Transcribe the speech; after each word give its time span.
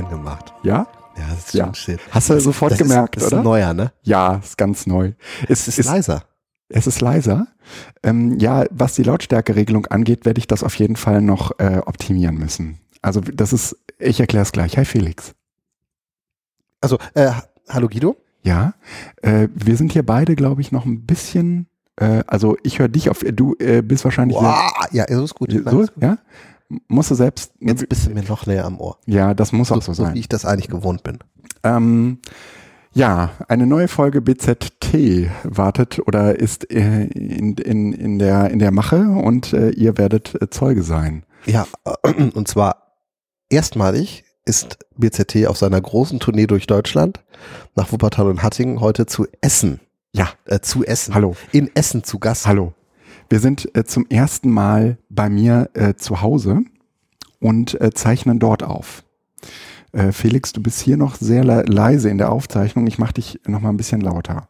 Jetzt 0.00 0.10
reingemacht. 0.10 0.52
Ja? 0.62 0.86
Ja, 1.16 1.24
das 1.30 1.38
ist 1.46 1.54
Ja. 1.54 1.64
schon 1.66 1.74
shit. 1.74 2.00
Hast 2.10 2.30
du 2.30 2.34
Das- 2.34 2.44
sofort 2.44 2.72
das 2.72 2.78
gemerkt, 2.78 3.16
ist, 3.16 3.24
das 3.24 3.32
oder? 3.32 3.40
Ist 3.42 3.44
neuer, 3.44 3.74
ne? 3.74 3.92
Ja, 4.02 4.36
ist 4.36 4.56
ganz 4.56 4.86
neu. 4.86 5.12
Es 5.48 5.68
ist, 5.68 5.84
leiser. 5.84 6.24
Es 6.68 6.86
ist 6.86 7.00
leiser. 7.00 7.46
Ähm, 8.02 8.38
ja, 8.38 8.64
was 8.70 8.94
die 8.94 9.02
Lautstärkeregelung 9.02 9.86
angeht, 9.86 10.24
werde 10.24 10.38
ich 10.38 10.46
das 10.46 10.62
auf 10.64 10.74
jeden 10.76 10.96
Fall 10.96 11.20
noch 11.20 11.58
äh, 11.58 11.80
optimieren 11.84 12.36
müssen. 12.38 12.78
Also 13.02 13.20
das 13.20 13.52
ist, 13.52 13.76
ich 13.98 14.20
erkläre 14.20 14.42
es 14.44 14.52
gleich. 14.52 14.76
Hi 14.78 14.84
Felix. 14.84 15.34
Also, 16.80 16.98
äh, 17.14 17.30
hallo 17.68 17.88
Guido? 17.88 18.16
Ja, 18.42 18.72
äh, 19.22 19.48
wir 19.54 19.76
sind 19.76 19.92
hier 19.92 20.04
beide, 20.04 20.34
glaube 20.34 20.62
ich, 20.62 20.72
noch 20.72 20.86
ein 20.86 21.04
bisschen, 21.04 21.66
äh, 21.96 22.22
also 22.26 22.56
ich 22.62 22.78
höre 22.78 22.88
dich 22.88 23.10
auf, 23.10 23.18
du 23.20 23.54
äh, 23.58 23.82
bist 23.82 24.04
wahrscheinlich 24.04 24.38
Boah, 24.38 24.70
ja, 24.92 25.04
so 25.08 25.24
ist 25.24 25.34
gut. 25.34 25.50
sehr, 25.52 25.62
so, 25.70 25.82
ist 25.82 25.92
gut. 25.94 26.02
ja? 26.02 26.18
Musst 26.88 27.10
du 27.10 27.14
selbst, 27.14 27.52
Jetzt 27.60 27.88
bist 27.88 28.06
du 28.06 28.10
mir 28.10 28.22
noch 28.22 28.46
näher 28.46 28.64
am 28.64 28.80
Ohr. 28.80 28.98
ja, 29.06 29.34
das 29.34 29.52
muss 29.52 29.72
auch 29.72 29.76
So, 29.82 29.92
so 29.92 29.92
so 29.94 30.04
sein. 30.04 30.14
wie 30.14 30.20
ich 30.20 30.28
das 30.28 30.44
eigentlich 30.44 30.68
gewohnt 30.68 31.02
bin. 31.02 31.18
Ähm, 31.64 32.18
ja, 32.92 33.30
eine 33.48 33.66
neue 33.66 33.88
Folge 33.88 34.20
BZT 34.20 35.30
wartet 35.44 36.00
oder 36.06 36.38
ist 36.38 36.70
äh, 36.72 37.04
in, 37.04 37.54
in, 37.54 37.92
in, 37.92 38.18
der, 38.18 38.50
in 38.50 38.58
der 38.58 38.70
Mache 38.72 39.00
und 39.02 39.52
äh, 39.52 39.70
ihr 39.70 39.96
werdet 39.98 40.40
äh, 40.40 40.48
Zeuge 40.50 40.82
sein. 40.82 41.24
Ja, 41.46 41.66
und 42.34 42.48
zwar 42.48 42.96
erstmalig 43.48 44.24
ist 44.44 44.78
BZT 44.96 45.46
auf 45.46 45.56
seiner 45.56 45.80
großen 45.80 46.18
Tournee 46.20 46.46
durch 46.46 46.66
Deutschland 46.66 47.20
nach 47.76 47.92
Wuppertal 47.92 48.26
und 48.28 48.42
Hattingen 48.42 48.80
heute 48.80 49.06
zu 49.06 49.26
Essen. 49.40 49.80
Ja. 50.12 50.28
Äh, 50.46 50.60
zu 50.60 50.84
Essen. 50.84 51.14
Hallo, 51.14 51.36
In 51.52 51.70
Essen 51.74 52.02
zu 52.04 52.18
Gast. 52.18 52.46
hallo. 52.46 52.74
Wir 53.30 53.38
sind 53.40 53.74
äh, 53.76 53.84
zum 53.84 54.06
ersten 54.10 54.50
Mal 54.50 54.98
bei 55.08 55.30
mir 55.30 55.70
äh, 55.74 55.94
zu 55.94 56.20
Hause 56.20 56.62
und 57.38 57.80
äh, 57.80 57.90
zeichnen 57.92 58.40
dort 58.40 58.62
auf. 58.64 59.04
Äh, 59.92 60.10
Felix, 60.12 60.52
du 60.52 60.60
bist 60.62 60.80
hier 60.80 60.96
noch 60.96 61.14
sehr 61.14 61.44
le 61.44 61.62
leise 61.62 62.10
in 62.10 62.18
der 62.18 62.32
Aufzeichnung. 62.32 62.86
Ich 62.88 62.98
mache 62.98 63.14
dich 63.14 63.40
noch 63.46 63.60
mal 63.60 63.70
ein 63.70 63.76
bisschen 63.76 64.00
lauter. 64.00 64.48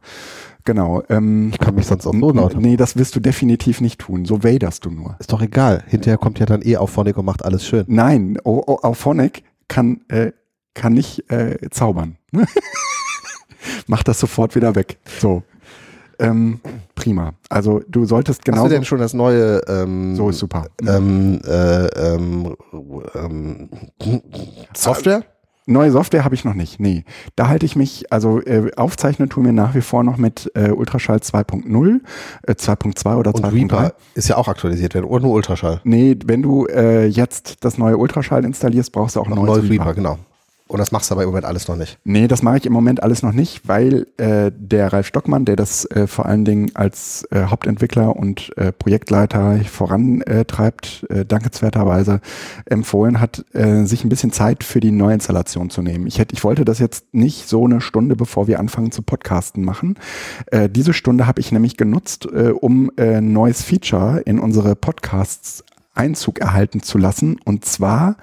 Genau. 0.65 1.03
Ähm, 1.11 1.51
Ich 1.53 1.59
kann 1.59 1.75
mich 1.75 1.87
sonst 1.87 2.07
auch 2.07 2.13
so 2.15 2.31
lauter 2.33 2.59
Nee, 2.61 2.77
das 2.79 2.97
wirst 2.97 3.15
du 3.17 3.21
definitiv 3.21 3.81
nicht 3.83 4.01
tun. 4.01 4.25
So 4.25 4.43
waderst 4.43 4.85
du 4.87 4.91
nur. 4.91 5.17
Ist 5.19 5.31
doch 5.33 5.43
egal. 5.43 5.85
Hinterher 5.87 6.19
kommt 6.19 6.39
ja 6.39 6.47
dann 6.47 6.63
eh 6.63 6.77
auf 6.79 6.91
Phonic 6.91 7.17
und 7.19 7.25
macht 7.27 7.45
alles 7.45 7.67
schön. 7.67 7.85
Nein, 7.87 8.39
O- 8.45 8.63
O- 8.67 8.79
Auphonic 8.83 9.43
kann, 9.69 10.01
äh, 10.09 10.33
kann 10.75 10.95
nicht 10.95 11.31
äh, 11.31 11.57
zaubern. 11.71 12.17
Mach 13.87 14.03
das 14.03 14.21
sofort 14.21 14.55
wieder 14.57 14.75
weg. 14.75 14.99
So. 15.19 15.43
Ähm, 16.19 16.61
prima. 17.01 17.33
Also 17.49 17.81
du 17.89 18.05
solltest 18.05 18.41
Hast 18.41 18.45
genau 18.45 18.65
du 18.65 18.71
denn 18.71 18.85
schon 18.85 18.99
das 18.99 19.15
neue 19.15 19.61
ähm, 19.69 20.17
so 20.17 20.31
ist 20.31 20.39
super. 20.39 20.67
ähm, 20.87 21.41
äh, 21.47 21.87
ähm, 21.87 22.57
ähm, 23.15 23.69
Software? 24.75 25.25
Neue 25.67 25.93
Software 25.93 26.25
habe 26.25 26.35
ich 26.35 26.45
noch 26.45 26.55
nicht. 26.55 26.81
Nee. 26.81 27.05
Da 27.37 27.47
halte 27.47 27.65
ich 27.65 27.77
mich, 27.77 28.13
also 28.13 28.41
äh, 28.41 28.73
aufzeichnen 28.77 29.29
tun 29.29 29.45
wir 29.45 29.53
nach 29.53 29.75
wie 29.75 29.83
vor 29.83 30.03
noch 30.03 30.17
mit 30.17 30.51
äh, 30.55 30.71
Ultraschall 30.71 31.19
2.0, 31.19 32.01
äh, 32.43 32.53
2.2 32.53 33.17
oder 33.17 33.35
Und 33.35 33.45
2.3. 33.45 33.53
Reaper 33.53 33.93
ist 34.15 34.29
ja 34.29 34.37
auch 34.37 34.49
aktualisiert 34.49 34.95
werden. 34.95 35.05
Oder 35.05 35.23
nur 35.23 35.35
Ultraschall. 35.35 35.81
Nee, 35.85 36.17
wenn 36.25 36.43
du 36.43 36.67
äh, 36.67 37.07
jetzt 37.07 37.65
das 37.65 37.79
neue 37.79 37.97
Ultraschall 37.99 38.45
installierst, 38.45 38.91
brauchst 38.91 39.15
du 39.17 39.21
auch 39.21 39.29
Noch 39.29 39.37
neues 39.37 39.63
Reaper. 39.63 39.71
Reaper, 39.71 39.95
genau. 39.95 40.19
Und 40.71 40.79
das 40.79 40.93
machst 40.93 41.11
du 41.11 41.15
aber 41.15 41.25
im 41.25 41.31
Moment 41.31 41.47
alles 41.47 41.67
noch 41.67 41.75
nicht. 41.75 41.99
Nee, 42.05 42.29
das 42.29 42.43
mache 42.43 42.59
ich 42.59 42.67
im 42.67 42.73
Moment 42.73 43.03
alles 43.03 43.25
noch 43.25 43.33
nicht, 43.33 43.67
weil 43.67 44.07
äh, 44.19 44.53
der 44.57 44.93
Ralf 44.93 45.09
Stockmann, 45.09 45.45
der 45.45 45.57
das 45.57 45.85
äh, 45.87 46.07
vor 46.07 46.27
allen 46.27 46.45
Dingen 46.45 46.71
als 46.75 47.27
äh, 47.33 47.47
Hauptentwickler 47.47 48.15
und 48.15 48.57
äh, 48.57 48.71
Projektleiter 48.71 49.59
vorantreibt, 49.65 51.07
äh, 51.11 51.25
dankenswerterweise 51.25 52.21
empfohlen 52.67 53.21
hat, 53.21 53.45
äh, 53.53 53.83
sich 53.85 54.05
ein 54.05 54.09
bisschen 54.09 54.31
Zeit 54.31 54.63
für 54.63 54.79
die 54.79 54.93
Neuinstallation 54.93 55.71
zu 55.71 55.83
nehmen. 55.83 56.07
Ich 56.07 56.21
hätte, 56.21 56.37
ich 56.37 56.45
wollte 56.45 56.65
das 56.65 56.79
jetzt 56.79 57.13
nicht 57.13 57.49
so 57.49 57.65
eine 57.65 57.81
Stunde, 57.81 58.15
bevor 58.15 58.47
wir 58.47 58.61
anfangen 58.61 58.93
zu 58.93 59.03
podcasten 59.03 59.65
machen. 59.65 59.99
Äh, 60.53 60.69
diese 60.69 60.93
Stunde 60.93 61.27
habe 61.27 61.41
ich 61.41 61.51
nämlich 61.51 61.79
genutzt, 61.79 62.29
äh, 62.33 62.51
um 62.51 62.93
äh, 62.97 63.21
neues 63.21 63.63
Feature 63.63 64.21
in 64.21 64.39
unsere 64.39 64.77
Podcasts 64.77 65.65
Einzug 66.01 66.39
erhalten 66.39 66.83
zu 66.83 66.97
lassen. 66.97 67.39
Und 67.45 67.65
zwar 67.65 68.17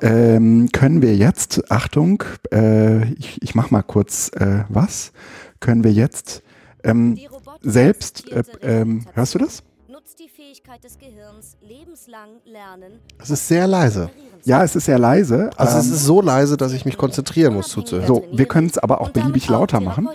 ähm, 0.00 0.68
können 0.72 1.02
wir 1.02 1.16
jetzt, 1.16 1.70
Achtung, 1.70 2.22
äh, 2.52 3.12
ich, 3.14 3.42
ich 3.42 3.54
mach 3.54 3.70
mal 3.70 3.82
kurz 3.82 4.30
äh, 4.36 4.64
was, 4.68 5.12
können 5.60 5.82
wir 5.82 5.92
jetzt 5.92 6.42
ähm, 6.84 7.18
selbst, 7.60 8.30
äh, 8.30 8.42
ähm, 8.62 9.06
hörst 9.14 9.34
du 9.34 9.38
das? 9.38 9.62
Nutzt 9.88 10.18
die 10.20 10.28
Fähigkeit 10.28 10.82
des 10.84 10.98
Gehirns 10.98 11.56
lebenslang 11.60 12.30
lernen. 12.44 13.00
Es 13.18 13.30
ist 13.30 13.46
sehr 13.46 13.66
leise. 13.66 14.10
Ja, 14.44 14.64
es 14.64 14.74
ist 14.74 14.86
sehr 14.86 14.98
leise. 14.98 15.50
Also 15.56 15.78
es 15.78 15.86
ähm, 15.86 15.92
ist 15.92 16.04
so 16.04 16.20
leise, 16.20 16.56
dass 16.56 16.72
ich 16.72 16.84
mich 16.84 16.96
konzentrieren 16.96 17.54
muss 17.54 17.68
zuzuhören. 17.68 18.06
so, 18.06 18.24
wir 18.32 18.46
können 18.46 18.68
es 18.68 18.78
aber 18.78 19.00
auch 19.00 19.10
beliebig 19.10 19.48
lauter 19.48 19.80
machen. 19.80 20.08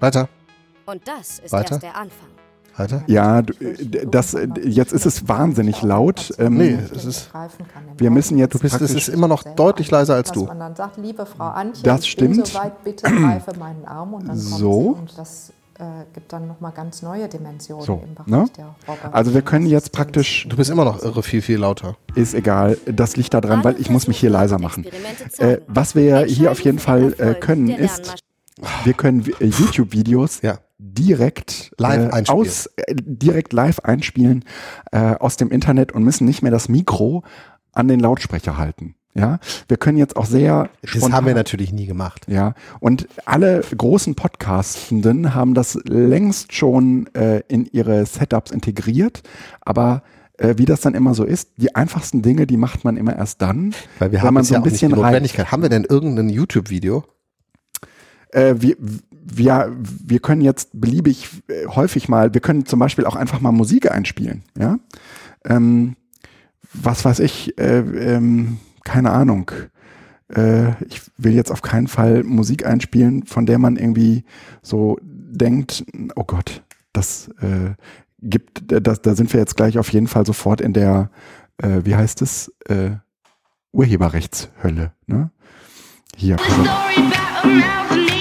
Weiter, 0.00 0.28
Und 0.86 1.06
das 1.06 1.38
ist 1.40 1.52
Weiter? 1.52 1.72
erst 1.74 1.82
der 1.82 1.96
Anfang. 1.96 2.29
Weiter. 2.80 3.02
Ja, 3.06 3.42
du, 3.42 3.52
das, 4.10 4.36
jetzt 4.64 4.92
ist 4.92 5.06
es 5.06 5.28
wahnsinnig 5.28 5.82
laut. 5.82 6.32
Ähm, 6.38 6.56
Nee, 6.56 6.78
es 6.94 7.04
ist, 7.04 7.30
Wir 7.98 8.10
müssen 8.10 8.38
jetzt 8.38 8.54
du 8.54 8.58
bist, 8.58 8.80
es 8.80 8.92
ist 8.94 9.08
immer 9.08 9.28
noch 9.28 9.42
deutlich 9.42 9.90
leiser 9.90 10.14
als 10.14 10.32
du. 10.32 10.48
sagt, 10.74 10.96
liebe 10.96 11.24
Frau 11.26 11.44
Antje, 11.44 11.82
Das 11.84 12.06
stimmt. 12.06 12.46
soweit, 12.46 12.82
bitte 12.84 13.10
greife 13.10 13.52
meinen 13.58 13.84
Arm 13.84 14.14
und 14.14 14.22
dann 14.28 14.36
kommt 14.36 14.40
So. 14.58 14.98
das 15.16 15.52
äh, 15.78 15.82
gibt 16.12 16.30
dann 16.32 16.46
nochmal 16.46 16.72
ganz 16.72 17.00
neue 17.02 17.26
Dimensionen 17.28 17.84
So, 17.86 18.02
im 18.06 18.14
Bereich 18.14 18.26
ne? 18.28 18.44
der. 18.56 18.74
Also 19.14 19.32
wir 19.32 19.40
können 19.42 19.66
jetzt 19.66 19.92
praktisch, 19.92 20.46
Du 20.48 20.56
bist 20.56 20.70
immer 20.70 20.84
noch 20.84 21.02
irre 21.02 21.22
viel, 21.22 21.40
viel 21.40 21.58
lauter. 21.58 21.96
ist 22.14 22.34
egal, 22.34 22.76
das 22.86 23.16
liegt 23.16 23.32
daran, 23.32 23.64
weil 23.64 23.80
ich 23.80 23.88
muss 23.88 24.06
mich 24.08 24.18
hier 24.20 24.30
leiser 24.30 24.58
machen. 24.58 24.84
Äh, 25.38 25.58
was 25.68 25.94
wir 25.94 26.20
hier 26.24 26.50
auf 26.52 26.60
jeden 26.60 26.78
Fall 26.78 27.14
äh, 27.18 27.34
können, 27.34 27.68
ist, 27.70 28.14
wir 28.84 28.92
können 28.92 29.24
äh, 29.40 29.46
YouTube-Videos 29.46 30.42
Ja. 30.42 30.58
Direkt 31.00 31.72
Live 31.78 32.10
äh, 32.10 32.12
einspielen. 32.12 32.40
aus 32.40 32.66
äh, 32.76 32.94
direkt 32.96 33.52
live 33.52 33.80
einspielen 33.80 34.44
äh, 34.92 35.14
aus 35.14 35.36
dem 35.36 35.50
Internet 35.50 35.92
und 35.92 36.04
müssen 36.04 36.26
nicht 36.26 36.42
mehr 36.42 36.52
das 36.52 36.68
Mikro 36.68 37.24
an 37.72 37.88
den 37.88 38.00
Lautsprecher 38.00 38.56
halten. 38.56 38.94
Ja, 39.12 39.40
wir 39.66 39.76
können 39.76 39.98
jetzt 39.98 40.16
auch 40.16 40.24
sehr 40.24 40.70
Das 40.82 41.10
haben 41.10 41.26
wir 41.26 41.34
natürlich 41.34 41.72
nie 41.72 41.86
gemacht. 41.86 42.26
ja, 42.28 42.54
und 42.78 43.08
alle 43.24 43.60
großen 43.76 44.14
Podcastenden 44.14 45.34
haben 45.34 45.54
das 45.54 45.76
längst 45.84 46.52
schon 46.52 47.12
äh, 47.14 47.42
in 47.48 47.66
ihre 47.66 48.06
Setups 48.06 48.52
integriert, 48.52 49.22
aber 49.62 50.04
äh, 50.38 50.54
wie 50.58 50.64
das 50.64 50.80
dann 50.82 50.94
immer 50.94 51.14
so 51.14 51.24
ist, 51.24 51.50
die 51.56 51.74
einfachsten 51.74 52.22
Dinge, 52.22 52.46
die 52.46 52.56
macht 52.56 52.84
man 52.84 52.96
immer 52.96 53.16
erst 53.16 53.42
dann, 53.42 53.74
Weil 53.98 54.12
wir 54.12 54.20
wenn 54.20 54.28
haben 54.28 54.34
man 54.34 54.44
so 54.44 54.54
ja 54.54 54.60
ein 54.60 54.62
bisschen 54.62 54.92
Notwendigkeit. 54.92 55.50
Haben 55.50 55.62
wir 55.62 55.70
denn 55.70 55.84
irgendein 55.84 56.28
YouTube-Video? 56.28 57.04
äh, 58.32 58.54
wir, 58.58 58.76
wir, 59.22 59.76
wir 59.80 60.20
können 60.20 60.40
jetzt 60.40 60.70
beliebig 60.72 61.28
äh, 61.48 61.66
häufig 61.66 62.08
mal, 62.08 62.34
wir 62.34 62.40
können 62.40 62.66
zum 62.66 62.78
Beispiel 62.78 63.06
auch 63.06 63.16
einfach 63.16 63.40
mal 63.40 63.52
Musik 63.52 63.90
einspielen, 63.90 64.42
ja. 64.58 64.78
Ähm, 65.44 65.96
was 66.72 67.04
weiß 67.04 67.18
ich, 67.20 67.58
äh, 67.58 67.78
ähm, 67.78 68.58
keine 68.84 69.10
Ahnung. 69.10 69.50
Äh, 70.28 70.70
ich 70.84 71.02
will 71.16 71.32
jetzt 71.32 71.50
auf 71.50 71.62
keinen 71.62 71.88
Fall 71.88 72.22
Musik 72.22 72.64
einspielen, 72.64 73.24
von 73.24 73.46
der 73.46 73.58
man 73.58 73.76
irgendwie 73.76 74.24
so 74.62 74.98
denkt, 75.02 75.84
oh 76.14 76.24
Gott, 76.24 76.62
das 76.92 77.28
äh, 77.40 77.74
gibt, 78.22 78.62
das, 78.66 79.02
da 79.02 79.14
sind 79.14 79.32
wir 79.32 79.40
jetzt 79.40 79.56
gleich 79.56 79.78
auf 79.78 79.92
jeden 79.92 80.06
Fall 80.06 80.26
sofort 80.26 80.60
in 80.60 80.72
der, 80.72 81.10
äh, 81.58 81.80
wie 81.84 81.96
heißt 81.96 82.22
es, 82.22 82.52
äh, 82.68 82.90
Urheberrechtshölle. 83.72 84.92
Ne? 85.06 85.30
Hier. 86.16 86.36
auf. 86.36 88.19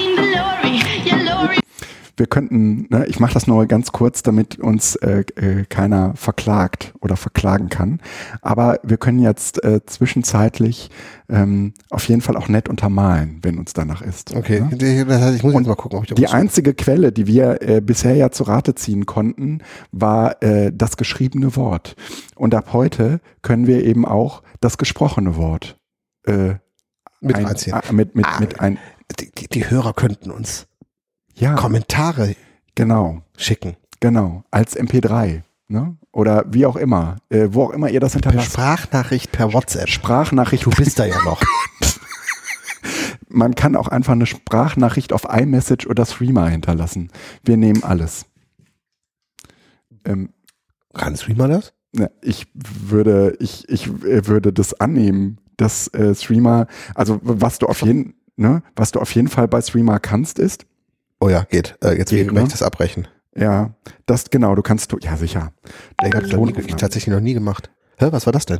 Wir 2.20 2.28
könnten, 2.28 2.88
ne, 2.90 3.06
ich 3.08 3.20
mache 3.22 3.34
das 3.34 3.48
nur 3.48 3.66
ganz 3.66 3.94
kurz, 3.94 4.24
damit 4.24 4.60
uns 4.60 4.96
äh, 4.98 5.22
äh, 5.36 5.64
keiner 5.70 6.14
verklagt 6.16 6.94
oder 7.00 7.16
verklagen 7.16 7.70
kann. 7.70 8.02
Aber 8.42 8.80
wir 8.84 8.98
können 8.98 9.20
jetzt 9.20 9.64
äh, 9.64 9.80
zwischenzeitlich 9.86 10.90
ähm, 11.30 11.74
auf 11.90 12.08
jeden 12.10 12.20
Fall 12.22 12.36
auch 12.36 12.50
nett 12.50 12.68
untermalen, 12.68 13.40
wenn 13.42 13.58
uns 13.58 13.72
danach 13.74 14.02
ist. 14.02 14.36
Okay, 14.36 14.62
Ne? 14.62 15.06
das 15.06 15.22
heißt, 15.22 15.36
ich 15.38 15.44
muss 15.44 15.54
jetzt 15.54 15.68
mal 15.68 15.76
gucken, 15.76 16.00
ob 16.00 16.06
ich 16.06 16.14
Die 16.14 16.28
einzige 16.28 16.74
Quelle, 16.74 17.12
die 17.14 17.26
wir 17.26 17.62
äh, 17.62 17.80
bisher 17.82 18.16
ja 18.16 18.32
zu 18.32 18.44
Rate 18.44 18.76
ziehen 18.76 19.06
konnten, 19.06 19.62
war 19.94 20.44
äh, 20.44 20.72
das 20.76 20.98
geschriebene 20.98 21.56
Wort. 21.56 21.96
Und 22.36 22.54
ab 22.54 22.74
heute 22.74 23.22
können 23.42 23.66
wir 23.66 23.86
eben 23.86 24.06
auch 24.06 24.44
das 24.60 24.78
gesprochene 24.78 25.38
Wort 25.38 25.78
äh, 26.26 26.56
mit 27.22 27.38
ein, 27.38 27.46
äh, 27.46 27.94
mit, 27.94 28.16
mit, 28.16 28.26
Ah. 28.26 28.40
mit 28.42 28.60
ein, 28.60 28.78
die, 29.20 29.48
die 29.48 29.70
Hörer 29.70 29.94
könnten 29.94 30.32
uns 30.32 30.68
ja, 31.40 31.56
Kommentare 31.56 32.36
genau. 32.76 33.22
schicken. 33.38 33.76
Genau, 34.00 34.44
als 34.52 34.78
MP3, 34.78 35.42
ne? 35.68 35.98
Oder 36.12 36.46
wie 36.48 36.66
auch 36.66 36.76
immer, 36.76 37.18
äh, 37.30 37.50
wo 37.52 37.64
auch 37.64 37.70
immer 37.72 37.90
ihr 37.90 38.00
das 38.00 38.14
hinterlasst. 38.14 38.54
Sprachnachricht, 38.54 39.32
per 39.32 39.54
WhatsApp. 39.54 39.90
Sprachnachricht. 39.90 40.66
Du 40.66 40.72
bist 40.72 40.98
da 41.00 41.06
ja 41.06 41.22
noch. 41.24 41.42
Man 43.28 43.56
kann 43.56 43.76
auch 43.76 43.88
einfach 43.88 44.14
eine 44.14 44.26
Sprachnachricht 44.26 45.14
auf 45.14 45.26
iMessage 45.30 45.86
oder 45.86 46.06
Streamer 46.06 46.50
hinterlassen. 46.50 47.12
Wir 47.44 47.58
nehmen 47.58 47.84
alles. 47.84 48.26
Ähm, 50.06 50.30
Kann 50.94 51.16
Streamer 51.16 51.48
das? 51.48 51.74
ne, 51.92 52.12
ich 52.22 52.48
würde, 52.54 53.36
ich, 53.40 53.68
ich 53.70 53.88
äh, 53.88 54.28
würde 54.28 54.54
das 54.54 54.80
annehmen, 54.80 55.40
dass 55.58 55.88
äh, 55.94 56.16
Streamer, 56.16 56.68
also 56.96 57.20
was 57.22 57.60
du 57.60 57.68
auf 57.68 57.82
jeden, 57.82 58.16
ne, 58.36 58.64
was 58.76 58.92
du 58.92 59.00
auf 59.00 59.14
jeden 59.14 59.28
Fall 59.28 59.48
bei 59.48 59.62
Streamer 59.62 60.00
kannst, 60.00 60.40
ist, 60.40 60.66
Oh 61.20 61.30
ja, 61.30 61.44
geht. 61.44 61.78
Äh, 61.84 61.98
jetzt 61.98 62.10
Geht, 62.12 62.32
ne? 62.32 62.44
ich 62.44 62.50
das 62.50 62.62
abbrechen. 62.64 63.08
ja, 63.36 63.72
das 64.06 64.30
genau, 64.30 64.56
du 64.56 64.62
kannst, 64.62 64.94
ja 65.02 65.18
sicher. 65.18 65.52
Ich 66.04 66.14
habe 66.14 66.52
ich 66.66 66.76
tatsächlich 66.76 67.14
noch 67.14 67.22
nie 67.22 67.34
gemacht. 67.34 67.70
Hä, 67.98 68.08
was 68.12 68.26
war 68.26 68.34
das 68.34 68.46
denn? 68.46 68.60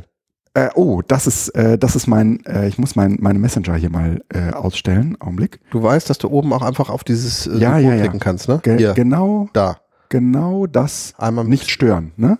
Äh, 0.52 0.68
oh, 0.74 1.00
das 1.06 1.26
ist, 1.26 1.50
äh, 1.50 1.78
das 1.78 1.94
ist 1.94 2.06
mein, 2.08 2.44
äh, 2.44 2.66
ich 2.66 2.76
muss 2.76 2.96
mein, 2.96 3.18
meine 3.20 3.38
Messenger 3.38 3.76
hier 3.76 3.88
mal 3.90 4.20
äh, 4.34 4.50
ausstellen. 4.50 5.16
Augenblick. 5.20 5.60
Du 5.70 5.82
weißt, 5.82 6.10
dass 6.10 6.18
du 6.18 6.28
oben 6.28 6.52
auch 6.52 6.62
einfach 6.62 6.90
auf 6.90 7.04
dieses 7.04 7.46
äh, 7.46 7.56
Ja, 7.58 7.78
ja, 7.78 7.94
ja. 7.94 8.00
klicken 8.00 8.18
kannst, 8.20 8.48
ne? 8.48 8.58
Ge 8.62 8.76
Hier, 8.76 8.92
Genau, 8.94 9.48
da. 9.52 9.78
genau 10.08 10.66
das 10.66 11.14
Einmal 11.18 11.44
nicht 11.44 11.70
stören, 11.70 12.12
ne? 12.16 12.38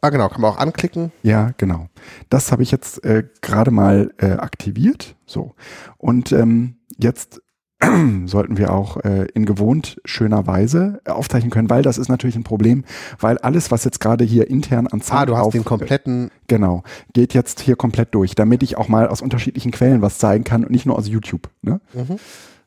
Ah, 0.00 0.10
genau, 0.10 0.28
kann 0.28 0.40
man 0.40 0.50
auch 0.50 0.58
anklicken. 0.58 1.12
Ja, 1.22 1.52
genau. 1.58 1.86
Das 2.28 2.50
habe 2.50 2.64
ich 2.64 2.72
jetzt 2.72 3.04
äh, 3.04 3.22
gerade 3.40 3.70
mal 3.70 4.12
äh, 4.18 4.32
aktiviert. 4.32 5.14
So. 5.24 5.54
Und 5.96 6.32
ähm, 6.32 6.74
jetzt 6.98 7.40
sollten 8.26 8.56
wir 8.58 8.72
auch 8.72 8.98
äh, 8.98 9.26
in 9.34 9.44
gewohnt 9.44 10.00
schöner 10.04 10.46
Weise 10.46 11.00
äh, 11.04 11.10
aufzeichnen 11.10 11.50
können, 11.50 11.70
weil 11.70 11.82
das 11.82 11.98
ist 11.98 12.08
natürlich 12.08 12.36
ein 12.36 12.44
Problem, 12.44 12.84
weil 13.18 13.38
alles, 13.38 13.70
was 13.70 13.84
jetzt 13.84 14.00
gerade 14.00 14.24
hier 14.24 14.48
intern 14.48 14.86
an 14.86 15.00
Sound 15.00 15.20
Ah, 15.20 15.26
du 15.26 15.36
hast 15.36 15.46
auf, 15.46 15.52
den 15.52 15.64
kompletten. 15.64 16.30
Genau, 16.46 16.82
geht 17.12 17.34
jetzt 17.34 17.60
hier 17.60 17.76
komplett 17.76 18.14
durch, 18.14 18.34
damit 18.34 18.62
ich 18.62 18.76
auch 18.76 18.88
mal 18.88 19.08
aus 19.08 19.20
unterschiedlichen 19.20 19.72
Quellen 19.72 20.02
was 20.02 20.18
zeigen 20.18 20.44
kann 20.44 20.64
und 20.64 20.70
nicht 20.70 20.86
nur 20.86 20.96
aus 20.96 21.08
YouTube. 21.08 21.50
Ne? 21.62 21.80
Mhm. 21.92 22.16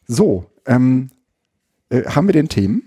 So, 0.07 0.45
ähm, 0.65 1.09
äh, 1.89 2.03
haben 2.03 2.27
wir 2.27 2.33
den 2.33 2.49
Themen? 2.49 2.83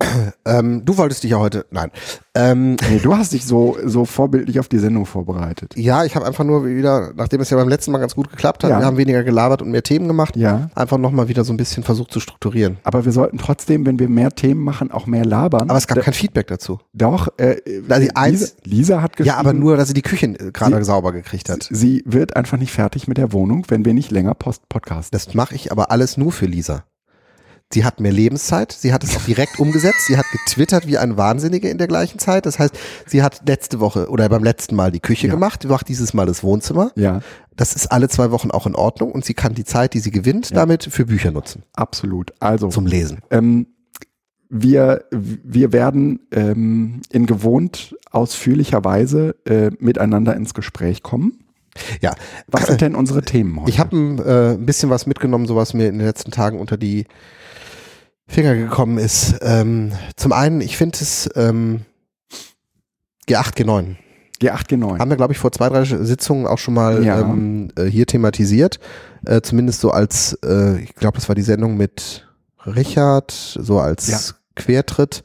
Ähm, 0.44 0.84
du 0.86 0.96
wolltest 0.96 1.24
dich 1.24 1.32
ja 1.32 1.38
heute. 1.38 1.66
Nein. 1.70 1.90
Ähm, 2.34 2.76
Nee, 2.90 3.00
du 3.02 3.14
hast 3.16 3.32
dich 3.34 3.44
so, 3.44 3.76
so 3.84 4.04
vorbildlich 4.06 4.58
auf 4.60 4.68
die 4.68 4.78
Sendung 4.78 5.04
vorbereitet. 5.04 5.74
ja, 5.76 6.04
ich 6.04 6.16
habe 6.16 6.24
einfach 6.24 6.44
nur 6.44 6.64
wieder, 6.64 7.12
nachdem 7.14 7.40
es 7.42 7.50
ja 7.50 7.56
beim 7.58 7.68
letzten 7.68 7.92
Mal 7.92 7.98
ganz 7.98 8.14
gut 8.14 8.30
geklappt 8.30 8.64
hat, 8.64 8.70
Ja. 8.70 8.78
wir 8.78 8.86
haben 8.86 8.96
weniger 8.96 9.24
gelabert 9.24 9.60
und 9.60 9.70
mehr 9.70 9.82
Themen 9.82 10.06
gemacht, 10.08 10.36
Ja. 10.36 10.70
einfach 10.74 10.96
nochmal 10.98 11.28
wieder 11.28 11.44
so 11.44 11.52
ein 11.52 11.56
bisschen 11.58 11.82
versucht 11.82 12.12
zu 12.12 12.20
strukturieren. 12.20 12.78
Aber 12.84 13.04
wir 13.04 13.12
sollten 13.12 13.36
trotzdem, 13.38 13.84
wenn 13.84 13.98
wir 13.98 14.08
mehr 14.08 14.30
Themen 14.30 14.62
machen, 14.64 14.90
auch 14.90 15.06
mehr 15.06 15.24
labern. 15.24 15.68
Aber 15.68 15.78
es 15.78 15.86
gab 15.86 15.96
Da- 15.96 16.02
kein 16.04 16.14
Feedback 16.14 16.46
dazu. 16.46 16.78
Doch, 16.94 17.28
äh, 17.36 17.56
Da 17.86 17.98
die 17.98 18.14
eins- 18.16 18.56
Lisa, 18.64 18.78
Lisa 18.94 19.02
hat 19.02 19.16
geschrieben, 19.16 19.34
Ja, 19.34 19.38
aber 19.40 19.52
nur, 19.52 19.76
dass 19.76 19.88
sie 19.88 19.94
die 19.94 20.02
Küche 20.02 20.26
äh, 20.26 20.50
gerade 20.52 20.82
sauber 20.84 21.12
gekriegt 21.12 21.48
hat. 21.50 21.68
sie 21.70 22.02
wird 22.06 22.36
einfach 22.36 22.56
nicht 22.58 22.72
fertig 22.72 23.08
mit 23.08 23.18
der 23.18 23.32
Wohnung, 23.32 23.64
wenn 23.68 23.84
wir 23.84 23.92
nicht 23.94 24.10
länger 24.10 24.34
Post 24.34 24.68
Podcast. 24.68 25.12
Das 25.14 25.34
mache 25.34 25.54
ich 25.54 25.70
aber 25.72 25.90
alles 25.90 26.16
nur 26.16 26.32
für 26.32 26.46
Lisa. 26.46 26.84
Sie 27.72 27.84
hat 27.84 28.00
mehr 28.00 28.12
Lebenszeit, 28.12 28.72
sie 28.72 28.94
hat 28.94 29.04
es 29.04 29.14
auch 29.14 29.24
direkt 29.24 29.58
umgesetzt, 29.60 30.06
sie 30.06 30.16
hat 30.16 30.24
getwittert 30.32 30.86
wie 30.86 30.96
ein 30.96 31.18
Wahnsinnige 31.18 31.68
in 31.68 31.76
der 31.76 31.86
gleichen 31.86 32.18
Zeit. 32.18 32.46
Das 32.46 32.58
heißt, 32.58 32.74
sie 33.06 33.22
hat 33.22 33.42
letzte 33.46 33.78
Woche 33.78 34.08
oder 34.08 34.26
beim 34.30 34.42
letzten 34.42 34.74
Mal 34.74 34.90
die 34.90 35.00
Küche 35.00 35.26
Ja. 35.26 35.34
gemacht, 35.34 35.64
macht 35.68 35.88
dieses 35.88 36.14
Mal 36.14 36.24
das 36.24 36.42
Wohnzimmer. 36.42 36.92
Ja, 36.96 37.20
Das 37.56 37.74
ist 37.74 37.92
alle 37.92 38.08
zwei 38.08 38.30
Wochen 38.30 38.50
auch 38.50 38.66
in 38.66 38.74
Ordnung 38.74 39.12
und 39.12 39.24
sie 39.26 39.34
kann 39.34 39.52
die 39.54 39.64
Zeit, 39.64 39.92
die 39.92 39.98
sie 40.00 40.10
gewinnt, 40.10 40.48
Ja. 40.50 40.56
damit 40.56 40.84
für 40.84 41.04
Bücher 41.04 41.30
nutzen, 41.30 41.62
absolut. 41.74 42.32
Also, 42.40 42.68
zum 42.68 42.86
Lesen. 42.86 43.18
ähm, 43.30 43.66
wir, 44.48 45.04
wir 45.10 45.70
werden 45.74 46.20
ähm, 46.32 47.02
in 47.10 47.26
gewohnt 47.26 47.94
ausführlicher 48.10 48.82
Weise 48.82 49.36
äh, 49.44 49.72
miteinander 49.78 50.34
ins 50.36 50.54
Gespräch 50.54 51.02
kommen. 51.02 51.40
Ja, 52.00 52.14
Was 52.46 52.66
sind 52.66 52.80
denn 52.80 52.94
unsere 52.94 53.20
Themen 53.22 53.60
heute? 53.60 53.68
ich 53.70 53.78
habe 53.78 53.94
ein, 53.94 54.18
äh, 54.20 54.52
ein 54.54 54.64
bisschen 54.64 54.88
was 54.88 55.06
mitgenommen, 55.06 55.44
so 55.46 55.54
was 55.54 55.74
mir 55.74 55.88
in 55.88 55.98
den 55.98 56.06
letzten 56.06 56.30
Tagen 56.30 56.58
unter 56.58 56.78
die 56.78 57.04
Finger 58.28 58.54
gekommen 58.54 58.98
ist. 58.98 59.36
Ähm, 59.40 59.92
zum 60.16 60.32
einen, 60.32 60.60
ich 60.60 60.76
finde 60.76 60.98
es 61.00 61.28
ähm, 61.34 61.80
G8, 63.28 63.54
G9. 63.56 63.96
G8, 64.40 64.68
G9. 64.68 64.98
Haben 64.98 65.10
wir, 65.10 65.16
glaube 65.16 65.32
ich, 65.32 65.38
vor 65.38 65.50
zwei, 65.50 65.68
drei 65.68 65.84
Sitzungen 65.84 66.46
auch 66.46 66.58
schon 66.58 66.74
mal 66.74 67.04
Ja. 67.04 67.20
ähm, 67.20 67.70
äh, 67.76 67.84
hier 67.86 68.06
thematisiert. 68.06 68.78
Äh, 69.26 69.40
zumindest 69.40 69.80
so 69.80 69.90
als, 69.90 70.34
äh, 70.44 70.78
ich 70.80 70.94
glaube, 70.94 71.16
das 71.16 71.28
war 71.28 71.34
die 71.34 71.42
Sendung 71.42 71.76
mit 71.76 72.28
Richard, 72.64 73.30
so 73.32 73.80
als 73.80 74.06
Ja. 74.08 74.18
Quertritt, 74.54 75.22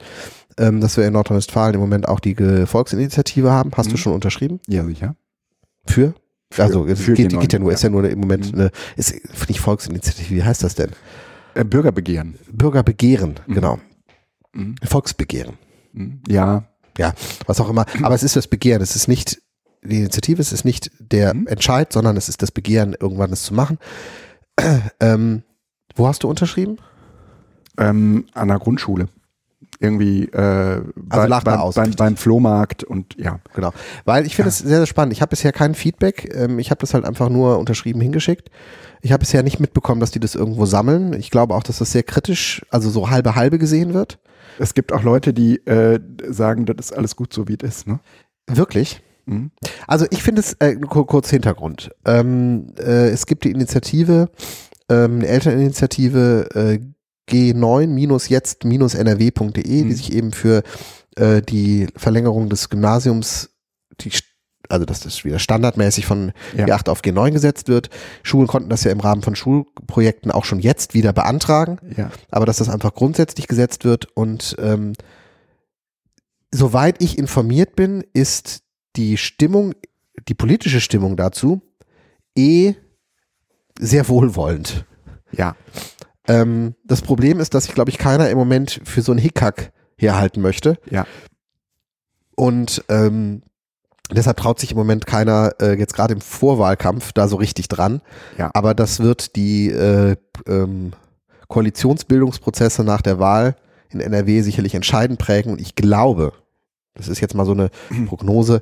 ähm, 0.57 0.81
dass 0.81 0.97
wir 0.97 1.05
in 1.05 1.13
Nordrhein-Westfalen 1.13 1.75
im 1.75 1.81
Moment 1.81 2.07
auch 2.07 2.19
die 2.19 2.35
Volksinitiative 2.65 3.51
haben. 3.51 3.71
Hast 3.75 3.89
du 3.89 3.93
Mhm. 3.93 3.97
schon 3.97 4.13
unterschrieben? 4.13 4.59
Ja, 4.67 4.83
sicher. 4.85 5.15
Für? 5.85 6.13
Für- 6.51 6.63
also, 6.63 6.85
es 6.85 7.03
geht, 7.05 7.31
G9, 7.33 7.39
geht 7.39 7.53
ja 7.53 7.59
nur, 7.59 7.71
ist 7.73 7.83
ja 7.83 7.89
nur 7.89 8.07
im 8.07 8.19
Moment 8.19 8.51
Mhm. 8.53 8.59
eine, 8.61 8.71
ist 8.95 9.13
nicht 9.47 9.59
Volksinitiative, 9.59 10.35
wie 10.35 10.43
heißt 10.43 10.63
das 10.63 10.75
denn? 10.75 10.91
Äh, 11.55 11.63
Bürgerbegehren. 11.63 12.37
Bürgerbegehren, 12.51 13.39
Mhm. 13.47 13.53
genau. 13.53 13.79
Mhm. 14.53 14.75
Volksbegehren. 14.83 15.57
Mhm. 15.93 16.21
Ja, 16.27 16.65
was 17.47 17.59
auch 17.59 17.69
immer. 17.69 17.85
Aber 18.03 18.15
es 18.15 18.23
ist 18.23 18.35
das 18.35 18.47
Begehren, 18.47 18.81
es 18.81 18.95
ist 18.95 19.07
nicht 19.07 19.41
die 19.83 19.97
Initiative, 19.97 20.41
es 20.41 20.53
ist 20.53 20.63
nicht 20.63 20.91
der 20.99 21.33
Mhm. 21.33 21.47
Entscheid, 21.47 21.91
sondern 21.91 22.17
es 22.17 22.29
ist 22.29 22.41
das 22.41 22.51
Begehren, 22.51 22.95
irgendwann 22.99 23.31
es 23.33 23.43
zu 23.43 23.53
machen. 23.53 23.77
ähm, 24.99 25.43
wo 25.95 26.07
hast 26.07 26.23
du 26.23 26.29
unterschrieben? 26.29 26.77
ähm, 27.79 28.27
an 28.33 28.49
der 28.49 28.59
Grundschule. 28.59 29.07
Irgendwie 29.79 30.25
äh, 30.25 30.81
bei, 30.95 31.27
lag 31.27 31.43
da 31.43 31.51
beim, 31.51 31.59
aus, 31.61 31.75
beim, 31.75 31.91
beim 31.91 32.15
Flohmarkt 32.17 32.83
und 32.83 33.15
ja. 33.17 33.39
Genau. 33.53 33.71
Weil 34.05 34.25
ich 34.25 34.35
finde 34.35 34.49
es 34.49 34.59
sehr, 34.59 34.77
sehr 34.77 34.85
spannend. 34.85 35.13
Ich 35.13 35.21
habe 35.21 35.29
bisher 35.29 35.51
kein 35.51 35.75
Feedback. 35.75 36.33
Ähm, 36.35 36.59
ich 36.59 36.71
habe 36.71 36.79
das 36.79 36.93
halt 36.93 37.05
einfach 37.05 37.29
nur 37.29 37.57
unterschrieben 37.59 37.99
hingeschickt. 38.01 38.49
Ich 39.01 39.11
habe 39.11 39.19
bisher 39.21 39.43
nicht 39.43 39.59
mitbekommen, 39.59 39.99
dass 39.99 40.11
die 40.11 40.19
das 40.19 40.35
irgendwo 40.35 40.65
sammeln. 40.65 41.13
Ich 41.13 41.29
glaube 41.31 41.53
auch, 41.55 41.63
dass 41.63 41.79
das 41.79 41.91
sehr 41.91 42.03
kritisch, 42.03 42.61
also 42.69 42.89
so 42.89 43.09
halbe 43.09 43.35
halbe 43.35 43.59
gesehen 43.59 43.93
wird. 43.93 44.19
Es 44.59 44.73
gibt 44.73 44.93
auch 44.93 45.03
Leute, 45.03 45.33
die 45.33 45.57
äh, 45.65 45.99
sagen, 46.29 46.65
das 46.65 46.75
ist 46.79 46.93
alles 46.93 47.15
gut 47.15 47.33
so, 47.33 47.47
wie 47.47 47.57
es 47.61 47.67
ist. 47.79 47.87
Ne? 47.87 47.99
Wirklich. 48.47 49.01
Mhm. 49.25 49.51
Also 49.87 50.05
ich 50.11 50.21
finde 50.21 50.41
es, 50.41 50.53
äh, 50.59 50.75
kur- 50.75 51.07
kurz 51.07 51.29
Hintergrund. 51.29 51.91
Ähm, 52.05 52.67
äh, 52.77 53.09
es 53.09 53.25
gibt 53.25 53.43
die 53.45 53.51
Initiative, 53.51 54.29
ähm, 54.89 55.15
eine 55.15 55.27
Elterninitiative 55.27 56.49
äh, 56.53 56.79
G9-jetzt-nrw.de, 57.29 59.83
Mhm. 59.83 59.89
die 59.89 59.93
sich 59.95 60.13
eben 60.13 60.31
für 60.31 60.63
äh, 61.15 61.41
die 61.41 61.87
Verlängerung 61.95 62.49
des 62.49 62.69
Gymnasiums, 62.69 63.49
die, 64.01 64.11
also 64.69 64.85
dass 64.85 65.01
das 65.01 65.23
wieder 65.25 65.39
standardmäßig 65.39 66.05
von 66.05 66.31
Ja. 66.57 66.65
G8 66.65 66.89
auf 66.89 67.01
G9 67.01 67.31
gesetzt 67.31 67.67
wird. 67.67 67.89
Schulen 68.23 68.47
konnten 68.47 68.69
das 68.69 68.83
ja 68.83 68.91
im 68.91 68.99
Rahmen 68.99 69.21
von 69.21 69.35
Schulprojekten 69.35 70.31
auch 70.31 70.45
schon 70.45 70.59
jetzt 70.59 70.93
wieder 70.93 71.13
beantragen 71.13 71.77
Ja. 71.95 72.11
aber 72.31 72.45
dass 72.45 72.57
das 72.57 72.69
einfach 72.69 72.93
grundsätzlich 72.93 73.47
gesetzt 73.47 73.85
wird 73.85 74.07
und 74.15 74.55
ähm, 74.59 74.93
soweit 76.51 77.01
ich 77.01 77.17
informiert 77.17 77.75
bin, 77.75 78.03
ist 78.13 78.61
die 78.95 79.17
Stimmung, 79.17 79.73
die 80.27 80.35
politische 80.35 80.81
Stimmung 80.81 81.17
dazu 81.17 81.61
eh 82.37 82.75
sehr 83.79 84.07
wohlwollend. 84.07 84.85
ja. 85.31 85.55
Ähm, 86.27 86.75
das 86.83 87.01
Problem 87.01 87.39
ist, 87.39 87.53
dass 87.53 87.65
sich, 87.65 87.75
glaube 87.75 87.91
ich, 87.91 87.97
keiner 87.97 88.29
im 88.29 88.37
Moment 88.37 88.81
für 88.83 89.01
so 89.01 89.11
einen 89.11 89.19
Hickhack 89.19 89.71
herhalten 89.97 90.41
möchte. 90.41 90.77
Ja. 90.89 91.05
Und 92.35 92.83
ähm, 92.89 93.43
deshalb 94.11 94.37
traut 94.37 94.59
sich 94.59 94.71
im 94.71 94.77
Moment 94.77 95.05
keiner 95.05 95.53
äh, 95.59 95.77
jetzt 95.77 95.93
gerade 95.93 96.13
im 96.13 96.21
Vorwahlkampf 96.21 97.13
da 97.13 97.27
so 97.27 97.35
richtig 97.35 97.67
dran. 97.67 98.01
Ja. 98.37 98.51
Aber 98.53 98.73
das 98.73 98.99
wird 98.99 99.35
die 99.35 99.69
äh, 99.69 100.15
ähm, 100.47 100.93
Koalitionsbildungsprozesse 101.47 102.83
nach 102.83 103.01
der 103.01 103.19
Wahl 103.19 103.55
in 103.89 103.99
NRW 103.99 104.41
sicherlich 104.41 104.75
entscheidend 104.75 105.19
prägen. 105.19 105.51
Und 105.51 105.61
ich 105.61 105.75
glaube, 105.75 106.33
das 106.95 107.07
ist 107.07 107.19
jetzt 107.19 107.35
mal 107.35 107.45
so 107.45 107.51
eine 107.51 107.69
Prognose, 108.07 108.61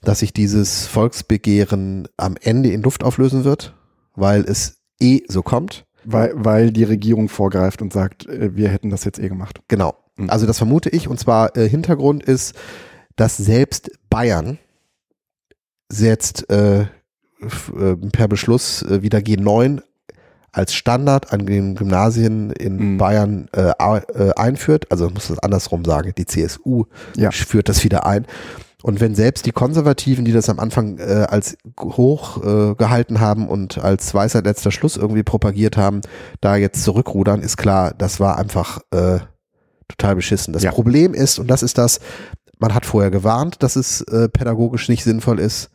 dass 0.00 0.18
sich 0.20 0.32
dieses 0.32 0.86
Volksbegehren 0.86 2.08
am 2.16 2.36
Ende 2.40 2.70
in 2.70 2.82
Luft 2.82 3.04
auflösen 3.04 3.44
wird, 3.44 3.74
weil 4.14 4.42
es 4.42 4.82
eh 5.00 5.22
so 5.28 5.42
kommt. 5.42 5.86
Weil, 6.04 6.32
weil 6.36 6.70
die 6.72 6.84
Regierung 6.84 7.28
vorgreift 7.28 7.82
und 7.82 7.92
sagt, 7.92 8.26
äh, 8.26 8.54
wir 8.56 8.68
hätten 8.68 8.90
das 8.90 9.04
jetzt 9.04 9.18
eh 9.18 9.28
gemacht. 9.28 9.60
Genau. 9.68 9.94
Mhm. 10.16 10.30
Also 10.30 10.46
das 10.46 10.58
vermute 10.58 10.90
ich. 10.90 11.08
Und 11.08 11.18
zwar 11.18 11.56
äh, 11.56 11.68
Hintergrund 11.68 12.22
ist, 12.22 12.54
dass 13.16 13.36
selbst 13.36 13.90
Bayern 14.10 14.58
jetzt 15.92 16.50
äh, 16.50 16.82
äh, 16.82 16.86
per 18.12 18.28
Beschluss 18.28 18.82
äh, 18.82 19.02
wieder 19.02 19.18
G9 19.18 19.80
als 20.52 20.72
Standard 20.74 21.32
an 21.32 21.46
den 21.46 21.74
Gymnasien 21.74 22.50
in 22.52 22.92
Mhm. 22.94 22.98
Bayern 22.98 23.48
äh, 23.52 23.70
äh, 23.70 24.32
einführt. 24.36 24.90
Also 24.90 25.10
muss 25.10 25.28
das 25.28 25.38
andersrum 25.40 25.84
sagen. 25.84 26.12
Die 26.16 26.26
CSU 26.26 26.84
Ja. 27.16 27.30
führt 27.32 27.68
das 27.68 27.82
wieder 27.84 28.06
ein. 28.06 28.26
Und 28.84 29.00
wenn 29.00 29.14
selbst 29.14 29.46
die 29.46 29.52
Konservativen, 29.52 30.26
die 30.26 30.32
das 30.32 30.50
am 30.50 30.60
Anfang 30.60 30.98
äh, 30.98 31.26
als 31.30 31.56
hoch 31.80 32.36
äh, 32.44 32.74
gehalten 32.74 33.18
haben 33.18 33.48
und 33.48 33.78
als 33.78 34.12
Weisheit 34.12 34.44
letzter 34.44 34.70
Schluss 34.70 34.98
irgendwie 34.98 35.22
propagiert 35.22 35.78
haben, 35.78 36.02
da 36.42 36.56
jetzt 36.56 36.84
zurückrudern, 36.84 37.40
ist 37.40 37.56
klar, 37.56 37.94
das 37.96 38.20
war 38.20 38.36
einfach 38.36 38.80
äh, 38.90 39.20
total 39.88 40.16
beschissen. 40.16 40.52
Das 40.52 40.64
Ja. 40.64 40.70
Problem 40.70 41.14
ist, 41.14 41.38
und 41.38 41.46
das 41.46 41.62
ist 41.62 41.78
das, 41.78 41.98
man 42.58 42.74
hat 42.74 42.84
vorher 42.84 43.10
gewarnt, 43.10 43.62
dass 43.62 43.76
es 43.76 44.02
äh, 44.02 44.28
pädagogisch 44.28 44.90
nicht 44.90 45.02
sinnvoll 45.02 45.40
ist. 45.40 45.70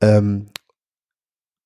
Ähm, 0.00 0.46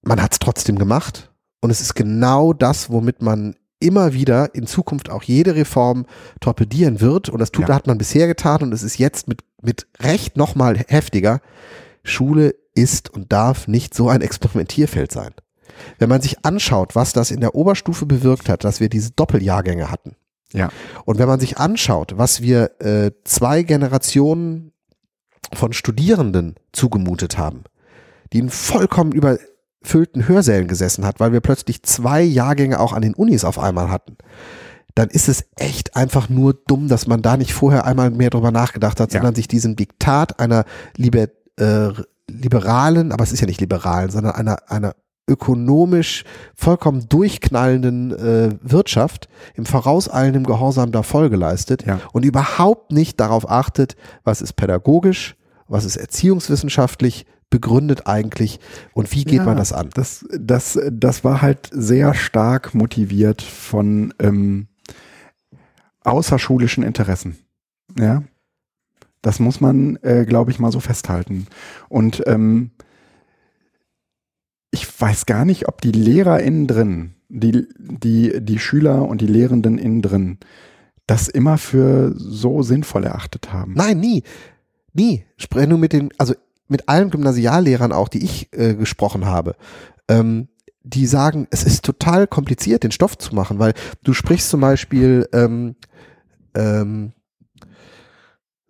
man 0.03 0.21
hat 0.21 0.33
es 0.33 0.41
trotzdem 0.41 0.81
gemacht. 0.81 1.33
Und 1.61 1.71
es 1.71 1.81
ist 1.81 1.95
genau 1.95 2.53
das, 2.53 2.91
womit 2.91 3.23
man 3.23 3.55
immer 3.80 4.12
wieder 4.12 4.54
in 4.54 4.66
Zukunft 4.66 5.11
auch 5.11 5.23
jede 5.23 5.54
Reform 5.54 6.06
torpedieren 6.40 7.00
wird. 7.00 7.28
Und 7.28 7.40
das 7.40 7.52
tut, 7.52 7.68
Ja. 7.68 7.75
hat 7.75 7.87
man 7.87 7.99
bisher 7.99 8.26
getan 8.26 8.62
und 8.62 8.73
es 8.73 8.83
ist 8.83 8.99
jetzt 8.99 9.28
mit, 9.28 9.42
mit 9.62 9.87
Recht 10.00 10.37
nochmal 10.37 10.78
heftiger. 10.88 11.40
Schule 12.02 12.54
ist 12.75 13.11
und 13.11 13.33
darf 13.33 13.68
nicht 13.68 13.95
so 13.95 14.09
ein 14.09 14.21
Experimentierfeld 14.23 15.12
sein. 15.12 15.33
Wenn 15.99 16.09
man 16.09 16.23
sich 16.23 16.45
anschaut, 16.45 16.95
was 16.95 17.12
das 17.12 17.30
in 17.30 17.40
der 17.40 17.54
Oberstufe 17.54 18.06
bewirkt 18.06 18.49
hat, 18.49 18.64
dass 18.64 18.80
wir 18.80 18.88
diese 18.88 19.11
Doppeljahrgänge 19.12 19.90
hatten. 19.90 20.16
Ja. 20.52 20.71
Und 21.04 21.18
wenn 21.18 21.28
man 21.28 21.40
sich 21.40 21.59
anschaut, 21.59 22.16
was 22.16 22.40
wir 22.40 22.80
äh, 22.80 23.11
zwei 23.25 23.62
Generationen 23.62 24.73
von 25.52 25.73
Studierenden 25.73 26.54
zugemutet 26.73 27.37
haben, 27.37 27.64
die 28.33 28.38
in 28.38 28.49
vollkommen 28.49 29.12
überfüllten 29.87 30.26
Hörsälen 30.28 30.66
gesessen 30.66 31.05
hat, 31.07 31.21
weil 31.21 31.33
wir 31.33 31.40
plötzlich 31.40 31.83
zwei 31.85 32.21
Jahrgänge 32.23 32.81
auch 32.81 32.93
an 32.93 33.02
den 33.02 33.14
Unis 33.14 33.45
auf 33.45 33.59
einmal 33.59 33.90
hatten, 33.90 34.16
dann 34.97 35.09
ist 35.09 35.28
es 35.28 35.45
echt 35.57 35.95
einfach 35.95 36.28
nur 36.28 36.55
dumm, 36.66 36.88
dass 36.88 37.07
man 37.07 37.23
da 37.23 37.37
nicht 37.37 37.52
vorher 37.55 37.85
einmal 37.87 38.11
mehr 38.11 38.31
drüber 38.31 38.50
nachgedacht 38.50 38.99
hat, 38.99 39.12
Ja. 39.12 39.21
sondern 39.21 39.35
sich 39.37 39.47
diesem 39.47 39.76
Diktat 39.76 40.40
einer 40.40 40.64
liber, 40.97 41.28
äh, 41.59 41.90
liberalen, 42.28 43.12
aber 43.12 43.23
es 43.23 43.33
ist 43.33 43.40
ja 43.40 43.47
nicht 43.47 43.61
liberalen, 43.61 44.11
sondern 44.11 44.35
einer, 44.35 44.57
einer 44.69 44.95
ökonomisch 45.28 46.25
vollkommen 46.55 47.09
durchknallenden 47.09 48.12
äh, 48.12 48.50
Wirtschaft 48.62 49.28
im 49.55 49.66
vorauseilendem 49.66 50.45
Gehorsam 50.45 50.90
da 50.93 51.02
Folge 51.02 51.37
leistet 51.37 51.85
Ja. 51.87 52.00
und 52.12 52.25
überhaupt 52.25 52.90
nicht 52.93 53.21
darauf 53.21 53.49
achtet, 53.49 53.97
was 54.25 54.40
ist 54.43 54.55
pädagogisch, 54.55 55.37
was 55.69 55.85
ist 55.85 55.97
erziehungswissenschaftlich 55.97 57.26
begründet 57.50 58.07
eigentlich 58.07 58.61
und 58.93 59.12
wie 59.12 59.25
geht 59.25 59.38
Ja, 59.38 59.45
man 59.45 59.57
das 59.57 59.73
an? 59.73 59.91
Das, 59.95 60.26
das, 60.38 60.79
das 60.91 61.25
war 61.25 61.43
halt 61.43 61.71
sehr 61.73 62.15
stark 62.15 62.75
motiviert 62.75 63.43
von 63.43 64.12
ähm, 64.19 64.67
außerschulischen 66.03 66.83
Interessen. 66.83 67.37
Ja. 67.99 68.23
Das 69.23 69.41
muss 69.41 69.61
man, 69.61 69.97
äh, 70.03 70.25
glaube 70.25 70.50
ich, 70.50 70.59
mal 70.59 70.71
so 70.71 70.81
festhalten. 70.81 71.47
Und 71.88 72.23
ähm, 72.26 72.71
ich 74.71 75.00
weiß 75.00 75.26
gar 75.26 75.45
nicht, 75.45 75.69
ob 75.69 75.81
die 75.81 75.93
Lehrer 75.93 76.41
innen 76.41 76.67
drin, 76.67 77.15
die, 77.29 77.67
die, 77.79 78.41
die 78.41 78.59
Schüler 78.59 79.09
und 79.09 79.21
die 79.21 79.26
Lehrenden 79.26 79.79
innen 79.79 80.03
drin, 80.03 80.38
das 81.07 81.29
immer 81.29 81.59
für 81.59 82.12
so 82.17 82.62
sinnvoll 82.62 83.05
erachtet 83.05 83.53
haben. 83.53 83.75
Nein, 83.75 83.99
nie. 83.99 84.23
Nie. 84.93 85.25
Spreche 85.37 85.69
nur 85.69 85.79
mit 85.79 85.93
den, 85.93 86.11
also 86.19 86.35
mit 86.69 86.89
allen 86.89 87.11
Gymnasiallehrern 87.11 87.93
auch, 87.93 88.09
die 88.09 88.25
ich 88.25 88.53
äh, 88.53 88.75
gesprochen 88.75 89.27
habe. 89.27 89.57
Ähm, 90.09 90.49
die 90.83 91.07
sagen, 91.07 91.49
es 91.51 91.65
ist 91.65 91.85
total 91.85 92.27
kompliziert, 92.29 92.85
den 92.85 92.93
Stoff 92.93 93.19
zu 93.19 93.35
machen, 93.35 93.59
weil 93.59 93.75
du 94.05 94.13
sprichst 94.13 94.49
zum 94.51 94.61
Beispiel 94.61 95.29
ähm, 95.33 95.75
ähm, 96.55 97.13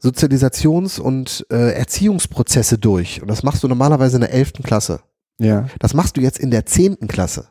Sozialisations- 0.03 0.99
und 1.01 1.47
äh, 1.51 1.73
Erziehungsprozesse 1.73 2.79
durch. 2.79 3.21
Und 3.23 3.29
das 3.29 3.43
machst 3.43 3.63
du 3.63 3.69
normalerweise 3.69 4.17
in 4.17 4.23
der 4.23 4.33
11. 4.33 4.55
Klasse. 4.63 5.01
Ja, 5.39 5.67
Das 5.79 5.93
machst 5.93 6.17
du 6.17 6.23
jetzt 6.23 6.39
in 6.39 6.51
der 6.51 6.65
10. 6.65 7.09
Klasse. 7.09 7.49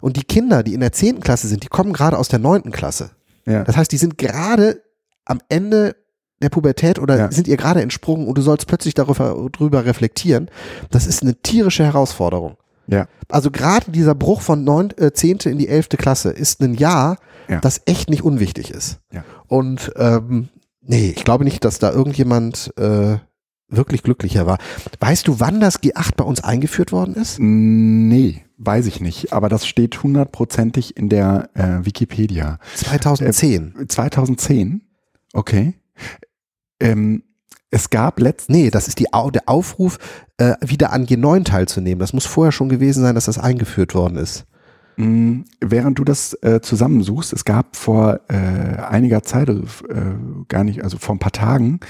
Und 0.00 0.16
die 0.16 0.24
Kinder, 0.24 0.62
die 0.62 0.74
in 0.74 0.80
der 0.80 0.92
10. 0.92 1.20
Klasse 1.20 1.48
sind, 1.48 1.64
die 1.64 1.68
kommen 1.68 1.92
gerade 1.92 2.18
aus 2.18 2.28
der 2.28 2.38
9. 2.38 2.70
Klasse. 2.70 3.10
ja. 3.46 3.64
Das 3.64 3.76
heißt, 3.76 3.90
die 3.90 3.96
sind 3.96 4.18
gerade 4.18 4.82
am 5.24 5.40
Ende 5.48 5.96
der 6.42 6.50
Pubertät 6.50 6.98
oder 6.98 7.16
Ja. 7.16 7.30
sind 7.32 7.48
ihr 7.48 7.56
gerade 7.56 7.80
entsprungen 7.82 8.26
und 8.26 8.36
du 8.36 8.42
sollst 8.42 8.66
plötzlich 8.66 8.94
darüber, 8.94 9.48
drüber 9.52 9.84
reflektieren. 9.84 10.50
Das 10.90 11.06
ist 11.06 11.22
eine 11.22 11.34
tierische 11.36 11.84
Herausforderung. 11.84 12.56
Ja. 12.88 13.06
Also 13.28 13.50
gerade 13.50 13.90
dieser 13.90 14.14
Bruch 14.14 14.42
von 14.42 14.64
neun, 14.64 14.90
äh, 14.98 15.12
10. 15.12 15.48
in 15.48 15.56
die 15.58 15.68
11. 15.68 15.96
Klasse 15.96 16.30
ist 16.30 16.60
ein 16.60 16.74
Jahr, 16.74 17.16
Ja. 17.48 17.60
das 17.60 17.80
echt 17.86 18.10
nicht 18.10 18.22
unwichtig 18.24 18.70
ist. 18.70 18.98
Ja. 19.12 19.24
Und 19.46 19.92
ähm, 19.96 20.48
nee, 20.82 21.14
ich 21.16 21.24
glaube 21.24 21.44
nicht, 21.44 21.64
dass 21.64 21.78
da 21.78 21.92
irgendjemand 21.92 22.72
äh, 22.76 23.18
wirklich 23.68 24.02
glücklicher 24.02 24.46
war. 24.46 24.58
Weißt 25.00 25.26
du, 25.28 25.40
wann 25.40 25.60
das 25.60 25.80
G8 25.80 26.16
bei 26.16 26.24
uns 26.24 26.42
eingeführt 26.44 26.92
worden 26.92 27.14
ist? 27.14 27.38
Nee, 27.38 28.44
weiß 28.58 28.86
ich 28.86 29.00
nicht. 29.00 29.32
Aber 29.32 29.48
das 29.48 29.66
steht 29.66 30.02
hundertprozentig 30.02 30.96
in 30.96 31.08
der 31.08 31.48
äh, 31.54 31.84
Wikipedia. 31.86 32.58
2010. 32.74 33.86
2010? 33.88 34.82
Okay. 35.32 35.74
Ähm, 36.82 37.22
es 37.70 37.88
gab 37.88 38.20
letztens. 38.20 38.56
Nee, 38.56 38.70
das 38.70 38.86
ist 38.88 38.98
die, 38.98 39.06
der 39.12 39.42
Aufruf, 39.48 39.98
äh, 40.36 40.54
wieder 40.60 40.92
an 40.92 41.06
G9 41.06 41.44
teilzunehmen. 41.44 42.00
Das 42.00 42.12
muss 42.12 42.26
vorher 42.26 42.52
schon 42.52 42.68
gewesen 42.68 43.02
sein, 43.02 43.14
dass 43.14 43.24
das 43.24 43.38
eingeführt 43.38 43.94
worden 43.94 44.18
ist. 44.18 44.44
mh, 44.96 45.44
Während 45.60 45.98
du 45.98 46.04
das 46.04 46.34
äh, 46.42 46.60
zusammensuchst, 46.60 47.32
es 47.32 47.44
gab 47.46 47.76
vor 47.76 48.20
äh, 48.28 48.34
einiger 48.36 49.22
Zeit, 49.22 49.48
also, 49.48 49.62
äh, 49.88 50.44
gar 50.48 50.64
nicht, 50.64 50.84
also 50.84 50.98
vor 50.98 51.14
ein 51.14 51.18
paar 51.20 51.32
Tagen, 51.32 51.80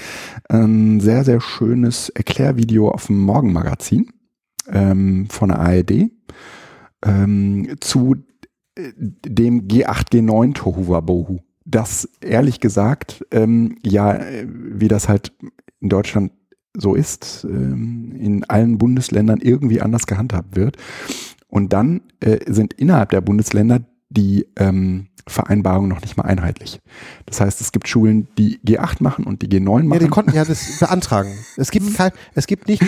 ein 0.49 1.01
sehr, 1.01 1.25
sehr 1.25 1.41
schönes 1.41 2.09
Erklärvideo 2.09 2.89
auf 2.89 3.07
dem 3.07 3.19
Morgenmagazin 3.19 4.09
ähm, 4.69 5.27
von 5.29 5.49
der 5.49 5.59
ARD 5.59 6.11
ähm, 7.05 7.75
zu 7.81 8.15
äh, 8.75 8.91
dem 8.97 9.67
G8, 9.67 10.13
G9 10.13 10.53
Tohuwabohu. 10.53 11.39
Das 11.65 12.09
ehrlich 12.21 12.59
gesagt, 12.59 13.25
ähm, 13.31 13.77
ja, 13.83 14.13
äh, 14.15 14.45
wie 14.47 14.87
das 14.87 15.07
halt 15.07 15.31
in 15.79 15.89
Deutschland 15.89 16.31
so 16.75 16.95
ist, 16.95 17.45
ähm, 17.49 18.13
in 18.19 18.43
allen 18.45 18.77
Bundesländern 18.77 19.39
irgendwie 19.41 19.81
anders 19.81 20.07
gehandhabt 20.07 20.55
wird. 20.55 20.77
Und 21.47 21.71
dann 21.71 22.01
äh, 22.19 22.39
sind 22.51 22.73
innerhalb 22.73 23.09
der 23.11 23.21
Bundesländer 23.21 23.81
die 24.09 24.47
ähm, 24.57 25.07
Vereinbarungen 25.27 25.87
noch 25.89 26.01
nicht 26.01 26.17
mal 26.17 26.23
einheitlich. 26.23 26.79
Das 27.27 27.39
heißt, 27.39 27.61
es 27.61 27.71
gibt 27.71 27.87
Schulen, 27.87 28.27
die 28.37 28.57
G8 28.65 29.01
machen 29.01 29.23
und 29.25 29.41
die 29.41 29.47
G9 29.47 29.77
Ja, 29.79 29.83
machen. 29.85 29.99
die 29.99 30.07
konnten 30.07 30.33
ja 30.35 30.43
das 30.43 30.79
beantragen. 30.79 31.31
Es 31.55 31.71
gibt 31.71 31.93
kein, 31.95 32.11
es 32.33 32.45
gibt 32.47 32.67
nicht, 32.67 32.83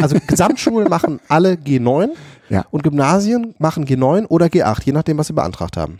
also 0.00 0.16
Gesamtschulen 0.26 0.88
machen 0.88 1.18
alle 1.28 1.54
G9 1.54 2.10
Ja. 2.48 2.64
und 2.70 2.82
Gymnasien 2.84 3.54
machen 3.58 3.86
G9 3.86 4.26
oder 4.26 4.46
G8, 4.46 4.84
je 4.84 4.92
nachdem, 4.92 5.18
was 5.18 5.26
sie 5.26 5.32
beantragt 5.32 5.76
haben. 5.76 5.98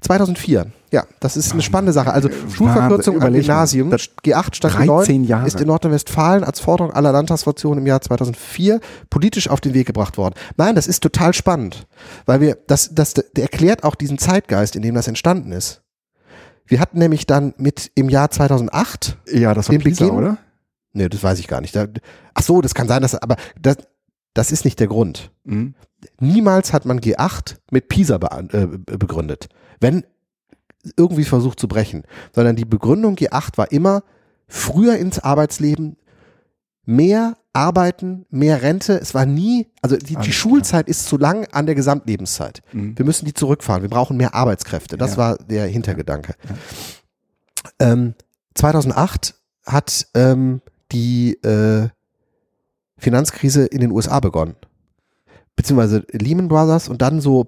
2004, 0.00 0.66
ja, 0.92 1.04
das 1.20 1.36
ist 1.36 1.52
eine 1.52 1.62
spannende 1.62 1.92
Sache. 1.92 2.12
Also 2.12 2.28
Schulverkürzung 2.54 3.20
am. 3.22 3.32
Gymnasium, 3.32 3.90
Das- 3.90 4.08
G8 4.24 4.54
statt 4.54 4.74
13 4.74 5.24
G9 5.24 5.26
Jahre. 5.26 5.46
ist 5.46 5.60
in 5.60 5.66
Nordrhein-Westfalen 5.66 6.44
als 6.44 6.60
Forderung 6.60 6.92
aller 6.92 7.12
Landtagsfraktionen 7.12 7.80
im 7.80 7.86
Jahr 7.86 8.00
2004 8.00 8.80
politisch 9.10 9.48
auf 9.48 9.60
den 9.60 9.74
Weg 9.74 9.86
gebracht 9.86 10.16
worden. 10.18 10.34
Nein, 10.56 10.74
das 10.74 10.86
ist 10.86 11.02
total 11.02 11.34
spannend, 11.34 11.86
weil 12.24 12.40
wir, 12.40 12.56
das, 12.66 12.94
das, 12.94 13.14
der 13.14 13.24
erklärt 13.36 13.84
auch 13.84 13.94
diesen 13.94 14.18
Zeitgeist, 14.18 14.76
in 14.76 14.82
dem 14.82 14.94
das 14.94 15.08
entstanden 15.08 15.52
ist. 15.52 15.82
Wir 16.66 16.80
hatten 16.80 16.98
nämlich 16.98 17.26
dann 17.26 17.54
mit 17.58 17.90
im 17.94 18.08
Jahr 18.08 18.30
2008 18.30 19.18
ja, 19.32 19.54
das 19.54 19.68
war 19.68 19.74
den 19.76 19.82
Pisa, 19.82 20.04
Beginn- 20.04 20.18
oder? 20.18 20.38
Nee, 20.92 21.08
das 21.08 21.22
weiß 21.22 21.38
ich 21.38 21.46
gar 21.46 21.60
nicht. 21.60 21.76
Da, 21.76 21.86
ach 22.34 22.42
so, 22.42 22.60
das 22.62 22.74
kann 22.74 22.88
sein, 22.88 23.02
dass, 23.02 23.14
aber 23.14 23.36
das, 23.60 23.76
das 24.34 24.50
ist 24.50 24.64
nicht 24.64 24.80
der 24.80 24.86
Grund. 24.86 25.30
Mhm. 25.44 25.74
Niemals 26.20 26.72
hat 26.72 26.84
man 26.86 27.00
G8 27.00 27.56
mit 27.70 27.88
PISA 27.88 28.16
äh, 28.16 28.66
be- 28.66 28.98
begründet. 28.98 29.48
Wenn 29.80 30.04
irgendwie 30.96 31.24
versucht 31.24 31.58
zu 31.58 31.68
brechen, 31.68 32.04
sondern 32.34 32.56
die 32.56 32.64
Begründung 32.64 33.16
G8 33.16 33.56
war 33.58 33.72
immer 33.72 34.02
früher 34.48 34.96
ins 34.96 35.18
Arbeitsleben, 35.18 35.96
mehr 36.84 37.36
arbeiten, 37.52 38.26
mehr 38.30 38.62
Rente. 38.62 39.00
Es 39.00 39.14
war 39.14 39.26
nie, 39.26 39.66
also 39.82 39.96
die, 39.96 40.14
die 40.16 40.32
Schulzeit 40.32 40.88
ist 40.88 41.06
zu 41.06 41.16
lang 41.16 41.46
an 41.52 41.66
der 41.66 41.74
Gesamtlebenszeit. 41.74 42.62
Mhm. 42.72 42.96
Wir 42.96 43.04
müssen 43.04 43.24
die 43.24 43.34
zurückfahren. 43.34 43.82
Wir 43.82 43.90
brauchen 43.90 44.16
mehr 44.16 44.34
Arbeitskräfte. 44.34 44.96
Das 44.96 45.12
Ja. 45.12 45.16
war 45.16 45.38
der 45.38 45.66
Hintergedanke. 45.66 46.34
Ähm, 47.80 48.14
2008 48.54 49.34
hat 49.66 50.06
ähm, 50.14 50.60
die 50.92 51.34
äh, 51.42 51.88
Finanzkrise 52.98 53.66
in 53.66 53.80
den 53.80 53.90
USA 53.90 54.20
begonnen. 54.20 54.54
Beziehungsweise 55.56 56.04
Lehman 56.12 56.48
Brothers 56.48 56.88
und 56.88 57.00
dann 57.02 57.20
so. 57.20 57.46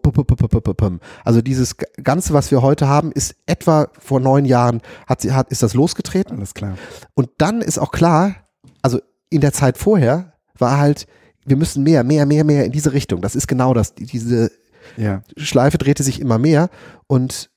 Also 1.25 1.43
dieses 1.43 1.77
Ganze, 2.03 2.33
was 2.33 2.51
wir 2.51 2.63
heute 2.63 2.89
haben, 2.89 3.13
ist 3.13 3.37
etwa 3.47 3.89
vor 3.99 4.19
neun 4.21 4.45
Jahren 4.47 4.81
hat 5.07 5.21
sie, 5.21 5.33
hat, 5.33 5.51
ist 5.51 5.63
das 5.63 5.75
losgetreten. 5.75 6.39
Alles 6.39 6.55
klar. 6.55 6.79
Und 7.15 7.29
dann 7.39 7.61
ist 7.61 7.79
auch 7.79 7.93
klar, 7.93 8.35
also 8.83 8.99
in 9.31 9.43
der 9.43 9.53
Zeit 9.53 9.77
vorher 9.77 10.33
war 10.57 10.79
halt, 10.79 11.07
wir 11.45 11.57
müssen 11.57 11.83
mehr, 11.83 12.03
mehr, 12.03 12.25
mehr, 12.27 12.45
mehr 12.45 12.65
in 12.65 12.73
diese 12.73 12.93
Richtung. 12.95 13.21
Das 13.21 13.37
ist 13.37 13.47
genau 13.47 13.75
das. 13.75 13.95
Die- 13.95 14.07
Diese 14.07 14.51
Ja. 14.97 15.23
Schleife 15.37 15.77
drehte 15.77 16.03
sich 16.03 16.19
immer 16.21 16.39
mehr 16.39 16.71
und 17.09 17.51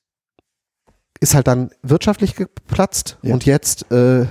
ist 1.22 1.34
halt 1.34 1.48
dann 1.48 1.70
wirtschaftlich 1.82 2.36
geplatzt 2.36 3.18
Ja. 3.22 3.34
und 3.34 3.46
jetzt 3.46 3.90
äh, 3.92 4.26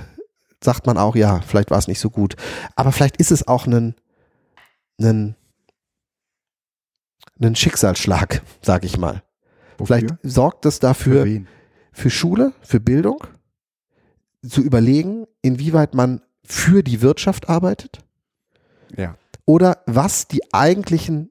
sagt 0.63 0.85
man 0.85 0.97
auch, 0.99 1.15
ja, 1.15 1.41
vielleicht 1.41 1.71
war 1.71 1.79
es 1.79 1.87
nicht 1.87 1.99
so 1.99 2.09
gut. 2.11 2.35
Aber 2.75 2.91
vielleicht 2.91 3.17
ist 3.17 3.31
es 3.31 3.47
auch 3.47 3.65
ein, 3.65 3.95
ein, 4.99 5.35
ein 7.47 7.55
Schicksalsschlag, 7.55 8.41
sag 8.61 8.83
ich 8.85 8.97
mal. 8.97 9.23
Wofür? 9.77 9.97
Vielleicht 9.97 10.15
sorgt 10.23 10.65
es 10.65 10.75
Für 10.75 10.81
dafür, 10.81 11.25
wen? 11.25 11.47
für 11.91 12.09
Schule, 12.09 12.53
für 12.61 12.79
Bildung, 12.79 13.23
zu 14.47 14.61
überlegen, 14.61 15.25
inwieweit 15.41 15.93
man 15.93 16.21
für 16.43 16.83
die 16.83 17.01
Wirtschaft 17.01 17.49
arbeitet 17.49 17.99
Ja. 18.97 19.15
oder 19.45 19.77
was 19.85 20.27
die 20.27 20.41
eigentlichen 20.53 21.29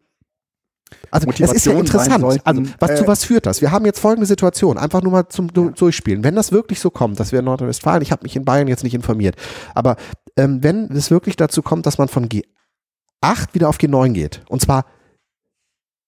Also 1.11 1.29
es 1.29 1.53
ist 1.53 1.67
ja 1.67 1.73
interessant. 1.79 2.21
sollten, 2.21 2.41
also 2.45 2.63
was, 2.79 2.97
zu 2.97 3.05
äh, 3.05 3.07
was 3.09 3.25
führt 3.25 3.47
das? 3.47 3.61
Wir 3.61 3.71
haben 3.73 3.85
jetzt 3.85 3.99
folgende 4.01 4.27
Situation, 4.27 4.79
einfach 4.79 5.03
nur 5.03 5.13
mal 5.13 5.29
zum 5.29 5.53
Du- 5.53 5.71
Durchspielen. 5.71 6.23
Wenn 6.25 6.35
das 6.37 6.51
wirklich 6.53 6.81
so 6.81 6.91
kommt, 6.91 7.19
dass 7.21 7.33
wir 7.33 7.41
in 7.41 7.45
Nordrhein-Westfalen, 7.47 8.03
ich 8.03 8.11
habe 8.13 8.23
mich 8.25 8.35
in 8.37 8.45
Bayern 8.45 8.69
jetzt 8.69 8.83
nicht 8.85 8.95
informiert, 8.95 9.37
aber 9.75 9.97
ähm, 10.37 10.63
wenn 10.63 10.91
es 10.93 11.11
wirklich 11.11 11.37
dazu 11.37 11.63
kommt, 11.63 11.87
dass 11.87 11.99
man 11.99 12.09
von 12.09 12.29
G8 12.29 13.53
wieder 13.55 13.69
auf 13.69 13.79
G9 13.79 14.13
geht, 14.13 14.43
und 14.49 14.61
zwar 14.63 14.85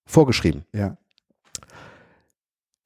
vorgeschrieben. 0.05 0.65
Ja. 0.73 0.97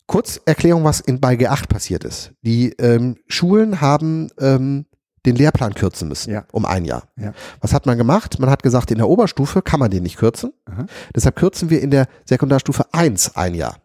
Kurz 0.06 0.40
Erklärung, 0.46 0.84
was 0.86 1.02
in, 1.02 1.20
bei 1.20 1.34
G8 1.36 1.68
passiert 1.68 2.04
ist. 2.06 2.32
Die 2.42 2.70
ähm, 2.80 3.18
Schulen 3.28 3.82
haben 3.82 4.30
ähm, 4.40 4.86
den 5.26 5.36
Lehrplan 5.36 5.74
kürzen 5.74 6.08
müssen 6.08 6.32
Ja. 6.32 6.46
um 6.54 6.66
ein 6.66 6.86
Jahr. 6.86 7.04
Ja. 7.18 7.34
Was 7.60 7.74
hat 7.74 7.86
man 7.86 7.98
gemacht? 7.98 8.40
Man 8.40 8.50
hat 8.50 8.64
gesagt, 8.64 8.90
in 8.92 8.98
der 9.00 9.10
Oberstufe 9.10 9.62
kann 9.62 9.82
man 9.82 9.92
den 9.92 10.04
nicht 10.04 10.16
kürzen. 10.18 10.54
Aha. 10.66 10.86
Deshalb 11.14 11.36
kürzen 11.36 11.70
wir 11.70 11.82
in 11.82 11.92
der 11.92 12.08
Sekundarstufe 12.24 12.86
1 12.94 13.36
ein 13.36 13.54
Jahr. 13.54 13.76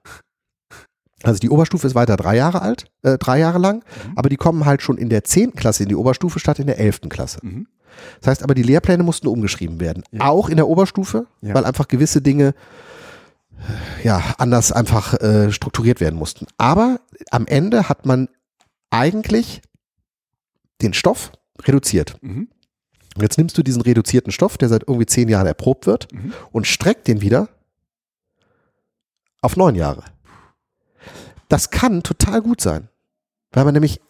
Also 1.25 1.41
die 1.41 1.51
Oberstufe 1.51 1.87
ist 1.89 1.95
weiter 1.97 2.17
drei 2.17 2.37
Jahre 2.37 2.63
alt, 2.63 2.85
äh, 3.03 3.17
drei 3.19 3.39
Jahre 3.41 3.59
lang, 3.59 3.79
Mhm. 4.07 4.13
aber 4.17 4.29
die 4.29 4.37
kommen 4.37 4.65
halt 4.65 4.83
schon 4.83 4.99
in 4.99 5.09
der 5.09 5.25
10. 5.25 5.53
Klasse 5.55 5.83
in 5.85 5.89
die 5.89 5.95
Oberstufe 5.97 6.39
statt 6.39 6.59
in 6.61 6.67
der 6.69 6.79
11. 6.79 7.09
Klasse. 7.09 7.39
Mhm. 7.43 7.67
Das 8.21 8.29
heißt 8.29 8.43
aber, 8.45 8.55
die 8.55 8.63
Lehrpläne 8.63 9.03
mussten 9.03 9.27
umgeschrieben 9.27 9.81
werden. 9.81 10.05
Ja. 10.13 10.23
Auch 10.29 10.49
in 10.49 10.57
der 10.57 10.67
Oberstufe, 10.69 11.27
weil 11.41 11.65
einfach 11.65 11.89
gewisse 11.89 12.23
Dinge 12.23 12.55
ja, 14.03 14.35
anders 14.39 14.73
einfach 14.73 15.15
äh, 15.21 15.53
strukturiert 15.53 16.01
werden 16.01 16.19
mussten. 16.19 16.47
Aber 16.57 17.01
am 17.31 17.47
Ende 17.47 17.89
hat 17.89 18.07
man 18.07 18.29
eigentlich 18.91 19.63
den 20.81 20.95
Stoff 20.95 21.33
reduziert. 21.63 22.17
Mhm. 22.23 22.49
Und 23.15 23.23
jetzt 23.23 23.39
nimmst 23.39 23.57
du 23.59 23.63
diesen 23.63 23.83
reduzierten 23.83 24.33
Stoff, 24.33 24.57
der 24.59 24.69
seit 24.69 24.83
irgendwie 24.83 25.07
zehn 25.07 25.29
Jahren 25.29 25.47
erprobt 25.47 25.87
wird, 25.87 26.13
Mhm. 26.13 26.33
und 26.51 26.67
streckt 26.67 27.09
den 27.09 27.21
wieder 27.21 27.49
auf 29.43 29.57
neun 29.57 29.75
Jahre. 29.75 30.05
Das 31.49 31.71
kann 31.71 32.03
total 32.03 32.41
gut 32.41 32.61
sein, 32.61 32.89
weil 33.53 33.65
man 33.65 33.75
nämlich 33.75 34.01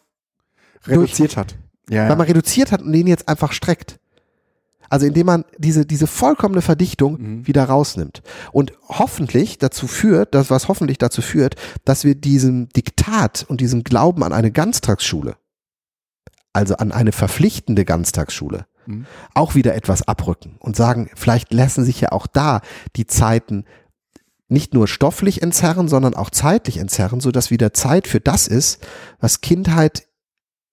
Reduziert 0.86 1.36
hat. 1.36 1.56
Ja, 1.88 2.02
weil 2.02 2.10
ja. 2.10 2.16
man 2.16 2.26
reduziert 2.26 2.72
hat 2.72 2.82
und 2.82 2.92
den 2.92 3.06
jetzt 3.06 3.28
einfach 3.28 3.52
streckt. 3.52 3.98
Also 4.92 5.06
indem 5.06 5.24
man 5.24 5.44
diese, 5.56 5.86
diese 5.86 6.06
vollkommene 6.06 6.60
Verdichtung 6.60 7.16
Mhm. 7.18 7.46
wieder 7.46 7.64
rausnimmt. 7.64 8.20
Und 8.52 8.74
hoffentlich 8.90 9.56
dazu 9.56 9.86
führt, 9.86 10.34
das 10.34 10.50
was 10.50 10.68
hoffentlich 10.68 10.98
dazu 10.98 11.22
führt, 11.22 11.54
dass 11.86 12.04
wir 12.04 12.14
diesem 12.14 12.68
Diktat 12.68 13.46
und 13.48 13.62
diesem 13.62 13.84
Glauben 13.84 14.22
an 14.22 14.34
eine 14.34 14.52
Ganztagsschule, 14.52 15.36
also 16.52 16.76
an 16.76 16.92
eine 16.92 17.12
verpflichtende 17.12 17.86
Ganztagsschule, 17.86 18.66
Mhm. 18.84 19.06
auch 19.32 19.54
wieder 19.54 19.74
etwas 19.74 20.02
abrücken 20.06 20.56
und 20.58 20.76
sagen, 20.76 21.08
vielleicht 21.14 21.54
lassen 21.54 21.86
sich 21.86 22.02
ja 22.02 22.12
auch 22.12 22.26
da 22.26 22.60
die 22.96 23.06
Zeiten 23.06 23.64
nicht 24.48 24.74
nur 24.74 24.88
stofflich 24.88 25.40
entzerren, 25.40 25.88
sondern 25.88 26.12
auch 26.12 26.28
zeitlich 26.28 26.76
entzerren, 26.76 27.20
sodass 27.20 27.50
wieder 27.50 27.72
Zeit 27.72 28.06
für 28.06 28.20
das 28.20 28.46
ist, 28.46 28.86
was 29.20 29.40
Kindheit 29.40 30.06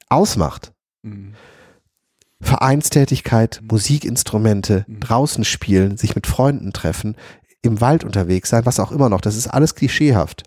ausmacht. 0.09 0.73
Mhm. 1.03 1.35
Vereinstätigkeit, 2.41 3.61
Musikinstrumente, 3.69 4.85
Mhm. 4.87 4.99
draußen 4.99 5.43
spielen, 5.43 5.97
sich 5.97 6.15
mit 6.15 6.27
Freunden 6.27 6.73
treffen, 6.73 7.15
im 7.61 7.81
Wald 7.81 8.03
unterwegs 8.03 8.49
sein, 8.49 8.65
was 8.65 8.79
auch 8.79 8.91
immer 8.91 9.09
noch. 9.09 9.21
Das 9.21 9.35
ist 9.35 9.47
alles 9.47 9.75
klischeehaft. 9.75 10.43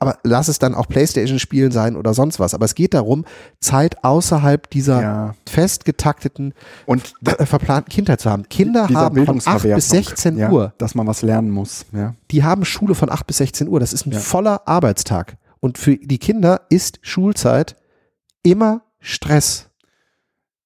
Aber 0.00 0.18
lass 0.24 0.48
es 0.48 0.58
dann 0.58 0.74
auch 0.74 0.88
Playstation 0.88 1.38
spielen 1.38 1.70
sein 1.70 1.96
oder 1.96 2.14
sonst 2.14 2.40
was. 2.40 2.52
Aber 2.52 2.64
es 2.64 2.74
geht 2.74 2.94
darum, 2.94 3.24
Zeit 3.60 4.02
außerhalb 4.04 4.68
dieser 4.70 5.00
Ja. 5.00 5.34
fest 5.48 5.84
getakteten, 5.84 6.52
Und 6.84 7.14
äh, 7.24 7.46
verplanten 7.46 7.90
Kindheit 7.90 8.20
zu 8.20 8.28
haben. 8.30 8.48
Kinder 8.48 8.82
haben 8.82 8.92
von 8.94 9.04
8 9.06 9.14
Bildungsverwertung, 9.14 9.76
bis 9.76 9.88
16 9.88 10.36
ja, 10.36 10.50
Uhr. 10.50 10.74
dass 10.78 10.94
man 10.94 11.06
was 11.06 11.22
lernen 11.22 11.50
muss. 11.50 11.86
Ja. 11.92 12.14
Die 12.32 12.42
haben 12.42 12.64
Schule 12.64 12.94
von 12.94 13.08
8 13.10 13.26
bis 13.26 13.38
16 13.38 13.68
Uhr. 13.68 13.78
Das 13.80 13.92
ist 13.92 14.04
ein 14.06 14.12
voller 14.12 14.66
Arbeitstag. 14.66 15.36
Und 15.60 15.78
für 15.78 15.96
die 15.96 16.18
Kinder 16.18 16.62
ist 16.68 16.98
Schulzeit 17.02 17.76
immer 18.42 18.82
Stress. 19.00 19.68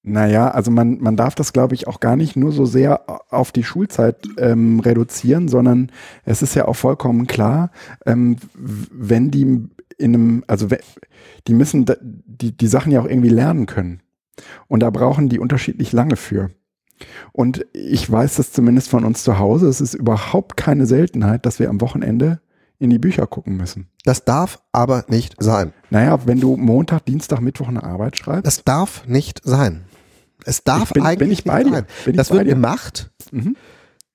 Naja, 0.01 0.49
also 0.49 0.71
man, 0.71 0.99
man 1.01 1.17
darf 1.17 1.35
das, 1.35 1.51
glaube 1.51 1.75
ich, 1.75 1.87
auch 1.87 1.99
gar 1.99 2.15
nicht 2.15 2.35
nur 2.35 2.51
so 2.51 2.65
sehr 2.65 3.03
auf 3.29 3.51
die 3.51 3.63
Schulzeit 3.63 4.27
ähm, 4.37 4.79
reduzieren, 4.79 5.49
sondern 5.49 5.91
es 6.23 6.41
ist 6.41 6.55
ja 6.55 6.67
auch 6.67 6.75
vollkommen 6.75 7.27
klar, 7.27 7.71
ähm, 8.05 8.37
wenn 8.55 9.29
die 9.29 9.67
in 9.97 10.15
einem, 10.15 10.43
also 10.47 10.67
die 11.47 11.53
müssen 11.53 11.85
die, 12.25 12.55
die 12.55 12.67
Sachen 12.67 12.91
ja 12.91 13.01
auch 13.01 13.07
irgendwie 13.07 13.29
lernen 13.29 13.65
können. 13.65 14.01
Und 14.67 14.81
da 14.81 14.89
brauchen 14.89 15.27
die 15.27 15.39
unterschiedlich 15.39 15.91
lange 15.91 16.15
für. 16.15 16.51
Und 17.33 17.65
ich 17.73 18.09
weiß 18.09 18.35
das 18.35 18.53
zumindest 18.53 18.89
von 18.89 19.03
uns 19.03 19.23
zu 19.23 19.37
Hause. 19.37 19.67
Es 19.67 19.81
ist 19.81 19.93
überhaupt 19.93 20.57
keine 20.57 20.85
Seltenheit, 20.85 21.45
dass 21.45 21.59
wir 21.59 21.69
am 21.69 21.81
Wochenende 21.81 22.39
in 22.79 22.89
die 22.89 22.99
Bücher 22.99 23.27
gucken 23.27 23.57
müssen. 23.57 23.89
Das 24.05 24.23
darf 24.23 24.61
aber 24.71 25.03
nicht 25.09 25.35
sein. 25.39 25.73
Naja, 25.89 26.25
wenn 26.25 26.39
du 26.39 26.55
Montag, 26.55 27.05
Dienstag, 27.05 27.41
Mittwoch 27.41 27.67
eine 27.67 27.83
Arbeit 27.83 28.17
schreibst, 28.17 28.47
Das 28.47 28.63
darf 28.63 29.05
nicht 29.05 29.41
sein. 29.43 29.85
Es 30.45 30.63
darf 30.63 30.93
bin- 30.93 31.03
eigentlich 31.03 31.43
bin 31.43 31.53
nicht 31.53 31.71
sein. 31.73 31.85
Das 32.15 32.31
wird 32.31 32.47
gemacht. 32.47 33.11
Mhm. 33.31 33.55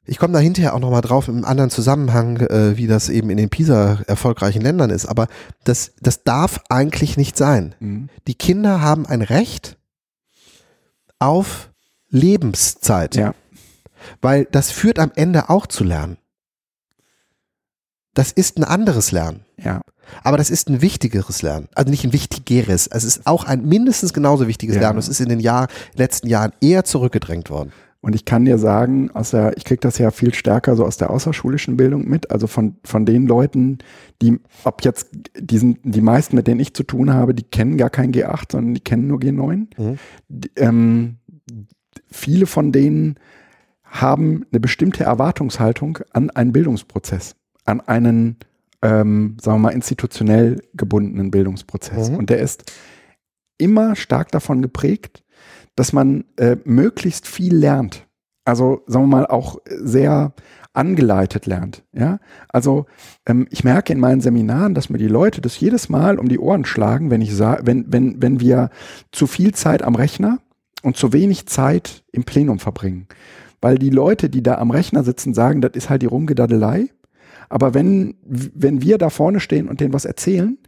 Ich 0.07 0.19
komme 0.19 0.35
da 0.35 0.39
hinterher 0.39 0.75
auch 0.75 0.81
nochmal 0.81 1.01
drauf 1.01 1.29
im 1.29 1.45
anderen 1.47 1.71
Zusammenhang, 1.71 2.37
äh, 2.39 2.77
wie 2.77 2.87
das 2.87 3.09
eben 3.09 3.31
in 3.31 3.39
den 3.39 3.49
PISA 3.49 4.01
erfolgreichen 4.07 4.61
Ländern 4.61 4.91
ist. 4.91 5.07
Aber 5.07 5.29
das, 5.65 5.93
das 6.01 6.25
darf 6.25 6.61
eigentlich 6.69 7.17
nicht 7.17 7.39
sein. 7.39 7.75
Mhm. 7.81 8.09
Die 8.27 8.35
Kinder 8.35 8.83
haben 8.83 9.07
ein 9.07 9.23
Recht 9.23 9.79
auf 11.19 11.71
Lebenszeit. 12.11 13.15
Ja. 13.17 13.35
Weil 14.21 14.45
das 14.51 14.71
führt 14.71 14.99
am 14.99 15.11
Ende 15.15 15.49
auch 15.49 15.67
zu 15.67 15.85
Lernen. 15.85 16.19
Das 18.13 18.31
ist 18.31 18.59
ein 18.59 18.65
anderes 18.65 19.11
Lernen. 19.13 19.45
ja. 19.57 19.81
Aber 20.23 20.37
das 20.37 20.51
ist 20.51 20.69
ein 20.69 20.81
wichtigeres 20.81 21.43
Lernen. 21.43 21.69
Also 21.75 21.91
nicht 21.91 22.05
ein 22.05 22.13
wichtigeres. 22.13 22.87
Es 22.87 23.05
ist 23.05 23.27
auch 23.27 23.45
ein 23.45 23.67
mindestens 23.67 24.13
genauso 24.13 24.47
wichtiges 24.47 24.77
Ja. 24.77 24.83
Lernen. 24.83 24.99
Es 24.99 25.09
ist 25.09 25.21
in 25.21 25.29
den 25.29 25.41
Jahr, 25.41 25.69
letzten 25.95 26.29
Jahren 26.29 26.53
eher 26.61 26.85
zurückgedrängt 26.85 27.51
worden. 27.51 27.73
Und 28.05 28.15
ich 28.15 28.27
kann 28.27 28.45
dir 28.45 28.59
sagen, 28.59 29.11
aus 29.13 29.31
der, 29.31 29.57
ich 29.57 29.65
kriege 29.65 29.81
das 29.81 29.97
ja 29.97 30.11
viel 30.11 30.35
stärker 30.35 30.77
so 30.77 30.85
aus 30.85 30.99
der 30.99 31.09
außerschulischen 31.09 31.79
Bildung 31.79 32.07
mit, 32.07 32.31
also 32.31 32.47
von, 32.47 32.77
von 32.85 33.07
den 33.07 33.27
Leuten, 33.27 33.79
die, 34.21 34.41
ob 34.63 34.85
jetzt, 34.85 35.09
die, 35.41 35.57
sind, 35.57 35.79
die 35.85 36.03
meisten, 36.03 36.37
mit 36.37 36.47
denen 36.47 36.61
ich 36.61 36.75
zu 36.75 36.83
tun 36.83 37.15
habe, 37.15 37.33
die 37.33 37.45
kennen 37.45 37.79
gar 37.79 37.89
kein 37.89 38.13
G8, 38.13 38.53
sondern 38.53 38.75
die 38.75 38.83
kennen 38.83 39.07
nur 39.07 39.21
G9. 39.21 39.69
Mhm. 39.79 39.99
Die, 40.29 40.51
ähm, 40.57 41.17
viele 42.11 42.45
von 42.45 42.73
denen 42.73 43.17
haben 43.85 44.45
eine 44.53 44.61
bestimmte 44.61 45.05
Erwartungshaltung 45.05 46.01
an 46.13 46.29
einen 46.29 46.53
Bildungsprozess, 46.53 47.37
an 47.65 47.81
einen, 47.81 48.37
ähm, 48.85 49.37
sagen 49.41 49.57
wir 49.57 49.71
mal, 49.71 49.75
institutionell 49.75 50.63
gebundenen 50.75 51.31
Bildungsprozess. 51.31 52.11
Mhm. 52.11 52.17
Und 52.17 52.31
der 52.31 52.39
ist 52.39 52.71
immer 53.57 53.97
stark 53.97 54.31
davon 54.31 54.61
geprägt, 54.61 55.25
dass 55.75 55.93
man 55.93 56.25
äh, 56.37 56.57
möglichst 56.65 57.27
viel 57.27 57.57
lernt. 57.57 58.07
Also 58.45 58.83
sagen 58.87 59.05
wir 59.07 59.17
mal 59.17 59.27
auch 59.27 59.59
sehr 59.67 60.35
angeleitet 60.75 61.47
lernt. 61.47 61.83
Ja, 61.93 62.19
also 62.49 62.85
ähm, 63.27 63.47
ich 63.51 63.65
merke 63.65 63.93
in 63.93 64.01
meinen 64.01 64.21
Seminaren, 64.21 64.75
dass 64.75 64.91
mir 64.91 64.99
die 64.99 65.09
Leute 65.09 65.41
das 65.41 65.59
jedes 65.59 65.89
Mal 65.89 66.19
um 66.19 66.29
die 66.29 66.39
Ohren 66.39 66.67
schlagen, 66.67 67.11
wenn 67.11 67.23
ich 67.23 67.35
sage, 67.35 67.63
wenn 67.65 67.91
wenn 67.91 68.21
wenn 68.21 68.39
wir 68.41 68.69
zu 69.13 69.27
viel 69.27 69.55
Zeit 69.55 69.83
am 69.83 69.95
Rechner 69.95 70.41
und 70.83 70.97
zu 70.97 71.15
wenig 71.15 71.47
Zeit 71.47 72.05
im 72.13 72.25
Plenum 72.25 72.59
verbringen, 72.59 73.07
weil 73.63 73.79
die 73.79 73.91
Leute, 73.91 74.29
die 74.29 74.43
da 74.43 74.57
am 74.57 74.71
Rechner 74.71 75.05
sitzen, 75.05 75.33
sagen, 75.33 75.63
das 75.63 75.73
ist 75.73 75.89
halt 75.89 76.03
die 76.03 76.07
Rumgedaddelei. 76.07 76.91
Aber 77.49 77.75
wenn 77.75 78.17
wenn 78.25 78.83
wir 78.83 78.99
da 78.99 79.11
vorne 79.11 79.41
stehen 79.41 79.69
und 79.69 79.81
denen 79.81 79.93
was 79.93 80.05
erzählen, 80.05 80.59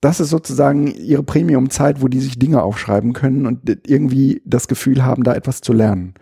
das 0.00 0.20
ist 0.20 0.30
sozusagen 0.30 0.88
ihre 0.88 1.22
Premium-Zeit, 1.22 2.02
wo 2.02 2.08
die 2.08 2.20
sich 2.20 2.38
Dinge 2.38 2.62
aufschreiben 2.62 3.14
können 3.14 3.46
und 3.46 3.62
irgendwie 3.86 4.42
das 4.44 4.68
Gefühl 4.68 5.02
haben, 5.02 5.22
da 5.22 5.34
etwas 5.34 5.62
zu 5.62 5.72
lernen. 5.72 6.14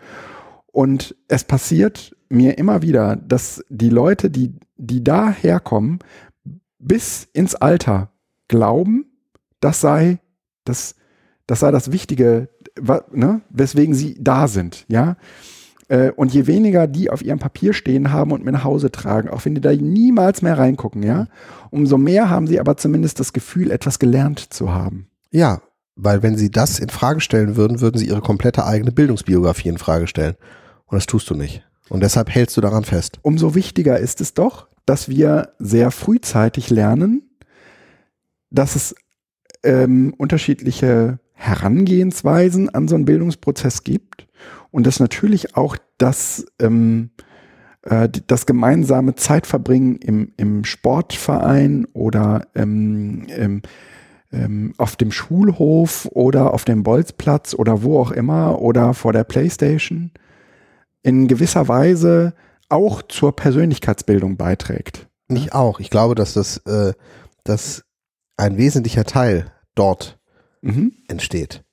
Und 0.71 1.15
es 1.27 1.43
passiert 1.43 2.15
mir 2.29 2.57
immer 2.57 2.81
wieder, 2.81 3.17
dass 3.17 3.63
die 3.69 3.89
Leute, 3.89 4.29
die, 4.29 4.55
die 4.77 5.03
da 5.03 5.31
herkommen, 5.31 5.99
bis 6.79 7.27
ins 7.33 7.55
Alter 7.55 8.11
glauben, 8.47 9.05
das 9.59 9.81
sei 9.81 10.19
das, 10.63 10.95
das 11.45 11.59
sei 11.59 11.71
das 11.71 11.91
Wichtige, 11.91 12.49
ne, 13.11 13.41
weswegen 13.49 13.93
sie 13.93 14.17
da 14.19 14.47
sind, 14.47 14.85
ja. 14.87 15.17
Äh, 15.93 16.11
Und 16.15 16.33
je 16.33 16.47
weniger 16.47 16.87
die 16.87 17.11
auf 17.11 17.21
ihrem 17.21 17.37
Papier 17.37 17.73
stehen 17.73 18.11
haben 18.11 18.31
und 18.31 18.43
mit 18.43 18.53
nach 18.53 18.63
Hause 18.63 18.91
tragen, 18.91 19.29
auch 19.29 19.45
wenn 19.45 19.53
die 19.53 19.61
da 19.61 19.71
niemals 19.71 20.41
mehr 20.41 20.57
reingucken, 20.57 21.03
ja, 21.03 21.27
umso 21.69 21.99
mehr 21.99 22.31
haben 22.31 22.47
sie 22.47 22.59
aber 22.59 22.77
zumindest 22.77 23.19
das 23.19 23.31
Gefühl, 23.31 23.69
etwas 23.69 23.99
gelernt 23.99 24.39
zu 24.39 24.73
haben. 24.73 25.07
Ja, 25.29 25.61
weil 25.95 26.23
wenn 26.23 26.35
sie 26.35 26.49
das 26.49 26.79
in 26.79 26.89
Frage 26.89 27.21
stellen 27.21 27.55
würden, 27.57 27.79
würden 27.79 27.99
sie 27.99 28.07
ihre 28.07 28.21
komplette 28.21 28.65
eigene 28.65 28.91
Bildungsbiografie 28.91 29.69
in 29.69 29.77
Frage 29.77 30.07
stellen. 30.07 30.35
Und 30.87 30.95
das 30.95 31.05
tust 31.05 31.29
du 31.29 31.35
nicht. 31.35 31.63
Und 31.89 32.01
deshalb 32.01 32.31
hältst 32.31 32.57
du 32.57 32.61
daran 32.61 32.85
fest. 32.85 33.19
Umso 33.21 33.53
wichtiger 33.53 33.99
ist 33.99 34.19
es 34.19 34.33
doch, 34.33 34.67
dass 34.87 35.09
wir 35.09 35.53
sehr 35.59 35.91
frühzeitig 35.91 36.71
lernen, 36.71 37.29
dass 38.49 38.75
es 38.75 38.95
ähm, 39.63 40.15
unterschiedliche 40.17 41.19
Herangehensweisen 41.33 42.69
an 42.69 42.87
so 42.87 42.95
einen 42.95 43.05
Bildungsprozess 43.05 43.83
gibt 43.83 44.27
und 44.71 44.87
dass 44.87 44.99
natürlich 44.99 45.55
auch 45.55 45.77
das, 45.97 46.45
ähm, 46.59 47.11
äh, 47.83 48.09
das 48.27 48.45
gemeinsame 48.45 49.15
Zeitverbringen 49.15 49.97
im, 49.97 50.33
im 50.37 50.65
Sportverein 50.65 51.85
oder 51.93 52.47
ähm, 52.55 53.25
ähm, 53.29 53.61
ähm, 54.31 54.73
auf 54.77 54.95
dem 54.95 55.11
Schulhof 55.11 56.07
oder 56.11 56.53
auf 56.53 56.65
dem 56.65 56.83
Bolzplatz 56.83 57.53
oder 57.53 57.83
wo 57.83 57.99
auch 57.99 58.11
immer 58.11 58.59
oder 58.61 58.93
vor 58.93 59.13
der 59.13 59.23
Playstation 59.23 60.11
in 61.03 61.27
gewisser 61.27 61.67
Weise 61.67 62.33
auch 62.69 63.01
zur 63.03 63.35
Persönlichkeitsbildung 63.35 64.37
beiträgt. 64.37 65.07
Nicht 65.27 65.53
auch. 65.53 65.79
Ich 65.79 65.89
glaube, 65.89 66.15
dass 66.15 66.33
das, 66.33 66.57
äh, 66.65 66.93
dass 67.43 67.83
ein 68.37 68.57
wesentlicher 68.57 69.03
Teil 69.03 69.51
dort 69.75 70.19
Mhm. 70.63 70.93
entsteht. 71.07 71.63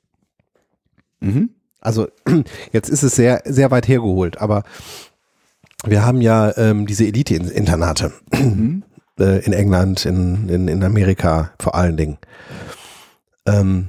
Mhm. 1.20 1.50
Also 1.80 2.08
jetzt 2.72 2.88
ist 2.88 3.02
es 3.02 3.14
sehr, 3.14 3.42
sehr 3.44 3.70
weit 3.70 3.88
hergeholt, 3.88 4.38
aber 4.40 4.64
wir 5.84 6.04
haben 6.04 6.20
ja 6.20 6.56
ähm, 6.56 6.86
diese 6.86 7.06
Elite-Internate 7.06 8.12
Mhm. 8.32 8.82
äh, 9.18 9.44
in 9.44 9.52
England, 9.52 10.04
in, 10.06 10.48
in, 10.48 10.68
in 10.68 10.82
Amerika 10.84 11.52
vor 11.58 11.74
allen 11.74 11.96
Dingen. 11.96 12.18
Ähm, 13.46 13.88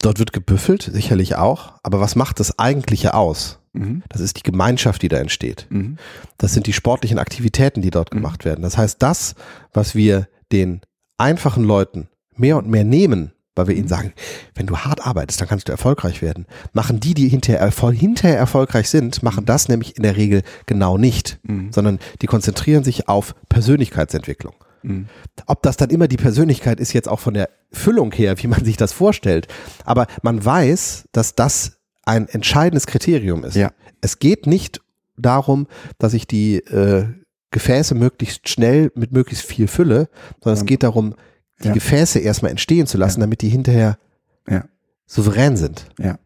dort 0.00 0.18
wird 0.18 0.32
gebüffelt, 0.32 0.90
sicherlich 0.92 1.36
auch, 1.36 1.74
aber 1.82 2.00
was 2.00 2.16
macht 2.16 2.40
das 2.40 2.58
Eigentliche 2.58 3.14
aus? 3.14 3.58
Mhm. 3.72 4.02
Das 4.08 4.20
ist 4.20 4.38
die 4.38 4.42
Gemeinschaft, 4.42 5.02
die 5.02 5.08
da 5.08 5.18
entsteht. 5.18 5.66
Mhm. 5.70 5.98
Das 6.38 6.54
sind 6.54 6.66
die 6.66 6.72
sportlichen 6.72 7.18
Aktivitäten, 7.18 7.82
die 7.82 7.90
dort 7.90 8.12
Mhm. 8.12 8.18
gemacht 8.18 8.44
werden. 8.44 8.62
Das 8.62 8.78
heißt, 8.78 9.02
das, 9.02 9.34
was 9.72 9.94
wir 9.94 10.28
den 10.52 10.80
einfachen 11.18 11.64
Leuten 11.64 12.08
mehr 12.34 12.56
und 12.56 12.68
mehr 12.68 12.84
nehmen, 12.84 13.32
weil 13.56 13.66
wir 13.68 13.74
ihnen 13.74 13.88
sagen, 13.88 14.12
wenn 14.54 14.66
du 14.66 14.76
hart 14.76 15.04
arbeitest, 15.04 15.40
dann 15.40 15.48
kannst 15.48 15.66
du 15.68 15.72
erfolgreich 15.72 16.22
werden, 16.22 16.46
machen 16.72 17.00
die, 17.00 17.14
die 17.14 17.28
hinterher, 17.28 17.60
erfol 17.60 17.94
hinterher 17.94 18.38
erfolgreich 18.38 18.88
sind, 18.88 19.22
machen 19.22 19.44
das 19.46 19.68
nämlich 19.68 19.96
in 19.96 20.02
der 20.04 20.16
Regel 20.16 20.42
genau 20.66 20.96
nicht, 20.98 21.40
Mhm. 21.42 21.72
sondern 21.72 21.98
die 22.22 22.26
konzentrieren 22.26 22.84
sich 22.84 23.08
auf 23.08 23.34
Persönlichkeitsentwicklung. 23.48 24.54
Mhm. 24.82 25.06
Ob 25.46 25.62
das 25.62 25.76
dann 25.76 25.90
immer 25.90 26.06
die 26.08 26.16
Persönlichkeit 26.16 26.80
ist, 26.80 26.92
jetzt 26.92 27.08
auch 27.08 27.20
von 27.20 27.34
der 27.34 27.48
Füllung 27.72 28.12
her, 28.12 28.34
wie 28.42 28.46
man 28.46 28.64
sich 28.64 28.76
das 28.76 28.92
vorstellt. 28.92 29.48
Aber 29.84 30.06
man 30.22 30.44
weiß, 30.44 31.06
dass 31.12 31.34
das 31.34 31.78
ein 32.04 32.28
entscheidendes 32.28 32.86
Kriterium 32.86 33.42
ist. 33.44 33.56
Ja. 33.56 33.72
Es 34.00 34.18
geht 34.18 34.46
nicht 34.46 34.80
darum, 35.16 35.66
dass 35.98 36.14
ich 36.14 36.26
die 36.26 36.56
äh, 36.56 37.06
Gefäße 37.50 37.94
möglichst 37.94 38.48
schnell 38.48 38.92
mit 38.94 39.12
möglichst 39.12 39.46
viel 39.46 39.66
fülle, 39.66 40.08
sondern 40.40 40.54
es 40.54 40.60
Ähm, 40.60 40.66
geht 40.66 40.82
darum, 40.82 41.14
die 41.62 41.68
ja. 41.68 41.74
Gefäße 41.74 42.18
erstmal 42.18 42.50
entstehen 42.50 42.86
zu 42.86 42.98
lassen, 42.98 43.20
Ja. 43.20 43.26
damit 43.26 43.42
die 43.42 43.48
hinterher 43.48 43.98
Ja. 44.48 44.64
souverän 45.06 45.56
sind. 45.56 45.86
Ja. 45.98 46.18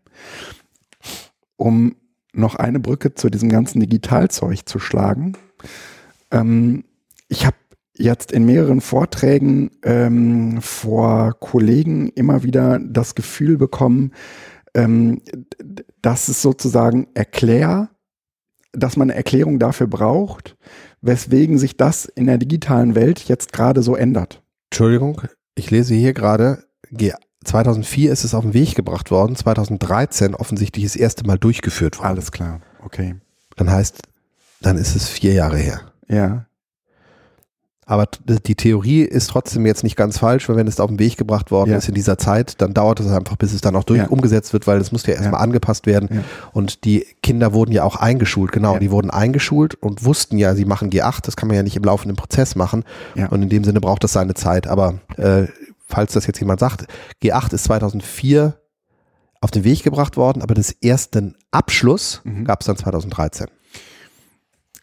Um 1.57 1.97
noch 2.33 2.55
eine 2.57 2.81
Brücke 2.81 3.15
zu 3.15 3.29
diesem 3.29 3.49
ganzen 3.49 3.81
Digitalzeug 3.81 4.69
zu 4.69 4.79
schlagen. 4.79 5.37
Ähm, 6.31 6.85
ich 7.29 7.45
habe 7.45 7.57
jetzt 7.97 8.33
in 8.33 8.45
mehreren 8.45 8.81
Vorträgen 8.81 9.71
ähm, 9.83 10.63
vor 10.63 11.35
Kollegen 11.39 12.09
immer 12.11 12.43
wieder 12.43 12.79
das 12.79 13.15
Gefühl 13.15 13.59
bekommen, 13.59 14.13
ähm, 14.75 15.21
dass 16.01 16.29
es 16.29 16.41
sozusagen 16.41 17.09
erklär, 17.15 17.91
dass 18.73 18.97
man 18.97 19.11
eine 19.11 19.17
Erklärung 19.17 19.59
dafür 19.59 19.89
braucht, 19.89 20.57
weswegen 21.03 21.59
sich 21.59 21.77
das 21.77 22.05
in 22.05 22.27
der 22.27 22.39
digitalen 22.39 22.95
Welt 22.95 23.21
jetzt 23.29 23.53
gerade 23.53 23.83
so 23.83 23.97
ändert. 23.97 24.43
Entschuldigung, 24.71 25.23
ich 25.55 25.71
lese 25.71 25.95
hier 25.95 26.13
gerade, 26.13 26.65
G- 26.91 27.13
2004 27.45 28.13
ist 28.13 28.25
es 28.25 28.35
auf 28.35 28.45
den 28.45 28.55
Weg 28.55 28.75
gebracht 28.75 29.11
worden, 29.11 29.35
2013 29.35 30.35
offensichtlich 30.35 30.85
das 30.85 30.97
erste 30.97 31.27
Mal 31.27 31.39
durchgeführt 31.39 31.99
worden. 31.99 32.07
Alles 32.09 32.33
klar, 32.33 32.61
okay. 32.85 33.17
Dann 33.57 33.71
heißt, 33.71 34.03
dann 34.61 34.77
ist 34.77 34.95
es 34.95 35.09
vier 35.09 35.33
Jahre 35.33 35.57
her. 35.59 35.81
Ja, 36.09 36.47
Aber 37.91 38.07
die 38.27 38.55
Theorie 38.55 39.01
ist 39.03 39.31
trotzdem 39.31 39.67
jetzt 39.67 39.83
nicht 39.83 39.97
ganz 39.97 40.19
falsch, 40.19 40.49
weil 40.49 40.55
wenn 40.55 40.69
es 40.69 40.79
auf 40.79 40.89
den 40.91 41.01
Weg 41.01 41.17
gebracht 41.17 41.51
worden 41.51 41.71
Ja. 41.71 41.79
ist 41.79 41.89
in 41.89 41.95
dieser 41.97 42.19
Zeit, 42.19 42.61
dann 42.63 42.73
dauert 42.73 43.01
es 43.01 43.11
einfach, 43.11 43.35
bis 43.37 43.53
es 43.53 43.63
dann 43.63 43.75
auch 43.75 43.83
durch 43.83 43.99
Ja. 43.99 44.07
umgesetzt 44.07 44.53
wird, 44.53 44.69
weil 44.69 44.79
es 44.81 44.93
musste 44.93 45.11
ja 45.11 45.17
erstmal 45.17 45.41
Ja. 45.41 45.45
angepasst 45.45 45.87
werden. 45.87 46.23
Und 46.53 46.85
die 46.85 47.05
Kinder 47.23 47.53
wurden 47.53 47.73
ja 47.73 47.83
auch 47.83 47.97
eingeschult, 47.97 48.53
genau, 48.53 48.79
die 48.79 48.93
wurden 48.93 49.11
eingeschult 49.11 49.75
und 49.75 50.05
wussten 50.05 50.39
ja, 50.39 50.55
sie 50.55 50.65
machen 50.67 50.91
G8, 50.91 51.23
das 51.27 51.35
kann 51.35 51.49
man 51.49 51.57
ja 51.57 51.65
nicht 51.65 51.75
im 51.77 51.83
laufenden 51.83 52.17
Prozess 52.17 52.55
machen. 52.55 52.85
Und 53.31 53.43
in 53.43 53.49
dem 53.49 53.65
Sinne 53.65 53.81
braucht 53.81 54.05
das 54.05 54.13
seine 54.13 54.35
Zeit. 54.35 54.69
Aber 54.69 55.01
äh, 55.17 55.47
falls 55.89 56.13
das 56.13 56.29
jetzt 56.29 56.39
jemand 56.39 56.61
sagt, 56.61 56.87
G8 57.23 57.53
ist 57.55 57.65
2004 57.65 58.55
auf 59.41 59.51
den 59.51 59.65
Weg 59.65 59.83
gebracht 59.83 60.17
worden, 60.17 60.43
aber 60.43 60.55
das 60.55 60.71
ersten 60.71 61.35
Abschluss 61.51 62.21
Mhm. 62.23 62.45
gab 62.45 62.61
es 62.61 62.67
dann 62.67 62.77
2013. 62.77 63.49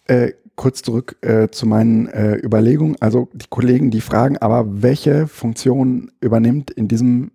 äh, 0.08 0.32
kurz 0.58 0.82
zurück 0.82 1.16
äh, 1.22 1.48
zu 1.50 1.66
meinen 1.66 2.08
äh, 2.08 2.36
Überlegungen. 2.36 2.98
Also 3.00 3.30
die 3.34 3.46
Kollegen, 3.50 3.90
die 3.90 4.02
fragen, 4.02 4.38
aber 4.38 4.82
welche 4.82 5.28
Funktion 5.28 6.12
übernimmt 6.20 6.72
in 6.72 6.90
diesem, 6.90 7.32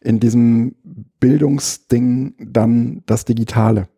in 0.00 0.18
diesem 0.18 0.74
Bildungsding 1.20 2.34
dann 2.40 3.02
das 3.06 3.24
Digitale? 3.24 3.88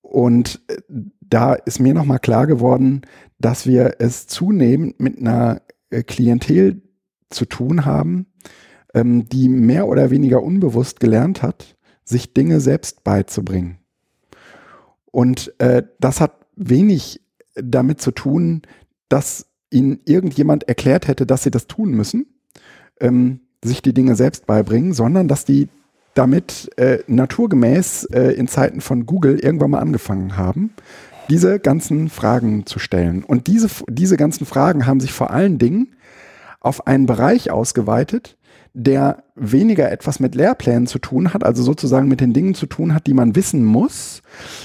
Und 0.00 0.60
äh, 0.66 0.76
da 1.20 1.54
ist 1.54 1.78
mir 1.78 1.94
nochmal 1.94 2.18
klar 2.18 2.46
geworden, 2.46 3.02
dass 3.38 3.66
wir 3.66 3.96
es 3.98 4.26
zunehmend 4.26 4.98
mit 4.98 5.18
einer 5.18 5.62
äh, 5.90 6.02
Klientel 6.02 6.82
zu 7.30 7.44
tun 7.44 7.84
haben, 7.84 8.26
ähm, 8.94 9.28
die 9.28 9.48
mehr 9.48 9.88
oder 9.88 10.10
weniger 10.10 10.42
unbewusst 10.42 11.00
gelernt 11.00 11.42
hat, 11.42 11.76
sich 12.04 12.34
Dinge 12.34 12.60
selbst 12.60 13.04
beizubringen. 13.04 13.78
Und 15.10 15.54
äh, 15.58 15.82
das 16.00 16.20
hat 16.20 16.46
wenig 16.56 17.21
damit 17.54 18.00
zu 18.00 18.10
tun, 18.10 18.62
dass 19.08 19.46
ihnen 19.70 20.00
irgendjemand 20.04 20.68
erklärt 20.68 21.08
hätte, 21.08 21.26
dass 21.26 21.42
sie 21.42 21.50
das 21.50 21.66
tun 21.66 21.90
müssen, 21.90 22.26
ähm, 23.00 23.40
sich 23.64 23.82
die 23.82 23.94
Dinge 23.94 24.16
selbst 24.16 24.46
beibringen, 24.46 24.92
sondern 24.92 25.28
dass 25.28 25.44
die 25.44 25.68
damit 26.14 26.70
äh, 26.76 26.98
naturgemäß 27.06 28.04
äh, 28.04 28.32
in 28.32 28.48
Zeiten 28.48 28.80
von 28.80 29.06
Google 29.06 29.38
irgendwann 29.38 29.70
mal 29.70 29.80
angefangen 29.80 30.36
haben, 30.36 30.74
diese 31.30 31.58
ganzen 31.58 32.10
Fragen 32.10 32.66
zu 32.66 32.78
stellen. 32.78 33.24
Und 33.24 33.46
diese, 33.46 33.68
diese 33.88 34.16
ganzen 34.16 34.44
Fragen 34.44 34.86
haben 34.86 35.00
sich 35.00 35.12
vor 35.12 35.30
allen 35.30 35.58
Dingen 35.58 35.94
auf 36.60 36.86
einen 36.86 37.06
Bereich 37.06 37.50
ausgeweitet, 37.50 38.36
der 38.74 39.24
weniger 39.34 39.90
etwas 39.90 40.20
mit 40.20 40.34
Lehrplänen 40.34 40.86
zu 40.86 40.98
tun 40.98 41.34
hat, 41.34 41.44
also 41.44 41.62
sozusagen 41.62 42.08
mit 42.08 42.20
den 42.20 42.32
Dingen 42.32 42.54
zu 42.54 42.66
tun 42.66 42.94
hat, 42.94 43.06
die 43.06 43.14
man 43.14 43.36
wissen 43.36 43.64
muss, 43.64 44.22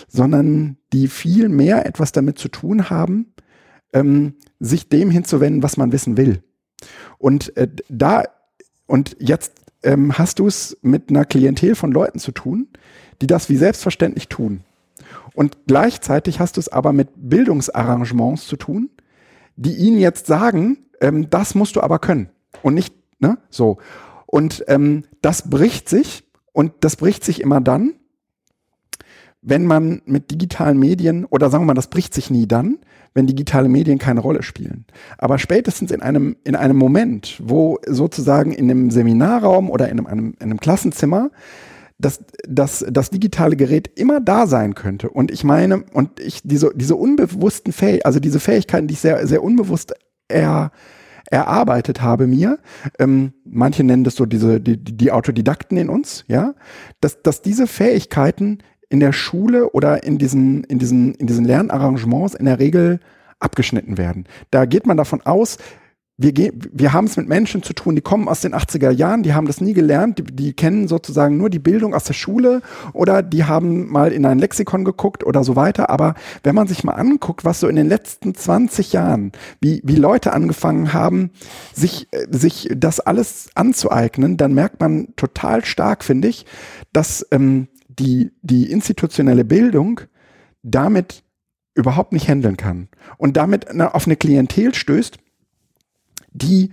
sondern 0.07 0.77
die 0.93 1.07
viel 1.07 1.49
mehr 1.49 1.85
etwas 1.85 2.11
damit 2.11 2.39
zu 2.39 2.47
tun 2.47 2.89
haben, 2.89 3.33
ähm, 3.93 4.35
sich 4.59 4.89
dem 4.89 5.11
hinzuwenden, 5.11 5.63
was 5.63 5.77
man 5.77 5.91
wissen 5.91 6.17
will. 6.17 6.41
Und 7.17 7.55
äh, 7.57 7.67
da, 7.89 8.23
und 8.85 9.17
jetzt 9.19 9.53
ähm, 9.83 10.17
hast 10.17 10.39
du 10.39 10.47
es 10.47 10.77
mit 10.81 11.09
einer 11.09 11.25
Klientel 11.25 11.75
von 11.75 11.91
Leuten 11.91 12.19
zu 12.19 12.31
tun, 12.31 12.67
die 13.21 13.27
das 13.27 13.49
wie 13.49 13.57
selbstverständlich 13.57 14.29
tun. 14.29 14.61
Und 15.33 15.57
gleichzeitig 15.67 16.39
hast 16.39 16.57
du 16.57 16.61
es 16.61 16.69
aber 16.69 16.93
mit 16.93 17.09
Bildungsarrangements 17.15 18.47
zu 18.47 18.55
tun, 18.55 18.89
die 19.55 19.75
ihnen 19.75 19.99
jetzt 19.99 20.27
sagen, 20.27 20.85
ähm, 21.01 21.29
das 21.29 21.55
musst 21.55 21.75
du 21.75 21.81
aber 21.81 21.99
können. 21.99 22.29
Und 22.61 22.73
nicht, 22.73 22.93
ne, 23.19 23.37
so. 23.49 23.77
Und 24.25 24.63
ähm, 24.67 25.03
das 25.21 25.49
bricht 25.49 25.89
sich 25.89 26.23
und 26.53 26.73
das 26.81 26.95
bricht 26.95 27.23
sich 27.23 27.41
immer 27.41 27.61
dann, 27.61 27.93
wenn 29.41 29.65
man 29.65 30.01
mit 30.05 30.31
digitalen 30.31 30.77
Medien, 30.77 31.25
oder 31.25 31.49
sagen 31.49 31.63
wir 31.63 31.67
mal, 31.67 31.73
das 31.73 31.89
bricht 31.89 32.13
sich 32.13 32.29
nie 32.29 32.47
dann, 32.47 32.79
wenn 33.13 33.27
digitale 33.27 33.69
Medien 33.69 33.97
keine 33.97 34.19
Rolle 34.19 34.43
spielen. 34.43 34.85
Aber 35.17 35.39
spätestens 35.39 35.91
in 35.91 36.01
einem, 36.01 36.35
in 36.43 36.55
einem 36.55 36.77
Moment, 36.77 37.41
wo 37.43 37.79
sozusagen 37.87 38.51
in 38.51 38.69
einem 38.69 38.91
Seminarraum 38.91 39.69
oder 39.69 39.89
in 39.89 40.05
einem, 40.05 40.33
in 40.33 40.41
einem 40.41 40.59
Klassenzimmer 40.59 41.31
dass 41.99 42.23
das, 42.47 42.85
das 42.89 43.09
digitale 43.09 43.55
Gerät 43.55 43.89
immer 43.95 44.21
da 44.21 44.45
sein 44.45 44.75
könnte. 44.75 45.09
Und 45.09 45.31
ich 45.31 45.43
meine, 45.43 45.83
und 45.93 46.19
ich 46.19 46.41
diese, 46.43 46.71
diese 46.75 46.95
unbewussten 46.95 47.73
Fähigkeiten, 47.73 48.05
also 48.05 48.19
diese 48.19 48.39
Fähigkeiten, 48.39 48.87
die 48.87 48.93
ich 48.93 48.99
sehr, 48.99 49.25
sehr 49.25 49.43
unbewusst 49.43 49.93
er, 50.27 50.71
erarbeitet 51.29 52.01
habe 52.01 52.27
mir, 52.27 52.59
ähm, 52.99 53.33
manche 53.43 53.83
nennen 53.83 54.03
das 54.03 54.15
so 54.15 54.25
diese, 54.25 54.59
die, 54.59 54.77
die 54.77 55.11
Autodidakten 55.11 55.77
in 55.77 55.89
uns, 55.89 56.23
ja, 56.27 56.53
dass, 57.01 57.21
dass 57.21 57.41
diese 57.41 57.67
Fähigkeiten 57.67 58.59
in 58.89 58.99
der 58.99 59.13
Schule 59.13 59.69
oder 59.71 60.03
in 60.03 60.17
diesen, 60.17 60.63
in 60.65 60.79
diesen, 60.79 61.13
in 61.15 61.27
diesen 61.27 61.45
Lernarrangements 61.45 62.35
in 62.35 62.45
der 62.45 62.59
Regel 62.59 62.99
abgeschnitten 63.39 63.97
werden. 63.97 64.25
Da 64.51 64.65
geht 64.65 64.87
man 64.87 64.97
davon 64.97 65.21
aus, 65.21 65.57
wir, 66.19 66.51
wir 66.71 66.93
haben 66.93 67.05
es 67.05 67.15
mit 67.15 67.27
Menschen 67.27 67.61
zu 67.61 67.73
tun, 67.73 67.95
die 67.95 68.01
kommen 68.01 68.27
aus 68.27 68.41
den 68.41 68.55
80er 68.55 68.89
Jahren, 68.89 69.21
die 69.21 69.35
haben 69.35 69.45
das 69.45 69.61
nie 69.61 69.73
gelernt, 69.73 70.17
die, 70.17 70.23
die 70.23 70.53
kennen 70.53 70.87
sozusagen 70.87 71.37
nur 71.37 71.51
die 71.51 71.59
Bildung 71.59 71.93
aus 71.93 72.05
der 72.05 72.15
Schule 72.15 72.61
oder 72.93 73.21
die 73.21 73.43
haben 73.43 73.87
mal 73.91 74.11
in 74.11 74.25
ein 74.25 74.39
Lexikon 74.39 74.83
geguckt 74.83 75.23
oder 75.23 75.43
so 75.43 75.55
weiter. 75.55 75.91
Aber 75.91 76.15
wenn 76.41 76.55
man 76.55 76.67
sich 76.67 76.83
mal 76.83 76.93
anguckt, 76.93 77.45
was 77.45 77.59
so 77.59 77.67
in 77.67 77.75
den 77.75 77.87
letzten 77.87 78.33
20 78.33 78.93
Jahren, 78.93 79.31
wie, 79.61 79.81
wie 79.83 79.95
Leute 79.95 80.33
angefangen 80.33 80.91
haben, 80.91 81.29
sich, 81.71 82.07
äh, 82.11 82.25
sich 82.31 82.67
das 82.75 82.99
alles 82.99 83.51
anzueignen, 83.53 84.37
dann 84.37 84.55
merkt 84.55 84.79
man 84.79 85.09
total 85.17 85.63
stark, 85.65 86.03
finde 86.03 86.29
ich, 86.29 86.47
dass 86.93 87.27
ähm, 87.29 87.67
die, 87.87 88.31
die 88.41 88.71
institutionelle 88.71 89.45
Bildung 89.45 90.01
damit 90.63 91.23
überhaupt 91.75 92.11
nicht 92.11 92.27
handeln 92.27 92.57
kann 92.57 92.89
und 93.19 93.37
damit 93.37 93.69
auf 93.79 94.07
eine 94.07 94.15
Klientel 94.15 94.73
stößt, 94.73 95.19
die 96.37 96.71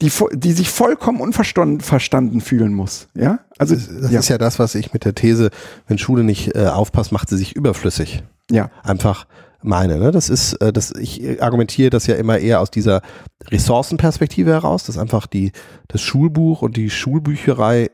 die, 0.00 0.12
die 0.34 0.52
sich 0.52 0.70
vollkommen 0.70 1.20
unverstanden 1.20 1.80
verstanden 1.80 2.40
fühlen 2.40 2.72
muss. 2.72 3.08
Ja, 3.14 3.40
also 3.58 3.74
Das 3.74 4.12
ja, 4.12 4.20
ist 4.20 4.28
ja 4.28 4.38
das, 4.38 4.58
was 4.60 4.76
ich 4.76 4.92
mit 4.92 5.04
der 5.04 5.14
These, 5.14 5.50
wenn 5.88 5.98
Schule 5.98 6.22
nicht 6.22 6.54
äh, 6.54 6.66
aufpasst, 6.66 7.10
macht 7.10 7.28
sie 7.28 7.36
sich 7.36 7.56
überflüssig. 7.56 8.22
ja, 8.48 8.70
Einfach 8.84 9.26
meine. 9.60 9.98
Ne? 9.98 10.12
Das 10.12 10.30
ist, 10.30 10.54
äh, 10.54 10.72
das, 10.72 10.92
ich 10.92 11.42
argumentiere 11.42 11.90
das 11.90 12.06
ja 12.06 12.14
immer 12.14 12.38
eher 12.38 12.60
aus 12.60 12.70
dieser 12.70 13.02
Ressourcenperspektive 13.50 14.50
heraus, 14.52 14.84
dass 14.84 14.98
einfach 14.98 15.26
die, 15.26 15.52
das 15.88 16.00
Schulbuch 16.00 16.62
und 16.62 16.76
die 16.76 16.90
Schulbücherei 16.90 17.90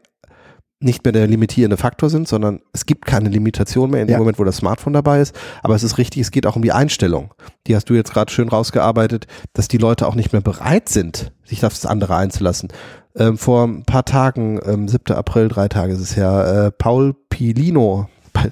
nicht 0.81 1.05
mehr 1.05 1.13
der 1.13 1.27
limitierende 1.27 1.77
Faktor 1.77 2.11
sind, 2.11 2.29
sondern 2.29 2.61
es 2.73 2.85
gibt 2.85 3.07
keine 3.07 3.29
Limitation 3.29 3.91
mehr 3.91 4.03
in 4.03 4.09
dem 4.09 4.13
Ja. 4.15 4.19
Moment, 4.19 4.39
wo 4.39 4.45
das 4.45 4.57
Smartphone 4.59 4.93
dabei 4.93 5.21
ist. 5.21 5.35
Aber 5.63 5.75
es 5.75 5.83
ist 5.83 5.99
richtig, 5.99 6.23
es 6.23 6.31
geht 6.31 6.47
auch 6.47 6.57
um 6.57 6.63
die 6.63 6.73
Einstellung. 6.73 7.33
Die 7.67 7.75
hast 7.75 7.89
du 7.89 7.95
jetzt 7.95 8.13
gerade 8.13 8.31
schön 8.33 8.49
rausgearbeitet, 8.49 9.27
dass 9.55 9.69
die 9.69 9.79
Leute 9.79 10.07
auch 10.07 10.15
nicht 10.15 10.33
mehr 10.33 10.43
bereit 10.43 10.89
sind, 10.89 11.33
sich 11.45 11.65
auf 11.65 11.73
das 11.73 11.87
andere 11.87 12.17
einzulassen. 12.17 12.69
Ähm, 13.17 13.39
vor 13.39 13.65
ein 13.65 13.85
paar 13.85 14.05
Tagen, 14.05 14.61
ähm, 14.67 14.89
7. 14.89 15.15
April, 15.17 15.49
drei 15.49 15.69
Tage 15.69 15.93
ist 15.93 16.01
es 16.01 16.17
her, 16.17 16.67
äh, 16.67 16.71
Paul 16.73 17.15
Pilino 17.31 18.09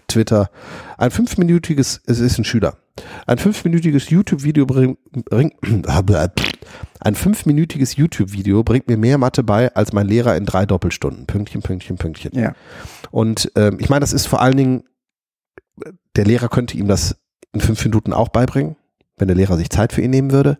Twitter, 0.08 0.50
ein 0.98 1.10
fünfminütiges, 1.10 2.00
es 2.06 2.20
ist 2.20 2.38
ein 2.38 2.44
Schüler, 2.44 2.76
ein 3.26 3.38
fünfminütiges 3.38 4.10
YouTube-Video 4.10 4.66
bringt, 4.66 4.98
ein 7.00 7.14
fünfminütiges 7.14 7.96
YouTube-Video 7.96 8.62
bringt 8.62 8.88
mir 8.88 8.96
mehr 8.96 9.18
Mathe 9.18 9.42
bei 9.42 9.74
als 9.74 9.92
mein 9.92 10.06
Lehrer 10.06 10.36
in 10.36 10.46
drei 10.46 10.66
Doppelstunden. 10.66 11.26
Pünktchen, 11.26 11.62
Pünktchen, 11.62 11.96
Pünktchen. 11.96 12.32
ja, 12.34 12.54
Und 13.10 13.50
ähm, 13.56 13.78
ich 13.80 13.88
meine, 13.88 14.00
das 14.00 14.12
ist 14.12 14.26
vor 14.26 14.40
allen 14.40 14.56
Dingen, 14.56 14.84
der 16.16 16.24
Lehrer 16.24 16.48
könnte 16.48 16.76
ihm 16.76 16.88
das 16.88 17.16
in 17.52 17.60
fünf 17.60 17.84
Minuten 17.84 18.12
auch 18.12 18.28
beibringen, 18.28 18.76
wenn 19.16 19.28
der 19.28 19.36
Lehrer 19.36 19.56
sich 19.56 19.70
Zeit 19.70 19.92
für 19.92 20.02
ihn 20.02 20.10
nehmen 20.10 20.32
würde, 20.32 20.58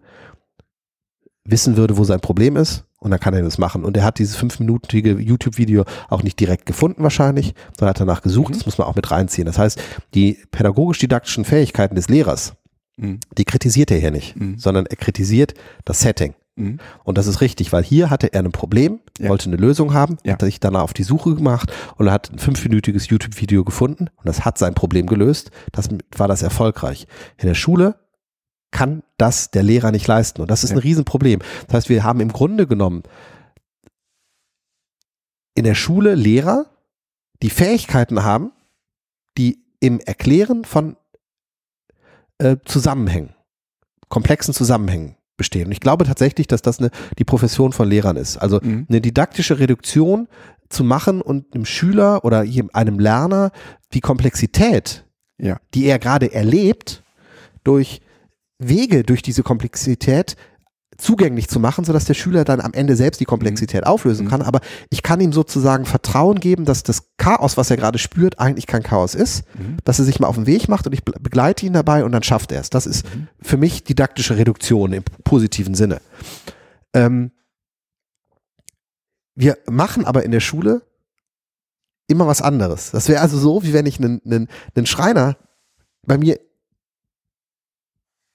wissen 1.45 1.77
würde, 1.77 1.97
wo 1.97 2.05
sein 2.05 2.21
Problem 2.21 2.57
ist 2.57 2.85
und 3.03 3.11
dann 3.11 3.21
kann 3.21 3.35
er 3.35 3.43
das 3.43 3.59
machen. 3.59 3.85
Und 3.85 3.97
er 3.97 4.05
hat 4.05 4.19
dieses 4.19 4.37
fünfminütige 4.37 5.12
YouTube-Video 5.19 5.85
auch 6.09 6.23
nicht 6.23 6.38
direkt 6.38 6.67
gefunden 6.67 7.03
wahrscheinlich, 7.03 7.55
sondern 7.77 7.91
hat 7.91 8.01
danach 8.01 8.23
gesucht. 8.23 8.51
Mhm. 8.51 8.59
Das 8.59 8.67
muss 8.67 8.79
man 8.79 8.87
auch 8.87 8.95
mit 8.95 9.11
reinziehen. 9.11 9.47
Das 9.47 9.59
heißt, 9.59 9.81
die 10.15 10.38
pädagogisch-didaktischen 10.53 11.45
Fähigkeiten 11.45 11.95
des 11.97 12.09
Lehrers, 12.09 12.55
Mhm. 12.97 13.21
die 13.37 13.45
kritisiert 13.45 13.91
er 13.91 13.99
hier 13.99 14.11
nicht, 14.11 14.37
Mhm. 14.37 14.59
sondern 14.59 14.87
er 14.87 14.97
kritisiert 14.97 15.55
das 15.85 16.01
Setting. 16.01 16.35
Mhm. 16.57 16.79
Und 17.05 17.17
das 17.19 17.27
ist 17.27 17.41
richtig, 17.41 17.73
weil 17.73 17.83
hier 17.83 18.11
hatte 18.11 18.33
er 18.33 18.43
ein 18.43 18.53
Problem, 18.53 19.01
Ja. 19.19 19.31
wollte 19.31 19.47
eine 19.47 19.57
Lösung 19.57 19.95
haben, 19.95 20.19
Ja. 20.25 20.35
hat 20.35 20.43
sich 20.43 20.61
danach 20.61 20.83
auf 20.83 20.93
die 20.93 21.03
Suche 21.03 21.35
gemacht 21.35 21.73
und 21.97 22.07
er 22.07 22.12
hat 22.12 22.31
ein 22.31 22.38
fünfminütiges 22.38 23.09
YouTube-Video 23.09 23.65
gefunden 23.65 24.09
und 24.17 24.27
das 24.27 24.45
hat 24.45 24.59
sein 24.59 24.75
Problem 24.75 25.07
gelöst. 25.07 25.51
Das 25.73 25.88
war 26.17 26.29
das 26.29 26.43
erfolgreich. 26.43 27.07
In 27.38 27.49
der 27.49 27.55
Schule 27.55 27.97
kann 28.73 29.03
das 29.19 29.51
der 29.53 29.63
Lehrer 29.63 29.93
nicht 29.93 30.07
leisten 30.09 30.41
und 30.43 30.51
das 30.51 30.65
ist 30.65 30.71
Ja. 30.71 30.77
ein 30.77 30.81
Riesenproblem. 30.81 31.41
Das 31.69 31.75
heißt, 31.75 31.89
wir 31.89 32.03
haben 32.03 32.19
im 32.21 32.33
Grunde 32.33 32.67
genommen 32.67 33.05
in 35.55 35.65
der 35.65 35.75
Schule 35.75 36.15
Lehrer, 36.15 36.67
die 37.43 37.51
Fähigkeiten 37.51 38.25
haben, 38.25 38.53
die 39.39 39.59
im 39.81 40.01
Erklären 40.01 40.65
von 40.65 40.97
äh, 42.39 42.57
Zusammenhängen, 42.65 43.35
komplexen 44.09 44.55
Zusammenhängen 44.55 45.17
bestehen. 45.37 45.67
Und 45.67 45.73
ich 45.73 45.81
glaube 45.81 46.05
tatsächlich, 46.05 46.47
dass 46.47 46.63
das 46.63 46.79
eine, 46.79 46.91
die 47.19 47.25
Profession 47.25 47.73
von 47.73 47.89
Lehrern 47.89 48.17
ist. 48.17 48.37
Also 48.39 48.61
Mhm. 48.63 48.87
eine 48.89 49.01
didaktische 49.01 49.59
Reduktion 49.59 50.29
zu 50.69 50.85
machen 50.85 51.21
und 51.21 51.55
einem 51.55 51.65
Schüler 51.67 52.25
oder 52.25 52.45
einem 52.73 52.99
Lerner 52.99 53.51
die 53.93 54.01
Komplexität, 54.01 55.05
Ja. 55.39 55.59
die 55.75 55.85
er 55.85 55.99
gerade 55.99 56.33
erlebt, 56.33 57.03
durch 57.65 58.01
Wege 58.68 59.03
durch 59.03 59.22
diese 59.22 59.42
Komplexität 59.42 60.37
zugänglich 60.98 61.48
zu 61.48 61.59
machen, 61.59 61.85
sodass 61.85 62.05
der 62.05 62.14
Schüler 62.14 62.44
dann 62.44 62.61
am 62.61 62.75
Ende 62.75 62.94
selbst 62.96 63.20
die 63.20 63.25
Komplexität 63.25 63.85
auflösen 63.87 64.27
Mhm. 64.27 64.31
kann. 64.31 64.42
Aber 64.42 64.61
ich 64.90 65.03
kann 65.03 65.20
ihm 65.20 65.33
sozusagen 65.33 65.85
Vertrauen 65.87 66.38
geben, 66.38 66.64
dass 66.64 66.83
das 66.83 67.09
Chaos, 67.16 67.57
was 67.57 67.70
er 67.70 67.77
gerade 67.77 67.98
spürt, 67.98 68.38
eigentlich 68.38 68.66
kein 68.66 68.83
Chaos 68.83 69.14
ist, 69.14 69.44
Mhm. 69.59 69.79
dass 69.85 69.98
er 69.98 70.05
sich 70.05 70.20
mal 70.20 70.29
auf 70.29 70.37
den 70.37 70.46
Weg 70.46 70.68
macht 70.68 70.87
und 70.87 70.92
ich 70.92 71.03
be- 71.03 71.14
begleite 71.18 71.64
ihn 71.66 71.72
dabei 71.72 72.05
und 72.05 72.12
dann 72.12 72.22
schafft 72.22 72.53
er 72.53 72.61
es. 72.61 72.70
Das 72.70 72.87
ist 72.87 73.05
Mhm. 73.07 73.29
für 73.40 73.57
mich 73.57 73.83
didaktische 73.85 74.37
Reduktion 74.37 74.92
im 74.92 75.03
positiven 75.25 75.75
Sinne. 75.75 76.01
Ähm, 76.92 77.33
wir 79.35 79.57
machen 79.68 80.05
aber 80.05 80.25
in 80.25 80.31
der 80.31 80.40
Schule 80.40 80.83
immer 82.07 82.27
was 82.27 82.42
anderes. 82.42 82.90
Das 82.90 83.09
wäre 83.09 83.22
also 83.22 83.38
so, 83.38 83.62
wie 83.62 83.72
wenn 83.72 83.87
ich 83.87 83.98
einen, 83.98 84.20
einen, 84.27 84.48
einen 84.75 84.87
Schreiner 84.87 85.37
bei 86.07 86.18
mir 86.18 86.38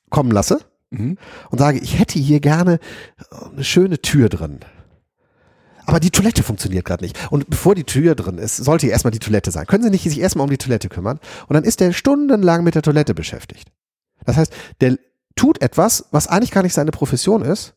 kommen 0.10 0.32
lasse 0.32 0.60
Mhm. 0.89 1.17
und 1.50 1.60
sage, 1.60 1.80
ich 1.80 2.00
hätte 2.00 2.17
hier 2.17 2.39
gerne 2.39 2.80
eine 3.54 3.63
schöne 3.63 4.02
Tür 4.02 4.30
drin. 4.30 4.60
Aber 5.86 6.00
die 6.00 6.12
Toilette 6.12 6.43
funktioniert 6.43 6.86
gerade 6.86 7.04
nicht. 7.04 7.17
Und 7.32 7.50
bevor 7.50 7.76
die 7.76 7.84
Tür 7.86 8.15
drin 8.15 8.38
ist, 8.38 8.58
sollte 8.58 8.86
hier 8.88 8.93
erstmal 8.93 9.12
die 9.12 9.20
Toilette 9.20 9.52
sein. 9.52 9.65
Können 9.67 9.84
Sie 9.84 9.89
nicht 9.89 10.04
sich 10.04 10.20
erstmal 10.20 10.43
um 10.46 10.50
die 10.50 10.58
Toilette 10.58 10.89
kümmern? 10.89 11.20
Und 11.48 11.54
dann 11.54 11.63
ist 11.63 11.80
der 11.80 11.91
stundenlang 11.93 12.63
mit 12.63 12.76
der 12.76 12.82
Toilette 12.82 13.13
beschäftigt. 13.13 13.70
Das 14.26 14.36
heißt, 14.38 14.54
der 14.82 14.98
tut 15.36 15.62
etwas, 15.62 16.06
was 16.12 16.28
eigentlich 16.28 16.52
gar 16.52 16.63
nicht 16.63 16.74
seine 16.74 16.91
Profession 16.91 17.41
ist 17.41 17.76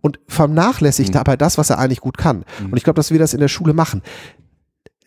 und 0.00 0.20
vernachlässigt 0.28 1.10
Mhm. 1.10 1.14
dabei 1.14 1.36
das, 1.36 1.58
was 1.58 1.68
er 1.70 1.78
eigentlich 1.78 2.00
gut 2.00 2.16
kann. 2.18 2.44
Mhm. 2.60 2.66
Und 2.72 2.76
ich 2.78 2.84
glaube, 2.84 2.96
dass 2.96 3.10
wir 3.10 3.18
das 3.18 3.34
in 3.34 3.40
der 3.40 3.48
Schule 3.48 3.74
machen. 3.74 4.02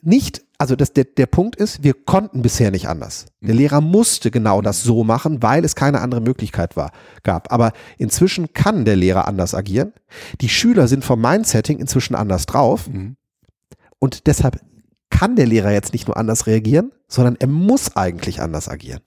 Nicht, 0.02 0.44
also 0.64 0.78
das, 0.78 0.94
der, 0.94 1.04
der 1.04 1.26
Punkt 1.26 1.58
ist, 1.58 1.84
wir 1.84 1.94
konnten 1.94 2.42
bisher 2.42 2.72
nicht 2.72 2.88
anders. 2.88 3.26
Der 3.42 3.54
Mhm. 3.54 3.60
Lehrer 3.60 3.82
musste 3.82 4.32
genau 4.32 4.62
das 4.62 4.82
so 4.82 5.04
machen, 5.04 5.44
weil 5.44 5.66
es 5.66 5.76
keine 5.76 6.00
andere 6.00 6.22
Möglichkeit 6.22 6.78
war, 6.78 6.92
gab. 7.22 7.52
Aber 7.52 7.74
inzwischen 7.98 8.54
kann 8.54 8.86
der 8.86 8.96
Lehrer 8.96 9.28
anders 9.28 9.54
agieren. 9.56 9.92
Die 10.40 10.48
Schüler 10.48 10.88
sind 10.88 11.04
vom 11.04 11.20
Mindsetting 11.20 11.80
inzwischen 11.80 12.16
anders 12.16 12.46
drauf. 12.46 12.88
Mhm. 12.88 13.18
Und 14.00 14.26
deshalb 14.26 14.62
kann 15.10 15.36
der 15.36 15.48
Lehrer 15.48 15.74
jetzt 15.74 15.92
nicht 15.92 16.08
nur 16.08 16.16
anders 16.16 16.48
reagieren, 16.48 16.94
sondern 17.10 17.36
er 17.42 17.48
muss 17.48 17.98
eigentlich 17.98 18.42
anders 18.42 18.70
agieren. 18.70 19.02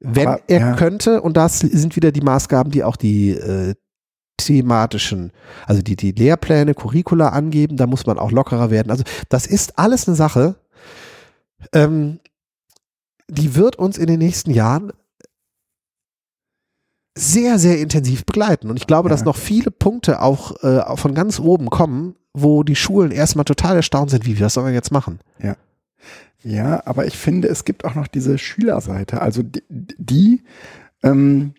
Wenn 0.00 0.28
Aber, 0.28 0.40
er 0.48 0.60
ja. 0.60 0.72
könnte, 0.74 1.22
und 1.22 1.38
das 1.38 1.60
sind 1.60 1.96
wieder 1.96 2.12
die 2.12 2.20
Maßgaben, 2.20 2.70
die 2.70 2.84
auch 2.84 2.96
die 2.96 3.30
äh, 3.30 3.74
thematischen, 4.38 5.32
also 5.66 5.82
die, 5.82 5.96
die 5.96 6.12
Lehrpläne, 6.12 6.74
Curricula 6.74 7.28
angeben, 7.28 7.76
da 7.76 7.86
muss 7.86 8.06
man 8.06 8.18
auch 8.18 8.30
lockerer 8.32 8.70
werden. 8.70 8.90
Also 8.90 9.04
das 9.28 9.46
ist 9.46 9.78
alles 9.78 10.08
eine 10.08 10.16
Sache, 10.16 10.56
ähm, 11.74 12.20
die 13.28 13.54
wird 13.54 13.76
uns 13.76 13.98
in 13.98 14.06
den 14.06 14.18
nächsten 14.20 14.50
Jahren 14.50 14.92
sehr, 17.16 17.58
sehr 17.58 17.78
intensiv 17.80 18.24
begleiten. 18.24 18.70
Und 18.70 18.76
ich 18.76 18.86
glaube, 18.86 19.08
Ja. 19.08 19.14
dass 19.14 19.24
noch 19.24 19.36
viele 19.36 19.70
Punkte 19.70 20.22
auch 20.22 20.62
äh, 20.62 20.96
von 20.96 21.14
ganz 21.14 21.40
oben 21.40 21.68
kommen, 21.68 22.14
wo 22.32 22.62
die 22.62 22.76
Schulen 22.76 23.10
erstmal 23.10 23.44
total 23.44 23.76
erstaunt 23.76 24.10
sind, 24.10 24.24
wie 24.24 24.36
wir 24.38 24.46
das 24.46 24.54
sollen 24.54 24.68
wir 24.68 24.74
jetzt 24.74 24.92
machen. 24.92 25.18
Ja, 26.44 26.86
aber 26.86 27.04
ich 27.06 27.18
finde, 27.18 27.48
es 27.48 27.64
gibt 27.64 27.84
auch 27.84 27.96
noch 27.96 28.06
diese 28.06 28.38
Schülerseite. 28.38 29.20
Also 29.20 29.42
die, 29.42 29.64
die, 29.68 30.44
ähm, 31.02 31.52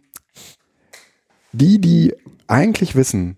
die, 1.51 1.79
die 1.79 2.13
eigentlich 2.47 2.95
wissen, 2.95 3.37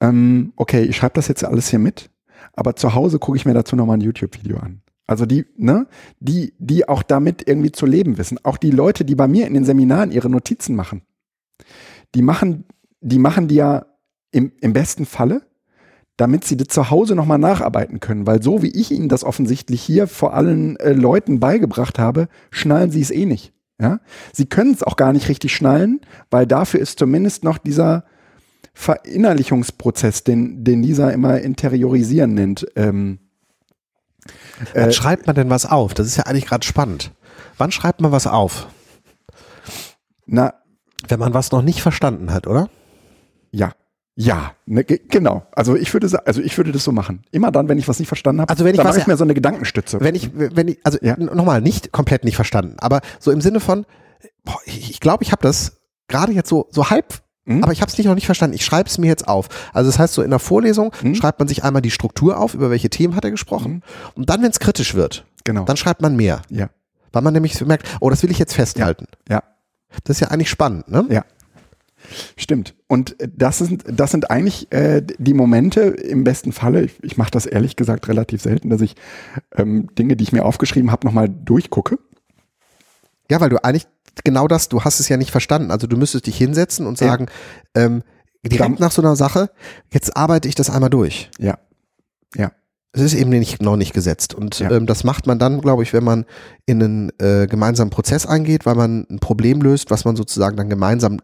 ähm, 0.00 0.52
okay, 0.56 0.82
ich 0.82 0.96
schreibe 0.96 1.14
das 1.14 1.28
jetzt 1.28 1.44
alles 1.44 1.68
hier 1.68 1.78
mit, 1.78 2.10
aber 2.54 2.76
zu 2.76 2.94
Hause 2.94 3.18
gucke 3.18 3.36
ich 3.36 3.46
mir 3.46 3.54
dazu 3.54 3.76
nochmal 3.76 3.98
ein 3.98 4.02
YouTube-Video 4.02 4.58
an. 4.58 4.82
Also 5.06 5.26
die, 5.26 5.46
ne, 5.56 5.86
die, 6.20 6.54
die 6.58 6.88
auch 6.88 7.02
damit 7.02 7.46
irgendwie 7.46 7.72
zu 7.72 7.86
leben 7.86 8.18
wissen. 8.18 8.38
Auch 8.44 8.56
die 8.56 8.70
Leute, 8.70 9.04
die 9.04 9.14
bei 9.14 9.28
mir 9.28 9.46
in 9.46 9.54
den 9.54 9.64
Seminaren 9.64 10.12
ihre 10.12 10.30
Notizen 10.30 10.76
machen, 10.76 11.02
die 12.14 12.22
machen, 12.22 12.64
die 13.00 13.18
machen 13.18 13.48
die 13.48 13.56
ja 13.56 13.86
im, 14.30 14.52
im 14.60 14.72
besten 14.72 15.04
Falle, 15.06 15.42
damit 16.16 16.44
sie 16.44 16.56
das 16.56 16.68
zu 16.68 16.90
Hause 16.90 17.14
nochmal 17.14 17.38
nacharbeiten 17.38 18.00
können. 18.00 18.26
Weil 18.26 18.42
so 18.42 18.62
wie 18.62 18.70
ich 18.70 18.90
ihnen 18.90 19.08
das 19.08 19.24
offensichtlich 19.24 19.82
hier 19.82 20.06
vor 20.06 20.34
allen 20.34 20.76
äh, 20.76 20.92
Leuten 20.92 21.40
beigebracht 21.40 21.98
habe, 21.98 22.28
schnallen 22.50 22.90
sie 22.90 23.00
es 23.00 23.10
eh 23.10 23.26
nicht. 23.26 23.52
Ja? 23.80 24.00
Sie 24.32 24.46
können 24.46 24.72
es 24.72 24.82
auch 24.82 24.96
gar 24.96 25.12
nicht 25.12 25.28
richtig 25.28 25.54
schnallen, 25.54 26.00
weil 26.30 26.46
dafür 26.46 26.80
ist 26.80 26.98
zumindest 26.98 27.44
noch 27.44 27.58
dieser 27.58 28.04
Verinnerlichungsprozess, 28.74 30.24
den, 30.24 30.64
den 30.64 30.82
Lisa 30.82 31.10
immer 31.10 31.40
interiorisieren 31.40 32.34
nennt. 32.34 32.66
Ähm, 32.76 33.18
Wann 34.74 34.88
äh, 34.88 34.92
schreibt 34.92 35.26
man 35.26 35.34
denn 35.36 35.50
was 35.50 35.66
auf? 35.66 35.94
Das 35.94 36.06
ist 36.06 36.16
ja 36.16 36.24
eigentlich 36.24 36.46
gerade 36.46 36.66
spannend. 36.66 37.10
Wann 37.58 37.72
schreibt 37.72 38.00
man 38.00 38.12
was 38.12 38.26
auf? 38.26 38.68
na, 40.26 40.54
Wenn 41.08 41.18
man 41.18 41.34
was 41.34 41.50
noch 41.52 41.62
nicht 41.62 41.82
verstanden 41.82 42.32
hat, 42.32 42.46
oder? 42.46 42.68
ja. 43.50 43.72
Ja, 44.14 44.52
ne, 44.66 44.84
ge- 44.84 45.00
genau. 45.08 45.46
Also 45.52 45.74
ich 45.74 45.92
würde 45.94 46.06
also 46.26 46.42
ich 46.42 46.56
würde 46.58 46.70
das 46.72 46.84
so 46.84 46.92
machen. 46.92 47.24
Immer 47.30 47.50
dann, 47.50 47.68
wenn 47.68 47.78
ich 47.78 47.88
was 47.88 47.98
nicht 47.98 48.08
verstanden 48.08 48.42
habe, 48.42 48.50
Also 48.50 48.64
wenn 48.64 48.72
ich 48.74 48.76
dann 48.78 48.86
mache 48.86 48.98
ich 48.98 49.06
mir 49.06 49.16
so 49.16 49.24
eine 49.24 49.32
Gedankenstütze. 49.34 50.00
Wenn 50.00 50.14
ich, 50.14 50.30
wenn 50.34 50.68
ich, 50.68 50.78
also 50.84 50.98
Ja. 51.00 51.16
nochmal, 51.16 51.60
nicht 51.62 51.92
komplett 51.92 52.24
nicht 52.24 52.36
verstanden, 52.36 52.76
aber 52.78 53.00
so 53.18 53.30
im 53.30 53.40
Sinne 53.40 53.60
von, 53.60 53.86
boah, 54.44 54.58
ich, 54.66 55.00
glaube, 55.00 55.24
ich 55.24 55.32
habe 55.32 55.42
das 55.42 55.78
gerade 56.08 56.32
jetzt 56.32 56.48
so, 56.50 56.68
so 56.70 56.90
halb, 56.90 57.22
Mhm. 57.44 57.64
aber 57.64 57.72
ich 57.72 57.80
habe 57.80 57.90
es 57.90 57.96
nicht 57.98 58.06
noch 58.06 58.14
nicht 58.14 58.26
verstanden. 58.26 58.54
Ich 58.54 58.64
schreibe 58.64 58.88
es 58.88 58.98
mir 58.98 59.06
jetzt 59.08 59.26
auf. 59.26 59.48
Also 59.72 59.90
das 59.90 59.98
heißt, 59.98 60.14
so 60.14 60.22
in 60.22 60.30
der 60.30 60.38
Vorlesung 60.38 60.92
Mhm. 61.02 61.14
schreibt 61.16 61.38
man 61.40 61.48
sich 61.48 61.64
einmal 61.64 61.82
die 61.82 61.90
Struktur 61.90 62.38
auf, 62.38 62.54
über 62.54 62.70
welche 62.70 62.90
Themen 62.90 63.16
hat 63.16 63.24
er 63.24 63.30
gesprochen. 63.32 63.82
Und 64.14 64.28
dann, 64.30 64.42
wenn 64.42 64.50
es 64.50 64.60
kritisch 64.60 64.94
wird, 64.94 65.24
genau. 65.44 65.64
dann 65.64 65.76
schreibt 65.76 66.02
man 66.02 66.14
mehr. 66.16 66.42
ja. 66.50 66.68
Weil 67.14 67.22
man 67.22 67.34
nämlich 67.34 67.54
so 67.56 67.66
merkt, 67.66 67.86
oh, 68.00 68.08
das 68.10 68.22
will 68.22 68.30
ich 68.30 68.38
jetzt 68.38 68.54
festhalten. 68.54 69.06
Ja. 69.28 69.42
Das 70.04 70.16
ist 70.16 70.20
ja 70.20 70.28
eigentlich 70.28 70.48
spannend, 70.50 70.88
ne? 70.88 71.04
Ja. 71.10 71.24
Stimmt. 72.36 72.74
Und 72.88 73.20
äh, 73.20 73.28
das 73.34 73.58
sind, 73.58 73.84
das 73.86 74.10
sind 74.10 74.30
eigentlich 74.30 74.70
äh, 74.72 75.02
die 75.18 75.34
Momente 75.34 75.80
im 75.82 76.24
besten 76.24 76.52
Falle, 76.52 76.82
ich, 76.82 76.92
ich 77.02 77.16
mache 77.16 77.30
das 77.30 77.46
ehrlich 77.46 77.76
gesagt 77.76 78.08
relativ 78.08 78.42
selten, 78.42 78.70
dass 78.70 78.80
ich 78.80 78.96
ähm, 79.56 79.88
Dinge, 79.98 80.16
die 80.16 80.24
ich 80.24 80.32
mir 80.32 80.44
aufgeschrieben 80.44 80.90
habe, 80.90 81.06
nochmal 81.06 81.28
durchgucke. 81.28 81.98
Ja, 83.30 83.40
weil 83.40 83.50
du 83.50 83.64
eigentlich 83.64 83.86
genau 84.24 84.46
das, 84.48 84.68
du 84.68 84.82
hast 84.82 85.00
es 85.00 85.08
ja 85.08 85.16
nicht 85.16 85.30
verstanden. 85.30 85.70
Also 85.70 85.86
du 85.86 85.96
müsstest 85.96 86.26
dich 86.26 86.36
hinsetzen 86.36 86.86
und 86.86 87.00
Ja. 87.00 87.08
sagen, 87.08 87.26
ähm, 87.74 88.02
direkt 88.44 88.80
nach 88.80 88.92
so 88.92 89.00
einer 89.02 89.16
Sache, 89.16 89.50
jetzt 89.90 90.16
arbeite 90.16 90.48
ich 90.48 90.54
das 90.54 90.68
einmal 90.68 90.90
durch. 90.90 91.30
Ja. 91.38 91.58
Ja. 92.34 92.52
Es 92.94 93.00
ist 93.00 93.14
eben 93.14 93.30
nicht, 93.30 93.62
noch 93.62 93.76
nicht 93.76 93.94
gesetzt. 93.94 94.34
Und 94.34 94.58
Ja. 94.58 94.70
ähm, 94.70 94.84
das 94.86 95.02
macht 95.04 95.26
man 95.26 95.38
dann, 95.38 95.62
glaube 95.62 95.82
ich, 95.82 95.94
wenn 95.94 96.04
man 96.04 96.26
in 96.66 96.82
einen 96.82 97.12
äh, 97.20 97.46
gemeinsamen 97.46 97.90
Prozess 97.90 98.26
eingeht, 98.26 98.66
weil 98.66 98.74
man 98.74 99.06
ein 99.08 99.18
Problem 99.18 99.62
löst, 99.62 99.90
was 99.90 100.04
man 100.04 100.14
sozusagen 100.16 100.56
dann 100.58 100.68
gemeinsam 100.68 101.20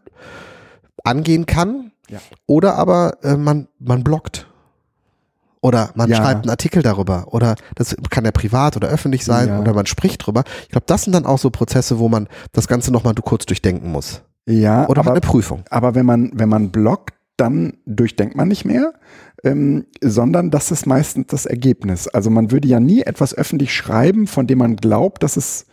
angehen 1.03 1.45
kann. 1.45 1.91
Ja. 2.09 2.19
Oder 2.47 2.75
aber 2.75 3.17
äh, 3.23 3.35
man, 3.35 3.67
man 3.79 4.03
blockt. 4.03 4.47
Oder 5.61 5.91
man 5.95 6.09
Ja. 6.09 6.17
schreibt 6.17 6.43
einen 6.43 6.49
Artikel 6.49 6.81
darüber. 6.81 7.27
Oder 7.33 7.55
das 7.75 7.95
kann 8.09 8.23
ja 8.25 8.31
privat 8.31 8.77
oder 8.77 8.87
öffentlich 8.87 9.25
sein. 9.25 9.49
Ja. 9.49 9.59
Oder 9.59 9.73
man 9.73 9.85
spricht 9.85 10.25
drüber. 10.25 10.43
Ich 10.63 10.69
glaube, 10.69 10.85
das 10.87 11.03
sind 11.03 11.13
dann 11.13 11.25
auch 11.25 11.37
so 11.37 11.49
Prozesse, 11.49 11.99
wo 11.99 12.07
man 12.07 12.27
das 12.53 12.67
Ganze 12.67 12.91
nochmal 12.91 13.13
kurz 13.15 13.45
durchdenken 13.45 13.91
muss. 13.91 14.21
Ja, 14.47 14.87
Oder 14.87 15.01
aber, 15.01 15.11
eine 15.11 15.21
Prüfung. 15.21 15.63
aber 15.69 15.93
wenn 15.95 16.05
man, 16.05 16.31
wenn 16.33 16.49
man 16.49 16.71
blockt, 16.71 17.13
dann 17.37 17.73
durchdenkt 17.85 18.35
man 18.35 18.47
nicht 18.47 18.65
mehr, 18.65 18.93
ähm, 19.43 19.85
sondern 20.01 20.49
das 20.49 20.71
ist 20.71 20.85
meistens 20.87 21.27
das 21.27 21.45
Ergebnis. 21.45 22.07
Also 22.07 22.29
man 22.29 22.51
würde 22.51 22.67
ja 22.67 22.79
nie 22.79 23.01
etwas 23.01 23.33
öffentlich 23.33 23.73
schreiben, 23.73 24.27
von 24.27 24.47
dem 24.47 24.57
man 24.57 24.75
glaubt, 24.75 25.23
dass 25.23 25.37
es 25.37 25.65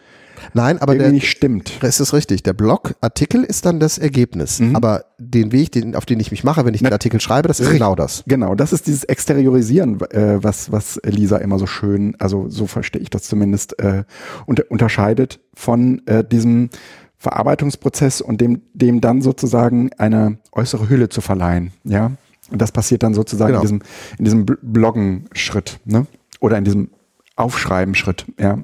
Nein, 0.55 0.79
aber 0.79 0.95
der, 0.97 1.11
nicht 1.13 1.29
stimmt. 1.31 1.73
Es 1.83 2.01
ist 2.01 2.13
richtig. 2.13 2.43
Der 2.43 2.53
Blogartikel 2.53 3.45
ist 3.45 3.67
dann 3.67 3.81
das 3.81 3.99
Ergebnis. 3.99 4.61
Mhm. 4.61 4.77
Aber 4.77 5.05
den 5.19 5.53
Weg, 5.53 5.73
den, 5.73 5.95
auf 5.95 6.07
den 6.07 6.21
ich 6.21 6.31
mich 6.31 6.45
mache, 6.45 6.65
wenn 6.65 6.75
ich 6.75 6.83
den 6.83 6.93
Artikel 6.93 7.21
schreibe, 7.21 7.49
das 7.49 7.61
ist 7.61 7.67
Richtig. 7.67 7.81
genau 7.81 7.95
das. 7.95 8.23
Genau, 8.27 8.55
das 8.55 8.73
ist 8.73 8.87
dieses 8.87 9.05
Exteriorisieren, 9.05 10.01
äh, 10.11 10.43
was, 10.43 10.71
was 10.73 11.01
Lisa 11.05 11.39
immer 11.39 11.59
so 11.59 11.67
schön, 11.67 12.15
also 12.19 12.49
so 12.49 12.67
verstehe 12.67 13.01
ich 13.03 13.11
das 13.11 13.23
zumindest, 13.23 13.79
äh, 13.79 14.05
unter, 14.47 14.65
unterscheidet 14.69 15.41
von 15.55 16.03
äh, 16.07 16.23
diesem 16.25 16.71
Verarbeitungsprozess 17.19 18.21
und 18.21 18.41
dem, 18.41 18.63
dem 18.75 19.01
dann 19.01 19.23
sozusagen 19.23 19.91
eine 19.99 20.39
äußere 20.53 20.89
Hülle 20.89 21.09
zu 21.09 21.21
verleihen. 21.21 21.73
Ja. 21.85 22.13
Und 22.51 22.63
das 22.63 22.73
passiert 22.73 23.03
dann 23.03 23.15
sozusagen 23.15 23.53
Genau. 23.53 23.63
in 23.63 23.63
diesem, 23.63 23.83
in 24.19 24.25
diesem 24.25 24.45
Bl- 24.47 24.59
Bloggen-Schritt, 24.63 25.81
ne? 25.85 26.07
Oder 26.41 26.59
in 26.59 26.65
diesem 26.65 26.91
Aufschreiben-Schritt, 27.37 28.27
ja. 28.39 28.59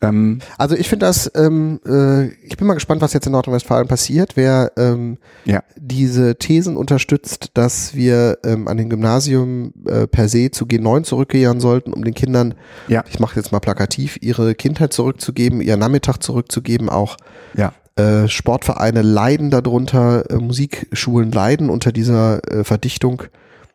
Ähm, 0.00 0.40
Also 0.58 0.74
ich 0.76 0.88
finde 0.88 1.06
das, 1.06 1.30
ähm, 1.34 1.80
äh, 1.86 2.28
ich 2.44 2.56
bin 2.56 2.66
mal 2.66 2.74
gespannt, 2.74 3.00
was 3.02 3.12
jetzt 3.12 3.26
in 3.26 3.32
Nordrhein-Westfalen 3.32 3.88
passiert, 3.88 4.36
wer 4.36 4.72
ähm, 4.76 5.18
ja. 5.44 5.62
diese 5.76 6.36
Thesen 6.36 6.76
unterstützt, 6.76 7.50
dass 7.54 7.94
wir 7.94 8.38
ähm, 8.44 8.68
an 8.68 8.76
dem 8.76 8.88
Gymnasium 8.90 9.72
äh, 9.86 10.06
per 10.06 10.28
se 10.28 10.50
zu 10.50 10.64
G9 10.64 11.04
zurückkehren 11.04 11.60
sollten, 11.60 11.92
um 11.92 12.04
den 12.04 12.14
Kindern, 12.14 12.54
Ja. 12.88 13.04
ich 13.10 13.20
mache 13.20 13.36
jetzt 13.36 13.52
mal 13.52 13.60
plakativ, 13.60 14.18
ihre 14.20 14.54
Kindheit 14.54 14.92
zurückzugeben, 14.92 15.60
ihren 15.60 15.80
Nachmittag 15.80 16.18
zurückzugeben, 16.22 16.88
auch 16.88 17.16
Ja. 17.56 17.72
äh, 17.96 18.28
Sportvereine 18.28 19.02
leiden 19.02 19.50
darunter, 19.50 20.30
äh, 20.30 20.36
Musikschulen 20.36 21.30
leiden 21.32 21.70
unter 21.70 21.92
dieser 21.92 22.42
äh, 22.50 22.64
Verdichtung 22.64 23.22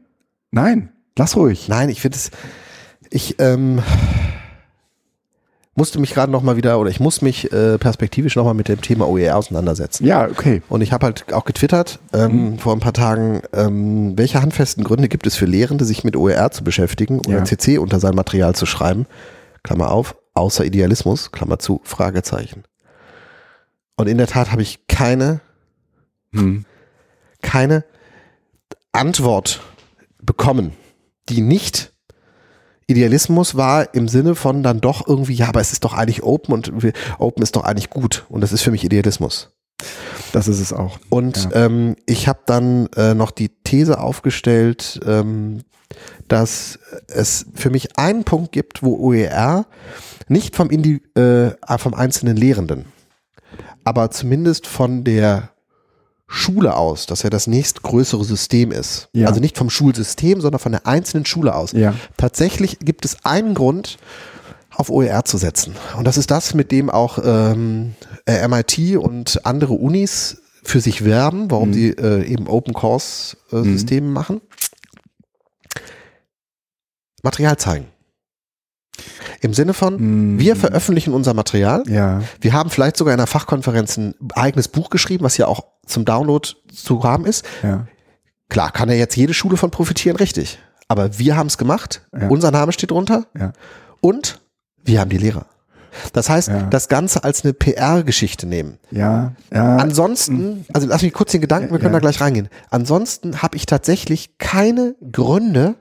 nein, 0.52 0.92
lass 1.18 1.36
ruhig. 1.36 1.68
Nein, 1.70 1.90
ich 1.90 2.02
finde 2.02 2.18
es, 2.18 2.32
ich 3.10 3.40
ähm, 3.40 3.82
musste 5.76 6.00
mich 6.00 6.14
gerade 6.14 6.32
noch 6.32 6.42
mal 6.42 6.56
wieder, 6.56 6.80
oder 6.80 6.90
ich 6.90 7.00
muss 7.00 7.22
mich 7.22 7.52
äh, 7.52 7.78
perspektivisch 7.78 8.36
noch 8.38 8.46
mal 8.46 8.54
mit 8.54 8.70
dem 8.70 8.82
Thema 8.82 9.08
OER 9.08 9.36
auseinandersetzen. 9.36 10.06
Ja, 10.06 10.26
okay. 10.28 10.62
Und 10.70 10.82
ich 10.82 10.92
habe 10.94 11.06
halt 11.06 11.34
auch 11.34 11.44
getwittert 11.46 12.00
ähm, 12.14 12.58
vor 12.60 12.74
ein 12.74 12.80
paar 12.80 12.94
Tagen, 12.94 13.42
ähm, 13.54 14.18
welche 14.18 14.42
handfesten 14.42 14.84
Gründe 14.86 15.10
gibt 15.10 15.28
es 15.28 15.36
für 15.36 15.46
Lehrende, 15.46 15.84
sich 15.86 16.04
mit 16.06 16.16
OER 16.16 16.52
zu 16.52 16.64
beschäftigen 16.64 17.20
oder 17.20 17.40
Ja. 17.40 17.46
CC 17.46 17.78
unter 17.78 18.00
sein 18.00 18.16
Material 18.16 18.56
zu 18.56 18.66
schreiben? 18.66 19.06
Klammer 19.64 19.92
auf, 19.92 20.16
außer 20.34 20.64
Idealismus, 20.66 21.32
Klammer 21.32 21.60
zu, 21.60 21.82
Fragezeichen. 21.84 22.64
Und 23.98 24.08
in 24.08 24.18
der 24.18 24.28
Tat 24.28 24.52
habe 24.52 24.62
ich 24.62 24.88
keine 24.88 25.42
Hm. 26.34 26.66
keine 27.42 27.84
Antwort 28.92 29.62
bekommen, 30.22 30.72
die 31.30 31.42
nicht 31.42 31.92
Idealismus 32.88 33.56
war 33.56 33.94
im 33.96 34.08
Sinne 34.08 34.36
von 34.36 34.62
dann 34.64 34.82
doch 34.82 35.08
irgendwie, 35.08 35.34
ja, 35.34 35.48
aber 35.50 35.62
es 35.62 35.72
ist 35.72 35.84
doch 35.84 35.94
eigentlich 35.94 36.24
Open 36.24 36.54
und 36.54 36.84
wir- 36.84 36.94
Open 37.18 37.42
ist 37.44 37.56
doch 37.56 37.64
eigentlich 37.64 37.90
gut 37.90 38.26
und 38.30 38.42
das 38.42 38.52
ist 38.52 38.62
für 38.62 38.72
mich 38.72 38.84
Idealismus. 38.84 39.52
Das 40.32 40.48
ist 40.48 40.60
es 40.60 40.72
auch. 40.74 41.00
Und 41.10 41.50
Ja. 41.52 41.66
ähm, 41.66 41.96
ich 42.06 42.28
habe 42.28 42.40
dann 42.46 42.88
äh, 42.96 43.14
noch 43.14 43.32
die 43.32 43.50
These 43.64 44.00
aufgestellt, 44.00 45.00
ähm, 45.06 45.62
dass 46.28 46.80
es 47.08 47.46
für 47.56 47.70
mich 47.70 47.98
einen 47.98 48.24
Punkt 48.24 48.52
gibt, 48.52 48.84
wo 48.84 48.96
OER 48.98 49.66
nicht 50.28 50.56
vom, 50.56 50.70
Indi 50.70 51.02
äh, 51.16 51.52
vom 51.78 51.94
einzelnen 51.94 52.36
Lehrenden, 52.38 52.86
aber 53.84 54.12
zumindest 54.12 54.68
von 54.68 55.04
der 55.04 55.50
Schule 56.36 56.76
aus, 56.76 57.06
dass 57.06 57.24
er 57.24 57.30
das 57.30 57.48
nächstgrößere 57.48 58.24
System 58.26 58.72
ist. 58.72 59.08
Ja. 59.14 59.28
Also 59.28 59.40
nicht 59.40 59.58
vom 59.58 59.70
Schulsystem, 59.70 60.42
sondern 60.42 60.60
von 60.60 60.74
der 60.74 60.86
einzelnen 60.86 61.26
Schule 61.26 61.56
aus. 61.56 61.72
Ja. 61.72 61.94
Tatsächlich 62.18 62.80
gibt 62.80 63.06
es 63.06 63.24
einen 63.24 63.54
Grund, 63.54 63.98
auf 64.78 64.90
OER 64.90 65.24
zu 65.24 65.38
setzen. 65.38 65.74
Und 65.98 66.04
das 66.06 66.18
ist 66.18 66.30
das, 66.32 66.54
mit 66.54 66.70
dem 66.74 66.90
auch 66.90 67.18
ähm, 67.24 67.96
äh, 68.26 68.46
MIT 68.48 68.98
und 68.98 69.46
andere 69.46 69.74
Unis 69.74 70.42
für 70.64 70.82
sich 70.82 71.06
werben, 71.06 71.50
warum 71.50 71.70
Mhm. 71.70 71.74
sie 71.74 71.90
äh, 71.92 72.26
eben 72.26 72.48
Open 72.48 72.74
Course 72.74 73.38
äh, 73.54 73.56
Mhm. 73.58 73.78
Systeme 73.78 74.08
machen. 74.10 74.42
Material 77.24 77.58
zeigen. 77.58 77.88
Im 79.46 79.54
Sinne 79.54 79.74
von, 79.76 80.00
Hm. 80.00 80.40
wir 80.40 80.56
veröffentlichen 80.56 81.14
unser 81.14 81.36
Material. 81.36 81.84
Ja, 81.88 82.22
Wir 82.42 82.54
haben 82.54 82.72
vielleicht 82.72 82.98
sogar 82.98 83.14
in 83.14 83.20
einer 83.20 83.28
Fachkonferenz 83.28 83.96
ein 83.98 84.16
eigenes 84.34 84.68
Buch 84.68 84.90
geschrieben, 84.90 85.24
was 85.24 85.38
ja 85.38 85.46
auch 85.46 85.66
zum 85.86 86.04
Download 86.04 86.50
zu 86.74 87.04
haben 87.04 87.26
ist. 87.26 87.46
ja, 87.62 87.86
Klar, 88.50 88.72
kann 88.72 88.90
ja 88.90 88.96
jetzt 88.96 89.16
jede 89.16 89.34
Schule 89.36 89.56
von 89.58 89.70
profitieren, 89.72 90.18
richtig. 90.18 90.58
Aber 90.88 91.18
wir 91.20 91.36
haben 91.38 91.46
es 91.48 91.58
gemacht, 91.60 92.02
Ja. 92.20 92.28
unser 92.30 92.50
Name 92.50 92.72
steht 92.72 92.90
drunter 92.92 93.26
ja. 93.40 93.54
und 94.02 94.42
wir 94.84 95.00
haben 95.00 95.10
die 95.10 95.18
Lehrer. 95.18 95.46
Das 96.14 96.28
heißt, 96.30 96.48
Ja. 96.50 96.64
das 96.64 96.88
Ganze 96.90 97.24
als 97.24 97.44
eine 97.44 97.54
PR-Geschichte 97.54 98.48
nehmen. 98.48 98.80
Ja, 98.92 99.34
ja. 99.54 99.78
Ansonsten, 99.78 100.66
also 100.74 100.88
lass 100.88 101.02
mich 101.04 101.14
kurz 101.14 101.32
den 101.32 101.42
Gedanken, 101.42 101.72
wir 101.72 101.78
können 101.80 101.94
Ja. 101.94 102.00
da 102.00 102.08
gleich 102.08 102.20
reingehen. 102.20 102.50
Ansonsten 102.72 103.42
habe 103.44 103.58
ich 103.58 103.66
tatsächlich 103.68 104.38
keine 104.40 104.96
Gründe, 105.12 105.76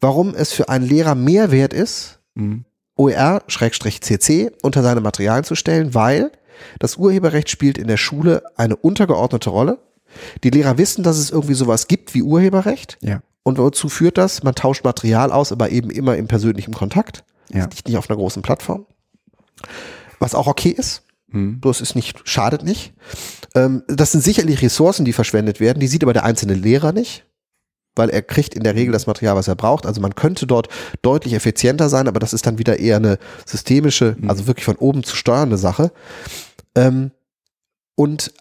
warum 0.00 0.34
es 0.34 0.52
für 0.52 0.68
einen 0.68 0.86
Lehrer 0.86 1.14
mehr 1.14 1.50
wert 1.50 1.72
ist, 1.74 2.19
Hm. 2.36 2.64
OER-CC 2.96 4.52
unter 4.62 4.82
seine 4.82 5.00
Materialien 5.00 5.44
zu 5.44 5.54
stellen, 5.54 5.94
weil 5.94 6.30
das 6.78 6.96
Urheberrecht 6.96 7.48
spielt 7.48 7.78
in 7.78 7.88
der 7.88 7.96
Schule 7.96 8.42
eine 8.56 8.76
untergeordnete 8.76 9.50
Rolle. 9.50 9.78
Die 10.44 10.50
Lehrer 10.50 10.76
wissen, 10.76 11.02
dass 11.02 11.18
es 11.18 11.30
irgendwie 11.30 11.54
sowas 11.54 11.88
gibt 11.88 12.14
wie 12.14 12.22
Urheberrecht. 12.22 12.98
Ja. 13.00 13.22
Und 13.42 13.58
wozu 13.58 13.88
führt 13.88 14.18
das? 14.18 14.42
Man 14.42 14.54
tauscht 14.54 14.84
Material 14.84 15.32
aus, 15.32 15.52
aber 15.52 15.70
eben 15.70 15.90
immer 15.90 16.16
im 16.16 16.28
persönlichen 16.28 16.74
Kontakt. 16.74 17.24
Ja. 17.48 17.66
Nicht, 17.66 17.86
nicht 17.86 17.96
auf 17.96 18.10
einer 18.10 18.18
großen 18.18 18.42
Plattform. 18.42 18.86
Was 20.18 20.34
auch 20.34 20.46
okay 20.46 20.70
ist. 20.70 21.02
Mhm. 21.28 21.60
Das 21.60 21.80
ist 21.80 21.94
nicht, 21.94 22.20
schadet 22.24 22.64
nicht. 22.64 22.92
Ähm, 23.54 23.82
das 23.88 24.12
sind 24.12 24.22
sicherlich 24.22 24.62
Ressourcen, 24.62 25.04
die 25.04 25.12
verschwendet 25.12 25.60
werden. 25.60 25.80
Die 25.80 25.86
sieht 25.86 26.02
aber 26.02 26.12
der 26.12 26.24
einzelne 26.24 26.54
Lehrer 26.54 26.92
nicht, 26.92 27.24
weil 27.96 28.10
er 28.10 28.22
kriegt 28.22 28.54
in 28.54 28.62
der 28.62 28.74
Regel 28.74 28.92
das 28.92 29.06
Material, 29.06 29.36
was 29.36 29.48
er 29.48 29.56
braucht. 29.56 29.86
Also 29.86 30.00
man 30.00 30.14
könnte 30.14 30.46
dort 30.46 30.68
deutlich 31.02 31.34
effizienter 31.34 31.88
sein, 31.88 32.08
aber 32.08 32.20
das 32.20 32.32
ist 32.32 32.46
dann 32.46 32.58
wieder 32.58 32.78
eher 32.78 32.96
eine 32.96 33.18
systemische, 33.46 34.16
Mhm. 34.18 34.30
also 34.30 34.46
wirklich 34.46 34.64
von 34.64 34.76
oben 34.76 35.02
zu 35.02 35.16
steuernde 35.16 35.58
Sache. 35.58 35.92
Ähm, 36.74 37.10
und 37.96 38.32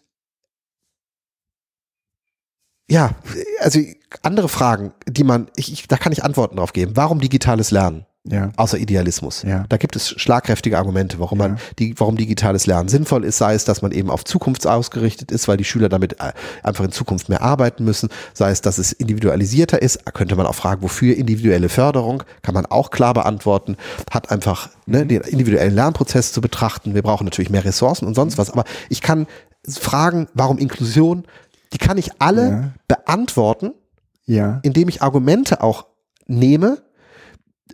ja, 2.89 3.11
also 3.59 3.79
andere 4.23 4.49
Fragen, 4.49 4.93
die 5.07 5.23
man, 5.23 5.49
ich, 5.55 5.71
ich, 5.71 5.87
da 5.87 5.97
kann 5.97 6.11
ich 6.11 6.23
Antworten 6.23 6.57
drauf 6.57 6.73
geben. 6.73 6.95
Warum 6.95 7.19
digitales 7.19 7.71
Lernen? 7.71 8.05
Ja. 8.25 8.51
Außer 8.57 8.77
Idealismus. 8.77 9.43
Ja. 9.43 9.65
Da 9.69 9.77
gibt 9.77 9.95
es 9.95 10.09
schlagkräftige 10.09 10.77
Argumente, 10.77 11.19
warum 11.19 11.39
Ja. 11.39 11.47
man 11.47 11.57
die, 11.79 11.97
warum 11.97 12.17
digitales 12.17 12.67
Lernen 12.67 12.89
sinnvoll 12.89 13.23
ist, 13.23 13.37
sei 13.37 13.53
es, 13.53 13.63
dass 13.63 13.81
man 13.81 13.91
eben 13.91 14.09
auf 14.09 14.25
Zukunft 14.25 14.67
ausgerichtet 14.67 15.31
ist, 15.31 15.47
weil 15.47 15.55
die 15.57 15.63
Schüler 15.63 15.87
damit 15.87 16.19
äh, 16.19 16.33
einfach 16.61 16.83
in 16.83 16.91
Zukunft 16.91 17.29
mehr 17.29 17.41
arbeiten 17.41 17.85
müssen, 17.85 18.09
sei 18.33 18.51
es, 18.51 18.61
dass 18.61 18.77
es 18.77 18.91
individualisierter 18.91 19.81
ist, 19.81 20.05
könnte 20.13 20.35
man 20.35 20.45
auch 20.45 20.53
fragen, 20.55 20.81
wofür 20.81 21.15
individuelle 21.15 21.69
Förderung, 21.69 22.23
kann 22.41 22.53
man 22.53 22.65
auch 22.65 22.91
klar 22.91 23.13
beantworten, 23.13 23.77
hat 24.11 24.29
einfach 24.31 24.69
ne, 24.85 25.05
den 25.05 25.21
individuellen 25.21 25.73
Lernprozess 25.73 26.33
zu 26.33 26.41
betrachten. 26.41 26.93
Wir 26.95 27.01
brauchen 27.03 27.23
natürlich 27.23 27.49
mehr 27.49 27.63
Ressourcen 27.63 28.05
und 28.05 28.15
sonst 28.15 28.37
was, 28.37 28.51
aber 28.51 28.65
ich 28.89 29.01
kann 29.01 29.27
fragen, 29.67 30.27
warum 30.33 30.57
Inklusion, 30.57 31.23
die 31.73 31.77
kann 31.77 31.97
ich 31.97 32.11
alle 32.19 32.49
Ja. 32.49 32.71
beantworten, 32.87 33.71
Ja. 34.25 34.59
indem 34.63 34.89
ich 34.89 35.01
Argumente 35.01 35.63
auch 35.63 35.85
nehme, 36.27 36.79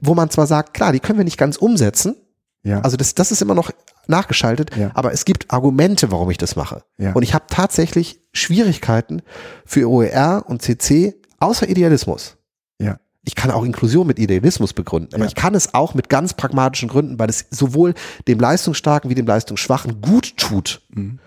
wo 0.01 0.13
man 0.15 0.29
zwar 0.29 0.47
sagt, 0.47 0.73
klar, 0.73 0.91
die 0.91 0.99
können 0.99 1.17
wir 1.19 1.25
nicht 1.25 1.37
ganz 1.37 1.57
umsetzen, 1.57 2.15
Ja. 2.63 2.81
also 2.81 2.97
das, 2.97 3.15
das 3.15 3.31
ist 3.31 3.41
immer 3.41 3.55
noch 3.55 3.71
nachgeschaltet, 4.07 4.75
Ja. 4.75 4.91
aber 4.93 5.11
es 5.13 5.25
gibt 5.25 5.51
Argumente, 5.51 6.11
warum 6.11 6.29
ich 6.29 6.37
das 6.37 6.55
mache. 6.55 6.83
Ja. 6.97 7.13
Und 7.13 7.23
ich 7.23 7.33
habe 7.33 7.45
tatsächlich 7.49 8.19
Schwierigkeiten 8.33 9.21
für 9.65 9.89
OER 9.89 10.43
und 10.47 10.61
CC 10.61 11.15
außer 11.39 11.67
Idealismus. 11.69 12.37
ja. 12.79 12.97
Ich 13.27 13.33
kann 13.33 13.49
auch 13.49 13.63
Inklusion 13.65 14.05
mit 14.05 14.19
Idealismus 14.19 14.73
begründen, 14.73 15.15
aber 15.15 15.23
Ja. 15.23 15.27
ich 15.29 15.33
kann 15.33 15.55
es 15.55 15.73
auch 15.73 15.95
mit 15.95 16.09
ganz 16.09 16.35
pragmatischen 16.35 16.87
Gründen, 16.89 17.17
weil 17.17 17.27
es 17.27 17.47
sowohl 17.49 17.95
dem 18.27 18.39
Leistungsstarken 18.39 19.09
wie 19.09 19.15
dem 19.15 19.25
Leistungsschwachen 19.25 19.99
gut 19.99 20.37
tut. 20.37 20.83
Mhm. 20.89 21.17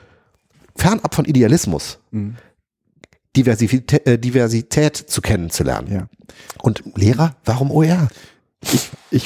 Fernab 0.77 1.13
von 1.17 1.25
Idealismus. 1.25 1.99
Mhm. 2.13 2.37
Diversität, 3.37 4.07
äh, 4.07 4.17
Diversität 4.19 4.97
zu 4.97 5.21
kennenzulernen. 5.21 5.93
Ja. 5.93 6.09
Und 6.63 6.83
Lehrer, 6.97 7.35
warum 7.45 7.71
OER? 7.73 8.09
Ich 9.11 9.25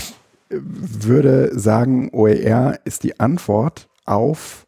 äh, 0.51 0.57
würde 0.61 1.59
sagen, 1.59 2.11
OER 2.13 2.79
ist 2.85 3.03
die 3.05 3.19
Antwort 3.21 3.89
auf 4.05 4.67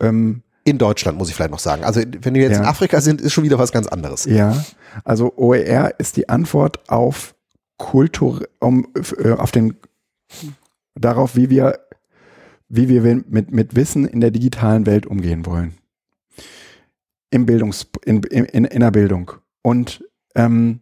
ähm, 0.00 0.42
In 0.64 0.78
Deutschland, 0.78 1.18
muss 1.18 1.28
ich 1.28 1.34
vielleicht 1.34 1.50
noch 1.50 1.58
sagen. 1.58 1.84
Also, 1.84 2.00
wenn 2.20 2.34
wir 2.34 2.42
jetzt 2.42 2.52
Ja. 2.52 2.60
in 2.60 2.64
Afrika 2.64 3.00
sind, 3.00 3.20
ist 3.20 3.32
schon 3.32 3.44
wieder 3.44 3.58
was 3.58 3.72
ganz 3.72 3.86
anderes. 3.86 4.24
Ja, 4.24 4.64
also 5.04 5.32
OER 5.36 5.94
ist 5.98 6.16
die 6.16 6.28
Antwort 6.28 6.88
auf 6.90 7.34
Kultur, 7.78 8.48
um, 8.58 8.88
äh, 9.22 9.32
auf 9.32 9.50
den, 9.52 9.76
darauf, 10.94 11.36
wie 11.36 11.50
wir, 11.50 11.78
wie 12.68 12.88
wir 12.88 13.02
mit, 13.28 13.52
mit 13.52 13.76
Wissen 13.76 14.06
in 14.08 14.20
der 14.20 14.30
digitalen 14.30 14.86
Welt 14.86 15.06
umgehen 15.06 15.44
wollen. 15.46 15.74
Im 17.30 17.44
Bildungs, 17.44 17.86
in, 18.04 18.22
in, 18.22 18.64
in, 18.64 18.80
der 18.80 18.90
Bildung. 18.90 19.32
Und 19.62 20.04
ähm, 20.34 20.80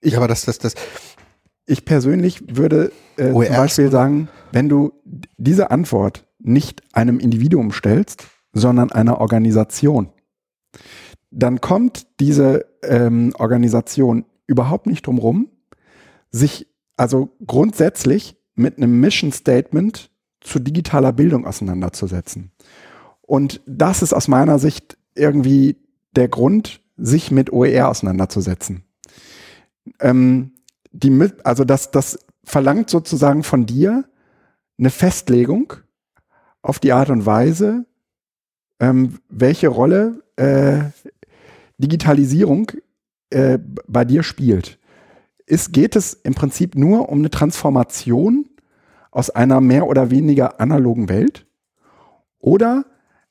Ich, 0.00 0.16
aber 0.16 0.28
das, 0.28 0.44
das, 0.44 0.58
das, 0.58 0.74
ich 1.68 1.84
persönlich 1.84 2.56
würde 2.56 2.90
äh, 3.16 3.30
zum 3.30 3.40
Beispiel 3.40 3.90
sagen, 3.90 4.28
wenn 4.52 4.68
du 4.68 4.92
diese 5.36 5.70
Antwort 5.70 6.26
nicht 6.38 6.82
einem 6.94 7.20
Individuum 7.20 7.72
stellst, 7.72 8.26
sondern 8.52 8.90
einer 8.90 9.20
Organisation, 9.20 10.08
dann 11.30 11.60
kommt 11.60 12.06
diese 12.20 12.64
ähm, 12.82 13.34
Organisation 13.38 14.24
überhaupt 14.46 14.86
nicht 14.86 15.06
drum 15.06 15.18
rum, 15.18 15.50
sich 16.30 16.66
also 16.96 17.36
grundsätzlich 17.46 18.36
mit 18.54 18.78
einem 18.78 18.98
Mission 18.98 19.30
Statement 19.30 20.10
zu 20.40 20.58
digitaler 20.60 21.12
Bildung 21.12 21.46
auseinanderzusetzen. 21.46 22.50
Und 23.20 23.60
das 23.66 24.00
ist 24.02 24.14
aus 24.14 24.26
meiner 24.26 24.58
Sicht 24.58 24.96
irgendwie 25.14 25.76
der 26.16 26.28
Grund, 26.28 26.80
sich 26.96 27.30
mit 27.30 27.52
OER 27.52 27.90
auseinanderzusetzen. 27.90 28.84
Ähm, 30.00 30.52
die, 30.92 31.30
also 31.44 31.64
das, 31.64 31.90
das 31.90 32.18
verlangt 32.44 32.90
sozusagen 32.90 33.42
von 33.42 33.66
dir 33.66 34.04
eine 34.78 34.90
Festlegung 34.90 35.74
auf 36.62 36.78
die 36.78 36.92
Art 36.92 37.10
und 37.10 37.26
Weise, 37.26 37.86
ähm, 38.80 39.18
welche 39.28 39.68
Rolle 39.68 40.22
äh, 40.36 40.84
Digitalisierung 41.78 42.72
äh, 43.30 43.58
bei 43.86 44.04
dir 44.04 44.22
spielt. 44.22 44.78
Ist, 45.46 45.72
geht 45.72 45.96
es 45.96 46.14
im 46.14 46.34
Prinzip 46.34 46.74
nur 46.74 47.08
um 47.08 47.18
eine 47.20 47.30
Transformation 47.30 48.48
aus 49.10 49.30
einer 49.30 49.60
mehr 49.60 49.86
oder 49.86 50.10
weniger 50.10 50.60
analogen 50.60 51.08
Welt? 51.08 51.46
Oder 52.38 52.84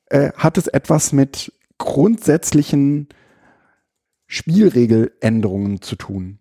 äh, 0.06 0.32
hat 0.36 0.58
es 0.58 0.66
etwas 0.66 1.12
mit 1.12 1.52
grundsätzlichen 1.78 3.08
Spielregeländerungen 4.26 5.80
zu 5.80 5.96
tun? 5.96 6.38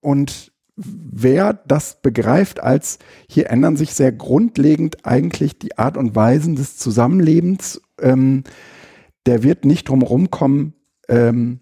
Und 0.00 0.52
wer 0.76 1.52
das 1.52 2.00
begreift 2.00 2.60
als 2.60 2.98
hier 3.28 3.50
ändern 3.50 3.76
sich 3.76 3.94
sehr 3.94 4.12
grundlegend 4.12 5.04
eigentlich 5.04 5.58
die 5.58 5.76
Art 5.78 5.96
und 5.96 6.14
Weisen 6.14 6.56
des 6.56 6.76
Zusammenlebens, 6.76 7.80
ähm, 8.00 8.44
der 9.26 9.42
wird 9.42 9.64
nicht 9.64 9.88
drum 9.88 10.02
rumkommen, 10.02 10.74
ähm, 11.08 11.60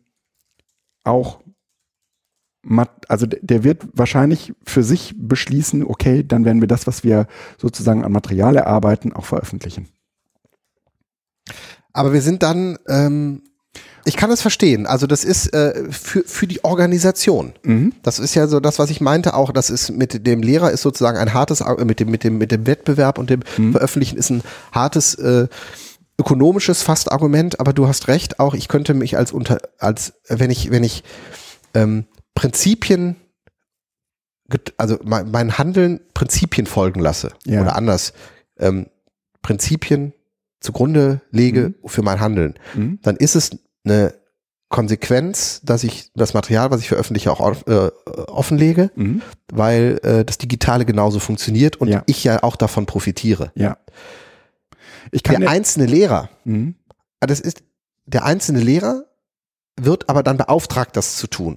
auch 1.04 1.40
also 3.08 3.24
der 3.26 3.64
wird 3.64 3.88
wahrscheinlich 3.94 4.52
für 4.64 4.82
sich 4.82 5.14
beschließen, 5.16 5.84
okay, 5.84 6.22
dann 6.22 6.44
werden 6.44 6.60
wir 6.60 6.68
das, 6.68 6.86
was 6.86 7.02
wir 7.02 7.26
sozusagen 7.56 8.04
an 8.04 8.12
Material 8.12 8.56
erarbeiten, 8.56 9.14
auch 9.14 9.24
veröffentlichen. 9.24 9.88
aber 11.92 12.12
wir 12.12 12.20
sind 12.20 12.42
dann, 12.42 12.78
ähm, 12.88 13.42
ich 14.08 14.16
kann 14.16 14.30
das 14.30 14.42
verstehen. 14.42 14.86
Also 14.86 15.06
das 15.06 15.22
ist 15.24 15.52
äh, 15.54 15.90
für, 15.90 16.24
für 16.24 16.46
die 16.46 16.64
Organisation. 16.64 17.52
Mhm. 17.62 17.92
Das 18.02 18.18
ist 18.18 18.34
ja 18.34 18.46
so 18.48 18.58
das, 18.60 18.78
was 18.78 18.90
ich 18.90 19.00
meinte 19.00 19.34
auch, 19.34 19.52
das 19.52 19.70
ist 19.70 19.90
mit 19.90 20.26
dem 20.26 20.42
Lehrer 20.42 20.70
ist 20.72 20.82
sozusagen 20.82 21.18
ein 21.18 21.32
hartes, 21.34 21.62
Ar- 21.62 21.84
mit 21.84 22.00
dem, 22.00 22.10
mit 22.10 22.24
dem, 22.24 22.38
mit 22.38 22.50
dem 22.50 22.66
Wettbewerb 22.66 23.18
und 23.18 23.30
dem 23.30 23.40
Mhm. 23.56 23.72
Veröffentlichen 23.72 24.16
ist 24.18 24.30
ein 24.30 24.42
hartes, 24.72 25.14
äh, 25.14 25.46
ökonomisches 26.20 26.82
fast 26.82 27.12
Argument, 27.12 27.60
aber 27.60 27.72
du 27.72 27.86
hast 27.86 28.08
recht, 28.08 28.40
auch 28.40 28.54
ich 28.54 28.66
könnte 28.66 28.92
mich 28.92 29.16
als 29.16 29.30
unter, 29.30 29.58
als, 29.78 30.14
wenn 30.28 30.50
ich, 30.50 30.70
wenn 30.72 30.82
ich 30.82 31.04
ähm, 31.74 32.06
Prinzipien, 32.34 33.14
also 34.76 34.98
mein, 35.04 35.30
mein 35.30 35.58
Handeln 35.58 36.00
Prinzipien 36.14 36.66
folgen 36.66 37.00
lasse 37.00 37.32
Ja. 37.44 37.60
oder 37.60 37.76
anders, 37.76 38.12
ähm, 38.58 38.86
Prinzipien 39.42 40.12
zugrunde 40.60 41.20
lege 41.30 41.74
für 41.84 42.02
mein 42.02 42.18
Handeln, 42.20 42.54
Mhm. 42.74 42.98
dann 43.02 43.16
ist 43.16 43.36
es 43.36 43.50
eine 43.84 44.14
Konsequenz, 44.68 45.60
dass 45.64 45.82
ich 45.82 46.10
das 46.14 46.34
Material, 46.34 46.70
was 46.70 46.80
ich 46.80 46.88
veröffentliche, 46.88 47.32
auch 47.32 47.40
off- 47.40 47.66
äh, 47.66 47.90
offenlege, 48.26 48.90
Mhm. 48.96 49.22
weil 49.50 49.98
äh, 50.02 50.24
das 50.24 50.36
Digitale 50.38 50.84
genauso 50.84 51.20
funktioniert 51.20 51.76
und 51.76 51.88
Ja. 51.88 52.02
ich 52.06 52.22
ja 52.24 52.42
auch 52.42 52.56
davon 52.56 52.84
profitiere. 52.84 53.50
Ja. 53.54 53.78
Ich 55.10 55.22
kann 55.22 55.40
Der 55.40 55.50
einzelne 55.50 55.86
Lehrer, 55.86 56.28
Mhm. 56.44 56.74
ah, 57.20 57.26
das 57.26 57.40
ist, 57.40 57.62
der 58.04 58.24
einzelne 58.26 58.60
Lehrer 58.60 59.04
wird 59.80 60.08
aber 60.10 60.22
dann 60.22 60.36
beauftragt, 60.36 60.96
das 60.96 61.16
zu 61.16 61.28
tun. 61.28 61.56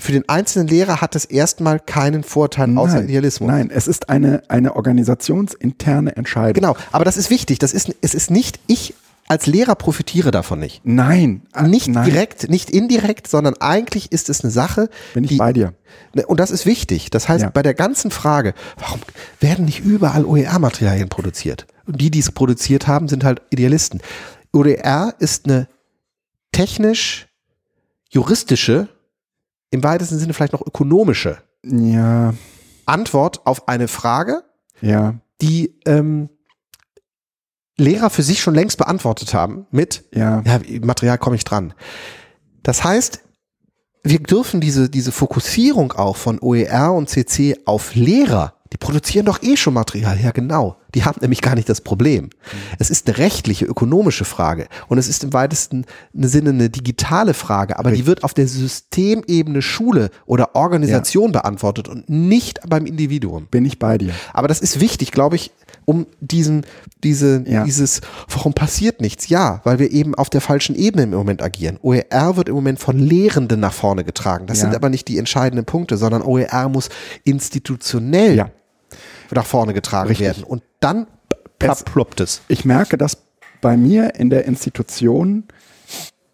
Für 0.00 0.12
den 0.12 0.28
einzelnen 0.28 0.68
Lehrer 0.68 1.00
hat 1.00 1.16
es 1.16 1.24
erstmal 1.24 1.80
keinen 1.80 2.22
Vorteil 2.22 2.76
außer 2.78 2.94
Nein, 2.96 3.04
Idealismus. 3.04 3.48
Nein, 3.50 3.70
es 3.70 3.88
ist 3.88 4.08
eine, 4.08 4.42
eine 4.48 4.76
organisationsinterne 4.76 6.14
Entscheidung. 6.16 6.54
Genau, 6.54 6.76
aber 6.92 7.04
das 7.04 7.16
ist 7.16 7.30
wichtig. 7.30 7.58
Das 7.58 7.72
ist, 7.72 7.92
es 8.00 8.14
ist 8.14 8.30
nicht, 8.30 8.60
ich 8.68 8.94
als 9.28 9.46
Lehrer 9.46 9.74
profitiere 9.74 10.30
davon 10.30 10.60
nicht. 10.60 10.80
Nein, 10.84 11.42
äh, 11.54 11.62
Nicht 11.64 11.88
nein, 11.88 12.04
direkt, 12.04 12.48
nicht 12.48 12.70
indirekt, 12.70 13.26
sondern 13.28 13.54
eigentlich 13.60 14.10
ist 14.12 14.28
es 14.30 14.42
eine 14.42 14.50
Sache, 14.50 14.88
bin 15.14 15.24
ich 15.24 15.30
die, 15.30 15.36
bei 15.36 15.52
dir. 15.52 15.74
Ne, 16.14 16.24
Und 16.26 16.40
das 16.40 16.50
ist 16.50 16.64
wichtig. 16.66 17.10
Das 17.10 17.28
heißt, 17.28 17.42
Ja. 17.44 17.50
bei 17.50 17.62
der 17.62 17.74
ganzen 17.74 18.10
Frage, 18.10 18.54
warum 18.78 19.00
werden 19.40 19.64
nicht 19.66 19.80
überall 19.80 20.24
OER-Materialien 20.24 21.08
produziert? 21.08 21.66
Und 21.86 22.00
die, 22.00 22.10
die 22.10 22.18
es 22.20 22.32
produziert 22.32 22.86
haben, 22.86 23.08
sind 23.08 23.24
halt 23.24 23.42
Idealisten. 23.50 24.00
OER 24.52 25.14
ist 25.18 25.46
eine 25.46 25.68
technisch-juristische, 26.52 28.88
im 29.70 29.84
weitesten 29.84 30.18
Sinne 30.18 30.32
vielleicht 30.34 30.52
noch 30.54 30.66
ökonomische 30.66 31.38
Ja, 31.64 32.32
Antwort 32.86 33.46
auf 33.46 33.68
eine 33.68 33.88
Frage, 33.88 34.42
ja, 34.80 35.14
die 35.42 35.74
ähm, 35.86 36.30
Lehrer 37.78 38.10
für 38.10 38.22
sich 38.22 38.40
schon 38.40 38.54
längst 38.54 38.76
beantwortet 38.76 39.34
haben 39.34 39.66
mit, 39.70 40.04
Ja. 40.12 40.42
ja, 40.44 40.60
Material 40.82 41.18
komme 41.18 41.36
ich 41.36 41.44
dran. 41.44 41.72
Das 42.62 42.84
heißt, 42.84 43.20
wir 44.04 44.18
dürfen 44.20 44.60
diese, 44.60 44.90
diese 44.90 45.12
Fokussierung 45.12 45.92
auch 45.92 46.16
von 46.16 46.38
OER 46.40 46.92
und 46.92 47.08
CC 47.08 47.56
auf 47.64 47.94
Lehrer, 47.94 48.54
die 48.72 48.76
produzieren 48.76 49.26
doch 49.26 49.42
eh 49.42 49.56
schon 49.56 49.74
Material, 49.74 50.20
ja 50.20 50.30
genau. 50.30 50.76
Die 50.94 51.04
haben 51.04 51.20
nämlich 51.20 51.40
gar 51.40 51.54
nicht 51.54 51.68
das 51.68 51.80
Problem. 51.80 52.30
Es 52.78 52.90
ist 52.90 53.06
eine 53.06 53.18
rechtliche, 53.18 53.64
ökonomische 53.64 54.24
Frage 54.24 54.68
und 54.88 54.98
es 54.98 55.08
ist 55.08 55.24
im 55.24 55.32
weitesten 55.32 55.84
Sinne 56.14 56.50
eine 56.50 56.70
digitale 56.70 57.34
Frage, 57.34 57.78
aber 57.78 57.92
die 57.92 58.06
wird 58.06 58.24
auf 58.24 58.34
der 58.34 58.46
Systemebene 58.46 59.62
Schule 59.62 60.10
oder 60.26 60.54
Organisation 60.54 61.32
beantwortet 61.32 61.88
und 61.88 62.08
nicht 62.08 62.60
beim 62.68 62.86
Individuum. 62.86 63.46
Bin 63.46 63.64
ich 63.64 63.78
bei 63.78 63.98
dir. 63.98 64.12
Aber 64.32 64.48
das 64.48 64.60
ist 64.60 64.80
wichtig, 64.80 65.12
glaube 65.12 65.36
ich, 65.36 65.50
um 65.88 66.06
diesen, 66.20 66.66
diese, 67.02 67.42
Ja. 67.46 67.64
dieses, 67.64 68.02
warum 68.28 68.52
passiert 68.52 69.00
nichts? 69.00 69.30
Ja, 69.30 69.62
weil 69.64 69.78
wir 69.78 69.90
eben 69.90 70.14
auf 70.14 70.28
der 70.28 70.42
falschen 70.42 70.76
Ebene 70.76 71.04
im 71.04 71.10
Moment 71.12 71.42
agieren. 71.42 71.78
OER 71.80 72.36
wird 72.36 72.50
im 72.50 72.54
Moment 72.56 72.78
von 72.78 72.98
Lehrenden 72.98 73.58
nach 73.60 73.72
vorne 73.72 74.04
getragen. 74.04 74.46
Das 74.46 74.58
Ja. 74.58 74.64
sind 74.64 74.74
aber 74.76 74.90
nicht 74.90 75.08
die 75.08 75.16
entscheidenden 75.16 75.64
Punkte, 75.64 75.96
sondern 75.96 76.20
OER 76.20 76.68
muss 76.68 76.90
institutionell 77.24 78.36
Ja. 78.36 78.50
nach 79.30 79.46
vorne 79.46 79.72
getragen 79.72 80.08
Richtig. 80.08 80.26
werden. 80.26 80.44
Und 80.44 80.62
dann 80.80 81.06
plopp- 81.58 81.86
ploppt 81.86 82.20
es. 82.20 82.42
Ich 82.48 82.66
merke 82.66 82.98
das 82.98 83.16
bei 83.62 83.78
mir 83.78 84.14
in 84.16 84.28
der 84.28 84.44
Institution, 84.44 85.44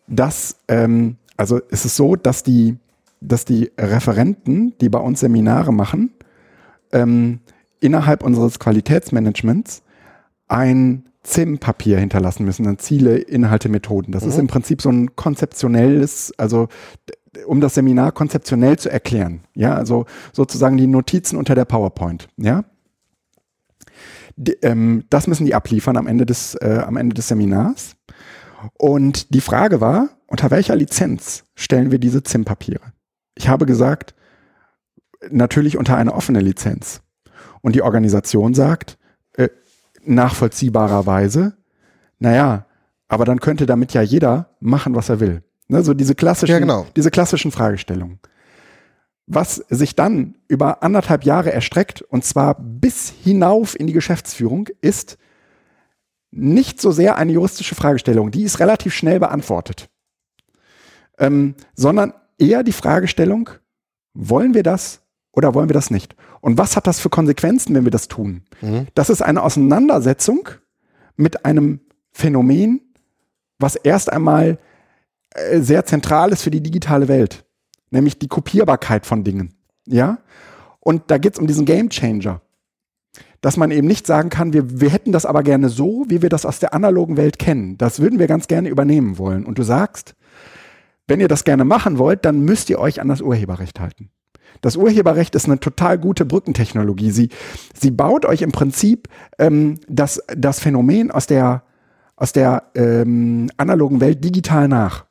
dass, 0.09 0.57
ähm, 0.67 1.17
also 1.37 1.61
es 1.71 1.85
ist 1.85 1.95
so, 1.95 2.17
dass 2.17 2.43
die, 2.43 2.77
dass 3.21 3.45
die 3.45 3.71
Referenten, 3.79 4.75
die 4.81 4.89
bei 4.89 4.99
uns 4.99 5.21
Seminare 5.21 5.73
machen, 5.73 6.11
ähm, 6.93 7.39
innerhalb 7.85 8.23
unseres 8.23 8.59
Qualitätsmanagements 8.59 9.83
ein 10.49 11.05
ZIM-Papier 11.23 11.99
hinterlassen 11.99 12.45
müssen, 12.45 12.65
dann 12.65 12.79
Ziele, 12.79 13.17
Inhalte, 13.17 13.69
Methoden. 13.69 14.13
Das 14.13 14.25
ist 14.25 14.39
im 14.39 14.47
Prinzip 14.47 14.83
so 14.83 14.91
ein 14.91 15.17
konzeptionelles, 15.17 16.33
also 16.39 16.69
um 17.47 17.61
das 17.61 17.75
Seminar 17.75 18.13
konzeptionell 18.13 18.79
zu 18.79 18.91
erklären. 18.91 19.41
Ja, 19.55 19.75
also 19.75 20.07
sozusagen 20.33 20.77
die 20.77 20.87
Notizen 20.87 21.37
unter 21.37 21.55
der 21.55 21.65
PowerPoint. 21.65 22.29
Ja, 22.37 22.65
die, 24.37 24.53
ähm, 24.63 25.05
das 25.11 25.27
müssen 25.27 25.47
die 25.47 25.55
abliefern 25.55 25.97
am 25.97 26.07
Ende 26.07 26.27
des, 26.27 26.55
äh, 26.57 26.83
am 26.87 26.97
Ende 26.97 27.15
des 27.15 27.29
Seminars. 27.29 27.97
Und 28.79 29.35
die 29.35 29.41
Frage 29.41 29.81
war, 29.81 30.09
unter 30.27 30.51
welcher 30.51 30.75
Lizenz 30.75 31.45
stellen 31.55 31.91
wir 31.91 31.99
diese 31.99 32.23
ZIM-Papiere? 32.23 32.93
Ich 33.35 33.49
habe 33.49 33.67
gesagt, 33.67 34.15
natürlich 35.31 35.77
unter 35.77 35.97
eine 35.97 36.15
offene 36.15 36.41
Lizenz. 36.41 37.04
Und 37.65 37.75
die 37.75 37.81
Organisation 37.81 38.53
sagt, 38.53 38.99
äh, 39.39 39.49
nachvollziehbarerweise, 40.05 41.57
naja, 42.19 42.67
aber 43.09 43.25
dann 43.25 43.41
könnte 43.41 43.65
damit 43.65 43.95
ja 43.95 44.03
jeder 44.03 44.51
machen, 44.61 44.95
was 44.95 45.09
er 45.09 45.19
will. 45.19 45.43
Ne, 45.69 45.83
so 45.83 45.95
diese 45.95 46.15
klassischen, 46.15 46.53
Ja, 46.53 46.59
genau. 46.59 46.87
diese 46.95 47.11
klassischen 47.11 47.53
Fragestellungen. 47.53 48.21
Was 49.27 49.65
sich 49.71 49.97
dann 49.97 50.35
über 50.47 50.83
anderthalb 50.83 51.25
Jahre 51.25 51.55
erstreckt, 51.55 52.03
und 52.03 52.23
zwar 52.23 52.55
bis 52.61 53.09
hinauf 53.09 53.81
in 53.81 53.87
die 53.87 53.95
Geschäftsführung, 53.95 54.69
ist 54.83 55.17
nicht 56.31 56.83
so 56.83 56.91
sehr 56.91 57.17
eine 57.17 57.33
juristische 57.33 57.75
Fragestellung, 57.75 58.31
die 58.31 58.43
ist 58.43 58.61
relativ 58.61 58.93
schnell 58.93 59.21
beantwortet, 59.21 59.89
ähm, 61.19 61.55
sondern 61.75 62.13
eher 62.37 62.63
die 62.63 62.73
Fragestellung, 62.73 63.49
wollen 64.13 64.53
wir 64.53 64.65
das 64.65 65.01
oder 65.35 65.55
wollen 65.55 65.69
wir 65.69 65.75
das 65.75 65.91
nicht? 65.91 66.15
Und 66.41 66.59
was 66.59 66.77
hat 66.77 66.87
das 66.87 67.01
für 67.01 67.11
Konsequenzen, 67.11 67.75
wenn 67.75 67.85
wir 67.85 67.91
das 67.91 68.09
tun? 68.09 68.43
Das 68.95 69.11
ist 69.11 69.23
eine 69.23 69.43
Auseinandersetzung 69.43 70.49
mit 71.17 71.45
einem 71.45 71.81
Phänomen, 72.13 72.81
was 73.59 73.77
erst 73.77 74.13
einmal 74.13 74.59
äh, 75.35 75.61
sehr 75.61 75.85
zentral 75.85 76.33
ist 76.33 76.43
für 76.43 76.51
die 76.51 76.63
digitale 76.63 77.09
Welt, 77.09 77.45
nämlich 77.91 78.19
die 78.19 78.29
Kopierbarkeit 78.29 79.07
von 79.07 79.25
Dingen. 79.25 79.55
Ja? 79.87 80.19
Und 80.81 81.11
da 81.11 81.19
geht 81.19 81.35
es 81.35 81.39
um 81.39 81.47
diesen 81.47 81.65
Game 81.65 81.91
Changer. 81.91 82.41
Dass 83.41 83.57
man 83.57 83.71
eben 83.71 83.87
nicht 83.87 84.07
sagen 84.07 84.31
kann, 84.31 84.53
wir, 84.53 84.81
wir 84.81 84.89
hätten 84.89 85.13
das 85.13 85.27
aber 85.27 85.43
gerne 85.43 85.69
so, 85.69 86.05
wie 86.09 86.23
wir 86.23 86.31
das 86.31 86.47
aus 86.47 86.61
der 86.61 86.73
analogen 86.73 87.17
Welt 87.17 87.39
kennen. 87.39 87.77
Das 87.77 88.01
würden 88.01 88.19
wir 88.19 88.27
ganz 88.27 88.49
gerne 88.49 88.71
übernehmen 88.71 89.19
wollen. 89.19 89.45
Und 89.45 89.59
du 89.59 89.63
sagst, 89.63 90.15
wenn 91.07 91.21
ihr 91.21 91.29
das 91.29 91.45
gerne 91.45 91.65
machen 91.65 91.99
wollt, 91.99 92.25
dann 92.25 92.41
müsst 92.41 92.71
ihr 92.71 92.79
euch 92.79 93.01
an 93.01 93.09
das 93.09 93.21
Urheberrecht 93.21 93.81
halten. 93.81 94.11
Das 94.61 94.77
Urheberrecht 94.77 95.35
ist 95.35 95.47
eine 95.47 95.61
total 95.61 95.99
gute 95.99 96.25
Brückentechnologie. 96.25 97.11
Sie, 97.11 97.29
sie 97.79 97.91
baut 97.91 98.25
euch 98.25 98.43
im 98.43 98.53
Prinzip 98.53 99.09
ähm, 99.39 99.79
das, 99.89 100.23
das 100.37 100.61
Phänomen 100.61 101.11
aus 101.11 101.27
der, 101.27 101.63
aus 102.17 102.33
der 102.33 102.65
ähm, 102.75 103.51
analogen 103.57 104.01
Welt 104.01 104.25
digital 104.25 104.69
nach. 104.69 105.07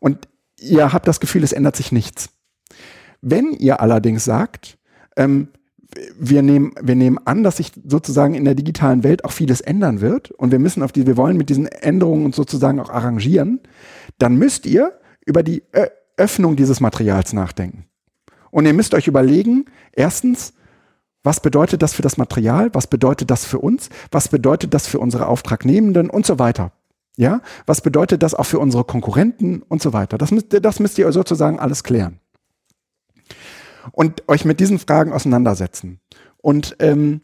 Und 0.00 0.28
ihr 0.58 0.92
habt 0.92 1.08
das 1.08 1.20
Gefühl, 1.20 1.44
es 1.44 1.52
ändert 1.52 1.76
sich 1.76 1.92
nichts. 1.92 2.30
Wenn 3.20 3.52
ihr 3.52 3.80
allerdings 3.80 4.24
sagt, 4.24 4.78
ähm, 5.16 5.48
wir 6.18 6.42
nehmen, 6.42 6.72
wir 6.80 6.94
nehmen 6.94 7.18
an, 7.24 7.42
dass 7.42 7.58
sich 7.58 7.72
sozusagen 7.86 8.34
in 8.34 8.44
der 8.44 8.54
digitalen 8.54 9.04
Welt 9.04 9.24
auch 9.24 9.32
vieles 9.32 9.60
ändern 9.60 10.00
wird 10.00 10.30
und 10.30 10.50
wir 10.50 10.58
müssen 10.58 10.82
auf 10.82 10.92
die, 10.92 11.06
wir 11.06 11.16
wollen 11.16 11.36
mit 11.36 11.50
diesen 11.50 11.66
Änderungen 11.66 12.24
uns 12.24 12.36
sozusagen 12.36 12.80
auch 12.80 12.88
arrangieren, 12.88 13.60
dann 14.18 14.36
müsst 14.36 14.64
ihr 14.64 14.98
über 15.26 15.42
die 15.42 15.62
Öffnung 16.16 16.56
dieses 16.56 16.80
Materials 16.80 17.32
nachdenken. 17.32 17.84
Und 18.52 18.66
ihr 18.66 18.74
müsst 18.74 18.92
euch 18.92 19.08
überlegen, 19.08 19.64
erstens, 19.92 20.52
was 21.24 21.40
bedeutet 21.40 21.80
das 21.82 21.94
für 21.94 22.02
das 22.02 22.18
Material? 22.18 22.68
Was 22.74 22.86
bedeutet 22.86 23.30
das 23.30 23.46
für 23.46 23.58
uns? 23.58 23.88
Was 24.10 24.28
bedeutet 24.28 24.74
das 24.74 24.86
für 24.86 25.00
unsere 25.00 25.26
Auftragnehmenden 25.26 26.10
und 26.10 26.26
so 26.26 26.38
weiter? 26.38 26.70
Ja, 27.16 27.40
was 27.66 27.80
bedeutet 27.80 28.22
das 28.22 28.34
auch 28.34 28.44
für 28.44 28.58
unsere 28.58 28.84
Konkurrenten 28.84 29.62
und 29.62 29.80
so 29.80 29.92
weiter? 29.94 30.18
Das 30.18 30.30
müsst, 30.30 30.52
ihr- 30.52 30.60
das 30.60 30.80
müsst 30.80 30.98
ihr 30.98 31.10
sozusagen 31.12 31.58
alles 31.58 31.82
klären. 31.82 32.20
Und 33.90 34.28
euch 34.28 34.44
mit 34.44 34.60
diesen 34.60 34.78
Fragen 34.78 35.12
auseinandersetzen. 35.12 35.98
Und, 36.36 36.76
ähm, 36.78 37.22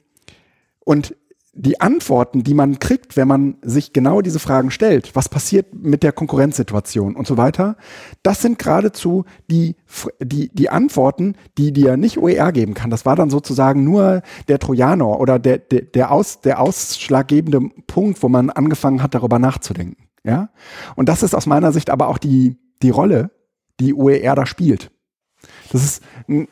und 0.80 1.14
die 1.60 1.80
Antworten, 1.80 2.44
die 2.44 2.54
man 2.54 2.78
kriegt, 2.78 3.16
wenn 3.16 3.26
man 3.26 3.56
sich 3.62 3.92
genau 3.92 4.20
diese 4.20 4.38
Fragen 4.38 4.70
stellt, 4.70 5.16
was 5.16 5.28
passiert 5.28 5.74
mit 5.74 6.04
der 6.04 6.12
Konkurrenzsituation 6.12 7.16
und 7.16 7.26
so 7.26 7.36
weiter, 7.36 7.76
das 8.22 8.40
sind 8.42 8.60
geradezu 8.60 9.24
die, 9.50 9.74
die, 10.22 10.50
die 10.54 10.70
Antworten, 10.70 11.34
die 11.58 11.72
dir 11.72 11.96
nicht 11.96 12.16
OER 12.16 12.52
geben 12.52 12.74
kann. 12.74 12.90
Das 12.90 13.04
war 13.04 13.16
dann 13.16 13.28
sozusagen 13.28 13.82
nur 13.82 14.22
der 14.46 14.60
Trojaner 14.60 15.18
oder 15.18 15.40
der, 15.40 15.58
der, 15.58 15.82
der, 15.82 16.12
aus, 16.12 16.40
der 16.42 16.60
ausschlaggebende 16.60 17.60
Punkt, 17.88 18.22
wo 18.22 18.28
man 18.28 18.50
angefangen 18.50 19.02
hat, 19.02 19.14
darüber 19.14 19.40
nachzudenken. 19.40 20.08
Ja? 20.22 20.50
Und 20.94 21.08
das 21.08 21.24
ist 21.24 21.34
aus 21.34 21.46
meiner 21.46 21.72
Sicht 21.72 21.90
aber 21.90 22.06
auch 22.06 22.18
die, 22.18 22.56
die 22.82 22.90
Rolle, 22.90 23.32
die 23.80 23.94
OER 23.94 24.36
da 24.36 24.46
spielt. 24.46 24.92
Das 25.72 25.82
ist 25.82 26.04
ein, 26.28 26.46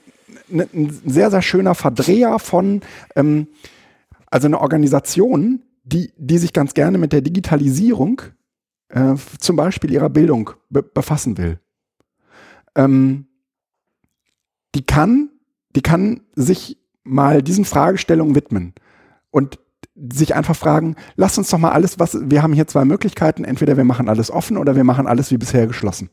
ein, 0.50 0.68
ein 0.74 1.00
sehr, 1.04 1.30
sehr 1.30 1.42
schöner 1.42 1.76
Verdreher 1.76 2.40
von, 2.40 2.80
ähm, 3.14 3.46
also 4.36 4.48
eine 4.48 4.60
Organisation, 4.60 5.62
die, 5.82 6.12
die 6.18 6.36
sich 6.36 6.52
ganz 6.52 6.74
gerne 6.74 6.98
mit 6.98 7.14
der 7.14 7.22
Digitalisierung 7.22 8.20
äh, 8.90 9.14
zum 9.38 9.56
Beispiel 9.56 9.90
ihrer 9.90 10.10
Bildung 10.10 10.50
be 10.68 10.82
befassen 10.82 11.38
will. 11.38 11.58
Ähm, 12.74 13.28
die 14.74 14.84
kann, 14.84 15.30
die 15.74 15.80
kann 15.80 16.20
sich 16.34 16.76
mal 17.02 17.42
diesen 17.42 17.64
Fragestellungen 17.64 18.34
widmen 18.34 18.74
und 19.30 19.58
sich 19.94 20.34
einfach 20.34 20.54
fragen, 20.54 20.96
lasst 21.14 21.38
uns 21.38 21.48
doch 21.48 21.56
mal 21.56 21.72
alles, 21.72 21.98
was, 21.98 22.18
wir 22.20 22.42
haben 22.42 22.52
hier 22.52 22.66
zwei 22.66 22.84
Möglichkeiten, 22.84 23.42
entweder 23.42 23.78
wir 23.78 23.84
machen 23.84 24.10
alles 24.10 24.30
offen 24.30 24.58
oder 24.58 24.76
wir 24.76 24.84
machen 24.84 25.06
alles 25.06 25.30
wie 25.30 25.38
bisher 25.38 25.66
geschlossen. 25.66 26.10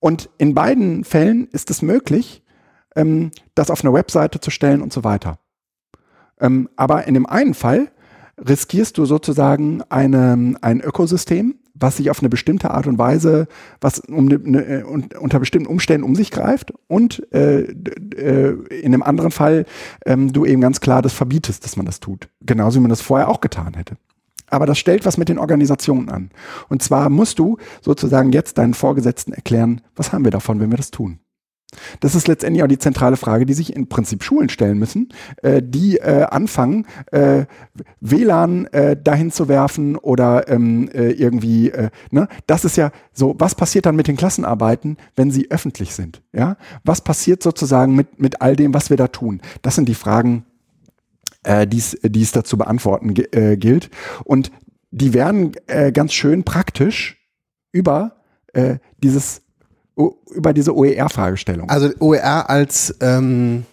Und 0.00 0.28
in 0.36 0.52
beiden 0.52 1.04
Fällen 1.04 1.48
ist 1.48 1.70
es 1.70 1.80
möglich, 1.80 2.42
ähm, 2.94 3.30
das 3.54 3.70
auf 3.70 3.82
eine 3.82 3.94
Webseite 3.94 4.38
zu 4.38 4.50
stellen 4.50 4.82
und 4.82 4.92
so 4.92 5.02
weiter. 5.02 5.38
Ähm, 6.40 6.68
aber 6.76 7.06
in 7.06 7.14
dem 7.14 7.26
einen 7.26 7.54
Fall 7.54 7.90
riskierst 8.38 8.98
du 8.98 9.04
sozusagen 9.04 9.82
eine, 9.88 10.54
ein 10.60 10.80
Ökosystem, 10.80 11.54
was 11.74 11.96
sich 11.96 12.10
auf 12.10 12.20
eine 12.20 12.28
bestimmte 12.28 12.70
Art 12.70 12.86
und 12.86 12.98
Weise, 12.98 13.46
was 13.80 14.00
um, 14.00 14.26
ne, 14.26 14.38
ne, 14.42 14.84
un- 14.86 15.08
unter 15.18 15.38
bestimmten 15.40 15.68
Umständen 15.68 16.04
um 16.06 16.14
sich 16.14 16.30
greift 16.30 16.72
und 16.86 17.26
äh, 17.32 17.62
äh, 17.62 18.52
in 18.68 18.92
dem 18.92 19.02
anderen 19.02 19.30
Fall 19.30 19.66
ähm, 20.06 20.32
du 20.32 20.44
eben 20.44 20.60
ganz 20.60 20.80
klar 20.80 21.02
das 21.02 21.12
verbietest, 21.12 21.64
dass 21.64 21.76
man 21.76 21.86
das 21.86 22.00
tut. 22.00 22.28
Genauso 22.42 22.78
wie 22.78 22.82
man 22.82 22.90
das 22.90 23.00
vorher 23.00 23.28
auch 23.28 23.40
getan 23.40 23.74
hätte. 23.74 23.96
Aber 24.48 24.66
das 24.66 24.78
stellt 24.78 25.04
was 25.04 25.16
mit 25.16 25.28
den 25.28 25.38
Organisationen 25.38 26.08
an. 26.10 26.30
Und 26.68 26.82
zwar 26.82 27.08
musst 27.10 27.38
du 27.38 27.56
sozusagen 27.80 28.30
jetzt 28.30 28.58
deinen 28.58 28.74
Vorgesetzten 28.74 29.32
erklären, 29.32 29.80
was 29.96 30.12
haben 30.12 30.24
wir 30.24 30.30
davon, 30.30 30.60
wenn 30.60 30.70
wir 30.70 30.76
das 30.76 30.90
tun. 30.92 31.18
Das 32.00 32.14
ist 32.14 32.28
letztendlich 32.28 32.62
auch 32.62 32.68
die 32.68 32.78
zentrale 32.78 33.16
Frage, 33.16 33.46
die 33.46 33.54
sich 33.54 33.74
im 33.74 33.88
Prinzip 33.88 34.22
Schulen 34.22 34.48
stellen 34.48 34.78
müssen, 34.78 35.08
äh, 35.42 35.62
die 35.62 35.98
äh, 35.98 36.24
anfangen, 36.24 36.86
äh, 37.12 37.46
WLAN 38.00 38.66
äh, 38.66 38.96
dahin 38.96 39.30
zu 39.30 39.48
werfen 39.48 39.96
oder 39.96 40.48
ähm, 40.48 40.88
äh, 40.92 41.10
irgendwie, 41.10 41.70
äh, 41.70 41.90
ne? 42.10 42.28
Das 42.46 42.64
ist 42.64 42.76
ja 42.76 42.90
so, 43.12 43.34
was 43.38 43.54
passiert 43.54 43.86
dann 43.86 43.96
mit 43.96 44.08
den 44.08 44.16
Klassenarbeiten, 44.16 44.96
wenn 45.16 45.30
sie 45.30 45.50
öffentlich 45.50 45.94
sind? 45.94 46.22
Ja? 46.32 46.56
Was 46.84 47.00
passiert 47.00 47.42
sozusagen 47.42 47.94
mit, 47.94 48.20
mit 48.20 48.40
all 48.40 48.56
dem, 48.56 48.74
was 48.74 48.90
wir 48.90 48.96
da 48.96 49.08
tun? 49.08 49.40
Das 49.62 49.74
sind 49.74 49.88
die 49.88 49.94
Fragen, 49.94 50.44
äh, 51.44 51.66
die 51.66 51.78
es 51.78 51.96
die 52.02 52.22
es 52.22 52.32
da 52.32 52.44
zu 52.44 52.56
beantworten 52.58 53.14
äh, 53.32 53.56
gilt. 53.56 53.90
Und 54.24 54.50
die 54.90 55.12
werden 55.12 55.52
äh, 55.66 55.92
ganz 55.92 56.12
schön 56.12 56.44
praktisch 56.44 57.20
über 57.72 58.16
äh, 58.52 58.78
dieses 58.98 59.42
über 59.96 60.52
diese 60.52 60.74
OER-Fragestellung. 60.76 61.68
Also 61.70 61.90
OER 62.00 62.50
als, 62.50 62.94
ähm, 63.00 63.64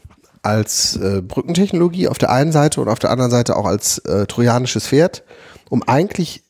als 0.43 0.95
äh, 0.97 1.21
Brückentechnologie 1.21 2.07
auf 2.07 2.17
der 2.17 2.31
einen 2.31 2.51
Seite 2.51 2.81
und 2.81 2.87
auf 2.87 2.99
der 2.99 3.09
anderen 3.09 3.31
Seite 3.31 3.55
auch 3.55 3.65
als 3.65 3.99
äh, 3.99 4.25
trojanisches 4.27 4.87
Pferd, 4.87 5.23
um 5.69 5.83
eigentlich 5.83 6.43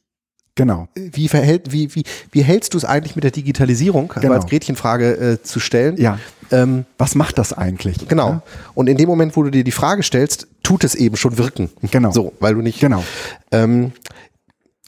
genau. 0.55 0.88
wie 0.95 1.28
verhält, 1.28 1.72
wie, 1.72 1.93
wie, 1.95 2.03
wie 2.32 2.41
hältst 2.41 2.74
du 2.74 2.78
es 2.78 2.86
eigentlich 2.86 3.15
mit 3.15 3.24
der 3.24 3.32
Digitalisierung, 3.32 4.11
also 4.11 4.22
Genau. 4.22 4.36
als 4.36 4.47
Gretchenfrage 4.47 5.15
äh, 5.17 5.43
zu 5.43 5.59
stellen? 5.59 5.97
Ja. 5.97 6.19
Ähm, 6.51 6.86
Was 6.97 7.15
macht 7.15 7.38
das 7.38 7.53
eigentlich? 7.53 8.07
genau. 8.09 8.30
Ja? 8.30 8.43
Und 8.74 8.88
in 8.88 8.97
dem 8.97 9.07
Moment, 9.07 9.38
wo 9.38 9.43
du 9.43 9.51
dir 9.51 9.63
die 9.63 9.72
Frage 9.72 10.03
stellst, 10.03 10.47
tut 10.63 10.84
es 10.84 10.95
eben 10.95 11.15
schon 11.15 11.38
wirken. 11.38 11.69
Genau. 11.91 12.11
So, 12.11 12.34
weil 12.41 12.55
du 12.55 12.61
nicht. 12.61 12.82
Genau. 12.82 13.03
Ähm, 13.51 13.93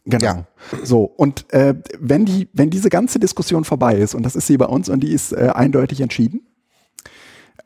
Genau. 0.06 0.26
Ja. 0.26 0.48
So, 0.84 1.04
und 1.04 1.52
äh, 1.54 1.76
wenn, 2.00 2.26
die, 2.26 2.50
wenn 2.54 2.70
diese 2.70 2.90
ganze 2.90 3.20
Diskussion 3.20 3.64
vorbei 3.64 3.96
ist, 3.96 4.16
und 4.16 4.24
das 4.24 4.36
ist 4.36 4.48
sie 4.48 4.58
bei 4.58 4.66
uns 4.66 4.90
und 4.90 5.02
die 5.02 5.14
ist 5.14 5.32
äh, 5.32 5.52
eindeutig 5.54 6.02
entschieden, 6.02 6.42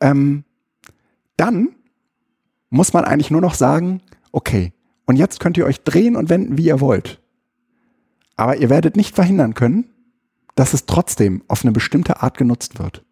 ähm, 0.00 0.44
dann 1.36 1.70
muss 2.70 2.92
man 2.92 3.04
eigentlich 3.04 3.30
nur 3.30 3.40
noch 3.40 3.54
sagen, 3.54 4.02
okay, 4.32 4.72
und 5.06 5.16
jetzt 5.16 5.40
könnt 5.40 5.56
ihr 5.56 5.66
euch 5.66 5.80
drehen 5.82 6.16
und 6.16 6.28
wenden, 6.28 6.58
wie 6.58 6.66
ihr 6.66 6.80
wollt. 6.80 7.20
Aber 8.36 8.56
ihr 8.56 8.70
werdet 8.70 8.96
nicht 8.96 9.14
verhindern 9.14 9.54
können, 9.54 9.90
dass 10.54 10.74
es 10.74 10.86
trotzdem 10.86 11.42
auf 11.48 11.64
eine 11.64 11.72
bestimmte 11.72 12.22
Art 12.22 12.36
genutzt 12.36 12.78
wird. 12.78 13.04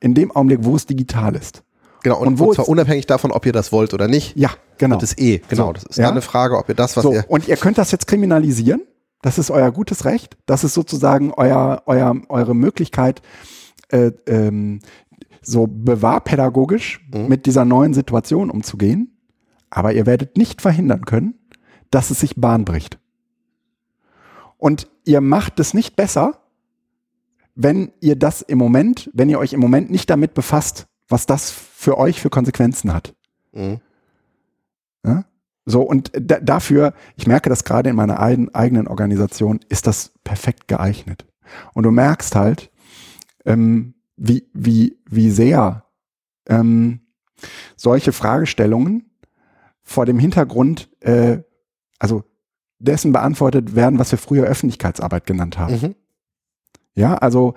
In 0.00 0.14
dem 0.14 0.30
Augenblick, 0.30 0.60
wo 0.62 0.74
es 0.74 0.86
digital 0.86 1.36
ist. 1.36 1.62
Genau. 2.06 2.20
Und, 2.20 2.28
Und 2.28 2.38
wo 2.38 2.44
und 2.46 2.54
zwar 2.54 2.68
unabhängig 2.68 3.06
davon, 3.06 3.32
ob 3.32 3.44
ihr 3.46 3.52
das 3.52 3.72
wollt 3.72 3.92
oder 3.92 4.06
nicht. 4.06 4.36
Ja, 4.36 4.50
genau. 4.78 4.94
Wird 4.94 5.02
es 5.02 5.18
eh. 5.18 5.42
Genau. 5.48 5.66
So, 5.68 5.72
das 5.72 5.84
ist 5.84 5.96
ja. 5.98 6.08
eine 6.08 6.22
Frage, 6.22 6.56
ob 6.56 6.68
ihr 6.68 6.74
das, 6.74 6.96
was 6.96 7.02
so, 7.02 7.12
ihr. 7.12 7.24
und 7.28 7.48
ihr 7.48 7.56
könnt 7.56 7.78
das 7.78 7.90
jetzt 7.90 8.06
kriminalisieren. 8.06 8.82
Das 9.22 9.38
ist 9.38 9.50
euer 9.50 9.72
gutes 9.72 10.04
Recht. 10.04 10.36
Das 10.46 10.62
ist 10.62 10.74
sozusagen 10.74 11.32
euer, 11.32 11.82
euer, 11.86 12.14
eure 12.28 12.54
Möglichkeit, 12.54 13.22
äh, 13.88 14.12
ähm, 14.26 14.80
so 15.42 15.66
bewahrpädagogisch 15.66 17.00
Mhm. 17.12 17.28
mit 17.28 17.46
dieser 17.46 17.64
neuen 17.64 17.92
Situation 17.92 18.50
umzugehen. 18.50 19.18
Aber 19.68 19.92
ihr 19.92 20.06
werdet 20.06 20.36
nicht 20.36 20.62
verhindern 20.62 21.04
können, 21.06 21.34
dass 21.90 22.10
es 22.10 22.20
sich 22.20 22.36
Bahn 22.36 22.64
bricht. 22.64 22.98
Und 24.58 24.88
ihr 25.04 25.20
macht 25.20 25.58
es 25.58 25.74
nicht 25.74 25.96
besser, 25.96 26.40
wenn 27.56 27.90
ihr 28.00 28.16
das 28.16 28.42
im 28.42 28.58
Moment, 28.58 29.10
wenn 29.12 29.28
ihr 29.28 29.38
euch 29.40 29.52
im 29.52 29.60
Moment 29.60 29.90
nicht 29.90 30.08
damit 30.08 30.34
befasst, 30.34 30.86
was 31.08 31.26
das 31.26 31.50
für 31.50 31.98
euch 31.98 32.20
für 32.20 32.30
Konsequenzen 32.30 32.92
hat. 32.92 33.14
Mhm. 33.52 33.80
Ja? 35.04 35.24
So, 35.64 35.82
und 35.82 36.12
da, 36.14 36.38
dafür, 36.40 36.94
ich 37.16 37.26
merke 37.26 37.48
das 37.48 37.64
gerade 37.64 37.90
in 37.90 37.96
meiner 37.96 38.20
eigen, 38.20 38.54
eigenen 38.54 38.86
Organisation, 38.86 39.60
ist 39.68 39.86
das 39.86 40.12
perfekt 40.22 40.68
geeignet. 40.68 41.26
Und 41.74 41.82
du 41.84 41.90
merkst 41.90 42.34
halt, 42.34 42.70
ähm, 43.44 43.94
wie, 44.16 44.48
wie, 44.52 44.98
wie 45.08 45.30
sehr 45.30 45.84
ähm, 46.48 47.00
solche 47.76 48.12
Fragestellungen 48.12 49.10
vor 49.82 50.06
dem 50.06 50.18
Hintergrund, 50.18 50.88
äh, 51.00 51.38
also 51.98 52.24
dessen 52.78 53.12
beantwortet 53.12 53.74
werden, 53.74 53.98
was 53.98 54.10
wir 54.10 54.18
früher 54.18 54.44
Öffentlichkeitsarbeit 54.46 55.26
genannt 55.26 55.58
haben. 55.58 55.80
Mhm. 55.80 55.94
Ja, 56.96 57.14
also 57.14 57.54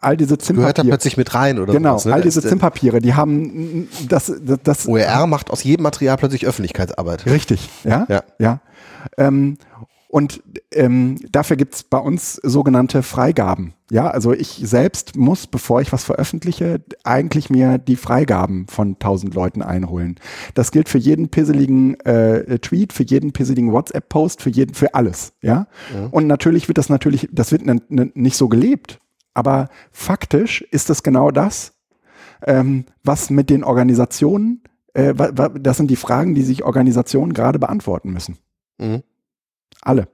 all 0.00 0.16
diese 0.16 0.36
Gehört 0.36 0.78
da 0.78 0.84
plötzlich 0.84 1.16
mit 1.16 1.34
rein 1.34 1.58
oder 1.58 1.72
Genau, 1.72 1.92
sowas, 1.92 2.04
ne? 2.06 2.14
all 2.14 2.22
diese 2.22 2.40
äh, 2.40 2.48
Zimpapiere, 2.48 3.00
die 3.00 3.14
haben 3.14 3.88
das, 4.08 4.32
das, 4.40 4.58
das 4.62 4.88
OER 4.88 5.26
macht 5.26 5.50
aus 5.50 5.64
jedem 5.64 5.82
Material 5.82 6.16
plötzlich 6.16 6.46
Öffentlichkeitsarbeit. 6.46 7.26
Richtig, 7.26 7.68
ja. 7.84 8.06
Ja. 8.08 8.22
ja. 8.38 8.60
Ähm, 9.16 9.58
und 10.10 10.42
ähm, 10.74 11.18
dafür 11.30 11.56
gibt's 11.56 11.84
bei 11.84 11.98
uns 11.98 12.34
sogenannte 12.34 13.04
Freigaben. 13.04 13.74
Ja, 13.92 14.08
also 14.08 14.32
ich 14.32 14.60
selbst 14.64 15.16
muss, 15.16 15.46
bevor 15.46 15.80
ich 15.80 15.92
was 15.92 16.02
veröffentliche, 16.02 16.80
eigentlich 17.04 17.48
mir 17.48 17.78
die 17.78 17.94
Freigaben 17.94 18.66
von 18.68 18.98
tausend 18.98 19.34
Leuten 19.34 19.62
einholen. 19.62 20.16
Das 20.54 20.72
gilt 20.72 20.88
für 20.88 20.98
jeden 20.98 21.28
pisseligen 21.28 21.98
äh, 22.00 22.58
Tweet, 22.58 22.92
für 22.92 23.04
jeden 23.04 23.32
pisseligen 23.32 23.72
WhatsApp-Post, 23.72 24.42
für 24.42 24.50
jeden, 24.50 24.74
für 24.74 24.94
alles. 24.94 25.32
Ja. 25.42 25.68
Und 26.10 26.26
natürlich 26.26 26.66
wird 26.66 26.78
das 26.78 26.88
natürlich, 26.88 27.28
das 27.30 27.52
wird 27.52 27.62
n- 27.62 27.80
n- 27.88 28.10
nicht 28.14 28.36
so 28.36 28.48
gelebt. 28.48 28.98
Aber 29.32 29.68
faktisch 29.92 30.62
ist 30.72 30.90
es 30.90 31.04
genau 31.04 31.30
das, 31.30 31.74
ähm, 32.44 32.84
was 33.04 33.30
mit 33.30 33.48
den 33.48 33.62
Organisationen, 33.62 34.62
äh, 34.94 35.14
das 35.60 35.76
sind 35.76 35.88
die 35.88 35.94
Fragen, 35.96 36.34
die 36.34 36.42
sich 36.42 36.64
Organisationen 36.64 37.32
gerade 37.32 37.60
beantworten 37.60 38.10
müssen. 38.12 38.38
Mhm. 38.78 39.04
Alle. 39.82 40.08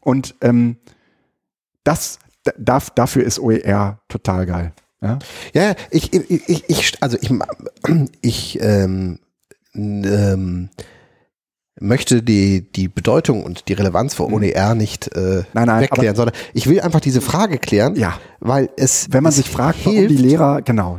Und 0.00 0.34
ähm, 0.40 0.76
das, 1.84 2.18
da, 2.44 2.52
darf- 2.58 2.90
dafür 2.90 3.24
ist 3.24 3.38
OER 3.38 4.00
total 4.08 4.46
geil. 4.46 4.72
Ja? 5.00 5.18
Ja, 5.54 5.74
ich, 5.90 6.12
ich, 6.12 6.68
ich, 6.68 7.02
also 7.02 7.16
ich, 7.20 7.30
ich 8.22 8.58
ähm, 8.62 9.18
ähm, 9.74 10.70
möchte 11.80 12.22
die, 12.22 12.70
die 12.72 12.88
Bedeutung 12.88 13.42
und 13.44 13.68
die 13.68 13.72
Relevanz 13.74 14.14
von 14.14 14.32
OER 14.32 14.74
nicht 14.74 15.14
äh. 15.16 15.42
Nein, 15.52 15.66
nein, 15.66 15.82
wegklären, 15.82 16.16
sondern 16.16 16.34
ich 16.52 16.66
will 16.68 16.80
einfach 16.80 17.00
diese 17.00 17.20
Frage 17.20 17.58
klären, 17.58 17.96
Ja. 17.96 18.18
weil 18.40 18.70
es 18.76 19.08
Wenn 19.10 19.22
man 19.22 19.32
sich 19.32 19.48
fragt, 19.50 19.80
warum 19.84 19.98
hilft, 19.98 20.10
die 20.18 20.22
Lehrer, 20.22 20.62
genau, 20.62 20.98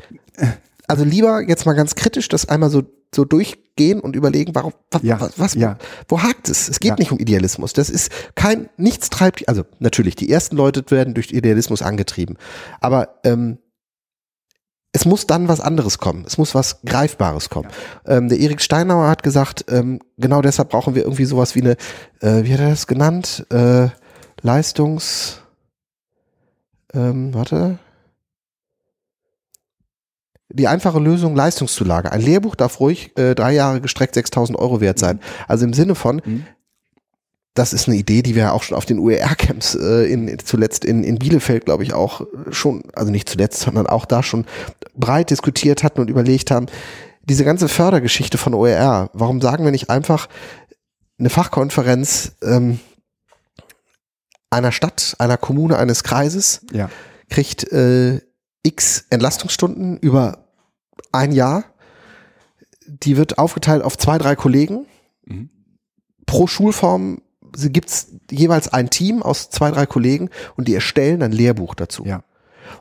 also 0.88 1.04
lieber 1.04 1.42
jetzt 1.48 1.66
mal 1.66 1.74
ganz 1.74 1.96
kritisch 1.96 2.28
das 2.28 2.48
einmal 2.48 2.70
so 2.70 2.84
so 3.14 3.26
durchgehen 3.26 4.00
und 4.00 4.16
überlegen, 4.16 4.56
warum 4.56 4.74
was, 4.92 5.04
Ja, 5.04 5.20
was, 5.20 5.38
was 5.40 5.54
ja. 5.56 5.78
wo 6.08 6.22
hakt 6.22 6.50
es? 6.50 6.70
Es 6.70 6.80
geht 6.80 6.92
Ja. 6.92 6.96
nicht 6.98 7.12
um 7.12 7.20
Idealismus. 7.20 7.74
Das 7.74 7.90
ist 7.90 8.12
kein 8.36 8.70
nichts 8.78 9.10
treibt 9.10 9.48
also 9.50 9.64
natürlich 9.80 10.16
die 10.16 10.32
ersten 10.32 10.56
Leute 10.56 10.84
werden 10.90 11.14
durch 11.14 11.32
Idealismus 11.32 11.82
angetrieben, 11.82 12.38
aber 12.82 13.20
ähm, 13.24 13.58
es 14.92 15.04
muss 15.04 15.28
dann 15.28 15.50
was 15.50 15.60
anderes 15.60 15.98
kommen. 15.98 16.24
Es 16.26 16.38
muss 16.38 16.56
was 16.56 16.80
Greifbares 16.86 17.50
kommen. 17.50 17.68
Ähm, 18.08 18.30
der 18.30 18.40
Erik 18.40 18.62
Steinauer 18.62 19.10
hat 19.10 19.24
gesagt, 19.24 19.66
ähm, 19.70 20.00
genau 20.18 20.42
deshalb 20.42 20.70
brauchen 20.70 20.96
wir 20.96 21.04
irgendwie 21.04 21.26
sowas 21.26 21.54
wie 21.54 21.62
eine, 21.62 21.72
äh, 22.22 22.44
wie 22.46 22.54
hat 22.54 22.62
er 22.62 22.70
das 22.70 22.88
genannt? 22.88 23.46
Äh, 23.52 23.90
Leistungs, 24.42 25.42
ähm, 26.94 27.34
warte. 27.34 27.78
Die 30.56 30.68
einfache 30.68 31.00
Lösung 31.00 31.36
Leistungszulage. 31.36 32.12
Ein 32.12 32.22
Lehrbuch 32.22 32.56
darf 32.56 32.80
ruhig 32.80 33.12
äh, 33.18 33.36
drei 33.36 33.54
Jahre 33.54 33.82
gestreckt 33.82 34.16
6000 34.16 34.58
Euro 34.58 34.80
wert 34.80 34.98
sein. 34.98 35.20
Also 35.48 35.66
im 35.66 35.74
Sinne 35.74 35.96
von, 35.96 36.22
Mhm. 36.24 36.46
das 37.56 37.74
ist 37.74 37.88
eine 37.90 37.98
Idee, 37.98 38.22
die 38.22 38.36
wir 38.36 38.54
auch 38.54 38.64
schon 38.64 38.78
auf 38.78 38.86
den 38.86 39.00
UER-Camps 39.00 39.76
äh, 39.76 40.06
in, 40.12 40.40
zuletzt 40.40 40.86
in, 40.86 41.04
in 41.04 41.20
Bielefeld, 41.20 41.66
glaube 41.66 41.84
ich, 41.84 41.94
auch 41.94 42.22
schon, 42.52 42.84
also 42.96 43.12
nicht 43.12 43.28
zuletzt, 43.28 43.60
sondern 43.60 43.86
auch 43.86 44.06
da 44.06 44.24
schon 44.24 44.46
breit 44.96 45.30
diskutiert 45.30 45.84
hatten 45.84 46.00
und 46.00 46.10
überlegt 46.10 46.52
haben, 46.52 46.68
diese 47.24 47.44
ganze 47.44 47.68
Fördergeschichte 47.68 48.38
von 48.38 48.54
OER, 48.54 49.10
warum 49.14 49.42
sagen 49.42 49.66
wir 49.66 49.72
nicht 49.72 49.90
einfach 49.90 50.30
eine 51.20 51.30
Fachkonferenz 51.30 52.34
ähm, 52.44 52.80
einer 54.50 54.72
Stadt, 54.72 55.16
einer 55.20 55.38
Kommune, 55.38 55.78
eines 55.78 56.04
Kreises 56.04 56.62
ja, 56.72 56.90
kriegt 57.30 57.72
äh, 57.74 58.22
x 58.64 59.06
Entlastungsstunden 59.10 59.98
über 59.98 60.45
ein 61.12 61.32
Jahr. 61.32 61.64
Die 62.88 63.18
wird 63.18 63.38
aufgeteilt 63.38 63.84
auf 63.84 63.98
zwei, 63.98 64.18
drei 64.18 64.36
Kollegen. 64.36 64.86
Mhm. 65.26 65.50
Pro 66.26 66.48
Schulform 66.48 67.22
gibt 67.58 67.90
es 67.90 68.08
jeweils 68.30 68.72
ein 68.74 68.90
Team 68.90 69.24
aus 69.24 69.50
zwei, 69.50 69.72
drei 69.72 69.86
Kollegen 69.86 70.30
und 70.58 70.68
die 70.68 70.76
erstellen 70.76 71.24
ein 71.24 71.32
Lehrbuch 71.32 71.74
dazu. 71.74 72.06
ja, 72.06 72.24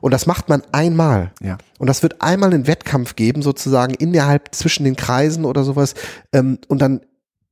Und 0.00 0.12
das 0.12 0.26
macht 0.26 0.48
man 0.48 0.62
einmal. 0.72 1.32
ja, 1.40 1.58
Und 1.78 1.86
das 1.86 2.02
wird 2.02 2.20
einmal 2.22 2.52
einen 2.52 2.66
Wettkampf 2.66 3.14
geben, 3.16 3.40
sozusagen 3.42 3.94
innerhalb 3.94 4.54
zwischen 4.54 4.84
den 4.84 4.96
Kreisen 4.96 5.44
oder 5.44 5.62
sowas. 5.64 5.94
Ähm, 6.32 6.58
und 6.68 6.80
dann 6.82 7.00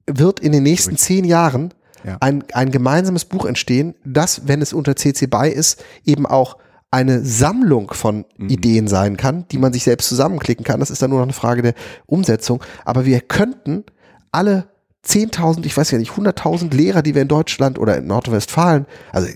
wird 0.07 0.41
in 0.41 0.51
den 0.53 0.65
nächsten 0.65 0.97
zehn 0.97 1.25
Jahren 1.25 1.73
Ja. 2.05 2.17
ein, 2.21 2.43
ein 2.55 2.73
gemeinsames 2.73 3.25
Buch 3.25 3.45
entstehen, 3.45 3.95
das, 4.05 4.49
wenn 4.49 4.61
es 4.61 4.73
unter 4.73 4.97
CC 4.97 5.27
BY 5.29 5.49
ist, 5.51 5.85
eben 6.05 6.27
auch 6.27 6.57
eine 6.93 7.25
Sammlung 7.25 7.93
von 7.95 8.27
Ideen 8.39 8.87
sein 8.87 9.17
kann, 9.17 9.49
die 9.49 9.57
man 9.57 9.73
sich 9.73 9.83
selbst 9.83 10.09
zusammenklicken 10.09 10.65
kann. 10.65 10.79
Das 10.79 10.91
ist 10.91 11.01
dann 11.01 11.09
nur 11.09 11.21
noch 11.21 11.27
eine 11.27 11.33
Frage 11.33 11.63
der 11.63 11.75
Umsetzung. 12.05 12.63
Aber 12.85 13.07
wir 13.07 13.21
könnten 13.23 13.85
alle 14.31 14.69
10.000, 15.07 15.65
ich 15.65 15.75
weiß 15.77 15.91
ja 15.91 15.99
nicht, 15.99 16.13
100.000 16.13 16.73
Lehrer, 16.75 17.03
die 17.03 17.15
wir 17.15 17.23
in 17.23 17.29
Deutschland 17.29 17.79
oder 17.79 17.97
in 17.97 18.07
Nordrhein-Westfalen, 18.07 18.85
also 19.11 19.27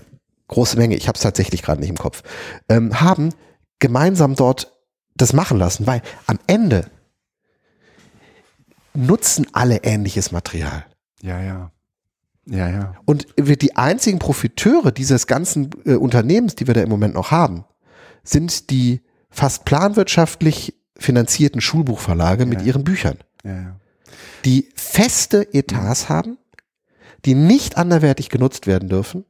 große 0.47 0.77
Menge, 0.77 0.95
ich 0.95 1.07
habe 1.07 1.15
es 1.15 1.23
tatsächlich 1.23 1.63
gerade 1.63 1.81
nicht 1.81 1.89
im 1.89 1.97
Kopf, 1.97 2.21
ähm, 2.69 3.01
haben, 3.01 3.33
gemeinsam 3.79 4.35
dort 4.35 4.71
das 5.15 5.33
machen 5.33 5.57
lassen, 5.57 5.87
weil 5.87 6.03
am 6.27 6.37
Ende 6.45 6.85
nutzen 8.93 9.47
alle 9.51 9.83
ähnliches 9.83 10.31
Material. 10.31 10.85
ja, 11.21 11.41
ja, 11.41 11.71
ja, 12.49 12.69
ja, 12.69 12.95
Und 13.05 13.27
wir 13.35 13.57
die 13.57 13.75
einzigen 13.75 14.19
Profiteure 14.19 14.91
dieses 14.91 15.27
ganzen 15.27 15.69
äh, 15.85 15.95
Unternehmens, 15.95 16.55
die 16.55 16.67
wir 16.67 16.73
da 16.73 16.81
im 16.81 16.89
Moment 16.89 17.13
noch 17.13 17.31
haben, 17.31 17.65
sind 18.23 18.69
die 18.69 19.01
fast 19.29 19.65
planwirtschaftlich 19.65 20.75
finanzierten 20.97 21.61
Schulbuchverlage 21.61 22.45
mit 22.45 22.61
Ja. 22.61 22.67
ihren 22.67 22.83
Büchern. 22.83 23.17
ja, 23.43 23.51
ja. 23.53 23.75
die 24.45 24.69
feste 24.75 25.53
Etats 25.53 26.09
haben, 26.09 26.37
die 27.25 27.33
nicht 27.35 27.77
anderwertig 27.77 28.29
genutzt 28.29 28.65
werden 28.67 28.87
dürfen, 28.89 29.25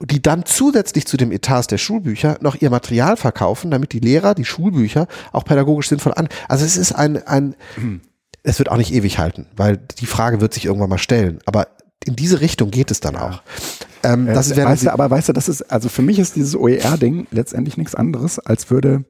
die 0.00 0.20
dann 0.20 0.44
zusätzlich 0.44 1.06
zu 1.06 1.16
dem 1.16 1.32
Etats 1.32 1.66
der 1.68 1.78
Schulbücher 1.78 2.36
noch 2.42 2.54
ihr 2.60 2.68
Material 2.70 3.16
verkaufen, 3.16 3.70
damit 3.70 3.92
die 3.92 4.00
Lehrer 4.00 4.34
die 4.34 4.44
Schulbücher 4.44 5.06
auch 5.32 5.44
pädagogisch 5.44 5.88
sinnvoll 5.88 6.12
an. 6.14 6.28
Also 6.48 6.64
es 6.66 6.76
ist 6.76 6.92
ein, 6.92 7.26
ein 7.26 7.56
es 8.42 8.58
wird 8.58 8.70
auch 8.70 8.76
nicht 8.76 8.92
ewig 8.92 9.18
halten, 9.18 9.46
weil 9.56 9.78
die 9.78 10.06
Frage 10.06 10.40
wird 10.40 10.52
sich 10.54 10.66
irgendwann 10.66 10.90
mal 10.90 10.98
stellen. 10.98 11.38
Aber 11.46 11.68
in 12.08 12.16
diese 12.16 12.40
Richtung 12.40 12.70
geht 12.70 12.90
es 12.90 13.00
dann 13.00 13.16
auch. 13.16 13.42
Ähm, 14.02 14.26
Äh, 14.26 14.56
wäre 14.56 14.68
weißt 14.68 14.86
du, 14.86 14.92
aber 14.92 15.10
weißt 15.10 15.28
du, 15.28 15.32
das 15.32 15.48
ist, 15.48 15.62
also 15.70 15.88
für 15.88 16.02
mich 16.02 16.18
ist 16.18 16.36
dieses 16.36 16.56
OER-Ding 16.56 17.26
letztendlich 17.30 17.76
nichts 17.76 17.94
anderes, 17.94 18.38
als 18.38 18.70
würde, 18.70 19.04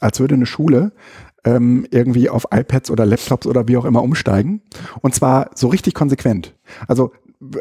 als 0.00 0.20
würde 0.20 0.34
eine 0.34 0.46
Schule 0.46 0.92
ähm, 1.44 1.86
irgendwie 1.90 2.28
auf 2.28 2.46
iPads 2.52 2.90
oder 2.90 3.04
Laptops 3.04 3.46
oder 3.46 3.66
wie 3.68 3.76
auch 3.76 3.84
immer 3.84 4.02
umsteigen. 4.02 4.62
Und 5.00 5.14
zwar 5.14 5.50
so 5.54 5.68
richtig 5.68 5.94
konsequent. 5.94 6.54
Also 6.86 7.12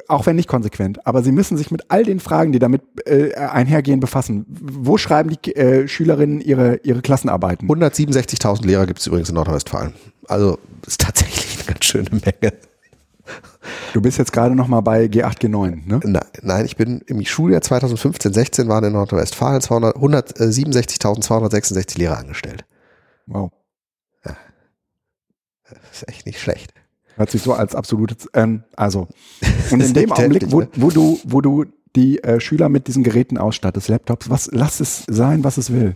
auch 0.08 0.26
wenn 0.26 0.38
nicht 0.38 0.48
konsequent, 0.48 1.06
aber 1.06 1.22
sie 1.22 1.34
müssen 1.34 1.58
sich 1.58 1.70
mit 1.70 1.84
all 1.90 2.04
den 2.04 2.20
Fragen, 2.20 2.54
die 2.54 2.60
damit 2.60 2.82
äh, 3.06 3.34
einhergehen, 3.34 4.00
befassen. 4.00 4.46
Wo 4.48 4.98
schreiben 4.98 5.30
die 5.30 5.56
äh, 5.56 5.88
Schülerinnen 5.88 6.40
ihre, 6.40 6.78
ihre 6.84 7.02
Klassenarbeiten? 7.02 7.68
167.000 7.70 8.66
Lehrer 8.66 8.86
gibt 8.86 9.00
es 9.00 9.08
übrigens 9.08 9.30
in 9.30 9.36
Nordrhein-Westfalen. 9.36 9.94
Also 10.28 10.60
ist 10.88 11.02
tatsächlich 11.02 11.58
eine 11.58 11.74
ganz 11.74 11.86
schöne 11.86 12.10
Menge. 12.10 12.54
Du 13.94 14.02
bist 14.02 14.18
jetzt 14.18 14.34
gerade 14.34 14.56
noch 14.56 14.68
mal 14.68 14.82
bei 14.82 15.06
G8, 15.06 15.40
G9, 15.40 15.88
ne? 15.88 16.00
Nein, 16.04 16.24
nein, 16.42 16.66
ich 16.66 16.76
bin 16.76 17.02
im 17.08 17.24
Schuljahr 17.26 17.62
2015-16 17.62 18.68
waren 18.68 18.84
in 18.84 18.94
Nordrhein-Westfalen 18.94 19.62
200 19.62 19.96
167.266 19.96 21.98
Lehrer 21.98 22.18
angestellt. 22.18 22.66
Wow. 23.26 23.52
Das 25.70 25.80
ist 25.94 26.10
echt 26.10 26.26
nicht 26.26 26.40
schlecht. 26.40 26.74
Hört 27.16 27.32
sich 27.32 27.42
so 27.42 27.54
als 27.54 27.76
absolutes, 27.76 28.30
ähm, 28.34 28.64
also. 28.76 29.08
Und 29.72 29.80
in 29.82 29.94
dem 29.94 30.12
Augenblick, 30.12 30.52
wo, 30.52 30.62
ne? 30.62 30.70
wo 30.76 30.90
du, 30.90 31.20
wo 31.24 31.42
du 31.42 31.66
die 31.96 32.22
äh, 32.24 32.42
Schüler 32.42 32.68
mit 32.68 32.88
diesen 32.88 33.04
Geräten 33.04 33.38
ausstattest, 33.38 33.88
Laptops, 33.88 34.30
was, 34.30 34.50
lass 34.52 34.82
es 34.82 35.04
sein, 35.08 35.44
was 35.44 35.58
es 35.58 35.72
will. 35.72 35.96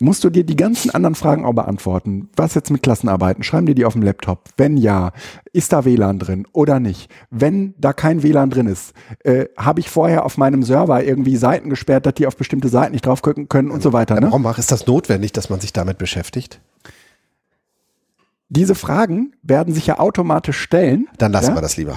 Musst 0.00 0.24
du 0.24 0.30
dir 0.30 0.44
die 0.44 0.56
ganzen 0.56 0.90
anderen 0.90 1.14
Fragen 1.14 1.44
auch 1.44 1.52
beantworten. 1.52 2.28
Was 2.36 2.54
jetzt 2.54 2.70
mit 2.70 2.82
Klassenarbeiten? 2.82 3.42
Schreiben 3.42 3.66
dir 3.66 3.74
die 3.74 3.84
auf 3.84 3.92
dem 3.92 4.02
Laptop? 4.02 4.48
Wenn 4.56 4.76
ja, 4.76 5.12
ist 5.52 5.72
da 5.72 5.84
WLAN 5.84 6.18
drin 6.18 6.46
oder 6.52 6.80
nicht? 6.80 7.10
Wenn 7.30 7.74
da 7.78 7.92
kein 7.92 8.22
WLAN 8.22 8.50
drin 8.50 8.66
ist, 8.66 8.92
äh, 9.22 9.46
habe 9.56 9.80
ich 9.80 9.88
vorher 9.88 10.24
auf 10.24 10.36
meinem 10.36 10.62
Server 10.62 11.02
irgendwie 11.02 11.36
Seiten 11.36 11.70
gesperrt, 11.70 12.06
dass 12.06 12.14
die 12.14 12.26
auf 12.26 12.36
bestimmte 12.36 12.68
Seiten 12.68 12.92
nicht 12.92 13.06
drauf 13.06 13.22
gucken 13.22 13.48
können 13.48 13.70
und 13.70 13.82
so 13.82 13.92
weiter. 13.92 14.16
Ne? 14.16 14.26
Warum 14.26 14.42
mach- 14.42 14.58
ist 14.58 14.72
das 14.72 14.86
notwendig, 14.86 15.32
dass 15.32 15.50
man 15.50 15.60
sich 15.60 15.72
damit 15.72 15.98
beschäftigt? 15.98 16.60
Diese 18.48 18.74
Fragen 18.74 19.32
werden 19.42 19.74
sich 19.74 19.86
ja 19.86 19.98
automatisch 19.98 20.58
stellen. 20.58 21.08
Dann 21.18 21.32
lassen 21.32 21.50
ja? 21.50 21.56
wir 21.56 21.62
das 21.62 21.76
lieber. 21.76 21.96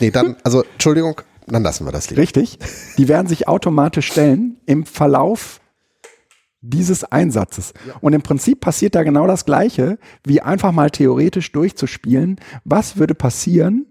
nee, 0.00 0.10
dann, 0.10 0.36
also 0.44 0.64
Entschuldigung, 0.64 1.20
dann 1.46 1.62
lassen 1.62 1.86
wir 1.86 1.92
das 1.92 2.10
lieber. 2.10 2.20
Richtig. 2.22 2.58
Die 2.98 3.08
werden 3.08 3.26
sich 3.26 3.48
automatisch 3.48 4.08
stellen 4.08 4.56
im 4.66 4.84
Verlauf 4.84 5.60
dieses 6.62 7.04
Einsatzes. 7.04 7.74
Und 8.00 8.12
im 8.12 8.22
Prinzip 8.22 8.60
passiert 8.60 8.94
da 8.94 9.02
genau 9.02 9.26
das 9.26 9.44
Gleiche, 9.44 9.98
wie 10.24 10.40
einfach 10.40 10.72
mal 10.72 10.90
theoretisch 10.90 11.52
durchzuspielen, 11.52 12.36
was 12.64 12.96
würde 12.96 13.14
passieren, 13.14 13.86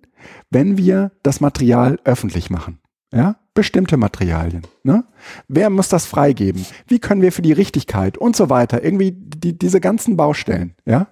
wenn 0.49 0.77
wir 0.77 1.11
das 1.23 1.41
Material 1.41 1.99
öffentlich 2.05 2.49
machen. 2.49 2.79
Ja? 3.13 3.35
Bestimmte 3.53 3.97
Materialien. 3.97 4.61
Ne? 4.83 5.03
Wer 5.49 5.69
muss 5.69 5.89
das 5.89 6.05
freigeben? 6.05 6.65
Wie 6.87 6.99
können 6.99 7.21
wir 7.21 7.33
für 7.33 7.41
die 7.41 7.51
Richtigkeit 7.51 8.17
und 8.17 8.35
so 8.35 8.49
weiter? 8.49 8.83
Irgendwie 8.83 9.11
die, 9.11 9.57
diese 9.57 9.81
ganzen 9.81 10.15
Baustellen. 10.15 10.75
Ja? 10.85 11.07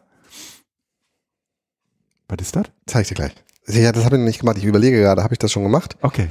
Was 2.30 2.38
ist 2.42 2.56
das? 2.56 2.66
Zeig 2.86 3.02
ich 3.04 3.08
dir 3.10 3.16
gleich. 3.16 3.36
Ja, 3.68 3.92
das 3.92 4.06
habe 4.06 4.16
ich 4.16 4.20
noch 4.20 4.28
nicht 4.28 4.40
gemacht. 4.40 4.58
Ich 4.58 4.64
überlege 4.66 5.00
gerade, 5.00 5.24
habe 5.24 5.34
ich 5.34 5.40
das 5.40 5.52
schon 5.52 5.64
gemacht? 5.64 5.98
Okay. 6.02 6.30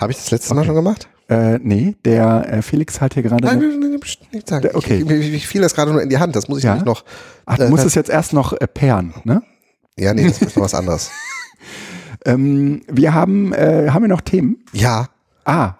Habe 0.00 0.12
ich 0.12 0.18
das 0.18 0.30
letzte 0.30 0.54
Mal 0.54 0.60
Okay. 0.60 0.66
schon 0.68 0.74
gemacht? 0.76 1.08
Äh, 1.28 1.58
nee, 1.60 1.96
der 2.04 2.46
äh, 2.52 2.62
Felix 2.62 3.00
hat 3.00 3.14
hier 3.14 3.22
gerade. 3.24 3.44
Nein, 3.44 3.58
nein, 3.58 3.68
nein, 3.80 3.90
nein, 3.90 4.00
nicht 4.32 4.48
sagen. 4.48 4.62
Der- 4.62 4.76
okay. 4.76 5.02
Ich, 5.04 5.10
ich, 5.10 5.34
ich 5.34 5.46
fiel 5.48 5.60
das 5.60 5.74
gerade 5.74 5.90
nur 5.92 6.00
in 6.02 6.08
die 6.08 6.18
Hand. 6.18 6.36
Das 6.36 6.46
muss 6.48 6.58
ich 6.58 6.64
Ja. 6.64 6.70
nämlich 6.74 6.86
noch. 6.86 7.04
Ach, 7.46 7.56
du 7.56 7.64
äh, 7.64 7.68
musst 7.68 7.84
es 7.84 7.94
jetzt 7.96 8.10
erst 8.10 8.32
noch 8.32 8.52
äh, 8.52 8.66
pairen, 8.68 9.12
ne? 9.24 9.42
Ja, 9.98 10.14
nee, 10.14 10.24
das 10.28 10.40
ist 10.42 10.56
noch 10.56 10.64
was 10.64 10.74
anderes. 10.80 11.10
Ähm, 12.24 12.82
wir 12.90 13.14
haben, 13.14 13.52
äh, 13.52 13.88
haben 13.90 14.02
wir 14.02 14.08
noch 14.08 14.20
Themen? 14.20 14.58
Ja. 14.72 15.08
Ah, 15.44 15.74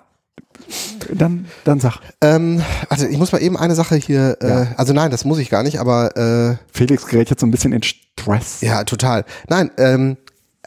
dann, 1.12 1.46
dann 1.64 1.80
sag. 1.80 1.98
Ähm, 2.20 2.62
also 2.88 3.06
ich 3.06 3.18
muss 3.18 3.32
mal 3.32 3.42
eben 3.42 3.56
eine 3.56 3.74
Sache 3.74 3.96
hier, 3.96 4.38
äh, 4.40 4.48
Ja. 4.48 4.66
also 4.76 4.92
nein, 4.92 5.10
das 5.10 5.24
muss 5.24 5.38
ich 5.38 5.50
gar 5.50 5.62
nicht, 5.62 5.78
aber 5.80 6.16
äh, 6.16 6.56
Felix 6.72 7.06
gerät 7.06 7.30
jetzt 7.30 7.40
so 7.40 7.46
ein 7.46 7.50
bisschen 7.50 7.72
in 7.72 7.82
Stress. 7.82 8.60
ja, 8.62 8.84
total. 8.84 9.24
Nein, 9.48 9.70
ähm, 9.78 10.16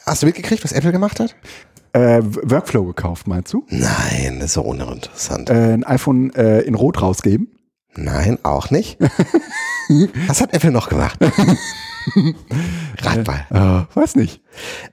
hast 0.06 0.22
du 0.22 0.26
mitgekriegt, 0.26 0.62
was 0.64 0.72
Apple 0.72 0.92
gemacht 0.92 1.18
hat? 1.20 1.34
Äh, 1.92 2.22
Workflow 2.22 2.84
gekauft, 2.84 3.26
meinst 3.26 3.52
du? 3.52 3.64
Nein, 3.68 4.36
das 4.36 4.46
ist 4.46 4.52
so 4.54 4.62
uninteressant. 4.62 5.50
Äh, 5.50 5.72
ein 5.72 5.84
iPhone 5.84 6.32
äh, 6.34 6.60
in 6.60 6.74
Rot 6.74 7.02
rausgeben? 7.02 7.48
Nein, 7.96 8.38
auch 8.44 8.70
nicht. 8.70 8.98
was 10.28 10.40
hat 10.40 10.54
Apple 10.54 10.70
noch 10.70 10.88
gemacht? 10.88 11.18
Rat 13.02 13.26
mal. 13.26 13.86
Äh, 13.90 13.96
weiß 13.96 14.14
nicht. 14.14 14.40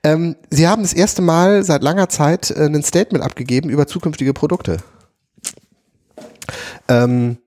Ähm, 0.02 0.36
sie 0.50 0.66
haben 0.66 0.82
das 0.82 0.92
erste 0.92 1.22
Mal 1.22 1.62
seit 1.62 1.82
langer 1.82 2.08
Zeit 2.08 2.50
äh, 2.50 2.66
ein 2.66 2.82
Statement 2.82 3.24
abgegeben 3.24 3.70
über 3.70 3.86
zukünftige 3.86 4.34
Produkte. 4.34 4.78
Ähm, 6.88 7.38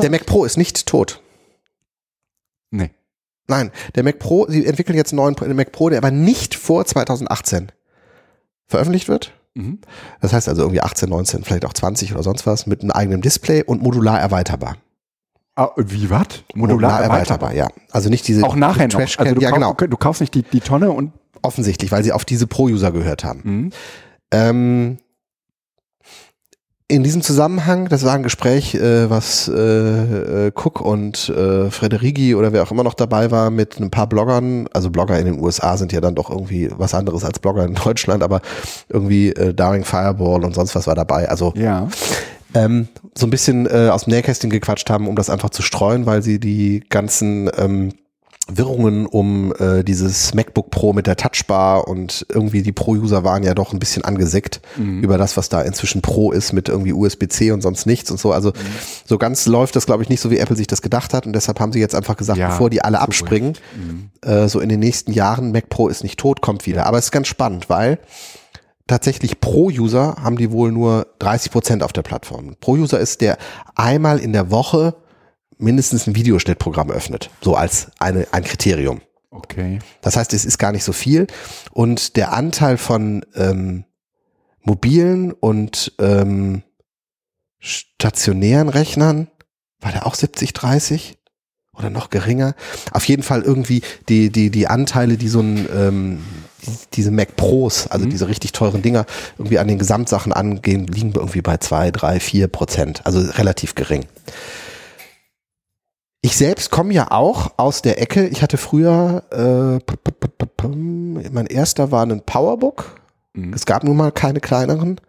der 0.00 0.10
Mac 0.10 0.26
Pro 0.26 0.44
ist 0.44 0.56
nicht 0.56 0.86
tot. 0.86 1.20
nee. 2.70 2.90
Nein, 3.48 3.70
der 3.94 4.02
Mac 4.02 4.18
Pro, 4.18 4.46
sie 4.48 4.66
entwickeln 4.66 4.96
jetzt 4.96 5.12
einen 5.12 5.18
neuen 5.18 5.56
Mac 5.56 5.70
Pro, 5.70 5.88
der 5.88 5.98
aber 5.98 6.10
nicht 6.10 6.56
vor 6.56 6.84
2018 6.84 7.70
veröffentlicht 8.66 9.08
wird. 9.08 9.32
Mhm. 9.54 9.78
Das 10.20 10.32
heißt 10.32 10.48
also 10.48 10.62
irgendwie 10.62 10.82
18, 10.82 11.08
19, 11.08 11.44
vielleicht 11.44 11.64
auch 11.64 11.72
20 11.72 12.12
oder 12.12 12.22
sonst 12.22 12.46
was 12.46 12.66
mit 12.66 12.82
einem 12.82 12.90
eigenen 12.90 13.22
Display 13.22 13.62
und 13.62 13.82
modular 13.82 14.20
erweiterbar. 14.20 14.76
Ah, 15.58 15.70
wie 15.76 16.10
was? 16.10 16.26
Modular, 16.54 17.02
erweiterbar. 17.02 17.54
ja. 17.54 17.68
Also 17.90 18.10
nicht 18.10 18.28
diese 18.28 18.44
Auch 18.44 18.56
nachher 18.56 18.88
noch. 18.88 18.94
Trash 18.94 19.18
Also 19.18 19.34
du, 19.34 19.40
ja, 19.40 19.50
kauf, 19.50 19.58
genau. 19.58 19.74
du 19.74 19.96
kaufst 19.96 20.20
nicht 20.20 20.34
die, 20.34 20.42
die 20.42 20.60
Tonne 20.60 20.90
und 20.90 21.12
Offensichtlich, 21.42 21.92
weil 21.92 22.02
sie 22.02 22.12
auf 22.12 22.24
diese 22.24 22.46
Pro-User 22.46 22.90
gehört 22.90 23.24
haben. 23.24 23.40
Mhm. 23.44 23.70
Ähm, 24.32 24.98
in 26.88 27.02
diesem 27.02 27.20
Zusammenhang, 27.20 27.88
das 27.88 28.04
war 28.04 28.14
ein 28.14 28.22
Gespräch, 28.22 28.76
äh, 28.76 29.10
was 29.10 29.48
äh, 29.48 30.46
äh, 30.46 30.52
Cook 30.54 30.80
und 30.80 31.28
äh, 31.30 31.68
Frederigi 31.70 32.36
oder 32.36 32.52
wer 32.52 32.62
auch 32.62 32.70
immer 32.70 32.84
noch 32.84 32.94
dabei 32.94 33.32
war 33.32 33.50
mit 33.50 33.80
ein 33.80 33.90
paar 33.90 34.08
Bloggern. 34.08 34.68
Also 34.72 34.90
Blogger 34.90 35.18
in 35.18 35.24
den 35.24 35.40
USA 35.40 35.76
sind 35.76 35.92
ja 35.92 36.00
dann 36.00 36.14
doch 36.14 36.30
irgendwie 36.30 36.70
was 36.76 36.94
anderes 36.94 37.24
als 37.24 37.40
Blogger 37.40 37.64
in 37.64 37.74
Deutschland, 37.84 38.22
aber 38.22 38.40
irgendwie 38.88 39.30
äh, 39.30 39.52
Daring 39.52 39.84
Fireball 39.84 40.44
und 40.44 40.54
sonst 40.54 40.76
was 40.76 40.86
war 40.86 40.94
dabei. 40.94 41.28
Also 41.28 41.52
ja. 41.56 41.88
ähm, 42.54 42.86
so 43.14 43.26
ein 43.26 43.30
bisschen 43.30 43.66
äh, 43.66 43.88
aus 43.90 44.04
dem 44.04 44.12
Nähkästchen 44.12 44.50
gequatscht 44.50 44.88
haben, 44.88 45.08
um 45.08 45.16
das 45.16 45.28
einfach 45.28 45.50
zu 45.50 45.62
streuen, 45.62 46.06
weil 46.06 46.22
sie 46.22 46.38
die 46.38 46.84
ganzen 46.88 47.50
ähm, 47.58 47.94
Wirrungen 48.48 49.06
um 49.06 49.52
äh, 49.58 49.82
dieses 49.82 50.32
MacBook 50.32 50.70
Pro 50.70 50.92
mit 50.92 51.08
der 51.08 51.16
Touchbar 51.16 51.88
und 51.88 52.24
irgendwie 52.28 52.62
die 52.62 52.70
Pro-User 52.72 53.24
waren 53.24 53.42
ja 53.42 53.54
doch 53.54 53.72
ein 53.72 53.80
bisschen 53.80 54.04
angesickt 54.04 54.60
über 55.02 55.18
das, 55.18 55.36
was 55.36 55.48
da 55.48 55.62
inzwischen 55.62 56.00
Pro 56.00 56.30
ist 56.30 56.52
mit 56.52 56.68
irgendwie 56.68 56.92
USB-C 56.92 57.50
und 57.50 57.60
sonst 57.60 57.86
nichts 57.86 58.10
und 58.10 58.20
so. 58.20 58.30
Also 58.32 58.52
so 59.04 59.18
ganz 59.18 59.46
läuft 59.46 59.74
das, 59.74 59.86
glaube 59.86 60.04
ich, 60.04 60.08
nicht 60.08 60.20
so, 60.20 60.30
wie 60.30 60.38
Apple 60.38 60.54
sich 60.54 60.68
das 60.68 60.80
gedacht 60.80 61.12
hat 61.12 61.26
und 61.26 61.32
deshalb 61.32 61.58
haben 61.58 61.72
sie 61.72 61.80
jetzt 61.80 61.94
einfach 61.96 62.16
gesagt, 62.16 62.38
Ja, 62.38 62.48
bevor 62.50 62.70
die 62.70 62.82
alle 62.82 63.00
abspringen, 63.00 63.54
äh, 64.22 64.46
so 64.46 64.60
in 64.60 64.68
den 64.68 64.78
nächsten 64.80 65.12
Jahren, 65.12 65.50
Mac 65.50 65.68
Pro 65.68 65.88
ist 65.88 66.04
nicht 66.04 66.18
tot, 66.20 66.40
kommt 66.40 66.66
wieder. 66.66 66.86
Aber 66.86 66.98
es 66.98 67.06
ist 67.06 67.10
ganz 67.12 67.26
spannend, 67.26 67.68
weil 67.68 67.98
tatsächlich 68.86 69.40
Pro-User 69.40 70.16
haben 70.22 70.36
die 70.36 70.52
wohl 70.52 70.70
nur 70.70 71.08
30 71.18 71.50
Prozent 71.50 71.82
auf 71.82 71.92
der 71.92 72.02
Plattform. 72.02 72.54
Pro-User 72.60 73.00
ist 73.00 73.20
der 73.20 73.38
einmal 73.74 74.18
in 74.20 74.32
der 74.32 74.52
Woche 74.52 74.94
mindestens 75.58 76.06
ein 76.06 76.14
Videoschnittprogramm 76.14 76.90
öffnet. 76.90 77.30
So 77.40 77.54
als 77.54 77.90
eine, 77.98 78.26
ein 78.32 78.44
Kriterium. 78.44 79.00
Okay. 79.30 79.78
Das 80.00 80.16
heißt, 80.16 80.32
es 80.32 80.44
ist 80.44 80.58
gar 80.58 80.72
nicht 80.72 80.84
so 80.84 80.92
viel. 80.92 81.26
Und 81.72 82.16
der 82.16 82.32
Anteil 82.32 82.78
von 82.78 83.24
ähm, 83.34 83.84
mobilen 84.62 85.32
und 85.32 85.92
ähm, 85.98 86.62
stationären 87.58 88.68
Rechnern, 88.68 89.28
war 89.80 89.92
der 89.92 90.06
auch 90.06 90.14
70, 90.14 90.52
30? 90.52 91.18
Oder 91.74 91.90
noch 91.90 92.08
geringer? 92.08 92.54
Auf 92.92 93.04
jeden 93.06 93.22
Fall 93.22 93.42
irgendwie 93.42 93.82
die, 94.08 94.30
die, 94.30 94.50
die 94.50 94.66
Anteile, 94.66 95.18
die 95.18 95.28
so 95.28 95.40
ein, 95.40 95.68
ähm, 95.74 96.18
die, 96.64 96.70
diese 96.94 97.10
Mac 97.10 97.36
Pros, 97.36 97.86
also 97.88 98.06
Mhm. 98.06 98.10
diese 98.10 98.28
richtig 98.28 98.52
teuren 98.52 98.80
Dinger, 98.80 99.04
irgendwie 99.36 99.58
an 99.58 99.68
den 99.68 99.78
Gesamtsachen 99.78 100.32
angehen, 100.32 100.86
liegen 100.86 101.12
irgendwie 101.14 101.42
bei 101.42 101.58
zwei, 101.58 101.90
drei, 101.90 102.18
vier 102.18 102.48
Prozent. 102.48 103.04
Also 103.04 103.20
relativ 103.20 103.74
gering. 103.74 104.06
Ich 106.26 106.36
selbst 106.36 106.72
komme 106.72 106.92
ja 106.92 107.12
auch 107.12 107.52
aus 107.56 107.82
der 107.82 108.02
Ecke. 108.02 108.26
Ich 108.26 108.42
hatte 108.42 108.56
früher, 108.56 109.22
äh, 109.30 109.78
mein 111.30 111.46
erster 111.46 111.92
war 111.92 112.04
ein 112.04 112.20
Powerbook. 112.20 113.00
Mhm. 113.34 113.52
Es 113.52 113.64
gab 113.64 113.84
nun 113.84 113.96
mal 113.96 114.10
keine 114.10 114.40
kleineren. 114.40 115.00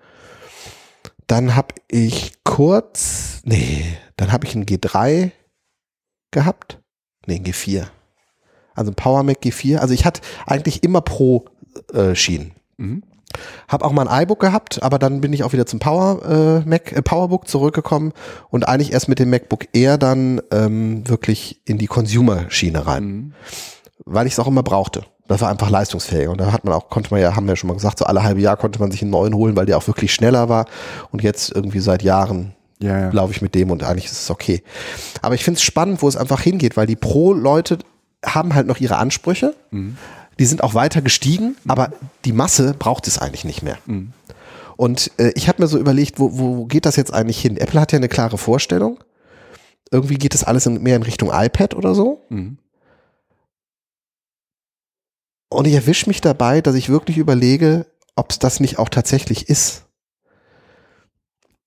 Dann 1.26 1.56
habe 1.56 1.74
ich 1.88 2.34
kurz, 2.44 3.42
nee, 3.46 3.84
dann 4.16 4.32
habe 4.32 4.46
ich 4.46 4.54
ein 4.54 4.68
G3 4.68 5.32
gehabt. 6.30 6.84
Nee, 7.26 7.38
ein 7.38 7.46
G4. 7.46 7.88
also 8.76 8.92
ein 8.92 8.96
Power 8.96 9.24
Mac 9.24 9.40
G4. 9.42 9.78
Also 9.78 9.96
ich 9.96 10.06
hatte 10.06 10.22
eigentlich 10.46 10.84
immer 10.84 11.02
Pro-Schienen. 11.02 12.52
Mhm. 12.78 13.02
Hab 13.68 13.84
auch 13.84 13.92
mal 13.92 14.08
ein 14.08 14.24
iBook 14.24 14.40
gehabt, 14.40 14.82
aber 14.84 14.98
dann 15.00 15.22
bin 15.22 15.34
ich 15.34 15.44
auch 15.44 15.54
wieder 15.54 15.66
zum 15.66 15.80
Power 15.80 16.64
äh, 16.66 16.68
Mac, 16.70 16.92
äh, 16.92 17.02
Powerbook 17.02 17.48
zurückgekommen 17.48 18.14
und 18.50 18.68
eigentlich 18.68 18.94
erst 18.94 19.10
mit 19.10 19.20
dem 19.20 19.30
MacBook 19.30 19.66
Air 19.74 19.98
dann 19.98 20.42
ähm, 20.52 21.08
wirklich 21.08 21.60
in 21.66 21.78
die 21.78 21.88
Consumer-Schiene 21.88 22.88
rein, 22.88 23.04
Mhm. 23.06 23.34
weil 24.06 24.28
ich 24.28 24.34
es 24.34 24.40
auch 24.40 24.48
immer 24.48 24.64
brauchte. 24.64 25.04
Das 25.28 25.42
war 25.42 25.50
einfach 25.50 25.70
leistungsfähiger 25.70 26.32
und 26.32 26.40
da 26.40 26.54
hat 26.54 26.64
man 26.64 26.74
auch, 26.74 26.90
konnte 26.90 27.12
man 27.14 27.20
ja, 27.22 27.36
haben 27.36 27.46
wir 27.48 27.52
ja 27.52 27.56
schon 27.58 27.68
mal 27.68 27.74
gesagt, 27.74 28.00
so 28.00 28.06
alle 28.06 28.24
halbe 28.24 28.40
Jahr 28.40 28.56
konnte 28.56 28.80
man 28.80 28.92
sich 28.92 29.02
einen 29.02 29.12
neuen 29.12 29.34
holen, 29.36 29.58
weil 29.58 29.66
der 29.66 29.78
auch 29.78 29.86
wirklich 29.88 30.14
schneller 30.14 30.48
war 30.48 30.66
und 31.12 31.22
jetzt 31.22 31.52
irgendwie 31.54 31.80
seit 31.82 32.02
Jahren 32.02 32.54
Ja, 32.80 32.98
ja. 32.98 33.10
laufe 33.12 33.34
ich 33.34 33.42
mit 33.42 33.54
dem 33.54 33.70
und 33.72 33.84
eigentlich 33.84 34.06
ist 34.06 34.22
es 34.22 34.30
okay. 34.32 34.64
Aber 35.22 35.36
ich 35.36 35.44
finde 35.44 35.58
es 35.58 35.64
spannend, 35.64 36.02
wo 36.02 36.08
es 36.08 36.16
einfach 36.16 36.40
hingeht, 36.42 36.78
weil 36.78 36.88
die 36.88 36.96
Pro-Leute 36.96 37.80
haben 38.26 38.56
halt 38.56 38.68
noch 38.68 38.80
ihre 38.80 38.96
Ansprüche. 38.96 39.54
Die 40.40 40.46
sind 40.46 40.64
auch 40.64 40.74
weiter 40.74 41.02
gestiegen, 41.02 41.56
aber 41.68 41.94
die 42.26 42.34
Masse 42.34 42.76
braucht 42.78 43.08
es 43.08 43.18
eigentlich 43.18 43.46
nicht 43.46 43.64
mehr. 43.64 43.78
Und 44.78 45.12
äh, 45.18 45.32
ich 45.36 45.48
habe 45.48 45.62
mir 45.62 45.68
so 45.68 45.80
überlegt, 45.80 46.20
wo, 46.20 46.38
wo 46.38 46.66
geht 46.66 46.86
das 46.86 46.96
jetzt 46.96 47.14
eigentlich 47.14 47.42
hin? 47.42 47.58
Apple 47.58 47.82
hat 47.82 47.92
ja 47.92 47.98
eine 47.98 48.08
klare 48.08 48.38
Vorstellung. 48.38 49.04
Irgendwie 49.92 50.16
geht 50.16 50.34
das 50.34 50.44
alles 50.44 50.66
in, 50.66 50.84
mehr 50.84 50.96
in 50.96 51.04
Richtung 51.04 51.32
iPad 51.34 51.74
oder 51.74 51.96
so. 51.96 52.26
Mhm. 52.30 52.60
Und 55.50 55.66
ich 55.66 55.74
erwische 55.74 56.08
mich 56.08 56.22
dabei, 56.22 56.62
dass 56.62 56.76
ich 56.76 56.90
wirklich 56.90 57.18
überlege, 57.18 57.88
ob 58.16 58.32
es 58.32 58.40
das 58.40 58.60
nicht 58.60 58.80
auch 58.80 58.90
tatsächlich 58.90 59.50
ist. 59.50 59.86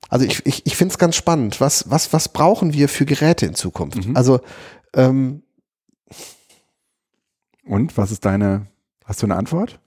Also 0.08 0.26
ich, 0.26 0.44
ich, 0.44 0.66
ich 0.66 0.76
finde 0.76 0.92
es 0.92 0.98
ganz 0.98 1.16
spannend. 1.16 1.60
Was, 1.60 1.90
was, 1.90 2.12
was 2.12 2.28
brauchen 2.28 2.72
wir 2.72 2.88
für 2.88 3.06
Geräte 3.06 3.46
in 3.46 3.54
Zukunft? 3.54 4.06
Mhm. 4.06 4.16
Also 4.16 4.40
ähm, 4.94 5.42
Und 7.70 7.96
was 7.96 8.10
ist 8.10 8.24
deine, 8.24 8.66
hast 9.04 9.22
du 9.22 9.26
eine 9.26 9.36
Antwort? 9.36 9.78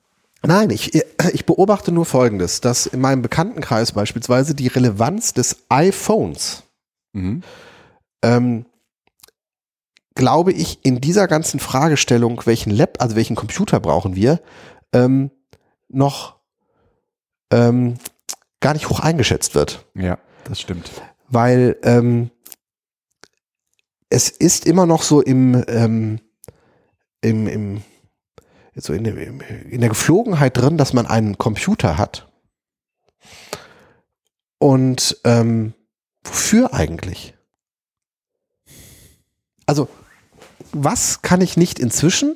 nein, 0.45 0.71
ich, 0.71 0.93
ich 1.31 1.45
beobachte 1.45 1.91
nur 1.93 2.05
Folgendes, 2.05 2.59
dass 2.59 2.85
in 2.85 2.99
meinem 2.99 3.21
Bekanntenkreis 3.21 3.93
beispielsweise 3.93 4.55
die 4.55 4.67
Relevanz 4.67 5.33
des 5.33 5.57
iPhones, 5.69 6.63
Mhm. 7.13 7.43
ähm, 8.23 8.65
glaube 10.15 10.51
ich, 10.51 10.79
in 10.83 10.99
dieser 10.99 11.27
ganzen 11.27 11.59
Fragestellung, 11.59 12.41
welchen 12.45 12.71
Lab, 12.71 13.01
also 13.01 13.15
welchen 13.15 13.35
Computer 13.35 13.79
brauchen 13.79 14.15
wir, 14.15 14.41
ähm, 14.93 15.31
noch 15.89 16.35
ähm, 17.51 17.95
gar 18.59 18.73
nicht 18.73 18.89
hoch 18.89 18.99
eingeschätzt 18.99 19.55
wird. 19.55 19.85
Ja, 19.95 20.17
das 20.45 20.59
stimmt. 20.59 20.89
weil 21.29 21.77
ähm, 21.83 22.31
es 24.09 24.29
ist 24.29 24.65
immer 24.67 24.85
noch 24.85 25.03
so 25.03 25.21
im, 25.21 25.63
ähm, 25.67 26.19
im, 27.23 27.47
im 27.47 27.81
so 28.75 28.93
in, 28.93 29.03
der- 29.03 29.15
im- 29.17 29.41
in 29.69 29.79
der 29.81 29.89
Geflogenheit 29.89 30.57
drin, 30.57 30.77
dass 30.77 30.93
man 30.93 31.05
einen 31.05 31.37
Computer 31.37 31.97
hat. 31.97 32.27
Und 34.57 35.17
ähm, 35.23 35.73
wofür 36.23 36.73
eigentlich? 36.73 37.33
Also, 39.65 39.89
was 40.71 41.21
kann 41.21 41.41
ich 41.41 41.57
nicht 41.57 41.79
inzwischen 41.79 42.35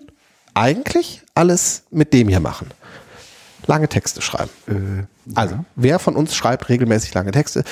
eigentlich 0.53 1.21
alles 1.35 1.83
mit 1.89 2.13
dem 2.13 2.27
hier 2.27 2.39
machen? 2.39 2.67
Lange 3.65 3.89
Texte 3.89 4.21
schreiben. 4.21 4.49
Äh, 4.67 5.03
Also, 5.35 5.55
ja. 5.55 5.65
wer 5.75 5.99
von 5.99 6.15
uns 6.15 6.35
schreibt 6.35 6.69
regelmäßig 6.69 7.13
lange 7.13 7.31
Texte? 7.31 7.63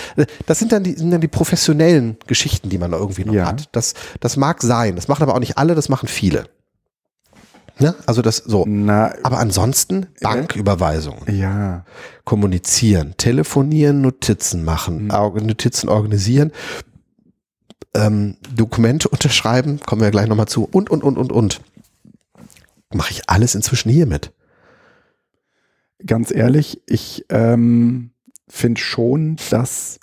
Das 0.45 0.59
sind 0.59 0.71
dann 0.71 0.83
die, 0.83 0.93
sind 0.93 1.11
dann 1.11 1.21
die 1.21 1.27
professionellen 1.29 2.17
Geschichten, 2.27 2.69
die 2.69 2.77
man 2.77 2.91
da 2.91 2.97
irgendwie 2.97 3.23
noch 3.23 3.33
Ja. 3.33 3.45
hat. 3.45 3.69
Das, 3.71 3.93
das 4.19 4.35
mag 4.35 4.61
sein. 4.61 4.95
Das 4.95 5.07
machen 5.07 5.23
aber 5.23 5.35
auch 5.35 5.39
nicht 5.39 5.57
alle, 5.57 5.73
das 5.75 5.87
machen 5.87 6.07
viele. 6.09 6.49
Ne? 7.79 7.93
Also 8.05 8.21
das 8.21 8.37
so. 8.37 8.63
Na, 8.67 9.13
Aber 9.23 9.39
ansonsten 9.39 10.07
Banküberweisung, 10.21 11.17
ja. 11.29 11.83
kommunizieren, 12.23 13.15
telefonieren, 13.17 14.01
Notizen 14.01 14.63
machen, 14.63 15.11
Or- 15.11 15.41
Notizen 15.41 15.89
organisieren, 15.89 16.51
ähm, 17.93 18.37
Dokumente 18.55 19.09
unterschreiben, 19.09 19.79
kommen 19.85 20.01
wir 20.01 20.11
gleich 20.11 20.27
nochmal 20.27 20.47
zu 20.47 20.63
und, 20.71 20.89
und, 20.89 21.03
und, 21.03 21.17
und, 21.17 21.31
und. 21.31 21.61
Mache 22.93 23.11
ich 23.11 23.29
alles 23.29 23.55
inzwischen 23.55 23.89
hiermit. 23.91 24.31
ganz 26.05 26.31
ehrlich, 26.31 26.81
ich 26.87 27.25
ähm, 27.29 28.11
finde 28.47 28.79
schon, 28.79 29.37
dass 29.49 29.99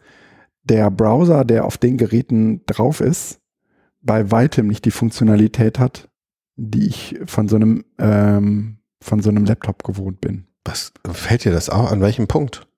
der 0.64 0.90
Browser, 0.90 1.44
der 1.44 1.64
auf 1.64 1.78
den 1.78 1.96
Geräten 1.96 2.64
drauf 2.66 3.00
ist, 3.00 3.38
bei 4.02 4.30
weitem 4.30 4.66
nicht 4.66 4.84
die 4.84 4.90
Funktionalität 4.90 5.78
hat, 5.78 6.08
die 6.62 6.86
ich 6.86 7.18
von 7.26 7.48
so 7.48 7.56
einem 7.56 7.84
ähm, 7.98 8.78
von 9.00 9.20
so 9.20 9.30
einem 9.30 9.44
Laptop 9.44 9.82
gewohnt 9.82 10.20
bin. 10.20 10.46
Was 10.64 10.92
fällt 11.12 11.44
dir 11.44 11.52
das 11.52 11.68
auch? 11.68 11.90
An 11.90 12.00
welchem 12.00 12.28
Punkt? 12.28 12.68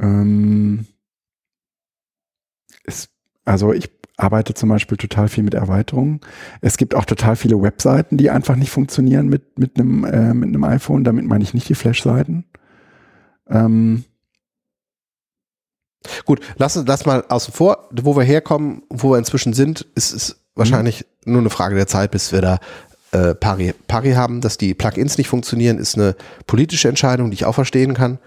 Ähm, 0.00 0.86
es, 2.84 3.08
also 3.44 3.72
ich 3.72 3.90
arbeite 4.16 4.54
zum 4.54 4.70
Beispiel 4.70 4.98
total 4.98 5.28
viel 5.28 5.44
mit 5.44 5.54
Erweiterungen. 5.54 6.20
Es 6.62 6.76
gibt 6.78 6.94
auch 6.96 7.04
total 7.04 7.36
viele 7.36 7.62
Webseiten, 7.62 8.16
die 8.16 8.30
einfach 8.30 8.56
nicht 8.56 8.70
funktionieren 8.70 9.28
mit, 9.28 9.58
mit, 9.58 9.78
einem, 9.78 10.04
äh, 10.04 10.34
mit 10.34 10.48
einem 10.48 10.64
iPhone. 10.64 11.04
Damit 11.04 11.26
meine 11.26 11.44
ich 11.44 11.54
nicht 11.54 11.68
die 11.68 11.74
Flash-Seiten. 11.74 12.44
Ähm, 13.48 14.04
Gut, 16.24 16.40
lass 16.56 16.76
uns 16.76 16.86
das 16.86 17.04
mal 17.04 17.24
außen 17.28 17.52
vor. 17.52 17.88
Wo 17.92 18.16
wir 18.16 18.22
herkommen, 18.22 18.82
wo 18.88 19.10
wir 19.10 19.18
inzwischen 19.18 19.52
sind, 19.52 19.82
ist 19.94 20.12
es 20.12 20.40
wahrscheinlich 20.54 21.04
nur 21.24 21.40
eine 21.40 21.50
Frage 21.50 21.74
der 21.74 21.86
Zeit, 21.86 22.12
bis 22.12 22.32
wir 22.32 22.40
da 22.40 22.58
äh, 23.12 23.34
pari, 23.34 23.74
pari 23.88 24.12
haben. 24.12 24.40
Dass 24.40 24.58
die 24.58 24.74
Plugins 24.74 25.18
nicht 25.18 25.28
funktionieren, 25.28 25.78
ist 25.78 25.96
eine 25.96 26.16
politische 26.46 26.88
Entscheidung, 26.88 27.30
die 27.30 27.34
ich 27.34 27.44
auch 27.44 27.54
verstehen 27.54 27.94
kann, 27.94 28.18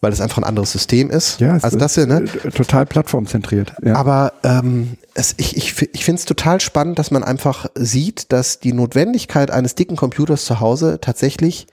weil 0.00 0.12
es 0.12 0.20
einfach 0.20 0.38
ein 0.38 0.44
anderes 0.44 0.72
System 0.72 1.10
ist. 1.10 1.40
ja, 1.40 1.56
es 1.56 1.64
also 1.64 1.76
ist, 1.76 1.82
das 1.82 1.94
hier, 1.94 2.06
ne? 2.06 2.24
äh, 2.44 2.50
total 2.50 2.86
plattformzentriert. 2.86 3.74
Ja. 3.82 3.94
Aber 3.96 4.32
ähm, 4.42 4.96
es, 5.14 5.34
ich, 5.36 5.56
ich, 5.56 5.82
ich 5.92 6.04
finde 6.04 6.18
es 6.18 6.24
total 6.24 6.60
spannend, 6.60 6.98
dass 6.98 7.10
man 7.10 7.22
einfach 7.22 7.66
sieht, 7.74 8.32
dass 8.32 8.60
die 8.60 8.72
Notwendigkeit 8.72 9.50
eines 9.50 9.74
dicken 9.74 9.96
Computers 9.96 10.44
zu 10.44 10.60
Hause 10.60 10.98
tatsächlich 11.00 11.66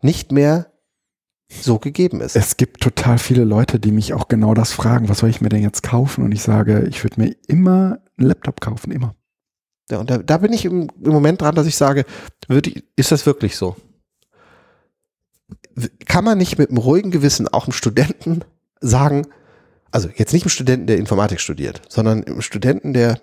nicht 0.00 0.32
mehr 0.32 0.66
so 1.48 1.78
gegeben 1.78 2.20
ist. 2.20 2.36
es 2.36 2.56
gibt 2.56 2.80
total 2.80 3.18
viele 3.18 3.44
Leute, 3.44 3.78
die 3.78 3.92
mich 3.92 4.14
auch 4.14 4.28
genau 4.28 4.54
das 4.54 4.72
fragen, 4.72 5.08
was 5.08 5.18
soll 5.18 5.30
ich 5.30 5.40
mir 5.40 5.50
denn 5.50 5.62
jetzt 5.62 5.82
kaufen? 5.82 6.24
Und 6.24 6.32
ich 6.32 6.42
sage, 6.42 6.86
ich 6.88 7.04
würde 7.04 7.20
mir 7.20 7.36
immer 7.46 7.98
einen 8.16 8.28
Laptop 8.28 8.60
kaufen, 8.60 8.90
immer. 8.90 9.14
Ja, 9.90 9.98
und 9.98 10.08
da, 10.10 10.18
da 10.18 10.38
bin 10.38 10.52
ich 10.52 10.64
im, 10.64 10.88
im 11.02 11.12
Moment 11.12 11.42
dran, 11.42 11.54
dass 11.54 11.66
ich 11.66 11.76
sage, 11.76 12.04
ich, 12.48 12.84
ist 12.96 13.12
das 13.12 13.26
wirklich 13.26 13.56
so? 13.56 13.76
Kann 16.06 16.24
man 16.24 16.38
nicht 16.38 16.58
mit 16.58 16.70
einem 16.70 16.78
ruhigen 16.78 17.10
Gewissen 17.10 17.48
auch 17.48 17.64
einem 17.66 17.72
Studenten 17.72 18.44
sagen, 18.80 19.26
also 19.90 20.08
jetzt 20.14 20.32
nicht 20.32 20.44
einem 20.44 20.50
Studenten, 20.50 20.86
der 20.86 20.98
Informatik 20.98 21.40
studiert, 21.40 21.82
sondern 21.88 22.24
einem 22.24 22.40
Studenten, 22.42 22.92
der 22.94 23.20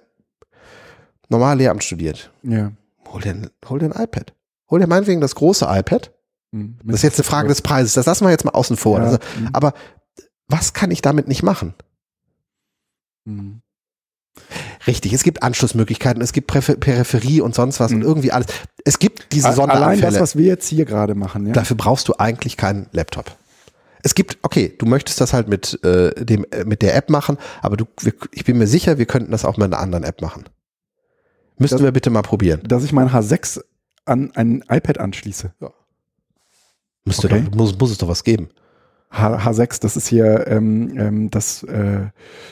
normal 1.29 1.57
Lehramt 1.57 1.83
studiert, 1.83 2.31
Ja. 2.43 2.71
hol 3.07 3.21
dir, 3.21 3.31
ein- 3.31 3.49
hol 3.67 3.79
dir 3.79 3.85
ein 3.93 4.03
iPad. 4.03 4.33
Hol 4.69 4.79
dir 4.79 4.87
meinetwegen 4.87 5.21
das 5.21 5.35
große 5.35 5.65
iPad. 5.67 6.13
Mhm. 6.51 6.77
Das 6.83 6.97
ist 6.97 7.03
jetzt 7.03 7.19
eine 7.19 7.23
Frage 7.25 7.47
des 7.47 7.61
Preises. 7.61 7.93
Das 7.93 8.05
lassen 8.05 8.25
wir 8.25 8.31
jetzt 8.31 8.45
mal 8.45 8.51
außen 8.51 8.77
vor. 8.77 8.99
Ja. 8.99 9.05
Also, 9.05 9.17
Mhm. 9.39 9.49
aber 9.53 9.73
was 10.47 10.73
kann 10.73 10.91
ich 10.91 11.01
damit 11.01 11.27
nicht 11.27 11.43
machen? 11.43 11.73
Mhm. 13.25 13.61
Richtig, 14.87 15.13
es 15.13 15.23
gibt 15.23 15.43
Anschlussmöglichkeiten, 15.43 16.21
es 16.21 16.33
gibt 16.33 16.47
Präfer 16.47 16.75
Peripherie 16.75 17.41
und 17.41 17.53
sonst 17.55 17.79
was 17.79 17.91
und 17.91 17.99
Mhm. 17.99 18.03
irgendwie 18.05 18.31
alles. 18.31 18.47
Es 18.85 18.97
gibt 18.99 19.31
diese 19.31 19.47
A- 19.47 19.51
Allein 19.51 19.57
Sonderanfälle. 19.69 20.11
das, 20.13 20.19
was 20.21 20.35
wir 20.35 20.45
jetzt 20.45 20.67
hier 20.67 20.85
gerade 20.85 21.13
machen, 21.15 21.45
ja. 21.47 21.53
Dafür 21.53 21.77
brauchst 21.77 22.07
du 22.07 22.13
eigentlich 22.17 22.57
keinen 22.57 22.87
Laptop. 22.91 23.35
Es 24.03 24.15
gibt, 24.15 24.39
okay, 24.41 24.73
du 24.79 24.87
möchtest 24.87 25.21
das 25.21 25.33
halt 25.33 25.47
mit, 25.47 25.83
äh, 25.83 26.15
dem, 26.25 26.45
äh, 26.51 26.63
mit 26.63 26.81
der 26.81 26.95
App 26.95 27.09
machen, 27.11 27.37
aber 27.61 27.77
du, 27.77 27.85
wir, 27.99 28.13
ich 28.31 28.43
bin 28.45 28.57
mir 28.57 28.65
sicher, 28.65 28.97
wir 28.97 29.05
könnten 29.05 29.31
das 29.31 29.45
auch 29.45 29.57
mit 29.57 29.65
einer 29.65 29.79
anderen 29.79 30.03
App 30.03 30.21
machen. 30.21 30.45
Müssten 31.59 31.75
Das- 31.77 31.83
wir 31.83 31.91
bitte 31.91 32.09
mal 32.09 32.23
probieren. 32.23 32.61
dass 32.65 32.83
ich 32.83 32.91
mein 32.93 33.09
H6 33.13 33.61
an 34.05 34.31
ein 34.33 34.63
iPad 34.67 34.97
anschließe. 34.97 35.53
Müsste 37.05 37.27
Okay. 37.27 37.43
doch, 37.45 37.55
muss, 37.55 37.77
muss 37.77 37.91
es 37.91 37.97
doch 37.99 38.07
was 38.07 38.23
geben. 38.23 38.49
H 39.11 39.37
H6, 39.45 39.81
das 39.81 39.97
ist 39.97 40.07
hier 40.07 40.47
ähm, 40.47 40.93
ähm, 40.97 41.29
das, 41.31 41.63
äh, 41.63 42.07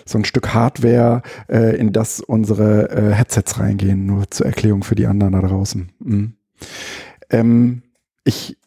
so 0.06 0.18
ein 0.18 0.26
Stück 0.26 0.54
Hardware, 0.54 1.22
äh, 1.48 1.78
in 1.78 1.94
das 1.94 2.20
unsere 2.20 2.90
äh, 2.92 3.14
Headsets 3.14 3.60
reingehen, 3.60 4.06
nur 4.06 4.30
zur 4.30 4.46
Erklärung 4.48 4.84
für 4.84 4.96
die 4.96 5.08
anderen 5.08 5.34
da 5.34 5.42
draußen. 5.42 5.90
Mhm. 6.00 6.34
Ähm, 7.30 7.82
ich, 8.26 8.58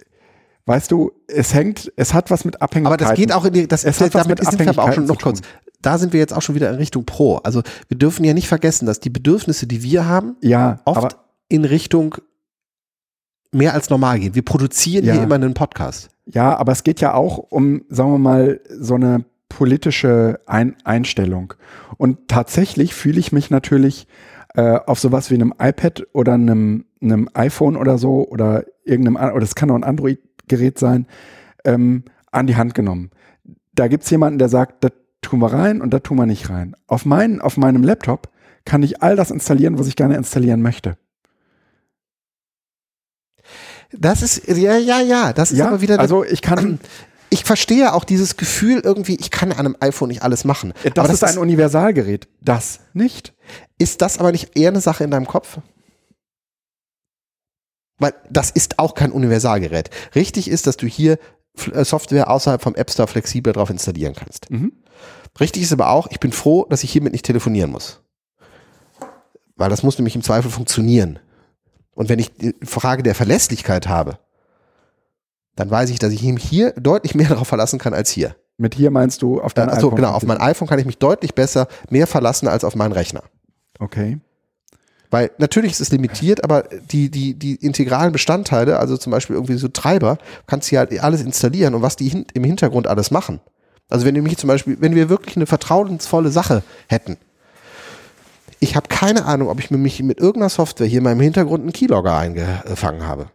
weißt 0.66 0.90
du, 0.90 1.12
es 1.28 1.52
hängt, 1.52 1.92
es 1.96 2.14
hat 2.14 2.30
was 2.30 2.44
mit 2.44 2.56
Aber 2.56 2.64
Abhängigkeiten. 2.64 3.06
das 3.06 3.14
geht 3.14 3.32
auch 3.32 3.44
in 3.44 3.52
die, 3.52 3.68
das, 3.68 3.84
Es 3.84 4.00
hat 4.00 4.14
was 4.14 4.22
damit 4.22 4.38
mit 4.38 4.48
sind 4.50 4.58
wir 4.60 4.68
aber 4.70 4.84
auch 4.84 4.92
schon 4.94 5.04
noch 5.06 5.20
kurz. 5.20 5.40
Da 5.82 5.98
sind 5.98 6.12
wir 6.12 6.20
jetzt 6.20 6.32
auch 6.32 6.42
schon 6.42 6.54
wieder 6.54 6.70
in 6.70 6.76
Richtung 6.76 7.04
Pro. 7.04 7.36
Also 7.38 7.62
wir 7.88 7.98
dürfen 7.98 8.24
ja 8.24 8.32
nicht 8.34 8.48
vergessen, 8.48 8.86
dass 8.86 9.00
die 9.00 9.10
Bedürfnisse, 9.10 9.66
die 9.66 9.82
wir 9.82 10.06
haben, 10.06 10.36
Ja, 10.40 10.80
oft 10.84 10.96
aber 10.98 11.08
in 11.48 11.64
Richtung 11.64 12.14
mehr 13.50 13.74
als 13.74 13.90
normal 13.90 14.20
gehen. 14.20 14.34
Wir 14.34 14.44
produzieren 14.44 15.04
Ja. 15.04 15.12
hier 15.14 15.22
immer 15.24 15.34
einen 15.34 15.54
Podcast. 15.54 16.08
Ja, 16.26 16.56
aber 16.56 16.72
es 16.72 16.84
geht 16.84 17.00
ja 17.00 17.14
auch 17.14 17.38
um, 17.38 17.84
sagen 17.88 18.12
wir 18.12 18.18
mal, 18.18 18.60
so 18.68 18.94
eine 18.94 19.24
politische 19.48 20.40
Ein 20.46 20.76
Einstellung. 20.84 21.54
Und 21.98 22.28
tatsächlich 22.28 22.94
fühle 22.94 23.20
ich 23.20 23.32
mich 23.32 23.50
natürlich 23.50 24.06
äh, 24.54 24.78
auf 24.86 24.98
sowas 24.98 25.30
wie 25.30 25.34
einem 25.34 25.54
iPad 25.58 26.06
oder 26.12 26.34
einem, 26.34 26.86
einem 27.00 27.28
iPhone 27.34 27.76
oder 27.76 27.98
so 27.98 28.26
oder 28.28 28.64
irgendeinem, 28.84 29.16
oder 29.34 29.42
es 29.42 29.54
kann 29.54 29.70
auch 29.70 29.74
ein 29.76 29.84
Android-Gerät 29.84 30.78
sein, 30.78 31.06
ähm, 31.64 32.04
an 32.30 32.46
die 32.46 32.56
Hand 32.56 32.74
genommen. 32.74 33.10
Da 33.74 33.88
gibt's 33.88 34.10
jemanden, 34.10 34.38
der 34.38 34.48
sagt, 34.48 34.84
da 34.84 34.88
tun 35.22 35.40
wir 35.40 35.52
rein 35.52 35.80
und 35.80 35.92
da 35.92 36.00
tun 36.00 36.18
wir 36.18 36.26
nicht 36.26 36.50
rein. 36.50 36.74
Auf, 36.86 37.04
meinen, 37.04 37.40
auf 37.40 37.56
meinem 37.56 37.82
Laptop 37.82 38.30
kann 38.64 38.82
ich 38.82 39.02
all 39.02 39.16
das 39.16 39.30
installieren, 39.30 39.78
was 39.78 39.86
ich 39.86 39.96
gerne 39.96 40.16
installieren 40.16 40.62
möchte. 40.62 40.96
Das 43.92 44.22
ist, 44.22 44.46
ja, 44.46 44.76
ja, 44.76 45.00
ja, 45.00 45.32
das 45.32 45.52
ist 45.52 45.58
Ja, 45.58 45.68
aber 45.68 45.80
wieder, 45.80 45.98
also 45.98 46.24
ich 46.24 46.42
kann, 46.42 46.80
ich 47.30 47.44
verstehe 47.44 47.92
auch 47.92 48.04
dieses 48.04 48.36
Gefühl 48.36 48.80
irgendwie, 48.80 49.16
ich 49.16 49.30
kann 49.30 49.52
an 49.52 49.58
einem 49.58 49.76
iPhone 49.80 50.08
nicht 50.08 50.22
alles 50.22 50.44
machen. 50.44 50.72
das, 50.82 50.92
aber 50.96 51.12
ist 51.12 51.24
ein 51.24 51.38
Universalgerät. 51.38 52.28
Das 52.40 52.80
nicht. 52.92 53.34
Ist 53.78 54.02
das 54.02 54.18
aber 54.18 54.32
nicht 54.32 54.56
eher 54.56 54.70
eine 54.70 54.80
Sache 54.80 55.04
in 55.04 55.10
deinem 55.10 55.26
Kopf? 55.26 55.58
Weil 57.98 58.14
das 58.30 58.50
ist 58.50 58.78
auch 58.78 58.94
kein 58.94 59.12
Universalgerät. 59.12 59.90
Richtig 60.14 60.48
ist, 60.48 60.66
dass 60.66 60.76
du 60.76 60.86
hier 60.86 61.18
äh, 61.72 61.84
Software 61.84 62.30
außerhalb 62.30 62.60
vom 62.60 62.74
App 62.74 62.90
Store 62.90 63.08
flexibel 63.08 63.52
drauf 63.52 63.70
installieren 63.70 64.14
kannst. 64.14 64.50
Mhm. 64.50 64.72
Richtig 65.40 65.62
ist 65.62 65.72
aber 65.72 65.90
auch, 65.90 66.08
ich 66.10 66.20
bin 66.20 66.32
froh, 66.32 66.66
dass 66.68 66.84
ich 66.84 66.92
hiermit 66.92 67.12
nicht 67.12 67.24
telefonieren 67.24 67.70
muss. 67.70 68.02
Weil 69.56 69.70
das 69.70 69.82
muss 69.82 69.98
nämlich 69.98 70.16
im 70.16 70.22
Zweifel 70.22 70.50
funktionieren. 70.50 71.18
Und 71.94 72.08
wenn 72.08 72.18
ich 72.18 72.34
die 72.34 72.54
Frage 72.62 73.02
der 73.02 73.14
Verlässlichkeit 73.14 73.88
habe, 73.88 74.18
dann 75.56 75.70
weiß 75.70 75.90
ich, 75.90 75.98
dass 75.98 76.12
ich 76.12 76.22
mich 76.22 76.44
hier 76.44 76.72
deutlich 76.72 77.14
mehr 77.14 77.28
darauf 77.30 77.48
verlassen 77.48 77.78
kann 77.78 77.94
als 77.94 78.10
hier. 78.10 78.36
Mit 78.58 78.74
hier 78.74 78.90
meinst 78.90 79.22
du 79.22 79.40
auf 79.40 79.54
dein 79.54 79.68
Also 79.68 79.88
iPhone? 79.88 79.96
genau, 79.96 80.12
auf 80.12 80.24
mein 80.24 80.40
iPhone 80.40 80.68
kann 80.68 80.78
ich 80.78 80.86
mich 80.86 80.98
deutlich 80.98 81.34
besser 81.34 81.68
mehr 81.90 82.06
verlassen 82.06 82.48
als 82.48 82.64
auf 82.64 82.74
meinen 82.76 82.92
Rechner. 82.92 83.22
Okay. 83.78 84.20
Weil 85.10 85.30
natürlich 85.36 85.72
ist 85.72 85.80
es 85.80 85.90
limitiert, 85.90 86.42
aber 86.42 86.64
die, 86.90 87.10
die, 87.10 87.34
die 87.34 87.56
integralen 87.56 88.12
Bestandteile, 88.12 88.78
also 88.78 88.96
zum 88.96 89.10
Beispiel 89.10 89.36
irgendwie 89.36 89.56
so 89.56 89.68
Treiber, 89.68 90.16
kannst 90.46 90.70
du 90.70 90.76
ja 90.76 90.80
halt 90.80 90.98
alles 91.00 91.20
installieren 91.20 91.74
und 91.74 91.82
was 91.82 91.96
die 91.96 92.08
hin, 92.08 92.24
im 92.32 92.44
Hintergrund 92.44 92.86
alles 92.86 93.10
machen. 93.10 93.40
Also 93.90 94.06
wenn 94.06 94.14
du 94.14 94.22
mich 94.22 94.38
zum 94.38 94.48
Beispiel, 94.48 94.78
wenn 94.80 94.94
wir 94.94 95.10
wirklich 95.10 95.36
eine 95.36 95.44
vertrauensvolle 95.44 96.30
Sache 96.30 96.62
hätten, 96.88 97.18
ich 98.62 98.76
habe 98.76 98.86
keine 98.88 99.24
Ahnung, 99.24 99.48
ob 99.48 99.58
ich 99.58 99.72
mir 99.72 99.76
mich 99.76 100.00
mit 100.04 100.20
irgendeiner 100.20 100.48
Software 100.48 100.86
hier 100.86 100.98
in 100.98 101.04
meinem 101.04 101.20
Hintergrund 101.20 101.62
einen 101.62 101.72
Keylogger 101.72 102.16
eingefangen 102.16 103.04
habe. 103.04 103.26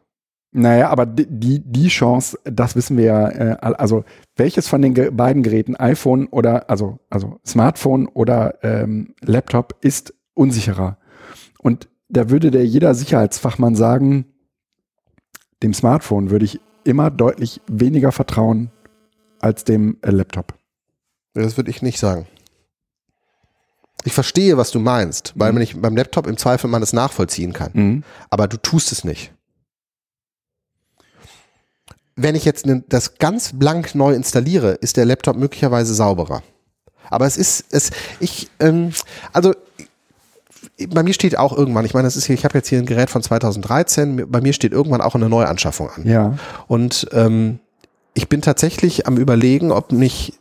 Naja, 0.54 0.90
aber 0.90 1.06
die, 1.06 1.60
die, 1.60 1.90
Chance, 1.90 2.40
das 2.46 2.78
wissen 2.78 2.96
wir 2.96 3.04
ja, 3.04 3.30
äh, 3.30 3.58
also 3.60 4.06
welches 4.38 4.70
von 4.70 4.82
den 4.82 4.94
ge 4.94 5.10
beiden 5.12 5.44
Geräten, 5.44 5.76
iPhone 5.76 6.28
oder, 6.28 6.70
also, 6.70 7.00
also 7.10 7.40
Smartphone 7.46 8.08
oder 8.08 8.64
ähm, 8.64 9.16
Laptop, 9.22 9.76
ist 9.82 10.14
unsicherer. 10.34 10.98
Und 11.60 11.90
da 12.08 12.30
würde 12.30 12.50
der 12.50 12.66
jeder 12.66 12.96
Sicherheitsfachmann 12.96 13.76
sagen, 13.76 14.28
dem 15.62 15.74
Smartphone 15.74 16.30
würde 16.30 16.46
ich 16.46 16.62
immer 16.86 17.12
deutlich 17.12 17.60
weniger 17.68 18.14
vertrauen 18.14 18.72
als 19.42 19.66
dem 19.66 19.98
äh, 20.04 20.12
Laptop. 20.12 20.54
Das 21.34 21.58
würde 21.58 21.70
ich 21.70 21.82
nicht 21.82 22.00
sagen. 22.00 22.28
Ich 24.08 24.14
verstehe, 24.14 24.56
was 24.56 24.72
du 24.72 24.80
meinst, 24.80 25.34
weil 25.36 25.52
man 25.52 25.60
nicht 25.60 25.82
beim 25.82 25.98
Laptop 25.98 26.28
im 26.28 26.38
Zweifel 26.38 26.70
man 26.70 26.82
es 26.82 26.94
nachvollziehen 26.94 27.52
kann. 27.52 27.72
Mhm. 27.74 28.04
aber 28.30 28.48
du 28.48 28.56
tust 28.56 28.94
es 28.94 29.04
nicht. 29.04 29.34
Wenn 32.16 32.34
ich 32.34 32.46
jetzt 32.46 32.66
ne- 32.66 32.86
das 32.88 33.16
ganz 33.18 33.52
blank 33.54 33.96
neu 33.96 34.14
installiere, 34.14 34.72
ist 34.72 34.96
der 34.96 35.04
Laptop 35.04 35.36
möglicherweise 35.36 35.94
sauberer. 35.94 36.42
Aber 37.10 37.26
es 37.26 37.36
ist, 37.36 37.66
es, 37.72 37.92
ich, 38.22 38.50
ähm, 38.62 38.94
also 39.34 39.54
bei 40.88 41.04
mir 41.04 41.14
steht 41.14 41.38
auch 41.38 41.56
irgendwann, 41.56 41.84
ich 41.84 41.94
meine, 41.94 42.08
das 42.08 42.16
ist 42.16 42.28
hier, 42.28 42.36
ich 42.36 42.46
habe 42.46 42.58
jetzt 42.58 42.70
hier 42.70 42.80
ein 42.80 42.86
Gerät 42.86 43.10
von 43.10 43.22
2013, 43.22 44.32
bei 44.32 44.40
mir 44.40 44.54
steht 44.54 44.72
irgendwann 44.72 45.02
auch 45.02 45.16
eine 45.16 45.28
Neuanschaffung 45.28 45.90
an. 45.90 46.08
Ja. 46.08 46.38
Und 46.68 47.08
ähm, 47.12 47.60
ich 48.14 48.30
bin 48.30 48.42
tatsächlich 48.42 49.06
am 49.06 49.18
überlegen, 49.18 49.72
ob 49.74 49.92
nicht, 49.92 50.37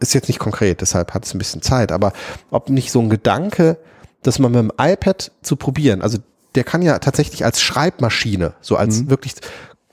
ist 0.00 0.14
jetzt 0.14 0.28
nicht 0.28 0.38
konkret, 0.38 0.80
deshalb 0.80 1.14
hat 1.14 1.24
es 1.24 1.34
ein 1.34 1.38
bisschen 1.38 1.62
Zeit, 1.62 1.92
aber 1.92 2.12
ob 2.50 2.70
nicht 2.70 2.92
so 2.92 3.00
ein 3.00 3.10
Gedanke, 3.10 3.78
dass 4.22 4.38
man 4.38 4.52
mit 4.52 4.60
dem 4.60 4.72
iPad 4.78 5.32
zu 5.42 5.56
probieren, 5.56 6.02
also 6.02 6.18
der 6.54 6.64
kann 6.64 6.82
ja 6.82 6.98
tatsächlich 6.98 7.44
als 7.44 7.60
Schreibmaschine, 7.60 8.54
so 8.60 8.76
als 8.76 9.08
wirklich, 9.08 9.34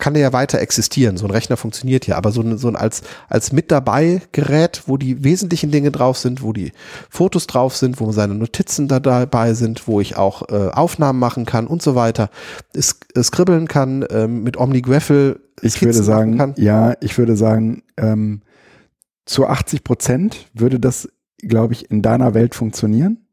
kann 0.04 0.16
der 0.16 0.24
ja 0.24 0.34
weiter 0.34 0.60
existieren. 0.60 1.16
So 1.16 1.26
ein 1.26 1.32
Rechner 1.32 1.56
funktioniert 1.56 2.08
ja, 2.08 2.18
aber 2.18 2.32
so 2.32 2.42
ein, 2.42 2.58
so 2.58 2.68
ein 2.68 2.76
als, 2.76 3.04
als 3.30 3.54
mit 3.54 3.72
dabei 3.72 4.22
Gerät, 4.34 4.84
wo 4.86 4.98
die 4.98 5.24
wesentlichen 5.24 5.72
Dinge 5.72 5.92
drauf 5.92 6.18
sind, 6.18 6.42
wo 6.42 6.52
die 6.52 6.74
Fotos 7.10 7.48
drauf 7.48 7.78
sind, 7.78 8.02
wo 8.02 8.12
seine 8.12 8.34
Notizen 8.34 8.90
da 8.90 9.00
dabei 9.00 9.54
sind, 9.54 9.88
wo 9.88 10.02
ich 10.02 10.18
auch 10.18 10.50
äh, 10.50 10.70
Aufnahmen 10.72 11.20
machen 11.20 11.46
kann 11.46 11.68
und 11.68 11.82
so 11.82 11.96
weiter, 11.96 12.30
es, 12.74 13.00
es 13.16 13.28
skribbeln 13.28 13.68
kann, 13.68 14.06
ähm, 14.10 14.44
mit 14.44 14.58
OmniGraffle 14.58 15.40
Ich 15.62 15.82
würde 15.82 16.04
sagen, 16.04 16.38
kann. 16.38 16.54
ja, 16.58 16.96
ich 17.00 17.18
würde 17.18 17.38
sagen, 17.38 17.84
ähm, 17.96 18.42
zu 19.26 19.48
80 19.48 19.84
Prozent 19.84 20.50
würde 20.54 20.80
das, 20.80 21.10
glaube 21.40 21.74
ich, 21.74 21.90
in 21.92 22.02
deiner 22.02 22.34
Welt 22.34 22.56
funktionieren. 22.56 23.28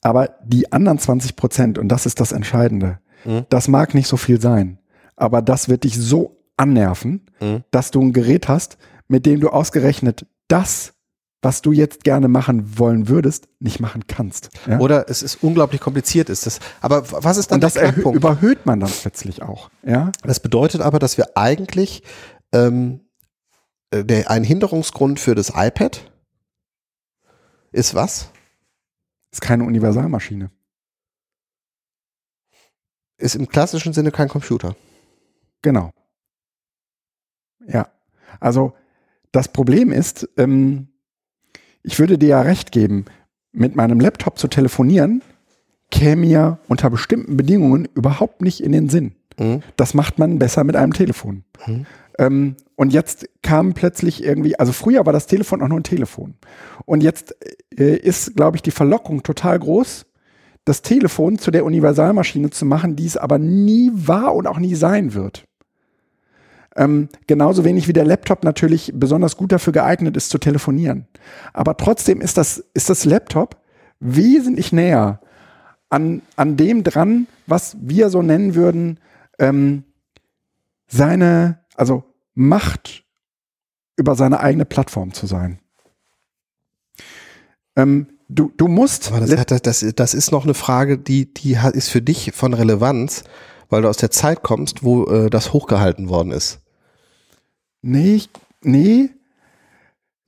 Aber 0.00 0.30
die 0.44 0.72
anderen 0.72 0.98
20 0.98 1.36
Prozent, 1.36 1.78
und 1.78 1.88
das 1.88 2.06
ist 2.06 2.20
das 2.20 2.32
Entscheidende, 2.32 2.98
Mhm. 3.24 3.46
das 3.48 3.66
mag 3.68 3.94
nicht 3.94 4.06
so 4.06 4.16
viel 4.16 4.40
sein. 4.40 4.78
Aber 5.16 5.42
das 5.42 5.68
wird 5.68 5.82
dich 5.84 5.96
so 5.98 6.40
annerven, 6.56 7.26
Mhm. 7.40 7.64
dass 7.72 7.90
du 7.90 8.00
ein 8.00 8.12
Gerät 8.12 8.48
hast, 8.48 8.78
mit 9.08 9.26
dem 9.26 9.40
du 9.40 9.48
ausgerechnet 9.48 10.26
das, 10.46 10.92
was 11.42 11.62
du 11.62 11.72
jetzt 11.72 12.02
gerne 12.04 12.26
machen 12.28 12.78
wollen 12.78 13.08
würdest, 13.08 13.48
nicht 13.60 13.80
machen 13.80 14.04
kannst. 14.08 14.50
Ja? 14.68 14.78
Oder 14.80 15.08
es 15.08 15.22
ist 15.22 15.42
unglaublich 15.42 15.80
kompliziert 15.80 16.30
ist 16.30 16.46
das. 16.46 16.58
Aber 16.80 17.10
was 17.12 17.36
ist 17.36 17.50
dann 17.50 17.56
und 17.56 17.60
das 17.64 17.74
der 17.74 17.92
Knackpunkt? 17.92 18.16
überhöht 18.16 18.66
man 18.66 18.80
dann 18.80 18.90
plötzlich 18.90 19.42
auch. 19.42 19.70
Ja? 19.84 20.10
Das 20.24 20.40
bedeutet 20.40 20.80
aber, 20.80 20.98
dass 20.98 21.16
wir 21.16 21.36
eigentlich 21.36 22.02
ähm, 22.52 23.00
äh, 23.00 23.07
der, 23.92 24.30
ein 24.30 24.44
Hinderungsgrund 24.44 25.20
für 25.20 25.34
das 25.34 25.52
iPad 25.54 26.10
ist 27.72 27.94
was? 27.94 28.30
Ist 29.30 29.40
keine 29.40 29.64
Universalmaschine. 29.64 30.50
Ist 33.18 33.34
im 33.34 33.48
klassischen 33.48 33.92
Sinne 33.92 34.10
kein 34.10 34.28
Computer. 34.28 34.76
Genau. 35.62 35.90
Ja. 37.66 37.90
Also 38.40 38.74
das 39.32 39.48
Problem 39.48 39.92
ist, 39.92 40.28
ähm, 40.36 40.88
ich 41.82 41.98
würde 41.98 42.18
dir 42.18 42.28
ja 42.28 42.40
recht 42.40 42.72
geben, 42.72 43.06
mit 43.52 43.76
meinem 43.76 44.00
Laptop 44.00 44.38
zu 44.38 44.48
telefonieren, 44.48 45.22
käme 45.90 46.26
mir 46.26 46.58
unter 46.68 46.90
bestimmten 46.90 47.36
Bedingungen 47.36 47.86
überhaupt 47.94 48.42
nicht 48.42 48.62
in 48.62 48.72
den 48.72 48.88
Sinn. 48.88 49.16
Mhm. 49.38 49.62
Das 49.76 49.94
macht 49.94 50.18
man 50.18 50.38
besser 50.38 50.64
mit 50.64 50.76
einem 50.76 50.92
Telefon. 50.92 51.44
Mhm. 51.66 51.86
Ähm, 52.18 52.56
und 52.76 52.92
jetzt 52.92 53.28
kam 53.42 53.74
plötzlich 53.74 54.22
irgendwie, 54.22 54.58
also 54.58 54.72
früher 54.72 55.06
war 55.06 55.12
das 55.12 55.26
Telefon 55.26 55.62
auch 55.62 55.68
nur 55.68 55.80
ein 55.80 55.84
Telefon. 55.84 56.34
Und 56.84 57.02
jetzt 57.02 57.34
äh, 57.76 57.96
ist, 57.96 58.36
glaube 58.36 58.56
ich, 58.56 58.62
die 58.62 58.70
Verlockung 58.70 59.22
total 59.22 59.58
groß, 59.58 60.06
das 60.64 60.82
Telefon 60.82 61.38
zu 61.38 61.50
der 61.50 61.64
Universalmaschine 61.64 62.50
zu 62.50 62.66
machen, 62.66 62.94
die 62.96 63.06
es 63.06 63.16
aber 63.16 63.38
nie 63.38 63.90
war 63.94 64.34
und 64.34 64.46
auch 64.46 64.58
nie 64.58 64.74
sein 64.74 65.14
wird. 65.14 65.44
Ähm, 66.76 67.08
genauso 67.26 67.64
wenig 67.64 67.88
wie 67.88 67.92
der 67.92 68.04
Laptop 68.04 68.44
natürlich 68.44 68.92
besonders 68.94 69.36
gut 69.36 69.50
dafür 69.50 69.72
geeignet 69.72 70.16
ist 70.16 70.30
zu 70.30 70.38
telefonieren. 70.38 71.08
Aber 71.52 71.76
trotzdem 71.76 72.20
ist 72.20 72.36
das, 72.36 72.64
ist 72.74 72.90
das 72.90 73.04
Laptop 73.04 73.56
wesentlich 74.00 74.72
näher 74.72 75.20
an, 75.88 76.22
an 76.36 76.56
dem 76.56 76.84
dran, 76.84 77.26
was 77.46 77.76
wir 77.80 78.10
so 78.10 78.22
nennen 78.22 78.54
würden, 78.54 79.00
ähm, 79.38 79.84
seine, 80.86 81.60
also 81.74 82.04
Macht 82.40 83.04
über 83.96 84.14
seine 84.14 84.38
eigene 84.38 84.64
Plattform 84.64 85.12
zu 85.12 85.26
sein. 85.26 85.58
Ähm, 87.74 88.06
du, 88.28 88.52
du 88.56 88.68
musst. 88.68 89.10
Aber 89.10 89.26
das, 89.26 89.36
hat, 89.36 89.66
das, 89.66 89.84
das, 89.96 90.14
ist 90.14 90.30
noch 90.30 90.44
eine 90.44 90.54
Frage, 90.54 90.98
die, 90.98 91.34
die 91.34 91.58
ist 91.72 91.88
für 91.88 92.00
dich 92.00 92.30
von 92.34 92.54
Relevanz, 92.54 93.24
weil 93.70 93.82
du 93.82 93.88
aus 93.88 93.96
der 93.96 94.12
Zeit 94.12 94.44
kommst, 94.44 94.84
wo 94.84 95.06
äh, 95.06 95.30
das 95.30 95.52
hochgehalten 95.52 96.08
worden 96.08 96.30
ist. 96.30 96.60
Nee, 97.82 98.22
nee. 98.62 99.10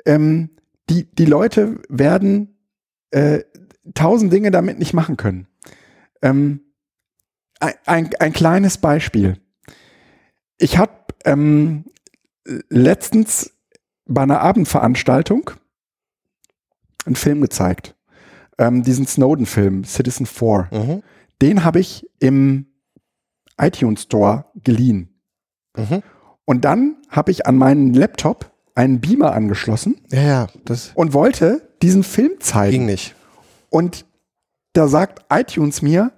Ähm, 0.05 0.51
die, 0.89 1.05
die 1.15 1.27
Leute 1.27 1.81
werden 1.89 2.59
äh, 3.13 3.45
tausend 3.95 4.33
Dinge 4.33 4.51
damit 4.51 4.81
nicht 4.81 4.95
machen 4.95 5.17
können. 5.17 5.47
Ähm, 6.23 6.61
ein, 7.61 7.75
ein, 7.87 8.11
ein 8.19 8.33
kleines 8.33 8.79
Beispiel. 8.79 9.37
Ich 10.59 10.77
habe 10.77 10.93
ähm, 11.25 11.85
letztens 12.69 13.53
bei 14.07 14.23
einer 14.23 14.41
Abendveranstaltung 14.41 15.51
einen 17.07 17.17
Film 17.17 17.41
gezeigt. 17.41 17.97
Ähm, 18.59 18.83
diesen 18.83 19.07
Snowden-Film, 19.07 19.85
Citizen 19.85 20.27
4. 20.27 20.69
Mhm. 20.71 21.03
Den 21.41 21.65
habe 21.65 21.81
ich 21.81 22.07
im 22.19 22.67
iTunes 23.59 24.03
Store 24.03 24.47
geliehen. 24.63 25.21
Mhm. 25.77 26.03
Und 26.45 26.65
dann 26.65 26.97
habe 27.09 27.31
ich 27.31 27.47
an 27.47 27.57
meinen 27.57 27.95
Laptop 27.95 28.53
einen 28.75 29.01
Beamer 29.01 29.33
angeschlossen 29.33 30.01
Ja, 30.11 30.23
ja, 30.23 30.47
das 30.65 30.93
und 30.95 31.13
wollte 31.13 31.75
diesen 31.83 32.03
Film 32.03 32.33
zeigen. 32.41 32.73
ging 32.73 32.87
nicht. 32.87 33.15
Und 33.69 34.05
da 34.73 34.89
sagt 34.89 35.25
iTunes 35.31 35.83
mir, 35.83 36.13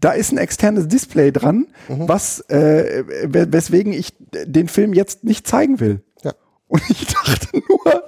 da 0.00 0.12
ist 0.12 0.32
ein 0.32 0.38
externes 0.38 0.86
Display 0.88 1.32
dran, 1.32 1.66
Mhm. 1.88 2.08
was 2.08 2.40
äh, 2.50 3.04
we- 3.26 3.52
weswegen 3.52 3.92
ich 3.92 4.12
den 4.44 4.68
Film 4.68 4.92
jetzt 4.92 5.24
nicht 5.24 5.46
zeigen 5.46 5.80
will. 5.80 6.02
Ja. 6.22 6.32
Und 6.68 6.82
ich 6.90 7.06
dachte 7.06 7.48
nur, 7.68 8.02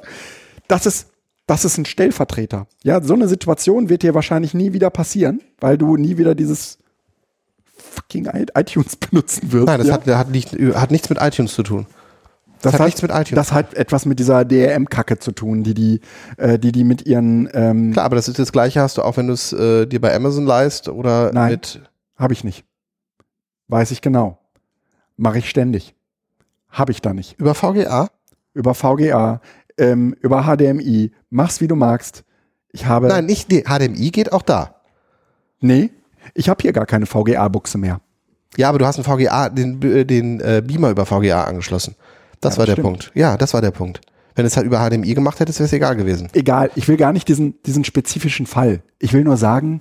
das 0.69 0.87
ist, 0.87 1.09
das 1.47 1.65
ist 1.65 1.79
ein 1.79 1.85
Stellvertreter. 1.87 2.67
Ja, 2.83 3.01
so 3.03 3.15
eine 3.15 3.29
Situation 3.29 3.89
wird 3.89 4.03
dir 4.03 4.15
wahrscheinlich 4.15 4.53
nie 4.53 4.73
wieder 4.73 4.91
passieren, 4.91 5.41
weil 5.61 5.79
du 5.79 5.97
nie 5.97 6.19
wieder 6.19 6.35
dieses 6.35 6.79
fucking 7.95 8.27
iTunes 8.55 8.97
benutzen 8.97 9.53
wirst. 9.53 9.67
Nein, 9.67 9.79
das 9.79 9.89
ja? 9.89 9.95
hat, 9.95 10.07
hat, 10.07 10.31
nicht, 10.31 10.53
hat 10.75 10.91
nichts 10.91 11.09
mit 11.09 11.19
iTunes 11.21 11.55
zu 11.55 11.63
tun. 11.63 11.87
Das 12.63 12.73
hat 12.75 12.81
hat 12.81 12.87
nichts 12.87 13.03
mit 13.03 13.11
iTunes 13.11 13.31
Das 13.31 13.53
hat 13.53 13.75
etwas 13.75 14.07
mit 14.07 14.19
dieser 14.19 14.45
DRM-Kacke 14.45 15.19
zu 15.19 15.33
tun, 15.33 15.63
die 15.63 15.75
die, 15.75 16.01
äh, 16.37 16.59
die, 16.59 16.73
die 16.73 16.85
mit 16.85 17.07
ihren, 17.07 17.49
ähm, 17.53 17.93
Klar, 17.93 18.05
aber 18.07 18.17
das 18.17 18.29
ist 18.29 18.39
das 18.39 18.53
Gleiche, 18.53 18.81
hast 18.81 18.99
du 18.99 19.03
auch, 19.03 19.17
wenn 19.17 19.27
du 19.27 19.33
es 19.33 19.53
äh, 19.53 19.87
dir 19.87 20.01
bei 20.01 20.15
Amazon 20.15 20.45
leist 20.47 20.89
oder 20.89 21.33
Nein. 21.33 21.53
mit. 21.53 21.81
habe 22.17 22.33
ich 22.33 22.45
nicht. 22.45 22.65
Weiß 23.69 23.91
ich 23.91 24.01
genau. 24.01 24.39
Mache 25.17 25.39
ich 25.39 25.49
ständig. 25.49 25.95
Habe 26.71 26.93
ich 26.93 27.01
da 27.03 27.13
nicht. 27.15 27.39
Über 27.39 27.55
VGA? 27.55 28.11
Über 28.55 28.75
VGA, 28.75 29.41
ähm, 29.79 30.15
über 30.21 30.43
HDMI, 30.45 31.13
mach's 31.31 31.61
wie 31.61 31.69
du 31.69 31.77
magst. 31.77 32.25
Ich 32.73 32.87
habe, 32.87 33.09
Nein, 33.09 33.27
nicht, 33.27 33.51
nee, 33.51 33.63
HDMI 33.63 34.11
geht 34.11 34.33
auch 34.33 34.43
da. 34.43 34.77
nee, 35.61 35.91
ich 36.35 36.49
habe 36.49 36.61
hier 36.63 36.73
gar 36.73 36.87
keine 36.87 37.07
VGA-Buchse 37.07 37.79
mehr. 37.79 38.01
Ja, 38.57 38.69
aber 38.69 38.79
du 38.79 38.87
hast 38.87 38.97
einen 38.97 39.05
VGA, 39.05 39.49
den, 39.49 39.83
äh, 39.83 40.05
den 40.05 40.41
äh, 40.41 40.63
Beamer 40.65 40.91
über 40.91 41.07
VGA 41.07 41.45
angeschlossen. 41.45 41.95
Das 42.41 42.55
Ja, 42.55 42.59
war 42.59 42.67
das 42.67 42.75
der 42.75 42.83
stimmt. 42.83 42.87
Punkt. 42.87 43.13
Ja, 43.15 43.37
das 43.37 43.55
war 43.55 43.61
der 43.61 43.71
Punkt. 43.71 44.01
Wenn 44.35 44.45
es 44.45 44.57
halt 44.57 44.67
über 44.67 44.79
HDMI 44.87 45.15
gemacht 45.15 45.41
hättest, 45.41 45.59
wäre 45.61 45.67
es 45.67 45.73
egal 45.73 45.97
gewesen. 45.97 46.29
egal, 46.35 46.71
ich 46.75 46.89
will 46.89 46.97
gar 46.99 47.13
nicht 47.13 47.27
diesen, 47.29 47.55
diesen 47.63 47.85
spezifischen 47.85 48.47
Fall. 48.47 48.83
Ich 48.99 49.13
will 49.15 49.25
nur 49.25 49.37
sagen, 49.39 49.81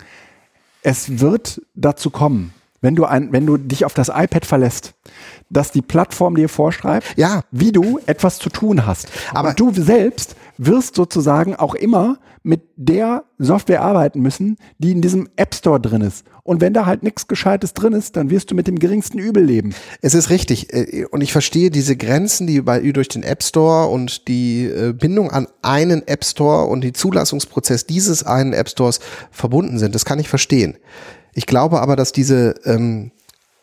es 0.81 1.19
wird 1.19 1.61
dazu 1.75 2.09
kommen, 2.09 2.53
wenn 2.81 2.95
du, 2.95 3.05
ein, 3.05 3.31
wenn 3.33 3.45
du 3.45 3.57
dich 3.57 3.83
auf 3.85 3.93
das 3.93 4.09
iPad 4.09 4.45
verlässt, 4.45 4.93
dass 5.49 5.71
die 5.71 5.81
Plattform 5.81 6.35
dir 6.35 6.47
vorschreibt, 6.49 7.17
Ja. 7.17 7.41
wie 7.51 7.71
du 7.71 7.99
etwas 8.05 8.37
zu 8.39 8.49
tun 8.49 8.85
hast. 8.85 9.07
Aber- 9.31 9.39
Aber 9.39 9.53
du 9.53 9.73
selbst 9.73 10.35
wirst 10.57 10.95
sozusagen 10.95 11.55
auch 11.55 11.75
immer 11.75 12.17
mit 12.45 12.61
der 12.75 13.25
Software 13.39 13.81
arbeiten 13.81 14.21
müssen, 14.21 14.57
die 14.77 14.91
in 14.91 15.01
diesem 15.01 15.27
App 15.35 15.55
Store 15.55 15.79
drin 15.79 16.01
ist. 16.01 16.23
Und 16.43 16.61
wenn 16.61 16.73
da 16.73 16.85
halt 16.85 17.01
nichts 17.01 17.27
Gescheites 17.27 17.73
drin 17.73 17.93
ist, 17.93 18.15
dann 18.15 18.29
wirst 18.29 18.51
du 18.51 18.55
mit 18.55 18.67
dem 18.67 18.77
geringsten 18.77 19.17
Übel 19.17 19.43
leben. 19.43 19.73
Es 20.01 20.13
ist 20.13 20.29
richtig. 20.29 20.71
äh, 20.71 21.05
Und 21.05 21.21
ich 21.21 21.31
verstehe 21.31 21.71
diese 21.71 21.95
Grenzen, 21.97 22.45
die 22.45 22.61
bei, 22.61 22.79
durch 22.91 23.07
den 23.07 23.23
App 23.23 23.41
Store 23.41 23.87
und 23.87 24.27
die 24.27 24.65
äh, 24.65 24.93
Bindung 24.93 25.31
an 25.31 25.47
einen 25.63 26.07
App 26.07 26.23
Store 26.23 26.65
und 26.67 26.81
die 26.81 26.93
Zulassungsprozess 26.93 27.87
dieses 27.87 28.23
einen 28.23 28.53
App 28.53 28.69
Stores 28.69 28.99
verbunden 29.31 29.79
sind. 29.79 29.95
Das 29.95 30.05
kann 30.05 30.19
ich 30.19 30.29
verstehen. 30.29 30.77
Ich 31.33 31.47
glaube 31.47 31.81
aber, 31.81 31.95
dass 31.95 32.11
diese, 32.11 32.53
ähm, 32.65 33.11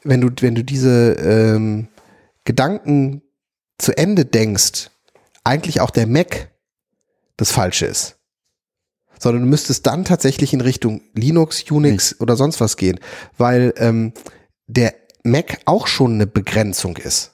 wenn 0.03 0.21
du, 0.21 0.31
wenn 0.41 0.57
du 0.57 0.65
diese 0.65 1.13
ähm, 1.13 1.87
Gedanken 2.45 3.23
zu 3.79 3.97
Ende 3.97 4.25
denkst, 4.25 4.91
eigentlich 5.45 5.81
auch 5.81 5.91
der 5.91 6.09
Mac 6.09 6.51
das 7.37 7.53
Falsche 7.53 7.87
ist. 7.87 8.19
Sondern 9.23 9.43
du 9.43 9.49
müsstest 9.49 9.87
dann 9.87 10.05
tatsächlich 10.05 10.53
in 10.53 10.61
Richtung 10.61 11.01
Linux, 11.15 11.63
Unix 11.71 12.17
oder 12.19 12.35
sonst 12.35 12.61
was 12.61 12.77
gehen, 12.77 12.99
weil 13.39 13.73
ähm, 13.77 14.13
der 14.67 14.95
Mac 15.23 15.59
auch 15.65 15.87
schon 15.87 16.15
eine 16.15 16.27
Begrenzung 16.27 16.97
ist. 16.97 17.31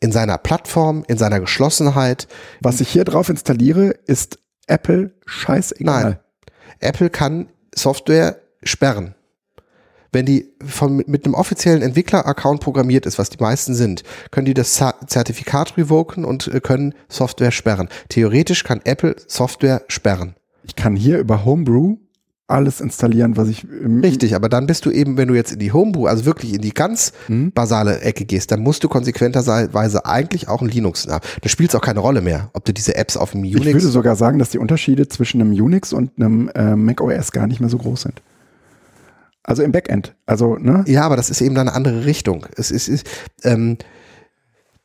In 0.00 0.12
seiner 0.12 0.38
Plattform, 0.38 1.04
in 1.08 1.18
seiner 1.18 1.40
Geschlossenheit. 1.40 2.26
Was 2.62 2.80
ich 2.80 2.88
hier 2.88 3.04
drauf 3.04 3.28
installiere, 3.28 3.94
ist 4.06 4.38
Apple 4.66 5.12
scheißegal. 5.26 6.02
Nein. 6.02 6.18
Apple 6.80 7.10
kann 7.10 7.50
Software 7.74 8.40
sperren. 8.62 9.14
Wenn 10.12 10.24
die 10.24 10.54
von, 10.64 11.04
mit 11.06 11.26
einem 11.26 11.34
offiziellen 11.34 11.82
Entwickler-Account 11.82 12.62
programmiert 12.62 13.04
ist, 13.04 13.18
was 13.18 13.28
die 13.28 13.42
meisten 13.42 13.74
sind, 13.74 14.04
können 14.30 14.46
die 14.46 14.54
das 14.54 14.72
Zertifikat 14.72 15.76
revoken 15.76 16.24
und 16.24 16.48
äh, 16.48 16.60
können 16.60 16.94
Software 17.10 17.50
sperren. 17.50 17.90
Theoretisch 18.08 18.64
kann 18.64 18.80
Apple 18.84 19.16
Software 19.26 19.82
sperren. 19.88 20.34
Ich 20.66 20.76
kann 20.76 20.96
hier 20.96 21.18
über 21.18 21.44
Homebrew 21.44 21.96
alles 22.48 22.80
installieren, 22.80 23.36
was 23.36 23.48
ich 23.48 23.66
Richtig, 24.04 24.36
aber 24.36 24.48
dann 24.48 24.68
bist 24.68 24.86
du 24.86 24.92
eben, 24.92 25.16
wenn 25.16 25.26
du 25.26 25.34
jetzt 25.34 25.52
in 25.52 25.58
die 25.58 25.72
Homebrew, 25.72 26.06
also 26.06 26.24
wirklich 26.26 26.54
in 26.54 26.60
die 26.60 26.70
ganz 26.72 27.12
Hm? 27.26 27.50
basale 27.52 28.00
Ecke 28.02 28.24
gehst, 28.24 28.52
dann 28.52 28.60
musst 28.60 28.84
du 28.84 28.88
konsequenterweise 28.88 30.06
eigentlich 30.06 30.46
auch 30.48 30.62
ein 30.62 30.68
Linux 30.68 31.08
haben. 31.08 31.24
Da 31.42 31.48
spielt 31.48 31.70
es 31.70 31.74
auch 31.74 31.80
keine 31.80 31.98
Rolle 31.98 32.20
mehr, 32.20 32.50
ob 32.52 32.64
du 32.64 32.72
diese 32.72 32.94
Apps 32.96 33.16
auf 33.16 33.32
dem 33.32 33.42
Ich 33.42 33.54
würde 33.54 33.70
Unix. 33.70 33.82
sogar 33.84 34.14
sagen, 34.14 34.38
dass 34.38 34.50
die 34.50 34.58
Unterschiede 34.58 35.08
zwischen 35.08 35.40
einem 35.40 35.50
Unix 35.52 35.92
und 35.92 36.12
einem 36.20 36.48
äh, 36.54 36.76
Mac 36.76 37.00
OS 37.00 37.32
gar 37.32 37.48
nicht 37.48 37.58
mehr 37.58 37.68
so 37.68 37.78
groß 37.78 38.02
sind. 38.02 38.22
Also 39.42 39.62
im 39.64 39.72
Backend. 39.72 40.14
Also, 40.26 40.56
ne? 40.56 40.84
Ja, 40.86 41.02
aber 41.02 41.16
das 41.16 41.30
ist 41.30 41.40
eben 41.40 41.54
dann 41.56 41.68
eine 41.68 41.76
andere 41.76 42.04
Richtung. 42.04 42.46
Es 42.56 42.70
ist, 42.70 42.88
ist 42.88 43.06
ähm, 43.42 43.76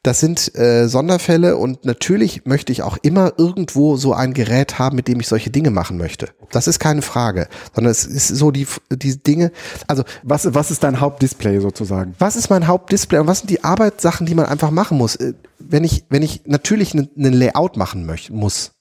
das 0.03 0.19
sind 0.19 0.55
äh, 0.55 0.87
Sonderfälle 0.87 1.57
und 1.57 1.85
natürlich 1.85 2.45
möchte 2.45 2.71
ich 2.71 2.81
auch 2.81 2.97
immer 3.03 3.33
irgendwo 3.37 3.97
so 3.97 4.13
ein 4.13 4.33
Gerät 4.33 4.79
haben, 4.79 4.95
mit 4.95 5.07
dem 5.07 5.19
ich 5.19 5.27
solche 5.27 5.51
Dinge 5.51 5.69
machen 5.69 5.97
möchte. 5.97 6.29
Das 6.51 6.67
ist 6.67 6.79
keine 6.79 7.03
Frage, 7.03 7.47
sondern 7.75 7.91
es 7.91 8.05
ist 8.05 8.27
so 8.29 8.49
die, 8.49 8.65
die 8.91 9.21
Dinge, 9.21 9.51
also 9.87 10.03
Was, 10.23 10.53
was 10.55 10.71
ist 10.71 10.83
dein 10.83 10.99
Hauptdisplay 10.99 11.59
sozusagen? 11.59 12.15
was 12.17 12.35
ist 12.35 12.49
mein 12.49 12.65
Hauptdisplay 12.65 13.19
und 13.19 13.27
was 13.27 13.39
sind 13.39 13.51
die 13.51 13.63
Arbeitssachen, 13.63 14.25
die 14.25 14.33
man 14.33 14.47
einfach 14.47 14.71
machen 14.71 14.97
muss? 14.97 15.17
Äh, 15.17 15.33
Wenn 15.59 15.83
ich, 15.83 16.05
wenn 16.09 16.23
ich 16.23 16.41
natürlich 16.45 16.95
ein 16.95 17.09
ne 17.15 17.29
Layout 17.29 17.77
machen 17.77 18.07
möchte, 18.07 18.33
muss, 18.33 18.71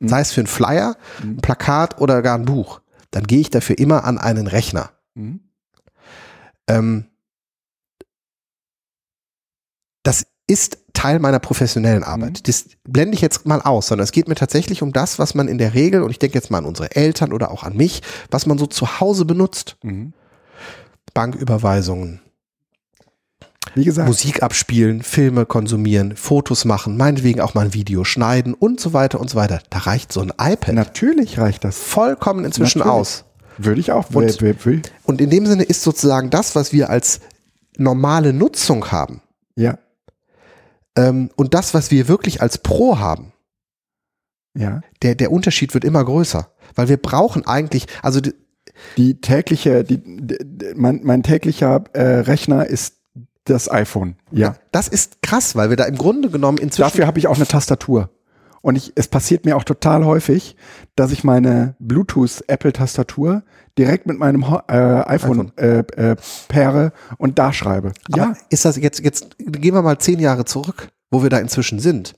sei 0.00 0.20
es 0.20 0.32
für 0.32 0.40
einen 0.40 0.48
Flyer, 0.48 0.96
ein 1.22 1.36
Plakat 1.36 2.00
oder 2.00 2.20
gar 2.20 2.36
ein 2.36 2.46
Buch, 2.46 2.80
dann 3.12 3.24
gehe 3.24 3.38
ich 3.38 3.50
dafür 3.50 3.78
immer 3.78 4.02
an 4.02 4.18
einen 4.18 4.48
Rechner. 4.48 4.90
Mhm. 5.14 5.38
Ähm, 6.66 7.04
das 10.02 10.26
ist 10.52 10.78
Teil 10.92 11.18
meiner 11.18 11.38
professionellen 11.38 12.04
Arbeit. 12.04 12.46
Das 12.46 12.66
blende 12.84 13.14
ich 13.14 13.22
jetzt 13.22 13.46
mal 13.46 13.62
aus, 13.62 13.86
sondern 13.86 14.04
es 14.04 14.12
geht 14.12 14.28
mir 14.28 14.34
tatsächlich 14.34 14.82
um 14.82 14.92
das, 14.92 15.18
was 15.18 15.34
man 15.34 15.48
in 15.48 15.56
der 15.56 15.72
Regel, 15.72 16.02
und 16.02 16.10
ich 16.10 16.18
denke 16.18 16.36
jetzt 16.36 16.50
mal 16.50 16.58
an 16.58 16.66
unsere 16.66 16.94
Eltern 16.94 17.32
oder 17.32 17.50
auch 17.50 17.62
an 17.62 17.74
mich, 17.74 18.02
was 18.30 18.44
man 18.44 18.58
so 18.58 18.66
zu 18.66 19.00
Hause 19.00 19.24
benutzt. 19.24 19.76
Mhm. 19.82 20.12
Banküberweisungen, 21.14 22.20
Wie 23.74 23.84
gesagt, 23.84 24.08
Musik 24.08 24.42
abspielen, 24.42 25.02
Filme 25.02 25.46
konsumieren, 25.46 26.16
Fotos 26.16 26.64
machen, 26.66 26.96
meinetwegen 26.98 27.40
auch 27.40 27.54
mal 27.54 27.66
ein 27.66 27.74
Video 27.74 28.04
schneiden 28.04 28.52
und 28.52 28.78
so 28.78 28.92
weiter 28.92 29.20
und 29.20 29.30
so 29.30 29.36
weiter. 29.36 29.60
Da 29.70 29.78
reicht 29.78 30.12
so 30.12 30.20
ein 30.20 30.32
iPad 30.38 30.74
natürlich 30.74 31.38
reicht 31.38 31.64
das. 31.64 31.78
vollkommen 31.78 32.44
inzwischen 32.44 32.80
Natürlich. 32.80 33.00
aus. 33.00 33.24
Würde 33.58 33.80
ich 33.80 33.92
auch. 33.92 34.06
Und-. 34.12 34.40
Und 35.04 35.20
in 35.20 35.30
dem 35.30 35.46
Sinne 35.46 35.62
ist 35.64 35.82
sozusagen 35.82 36.30
das, 36.30 36.54
was 36.54 36.72
wir 36.72 36.90
als 36.90 37.20
normale 37.78 38.32
Nutzung 38.32 38.90
haben 38.92 39.20
Ja, 39.56 39.78
ähm, 40.96 41.30
und 41.36 41.54
das, 41.54 41.74
was 41.74 41.90
wir 41.90 42.08
wirklich 42.08 42.40
als 42.42 42.58
Pro 42.58 42.98
haben, 42.98 43.32
ja. 44.56 44.80
der, 45.02 45.14
der 45.14 45.32
Unterschied 45.32 45.74
wird 45.74 45.84
immer 45.84 46.04
größer. 46.04 46.50
Weil 46.74 46.88
wir 46.88 46.96
brauchen 46.98 47.46
eigentlich, 47.46 47.86
also 48.02 48.20
die- 48.20 48.34
Die 48.96 49.20
tägliche, 49.20 49.84
die, 49.84 49.98
d- 50.02 50.38
d- 50.42 50.74
mein, 50.76 51.00
mein 51.04 51.22
täglicher 51.22 51.84
äh, 51.92 52.20
Rechner 52.20 52.66
ist 52.66 52.96
das 53.44 53.70
iPhone. 53.70 54.16
Ja. 54.30 54.56
das 54.72 54.88
ist 54.88 55.20
krass, 55.22 55.56
weil 55.56 55.68
wir 55.70 55.76
da 55.76 55.84
im 55.84 55.96
Grunde 55.96 56.30
genommen 56.30 56.58
inzwischen 56.58 56.82
Dafür 56.82 57.06
habe 57.06 57.18
ich 57.18 57.26
auch 57.26 57.36
eine 57.36 57.46
Tastatur. 57.46 58.10
Und 58.62 58.76
ich, 58.76 58.92
es 58.94 59.08
passiert 59.08 59.44
mir 59.44 59.56
auch 59.56 59.64
total 59.64 60.04
häufig, 60.04 60.56
dass 60.94 61.10
ich 61.10 61.24
meine 61.24 61.74
Bluetooth-Apple-Tastatur 61.80 63.42
direkt 63.76 64.06
mit 64.06 64.18
meinem 64.18 64.42
äh, 64.68 64.72
iPhone, 64.72 65.52
Äh, 65.56 65.78
äh, 65.96 66.16
paire 66.48 66.92
und 67.18 67.38
da 67.38 67.52
schreibe. 67.52 67.92
Aber 68.10 68.16
ja, 68.16 68.34
ist 68.50 68.64
das 68.64 68.76
jetzt, 68.76 69.00
jetzt 69.00 69.36
gehen 69.38 69.74
wir 69.74 69.82
mal 69.82 69.98
zehn 69.98 70.20
Jahre 70.20 70.44
zurück, 70.44 70.88
wo 71.10 71.22
wir 71.22 71.30
da 71.30 71.38
inzwischen 71.38 71.80
sind. 71.80 72.14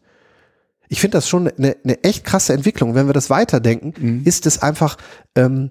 Ich 0.88 1.00
finde 1.00 1.16
das 1.16 1.28
schon 1.28 1.48
eine, 1.48 1.76
eine 1.82 2.04
echt 2.04 2.24
krasse 2.24 2.52
Entwicklung. 2.52 2.94
Wenn 2.94 3.06
wir 3.06 3.14
das 3.14 3.30
weiterdenken, 3.30 3.94
Mhm. 3.98 4.22
ist 4.26 4.44
es 4.46 4.60
einfach, 4.62 4.98
ähm, 5.34 5.70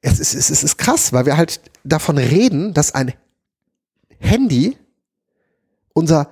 es, 0.00 0.20
ist, 0.20 0.34
es, 0.34 0.34
ist, 0.34 0.50
es 0.50 0.64
ist 0.64 0.78
krass, 0.78 1.12
weil 1.12 1.26
wir 1.26 1.36
halt 1.36 1.60
davon 1.84 2.16
reden, 2.16 2.72
dass 2.72 2.94
ein 2.94 3.12
Handy 4.18 4.78
unser 5.92 6.30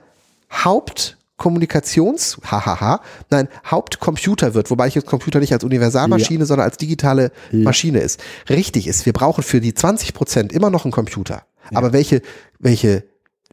Hauptkommunikations, 1.39 2.39
hahaha, 2.45 3.01
nein, 3.31 3.49
Hauptcomputer 3.67 4.55
wird, 4.55 4.71
wobei 4.71 4.87
ich 4.89 4.95
jetzt 4.95 5.07
Computer 5.07 5.41
nicht 5.41 5.53
als 5.53 5.65
Universalmaschine, 5.65 6.47
sondern 6.47 6.67
als 6.67 6.77
digitale 6.77 7.33
Ja. 7.51 7.65
Maschine 7.65 7.99
ist. 8.01 8.21
Richtig 8.49 8.87
ist, 8.87 9.07
wir 9.07 9.13
brauchen 9.13 9.43
für 9.43 9.61
die 9.61 9.75
20 9.75 10.15
Prozent 10.15 10.53
immer 10.53 10.71
noch 10.71 10.85
einen 10.85 10.93
Computer. 10.93 11.43
Aber 11.75 11.93
welche, 11.93 12.23
welche, 12.59 13.05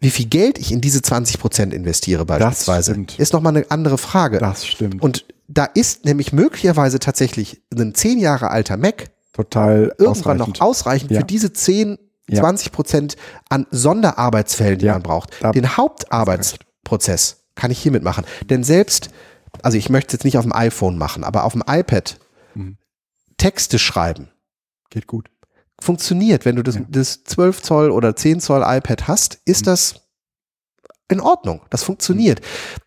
wie 0.02 0.10
viel 0.12 0.28
Geld 0.28 0.58
ich 0.60 0.72
in 0.72 0.82
diese 0.82 1.02
20 1.02 1.40
Prozent 1.40 1.74
investiere 1.74 2.26
beispielsweise, 2.26 3.06
ist 3.18 3.34
nochmal 3.34 3.56
eine 3.58 3.66
andere 3.72 3.98
Frage. 3.98 4.38
das 4.40 4.66
stimmt. 4.68 5.02
Und 5.02 5.26
da 5.48 5.66
ist 5.66 6.06
nämlich 6.06 6.32
möglicherweise 6.32 7.00
tatsächlich 7.00 7.62
ein 7.76 7.96
zehn 7.96 8.20
Jahre 8.20 8.52
alter 8.52 8.78
Mac 8.78 9.06
total 9.34 9.94
irgendwann 9.98 10.42
ausreichend. 10.42 10.60
noch 10.60 10.66
ausreichend 10.68 11.12
Ja. 11.12 11.20
für 11.22 11.26
diese 11.26 11.54
10, 11.54 11.98
Ja. 12.30 12.42
20 12.42 12.72
Prozent 12.72 13.16
an 13.50 13.66
Sonderarbeitsfällen, 13.72 14.78
die 14.78 14.86
Ja. 14.86 14.94
man 14.94 15.02
braucht. 15.02 15.32
Den 15.56 15.76
Hauptarbeitsprozess 15.78 17.38
kann 17.60 17.72
ich 17.72 17.80
hiermit 17.80 18.04
machen. 18.04 18.26
Denn 18.50 18.64
selbst, 18.64 19.10
also 19.62 19.78
ich 19.78 19.90
möchte 19.90 20.08
es 20.08 20.14
jetzt 20.14 20.24
nicht 20.24 20.38
auf 20.38 20.46
dem 20.46 20.54
iPhone 20.54 20.98
machen, 20.98 21.24
aber 21.24 21.44
auf 21.44 21.54
dem 21.54 21.64
iPad 21.68 22.18
Mhm. 22.56 22.78
Texte 23.38 23.78
schreiben 23.78 24.30
Geht 24.90 25.06
gut. 25.06 25.30
Funktioniert, 25.80 26.46
wenn 26.46 26.56
du 26.56 26.64
das, 26.64 26.76
Ja. 26.76 26.82
das 26.90 27.24
12 27.24 27.62
Zoll 27.62 27.92
oder 27.92 28.16
10 28.16 28.40
Zoll 28.42 28.64
iPad 28.66 29.08
hast, 29.08 29.40
ist 29.46 29.62
Mhm. 29.62 29.66
das 29.66 30.02
in 31.10 31.20
Ordnung. 31.22 31.62
Das 31.70 31.84
funktioniert. 31.84 32.42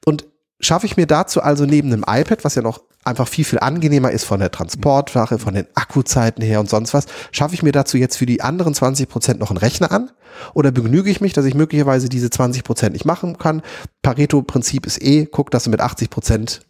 Und 0.05 0.27
schaffe 0.61 0.87
ich 0.87 0.97
mir 0.97 1.07
dazu 1.07 1.41
also 1.43 1.65
neben 1.65 1.91
dem 1.91 2.05
iPad, 2.07 2.45
was 2.45 2.55
ja 2.57 2.63
noch 2.63 2.83
einfach 3.05 3.27
viel, 3.29 3.45
viel 3.45 3.59
angenehmer 3.59 4.11
ist 4.13 4.25
von 4.25 4.39
der 4.41 4.51
Transportwache, 4.51 5.39
von 5.39 5.55
den 5.55 5.67
Akkuzeiten 5.75 6.43
her 6.43 6.61
und 6.61 6.71
sonst 6.71 6.95
was, 6.95 7.07
schaffe 7.33 7.55
ich 7.55 7.63
mir 7.63 7.73
dazu 7.73 7.97
jetzt 7.97 8.17
für 8.17 8.27
die 8.27 8.43
anderen 8.43 8.75
20 8.75 9.09
Prozent 9.09 9.41
noch 9.41 9.51
einen 9.51 9.59
Rechner 9.59 9.91
an? 9.91 10.11
Oder 10.55 10.71
begnüge 10.71 11.11
ich 11.11 11.21
mich, 11.21 11.33
dass 11.33 11.45
ich 11.45 11.55
möglicherweise 11.55 12.09
diese 12.09 12.31
20 12.31 12.65
Prozent 12.65 12.93
nicht 12.93 13.05
machen 13.05 13.39
kann? 13.39 13.63
Pareto-Prinzip 14.03 14.87
ist 14.87 15.03
eh, 15.03 15.27
guck, 15.27 15.51
dass 15.51 15.65
du 15.65 15.71
mit 15.71 15.81
80 15.81 16.11
Prozent 16.11 16.61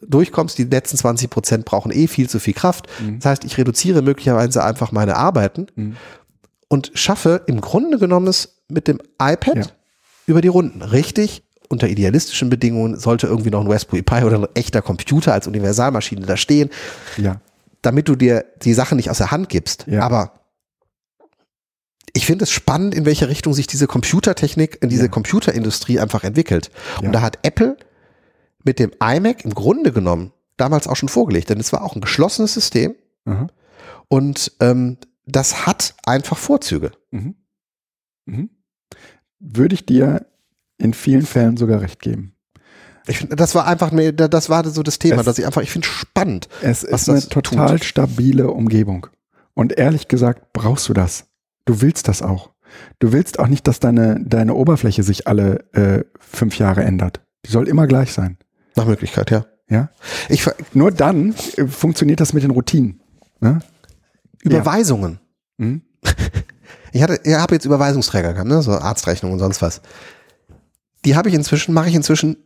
durchkommst. 0.00 0.58
Die 0.58 0.64
letzten 0.64 0.96
20 0.96 1.30
Prozent 1.30 1.64
brauchen 1.64 1.90
eh 1.90 2.06
viel 2.06 2.28
zu 2.28 2.38
viel 2.38 2.54
Kraft. 2.54 2.86
Mhm. 3.00 3.18
Das 3.20 3.30
heißt, 3.30 3.44
ich 3.44 3.58
reduziere 3.58 4.02
möglicherweise 4.02 4.62
einfach 4.64 4.92
meine 4.92 5.16
Arbeiten 5.16 5.66
Mhm. 5.74 5.96
und 6.68 6.90
schaffe 6.94 7.42
im 7.46 7.60
Grunde 7.60 7.98
genommen 7.98 8.26
es 8.28 8.60
mit 8.68 8.86
dem 8.88 8.98
iPad 9.20 9.56
Ja. 9.56 9.62
über 10.26 10.40
die 10.40 10.48
Runden. 10.48 10.82
Richtig, 10.82 11.42
unter 11.68 11.88
idealistischen 11.88 12.50
Bedingungen 12.50 12.98
sollte 12.98 13.26
irgendwie 13.26 13.50
noch 13.50 13.60
ein 13.64 13.70
Raspberry 13.70 14.02
Pi 14.02 14.24
oder 14.24 14.38
ein 14.38 14.46
echter 14.54 14.82
Computer 14.82 15.32
als 15.32 15.46
Universalmaschine 15.46 16.24
da 16.26 16.36
stehen, 16.36 16.70
Ja. 17.16 17.40
damit 17.82 18.08
du 18.08 18.16
dir 18.16 18.44
die 18.62 18.74
Sachen 18.74 18.96
nicht 18.96 19.10
aus 19.10 19.18
der 19.18 19.30
Hand 19.30 19.48
gibst. 19.48 19.84
Ja. 19.86 20.02
Aber 20.02 20.32
ich 22.14 22.26
finde 22.26 22.44
es 22.44 22.50
spannend, 22.50 22.94
in 22.94 23.04
welche 23.04 23.28
Richtung 23.28 23.52
sich 23.54 23.66
diese 23.66 23.86
Computertechnik, 23.86 24.78
in 24.82 24.88
diese 24.88 25.04
Ja. 25.04 25.08
Computerindustrie 25.08 26.00
einfach 26.00 26.24
entwickelt. 26.24 26.70
Ja. 27.00 27.06
Und 27.06 27.12
da 27.12 27.20
hat 27.20 27.38
Apple 27.42 27.76
mit 28.64 28.78
dem 28.78 28.90
iMac 29.02 29.44
im 29.44 29.54
Grunde 29.54 29.92
genommen 29.92 30.32
damals 30.56 30.86
auch 30.88 30.96
schon 30.96 31.08
vorgelegt, 31.08 31.50
denn 31.50 31.60
es 31.60 31.72
war 31.72 31.82
auch 31.84 31.94
ein 31.94 32.00
geschlossenes 32.00 32.54
System 32.54 32.96
Aha. 33.26 33.46
und 34.08 34.52
ähm, 34.60 34.96
das 35.26 35.66
hat 35.66 35.94
einfach 36.06 36.36
Vorzüge. 36.38 36.90
Mhm. 37.10 37.36
Mhm. 38.26 38.50
Würde 39.38 39.74
ich 39.74 39.86
dir 39.86 40.26
in 40.78 40.94
vielen 40.94 41.26
Fällen 41.26 41.56
sogar 41.56 41.80
recht 41.80 42.00
geben. 42.00 42.32
Ich 43.06 43.18
finde, 43.18 43.36
das 43.36 43.54
war 43.54 43.66
einfach, 43.66 43.90
mir- 43.90 44.12
das 44.12 44.50
war 44.50 44.64
so 44.68 44.82
das 44.82 44.98
Thema, 44.98 45.20
Es- 45.20 45.24
dass 45.26 45.38
ich 45.38 45.46
einfach, 45.46 45.62
ich 45.62 45.70
finde 45.70 45.88
spannend. 45.88 46.48
Es 46.62 46.82
ist 46.84 47.08
eine 47.08 47.20
total 47.20 47.78
tut. 47.78 47.84
stabile 47.84 48.50
Umgebung. 48.50 49.06
Und 49.54 49.76
ehrlich 49.78 50.08
gesagt, 50.08 50.52
brauchst 50.52 50.88
du 50.88 50.92
das. 50.92 51.24
Du 51.64 51.80
willst 51.80 52.06
das 52.08 52.22
auch. 52.22 52.50
Du 52.98 53.12
willst 53.12 53.38
auch 53.38 53.46
nicht, 53.48 53.66
dass 53.66 53.80
deine, 53.80 54.20
deine 54.24 54.54
Oberfläche 54.54 55.02
sich 55.02 55.26
alle 55.26 55.64
äh, 55.72 56.04
fünf 56.20 56.58
Jahre 56.58 56.84
ändert. 56.84 57.20
Die 57.46 57.50
soll 57.50 57.66
immer 57.66 57.86
gleich 57.86 58.12
sein. 58.12 58.36
Nach 58.76 58.84
Möglichkeit, 58.86 59.30
ja. 59.30 59.46
Ja? 59.70 59.90
Ich 60.28 60.46
Nur 60.74 60.90
dann 60.92 61.34
äh, 61.56 61.66
funktioniert 61.66 62.20
das 62.20 62.32
mit 62.34 62.42
den 62.42 62.50
Routinen. 62.50 63.00
Ne? 63.40 63.60
Überweisungen. 64.42 65.18
Mhm. 65.56 65.82
Ich 66.90 67.02
hatte, 67.02 67.20
ich 67.22 67.34
habe 67.34 67.54
jetzt 67.54 67.66
Überweisungsträger 67.66 68.32
gehabt, 68.32 68.48
ne? 68.48 68.62
so 68.62 68.72
Arztrechnungen 68.72 69.34
und 69.34 69.40
sonst 69.40 69.60
was. 69.60 69.82
Die 71.04 71.16
habe 71.16 71.28
ich 71.28 71.34
inzwischen, 71.34 71.72
mache 71.74 71.88
ich 71.88 71.94
inzwischen 71.94 72.36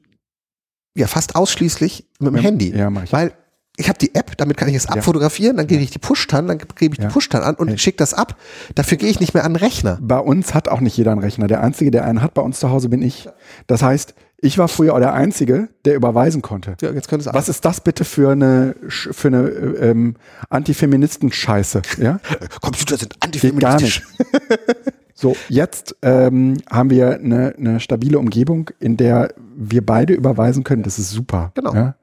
ja 0.96 1.06
fast 1.06 1.36
ausschließlich 1.36 2.06
mit 2.20 2.28
dem 2.28 2.36
Ja, 2.36 2.42
Handy. 2.42 2.76
ja, 2.76 2.90
mach 2.90 3.04
ich. 3.04 3.12
Weil 3.12 3.32
ich 3.78 3.88
habe 3.88 3.98
die 3.98 4.14
App, 4.14 4.36
damit 4.36 4.58
kann 4.58 4.68
ich 4.68 4.74
es 4.74 4.86
abfotografieren, 4.86 5.56
dann 5.56 5.66
gebe 5.66 5.82
ich 5.82 5.90
die 5.90 5.98
Push-Tan, 5.98 6.46
dann 6.46 6.58
gebe 6.58 6.94
ich 6.94 7.00
die 7.00 7.06
Push-Tan 7.06 7.42
an 7.42 7.54
und 7.54 7.68
Hey. 7.68 7.78
schicke 7.78 7.96
das 7.96 8.12
ab. 8.12 8.36
Dafür 8.74 8.98
gehe 8.98 9.08
ich 9.08 9.18
nicht 9.18 9.32
mehr 9.32 9.44
an 9.44 9.54
den 9.54 9.56
Rechner. 9.64 9.98
Bei 10.02 10.18
uns 10.18 10.52
hat 10.52 10.68
auch 10.68 10.80
nicht 10.80 10.94
jeder 10.98 11.12
einen 11.12 11.22
Rechner. 11.22 11.46
Der 11.46 11.62
Einzige, 11.62 11.90
der 11.90 12.04
einen 12.04 12.20
hat 12.20 12.34
bei 12.34 12.42
uns 12.42 12.60
zu 12.60 12.68
Hause, 12.68 12.90
bin 12.90 13.00
ich. 13.00 13.28
Das 13.68 13.82
heißt, 13.82 14.14
ich 14.44 14.58
war 14.58 14.68
früher 14.68 14.92
auch 14.94 14.98
der 14.98 15.14
Einzige, 15.14 15.70
der 15.86 15.94
überweisen 15.94 16.42
konnte. 16.42 16.76
Ja, 16.82 16.90
jetzt 16.92 17.08
könnte 17.08 17.26
es 17.26 17.34
Was 17.34 17.48
ist 17.48 17.64
das 17.64 17.80
bitte 17.80 18.04
für 18.04 18.32
eine, 18.32 18.74
für 18.88 19.28
eine 19.28 19.48
äh, 19.48 19.90
ähm, 19.90 20.16
Antifeministen-Scheiße? 20.50 21.80
Ja? 21.98 22.20
Computer 22.60 22.98
sind 22.98 23.14
Geht 23.20 23.20
gar 23.60 23.74
antifeministisch. 23.76 24.02
nicht. 24.18 24.92
So, 25.22 25.36
jetzt 25.48 25.94
ähm, 26.02 26.56
haben 26.68 26.90
wir 26.90 27.14
eine, 27.14 27.54
eine 27.56 27.78
stabile 27.78 28.18
Umgebung, 28.18 28.70
in 28.80 28.96
der 28.96 29.32
wir 29.54 29.86
beide 29.86 30.14
überweisen 30.14 30.64
können. 30.64 30.82
Das 30.82 30.98
ist 30.98 31.10
super. 31.10 31.52
Genau. 31.54 31.72
Ja? 31.72 31.94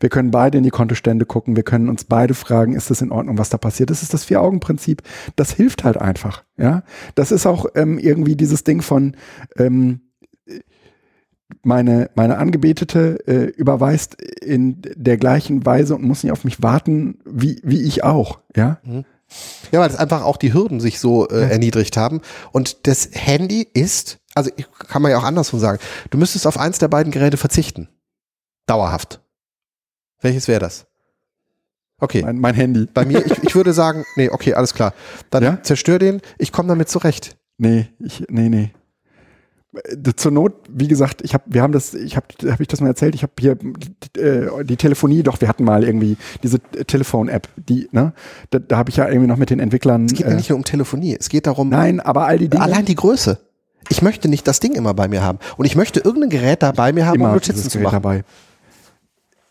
Wir 0.00 0.10
können 0.10 0.30
beide 0.30 0.58
in 0.58 0.64
die 0.64 0.70
Kontostände 0.70 1.24
gucken. 1.24 1.56
Wir 1.56 1.62
können 1.62 1.88
uns 1.88 2.04
beide 2.04 2.34
fragen, 2.34 2.74
ist 2.74 2.90
das 2.90 3.00
in 3.00 3.10
Ordnung, 3.10 3.38
was 3.38 3.48
da 3.48 3.56
passiert? 3.56 3.88
Das 3.88 4.02
ist 4.02 4.12
das 4.12 4.24
Vier-Augen-Prinzip. 4.24 5.02
Das 5.34 5.50
hilft 5.50 5.82
halt 5.82 5.96
einfach. 5.96 6.44
Ja, 6.58 6.82
das 7.14 7.32
ist 7.32 7.46
auch 7.46 7.64
ähm, 7.74 7.98
irgendwie 7.98 8.36
dieses 8.36 8.64
Ding 8.64 8.82
von 8.82 9.16
ähm, 9.56 10.00
meine, 11.62 12.10
meine 12.16 12.36
Angebetete 12.36 13.26
äh, 13.26 13.44
überweist 13.56 14.20
in 14.42 14.82
der 14.94 15.16
gleichen 15.16 15.64
Weise 15.64 15.94
und 15.94 16.02
muss 16.02 16.22
nicht 16.22 16.32
auf 16.32 16.44
mich 16.44 16.62
warten, 16.62 17.20
wie, 17.24 17.62
wie 17.64 17.80
ich 17.80 18.04
auch. 18.04 18.40
Ja, 18.54 18.78
Ja, 19.72 19.80
weil 19.80 19.90
es 19.90 19.96
einfach 19.96 20.22
auch 20.22 20.36
die 20.38 20.54
Hürden 20.54 20.80
sich 20.80 20.98
so 21.00 21.28
äh, 21.28 21.50
erniedrigt 21.50 21.96
haben. 21.96 22.22
Und 22.52 22.86
das 22.86 23.10
Handy 23.12 23.62
ist, 23.74 24.18
also 24.34 24.50
ich- 24.56 24.66
kann 24.88 25.02
man 25.02 25.10
ja 25.10 25.18
auch 25.18 25.24
andersrum 25.24 25.60
sagen, 25.60 25.78
du 26.10 26.18
müsstest 26.18 26.46
auf 26.46 26.58
eins 26.58 26.78
der 26.78 26.88
beiden 26.88 27.12
Geräte 27.12 27.36
verzichten. 27.36 27.88
Dauerhaft. 28.66 29.20
Welches 30.20 30.48
wäre 30.48 30.60
das? 30.60 30.86
Okay. 32.00 32.22
mein, 32.22 32.38
mein 32.38 32.54
Handy. 32.54 32.86
Bei 32.86 33.04
mir, 33.04 33.24
ich, 33.26 33.42
ich 33.42 33.54
würde 33.54 33.72
sagen, 33.72 34.04
nee, 34.16 34.30
okay, 34.30 34.54
alles 34.54 34.72
klar. 34.72 34.94
Dann 35.30 35.42
Ja? 35.42 35.62
zerstör 35.62 35.98
den, 35.98 36.20
ich 36.38 36.52
komme 36.52 36.68
damit 36.68 36.88
zurecht. 36.88 37.36
Nee, 37.58 37.88
ich, 37.98 38.24
nee, 38.28 38.48
nee. 38.48 38.72
Äh, 39.74 40.12
Zur 40.16 40.32
Not, 40.32 40.54
wie 40.68 40.88
gesagt, 40.88 41.22
ich 41.22 41.34
habe, 41.34 41.44
wir 41.46 41.62
haben 41.62 41.72
das, 41.72 41.94
ich 41.94 42.16
habe, 42.16 42.26
habe 42.50 42.62
ich 42.62 42.68
das 42.68 42.80
mal 42.80 42.88
erzählt, 42.88 43.14
ich 43.14 43.22
habe 43.22 43.32
hier 43.38 43.52
äh, 44.16 44.64
die 44.64 44.76
Telefonie, 44.76 45.22
doch, 45.22 45.40
wir 45.40 45.48
hatten 45.48 45.64
mal 45.64 45.84
irgendwie 45.84 46.16
diese 46.42 46.60
Telefon-App, 46.60 47.48
die, 47.56 47.88
ne, 47.92 48.12
da, 48.50 48.58
da 48.58 48.78
habe 48.78 48.90
ich 48.90 48.96
ja 48.96 49.08
irgendwie 49.08 49.26
noch 49.26 49.36
mit 49.36 49.50
den 49.50 49.60
Entwicklern. 49.60 50.06
Es 50.06 50.12
geht 50.14 50.26
ja 50.26 50.32
äh, 50.32 50.36
nicht 50.36 50.48
nur 50.48 50.56
um 50.56 50.64
Telefonie, 50.64 51.16
es 51.18 51.28
geht 51.28 51.46
darum, 51.46 51.68
nein, 51.68 52.00
aber 52.00 52.26
all 52.26 52.38
die 52.38 52.48
Dinge. 52.48 52.62
allein 52.62 52.84
die 52.84 52.94
Größe. 52.94 53.38
Ich 53.90 54.02
möchte 54.02 54.28
nicht 54.28 54.46
das 54.46 54.60
Ding 54.60 54.74
immer 54.74 54.92
bei 54.94 55.08
mir 55.08 55.22
haben. 55.22 55.38
Und 55.56 55.64
ich 55.64 55.76
möchte 55.76 56.00
irgendein 56.00 56.30
Gerät 56.30 56.62
da 56.62 56.72
bei 56.72 56.92
mir 56.92 57.06
haben, 57.06 57.22
um 57.22 57.32
Notizen 57.32 57.70
zu 57.70 57.78
machen. 57.78 57.92
dabei. 57.94 58.24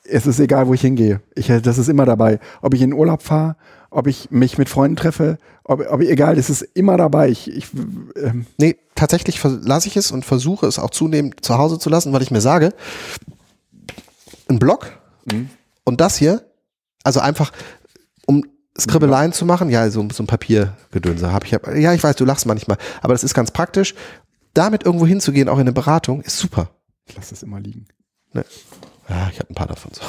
Es 0.03 0.25
ist 0.25 0.39
egal, 0.39 0.67
wo 0.67 0.73
ich 0.73 0.81
hingehe. 0.81 1.21
Ich, 1.35 1.49
äh, 1.49 1.59
das 1.61 1.77
ist 1.77 1.89
immer 1.89 2.05
dabei. 2.05 2.39
Ob 2.61 2.73
ich 2.73 2.81
in 2.81 2.93
Urlaub 2.93 3.23
fahre, 3.23 3.55
ob 3.89 4.07
ich 4.07 4.29
mich 4.31 4.57
mit 4.57 4.69
Freunden 4.69 4.95
treffe, 4.97 5.37
ob, 5.63 5.81
ob 5.89 6.01
egal, 6.01 6.37
es 6.37 6.49
ist 6.49 6.61
immer 6.73 6.97
dabei. 6.97 7.29
Ich, 7.29 7.49
ich 7.49 7.67
ähm, 8.15 8.45
Nee, 8.57 8.77
tatsächlich 8.95 9.41
lasse 9.43 9.87
ich 9.87 9.97
es 9.97 10.11
und 10.11 10.25
versuche 10.25 10.65
es 10.67 10.79
auch 10.79 10.89
zunehmend 10.89 11.43
zu 11.43 11.57
Hause 11.57 11.79
zu 11.79 11.89
lassen, 11.89 12.13
weil 12.13 12.21
ich 12.21 12.31
mir 12.31 12.41
sage, 12.41 12.73
ein 14.49 14.59
Block 14.59 14.91
Mhm. 15.31 15.49
und 15.83 15.99
das 15.99 16.15
hier, 16.17 16.45
also 17.03 17.19
einfach, 17.19 17.51
um 18.27 18.45
Skribbeleien 18.79 19.33
zu 19.33 19.45
machen, 19.45 19.69
ja, 19.69 19.89
so, 19.89 20.07
so 20.13 20.23
ein 20.23 20.27
Papiergedönse 20.27 21.33
habe 21.33 21.45
ich. 21.45 21.53
hab- 21.53 21.67
Ja, 21.75 21.93
ich 21.93 22.01
weiß, 22.01 22.15
du 22.15 22.23
lachst 22.23 22.45
manchmal, 22.45 22.77
aber 23.01 23.13
das 23.13 23.23
ist 23.25 23.33
ganz 23.33 23.51
praktisch. 23.51 23.93
Damit 24.53 24.83
irgendwo 24.85 25.05
hinzugehen, 25.05 25.49
auch 25.49 25.55
in 25.55 25.61
eine 25.61 25.73
Beratung, 25.73 26.21
ist 26.21 26.37
super. 26.37 26.69
ich 27.07 27.15
lasse 27.17 27.33
es 27.35 27.43
immer 27.43 27.59
liegen. 27.59 27.87
Ja, 28.33 28.43
ich 29.31 29.39
habe 29.39 29.49
ein 29.49 29.55
paar 29.55 29.67
davon. 29.67 29.91
So. 29.93 30.01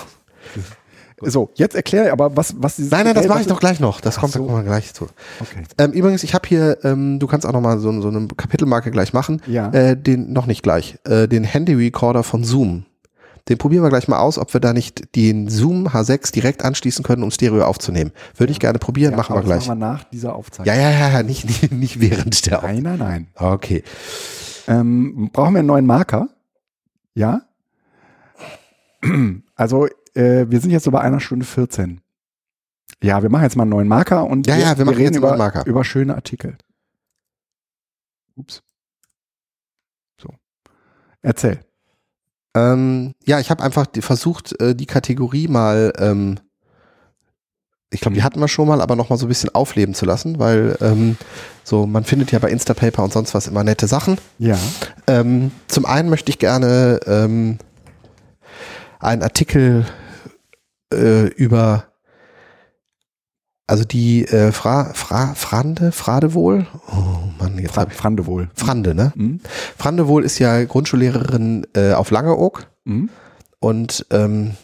So, 1.21 1.51
jetzt 1.55 1.75
erkläre 1.75 2.13
aber, 2.13 2.37
was, 2.37 2.55
was 2.59 2.79
Nein, 2.79 3.05
nein, 3.05 3.15
das 3.15 3.27
mache 3.27 3.41
ich 3.41 3.47
doch 3.47 3.61
gleich 3.61 3.81
noch. 3.81 4.01
Das 4.01 4.17
Ach 4.17 4.21
kommt, 4.21 4.35
da 4.35 4.39
so. 4.39 4.47
kommen 4.47 4.59
wir 4.59 4.65
gleich 4.65 4.95
zu. 4.95 5.07
Okay. 5.41 5.65
Ähm, 5.79 5.93
übrigens, 5.93 6.23
ich 6.23 6.35
habe 6.35 6.49
hier, 6.49 6.79
ähm, 6.85 7.19
du 7.19 7.27
kannst 7.27 7.47
auch 7.47 7.53
noch 7.53 7.61
mal 7.61 7.79
so, 7.79 8.01
so 8.01 8.09
eine 8.09 8.29
Kapitelmarke 8.29 8.91
gleich 8.91 9.13
machen. 9.13 9.43
Ja. 9.47 9.71
Äh, 9.73 9.97
den 9.97 10.33
noch 10.33 10.47
nicht 10.47 10.63
gleich. 10.63 10.99
Äh, 11.05 11.27
den 11.29 11.45
Handy 11.45 11.75
Recorder 11.75 12.23
von 12.23 12.45
Zoom. 12.45 12.85
Den 13.49 13.57
probieren 13.57 13.83
wir 13.83 13.89
gleich 13.89 14.09
mal 14.09 14.19
aus, 14.19 14.39
ob 14.39 14.53
wir 14.53 14.61
da 14.61 14.73
nicht 14.73 15.17
den 15.17 15.49
Zoom 15.49 15.89
H6 15.89 16.33
direkt 16.33 16.65
anschließen 16.65 17.03
können, 17.03 17.23
um 17.23 17.31
Stereo 17.31 17.65
aufzunehmen. 17.65 18.13
Würde 18.37 18.53
ich 18.53 18.61
gerne 18.61 18.79
probieren, 18.79 19.17
machen 19.17 19.35
wir 19.35 19.43
gleich. 19.43 19.67
Machen 19.67 19.81
wir 19.81 19.87
nach 19.87 20.05
dieser 20.05 20.35
Aufzeichnung. 20.35 20.67
Ja, 20.67 20.81
ja, 20.81 20.91
ja, 20.91 21.11
ja, 21.11 21.23
nicht, 21.23 21.47
nicht, 21.47 21.73
nicht 21.73 22.01
während 22.01 22.47
der 22.47 22.59
Aufnahme. 22.59 22.83
Nein, 22.83 22.99
nein, 22.99 23.27
nein. 23.35 23.53
Okay. 23.53 23.83
Ähm, 24.67 25.31
brauchen 25.33 25.55
wir 25.55 25.61
einen 25.61 25.69
neuen 25.69 25.87
Marker? 25.87 26.29
Ja? 27.15 27.43
Also, 29.55 29.89
äh, 30.19 30.51
wir 30.51 30.61
sind 30.61 30.71
jetzt 30.71 30.85
so 30.85 30.91
bei 30.91 31.01
einer 31.01 31.21
Stunde 31.21 31.47
14. 31.47 32.01
Ja, 33.03 33.23
wir 33.23 33.31
machen 33.31 33.45
jetzt 33.45 33.57
mal 33.57 33.63
einen 33.63 33.71
neuen 33.71 33.89
Marker 33.89 34.27
und 34.27 34.47
Ja, 34.47 34.57
ja, 34.57 34.77
wir 34.77 34.85
machen 34.85 34.97
reden 34.97 35.17
über, 35.17 35.65
über 35.67 35.85
schöne 35.85 36.15
Artikel. 36.15 36.59
Ups. 38.35 38.63
So. 40.21 40.31
Erzähl. 41.23 41.61
Ähm, 42.55 43.15
ja, 43.25 43.39
ich 43.39 43.51
habe 43.51 43.63
einfach 43.63 43.87
die, 43.87 44.03
versucht, 44.03 44.61
äh, 44.61 44.75
die 44.75 44.87
Kategorie 44.87 45.47
mal, 45.47 45.93
ähm, 45.99 46.41
ich 47.91 48.01
glaube, 48.01 48.17
die 48.17 48.23
hatten 48.23 48.41
wir 48.41 48.49
schon 48.49 48.67
mal, 48.67 48.81
aber 48.81 48.97
noch 48.97 49.11
mal 49.11 49.17
so 49.17 49.27
ein 49.27 49.29
bisschen 49.29 49.55
aufleben 49.55 49.95
zu 49.95 50.05
lassen, 50.05 50.39
weil 50.41 50.77
ähm, 50.81 51.17
so 51.63 51.87
man 51.87 52.05
findet 52.05 52.33
ja 52.33 52.39
bei 52.41 52.51
Instapaper 52.51 53.05
und 53.05 53.13
sonst 53.13 53.35
was 53.35 53.47
immer 53.47 53.63
nette 53.63 53.87
Sachen. 53.87 54.19
Ja. 54.39 54.59
Ähm, 55.07 55.53
zum 55.69 55.87
einen 55.87 56.09
möchte 56.09 56.31
ich 56.31 56.39
gerne 56.39 57.01
ähm, 57.07 57.59
einen 58.99 59.23
Artikel 59.23 59.87
äh, 60.93 61.27
über 61.29 61.85
also 63.67 63.85
die 63.85 64.25
äh, 64.27 64.51
Fra, 64.51 64.95
Fra, 64.95 65.35
Frande, 65.35 65.93
Frade 65.93 66.33
wohl? 66.33 66.67
Oh 66.91 67.29
Mann, 67.39 67.59
jetzt 67.59 67.75
Fra 67.75 67.87
ich 67.91 67.95
Frande 68.55 68.95
ne? 68.95 69.13
Mhm. 69.15 69.41
Frande 69.77 70.09
wohl 70.09 70.25
ist 70.25 70.39
ja 70.39 70.65
Grundschullehrerin 70.65 71.67
äh, 71.75 71.93
auf 71.93 72.11
Langeoog 72.11 72.67
Mhm. 72.85 73.11
und 73.61 74.07
ähm, 74.11 74.55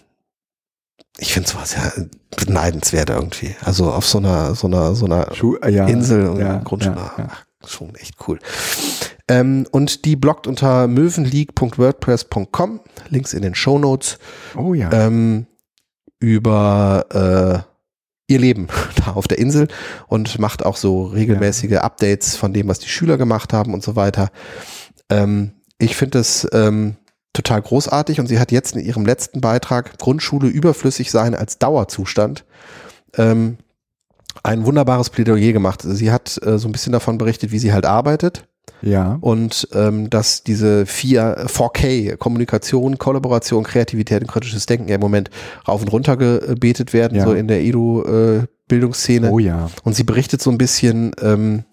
ich 1.18 1.34
finde 1.34 1.50
sowas 1.50 1.74
ja 1.74 1.92
beneidenswert 2.36 3.10
irgendwie. 3.10 3.54
Also 3.62 3.92
auf 3.92 4.06
so 4.06 4.16
einer, 4.18 4.54
so 4.54 4.66
einer, 4.66 4.94
so 4.94 5.04
einer 5.04 5.32
Schu 5.34 5.56
äh, 5.56 5.70
ja, 5.70 5.86
Insel 5.86 6.26
und 6.28 6.40
ja, 6.40 6.56
Grundschule. 6.64 6.96
ja, 6.96 7.12
ja. 7.18 7.28
Ach, 7.30 7.44
schon 7.68 7.94
echt 7.96 8.14
cool. 8.26 8.38
Ähm, 9.28 9.66
und 9.70 10.06
die 10.06 10.16
bloggt 10.16 10.46
unter 10.46 10.88
möwenleague.wordpress.com, 10.88 12.80
Links 13.10 13.32
in 13.34 13.42
den 13.42 13.54
Show 13.54 13.78
Notes, 13.78 14.18
Oh 14.56 14.72
ja. 14.74 14.90
ähm, 14.92 15.46
über 16.24 17.64
äh, 17.68 18.32
ihr 18.32 18.38
Leben 18.38 18.68
da 19.04 19.12
auf 19.12 19.28
der 19.28 19.38
Insel 19.38 19.68
und 20.08 20.38
macht 20.38 20.64
auch 20.64 20.76
so 20.76 21.04
regelmäßige 21.04 21.78
Updates 21.78 22.36
von 22.36 22.52
dem, 22.52 22.68
was 22.68 22.78
die 22.78 22.88
Schüler 22.88 23.18
gemacht 23.18 23.52
haben 23.52 23.74
und 23.74 23.82
so 23.82 23.96
weiter. 23.96 24.30
Ähm, 25.10 25.52
ich 25.78 25.96
finde 25.96 26.18
es 26.18 26.48
ähm, 26.52 26.96
total 27.32 27.62
großartig 27.62 28.20
und 28.20 28.26
sie 28.26 28.38
hat 28.38 28.52
jetzt 28.52 28.76
in 28.76 28.84
ihrem 28.84 29.04
letzten 29.04 29.40
Beitrag 29.40 29.98
Grundschule 29.98 30.48
überflüssig 30.48 31.10
sein 31.10 31.34
als 31.34 31.58
Dauerzustand 31.58 32.44
ähm, 33.16 33.58
ein 34.42 34.64
wunderbares 34.66 35.10
Plädoyer 35.10 35.52
gemacht. 35.52 35.82
Sie 35.82 36.10
hat 36.10 36.40
äh, 36.44 36.58
so 36.58 36.68
ein 36.68 36.72
bisschen 36.72 36.92
davon 36.92 37.18
berichtet, 37.18 37.52
wie 37.52 37.58
sie 37.58 37.72
halt 37.72 37.86
arbeitet 37.86 38.48
ja. 38.82 39.18
und 39.20 39.68
ähm, 39.72 40.10
dass 40.10 40.42
diese 40.42 40.86
vier 40.86 41.46
4K 41.46 42.16
Kommunikation, 42.16 42.98
Kollaboration, 42.98 43.64
Kreativität 43.64 44.22
und 44.22 44.28
kritisches 44.28 44.66
Denken 44.66 44.88
ja 44.88 44.96
im 44.96 45.00
Moment 45.00 45.30
rauf 45.66 45.80
und 45.82 45.88
runter 45.88 46.16
gebetet 46.16 46.92
werden, 46.92 47.16
Ja. 47.16 47.24
so 47.24 47.32
in 47.32 47.48
der 47.48 47.62
Edu-Bildungsszene. 47.62 49.30
Oh 49.30 49.38
ja. 49.38 49.70
Und 49.84 49.94
sie 49.94 50.04
berichtet 50.04 50.42
so 50.42 50.50
ein 50.50 50.58
bisschen, 50.58 51.12
ähm, 51.20 51.64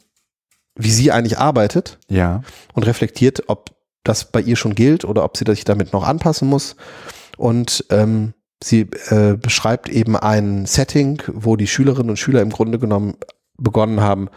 wie 0.76 0.92
sie 0.92 1.12
eigentlich 1.12 1.38
arbeitet 1.38 2.00
Ja. 2.10 2.44
und 2.74 2.86
reflektiert, 2.86 3.44
ob 3.48 3.72
das 4.04 4.32
bei 4.32 4.42
ihr 4.42 4.56
schon 4.56 4.74
gilt 4.76 5.06
oder 5.06 5.24
ob 5.24 5.38
sie 5.38 5.46
sich 5.48 5.64
damit 5.64 5.94
noch 5.94 6.08
anpassen 6.08 6.48
muss. 6.48 6.76
Und 7.38 7.86
ähm, 7.90 8.34
sie 8.64 8.88
äh, 9.10 9.36
beschreibt 9.36 9.90
eben 9.90 10.16
ein 10.16 10.66
Setting, 10.66 11.22
wo 11.28 11.56
die 11.56 11.68
Schülerinnen 11.68 12.10
und 12.10 12.18
Schüler 12.18 12.42
im 12.42 12.50
Grunde 12.50 12.80
genommen 12.80 13.16
begonnen 13.58 14.02
haben, 14.02 14.30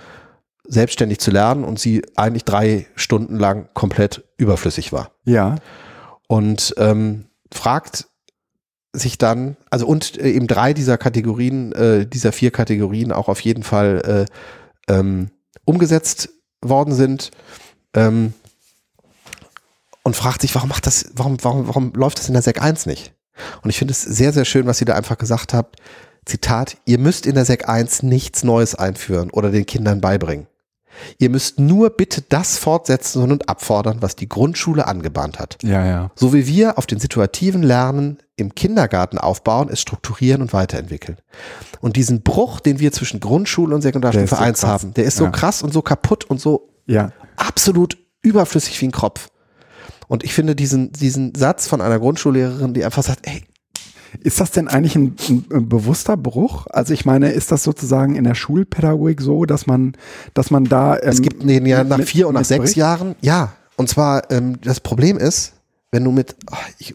selbstständig 0.66 1.18
zu 1.18 1.30
lernen 1.30 1.64
und 1.64 1.78
sie 1.78 2.02
eigentlich 2.16 2.44
drei 2.44 2.86
Stunden 2.94 3.38
lang 3.38 3.68
komplett 3.74 4.24
überflüssig 4.36 4.92
war. 4.92 5.12
Ja. 5.24 5.56
Und 6.26 6.74
ähm, 6.78 7.26
fragt 7.52 8.06
sich 8.92 9.18
dann, 9.18 9.56
also 9.70 9.86
und 9.86 10.18
äh, 10.18 10.30
eben 10.30 10.46
drei 10.46 10.72
dieser 10.72 10.96
Kategorien, 10.96 11.72
äh, 11.72 12.06
dieser 12.06 12.32
vier 12.32 12.50
Kategorien 12.50 13.12
auch 13.12 13.28
auf 13.28 13.40
jeden 13.40 13.62
Fall 13.62 14.26
äh, 14.88 14.92
ähm, 14.92 15.30
umgesetzt 15.64 16.30
worden 16.62 16.94
sind. 16.94 17.30
Ähm, 17.94 18.32
und 20.04 20.14
fragt 20.14 20.42
sich, 20.42 20.54
warum 20.54 20.68
macht 20.68 20.86
das, 20.86 21.10
warum, 21.14 21.38
warum, 21.42 21.66
warum 21.66 21.92
läuft 21.94 22.18
das 22.18 22.28
in 22.28 22.34
der 22.34 22.42
Sek 22.42 22.62
1 22.62 22.86
nicht? 22.86 23.14
Und 23.62 23.70
ich 23.70 23.78
finde 23.78 23.92
es 23.92 24.02
sehr, 24.02 24.32
sehr 24.32 24.44
schön, 24.44 24.66
was 24.66 24.78
sie 24.78 24.84
da 24.84 24.94
einfach 24.94 25.18
gesagt 25.18 25.54
hat. 25.54 25.76
Zitat, 26.26 26.76
ihr 26.84 26.98
müsst 26.98 27.26
in 27.26 27.34
der 27.34 27.44
Sek 27.44 27.68
1 27.68 28.02
nichts 28.02 28.44
Neues 28.44 28.74
einführen 28.74 29.30
oder 29.30 29.50
den 29.50 29.66
Kindern 29.66 30.00
beibringen. 30.00 30.46
Ihr 31.18 31.30
müsst 31.30 31.58
nur 31.60 31.90
bitte 31.90 32.22
das 32.22 32.58
fortsetzen 32.58 33.22
und 33.30 33.48
abfordern, 33.48 33.98
was 34.00 34.16
die 34.16 34.28
Grundschule 34.28 34.86
angebahnt 34.86 35.38
hat. 35.38 35.56
Ja, 35.62 35.84
ja. 35.84 36.10
So 36.14 36.32
wie 36.32 36.46
wir 36.46 36.78
auf 36.78 36.86
den 36.86 37.00
situativen 37.00 37.62
Lernen 37.62 38.18
im 38.36 38.54
Kindergarten 38.54 39.18
aufbauen, 39.18 39.68
es 39.70 39.80
strukturieren 39.80 40.42
und 40.42 40.52
weiterentwickeln. 40.52 41.18
Und 41.80 41.96
diesen 41.96 42.22
Bruch, 42.22 42.60
den 42.60 42.80
wir 42.80 42.92
zwischen 42.92 43.20
Grundschule 43.20 43.74
und 43.74 43.82
Sekundarstufe 43.82 44.24
ist 44.24 44.30
so 44.30 44.36
1 44.36 44.60
krass. 44.60 44.70
haben, 44.82 44.94
der 44.94 45.04
ist 45.04 45.16
so 45.16 45.24
Ja. 45.24 45.30
krass 45.30 45.62
und 45.62 45.72
so 45.72 45.82
kaputt 45.82 46.24
und 46.24 46.40
so 46.40 46.70
Ja. 46.86 47.12
absolut 47.36 47.96
überflüssig 48.22 48.80
wie 48.80 48.86
ein 48.86 48.92
Kropf. 48.92 49.28
Und 50.08 50.22
ich 50.24 50.34
finde 50.34 50.54
diesen, 50.56 50.92
diesen 50.92 51.34
Satz 51.34 51.66
von 51.66 51.80
einer 51.80 51.98
Grundschullehrerin, 51.98 52.74
die 52.74 52.84
einfach 52.84 53.02
sagt, 53.02 53.26
ey, 53.26 53.42
Ist 54.20 54.40
das 54.40 54.50
denn 54.52 54.68
eigentlich 54.68 54.96
ein, 54.96 55.16
ein, 55.28 55.44
ein 55.52 55.68
bewusster 55.68 56.16
Bruch? 56.16 56.66
Also 56.70 56.92
ich 56.94 57.04
meine, 57.04 57.30
ist 57.32 57.50
das 57.52 57.62
sozusagen 57.62 58.14
in 58.16 58.24
der 58.24 58.34
Schulpädagogik 58.34 59.20
so, 59.20 59.44
dass 59.44 59.66
man, 59.66 59.94
dass 60.34 60.50
man 60.50 60.64
da 60.64 60.94
ähm, 60.96 61.02
es 61.04 61.22
gibt 61.22 61.44
nee, 61.44 61.58
ja, 61.68 61.84
nach 61.84 61.98
mit- 61.98 62.08
vier 62.08 62.28
und 62.28 62.34
nach 62.34 62.44
sechs 62.44 62.58
mitbricht? 62.60 62.76
Jahren, 62.76 63.14
ja. 63.20 63.52
Und 63.76 63.88
zwar, 63.88 64.30
ähm, 64.30 64.60
das 64.62 64.80
Problem 64.80 65.18
ist, 65.18 65.54
wenn 65.90 66.04
du 66.04 66.12
mit, 66.12 66.36
ach, 66.50 66.68
ich 66.78 66.94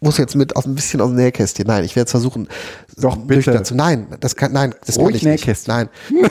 muss 0.00 0.16
jetzt 0.16 0.34
mit 0.34 0.56
aus 0.56 0.64
ein 0.64 0.74
bisschen 0.74 1.00
aus 1.02 1.08
dem 1.10 1.16
Nähkästchen, 1.16 1.66
nein, 1.66 1.84
ich 1.84 1.94
werde 1.94 2.06
es 2.06 2.10
versuchen, 2.10 2.48
Doch, 2.96 3.16
bitte. 3.16 3.34
nüchtern 3.36 3.64
zu, 3.66 3.74
nein, 3.74 4.06
das 4.20 4.34
kann, 4.34 4.52
nein, 4.52 4.74
das 4.86 4.96
kann 4.96 5.04
Ruhig 5.04 5.16
ich 5.16 5.22
nicht. 5.24 5.40
Nähkästchen. 5.46 5.74
Nein. 5.74 5.88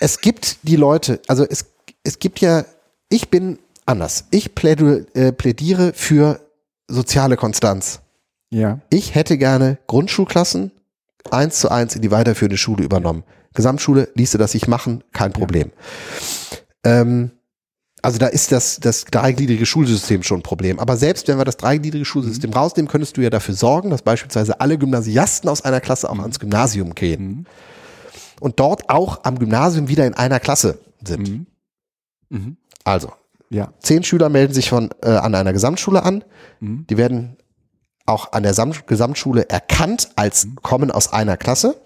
es 0.00 0.20
gibt 0.20 0.58
die 0.62 0.76
Leute, 0.76 1.20
also 1.26 1.44
es, 1.48 1.64
es 2.04 2.18
gibt 2.20 2.40
ja, 2.40 2.64
ich 3.08 3.30
bin 3.30 3.58
anders. 3.84 4.26
Ich 4.30 4.54
plädu, 4.54 5.04
äh, 5.14 5.32
plädiere 5.32 5.92
für 5.94 6.40
soziale 6.88 7.36
Konstanz. 7.36 8.00
Ja. 8.52 8.80
Ich 8.90 9.14
hätte 9.14 9.38
gerne 9.38 9.78
Grundschulklassen 9.86 10.72
eins 11.30 11.58
zu 11.60 11.70
eins 11.70 11.96
in 11.96 12.02
die 12.02 12.10
weiterführende 12.10 12.58
Schule 12.58 12.84
übernommen. 12.84 13.24
Gesamtschule 13.54 14.08
ließe 14.14 14.38
das 14.38 14.52
sich 14.52 14.68
machen, 14.68 15.02
kein 15.12 15.32
Problem. 15.32 15.70
Ähm, 16.84 17.30
also 18.02 18.18
da 18.18 18.26
ist 18.26 18.50
das, 18.52 18.78
das 18.80 19.04
dreigliedrige 19.04 19.64
Schulsystem 19.64 20.22
schon 20.22 20.40
ein 20.40 20.42
Problem. 20.42 20.78
Aber 20.80 20.96
selbst 20.96 21.28
wenn 21.28 21.38
wir 21.38 21.44
das 21.44 21.56
dreigliedrige 21.56 22.04
Schulsystem 22.04 22.52
rausnehmen, 22.52 22.90
könntest 22.90 23.16
du 23.16 23.20
ja 23.20 23.30
dafür 23.30 23.54
sorgen, 23.54 23.90
dass 23.90 24.02
beispielsweise 24.02 24.60
alle 24.60 24.76
Gymnasiasten 24.76 25.48
aus 25.48 25.62
einer 25.62 25.80
Klasse 25.80 26.10
auch 26.10 26.18
ans 26.18 26.40
Gymnasium 26.40 26.94
gehen. 26.94 27.46
Und 28.40 28.58
dort 28.58 28.90
auch 28.90 29.20
am 29.24 29.38
Gymnasium 29.38 29.88
wieder 29.88 30.06
in 30.06 30.14
einer 30.14 30.40
Klasse 30.40 30.80
sind. 31.04 31.46
Mhm. 32.28 32.56
Also, 32.84 33.12
Ja. 33.50 33.72
zehn 33.80 34.02
Schüler 34.02 34.28
melden 34.28 34.52
sich 34.52 34.68
von, 34.68 34.90
äh, 35.02 35.10
an 35.10 35.34
einer 35.34 35.52
Gesamtschule 35.52 36.02
an. 36.02 36.24
Mhm. 36.58 36.86
Die 36.90 36.96
werden 36.96 37.36
auch 38.06 38.32
an 38.32 38.42
der 38.42 38.54
Sam 38.54 38.72
Gesamtschule 38.86 39.48
erkannt 39.48 40.10
als 40.16 40.48
kommen 40.62 40.90
aus 40.90 41.12
einer 41.12 41.36
Klasse. 41.36 41.80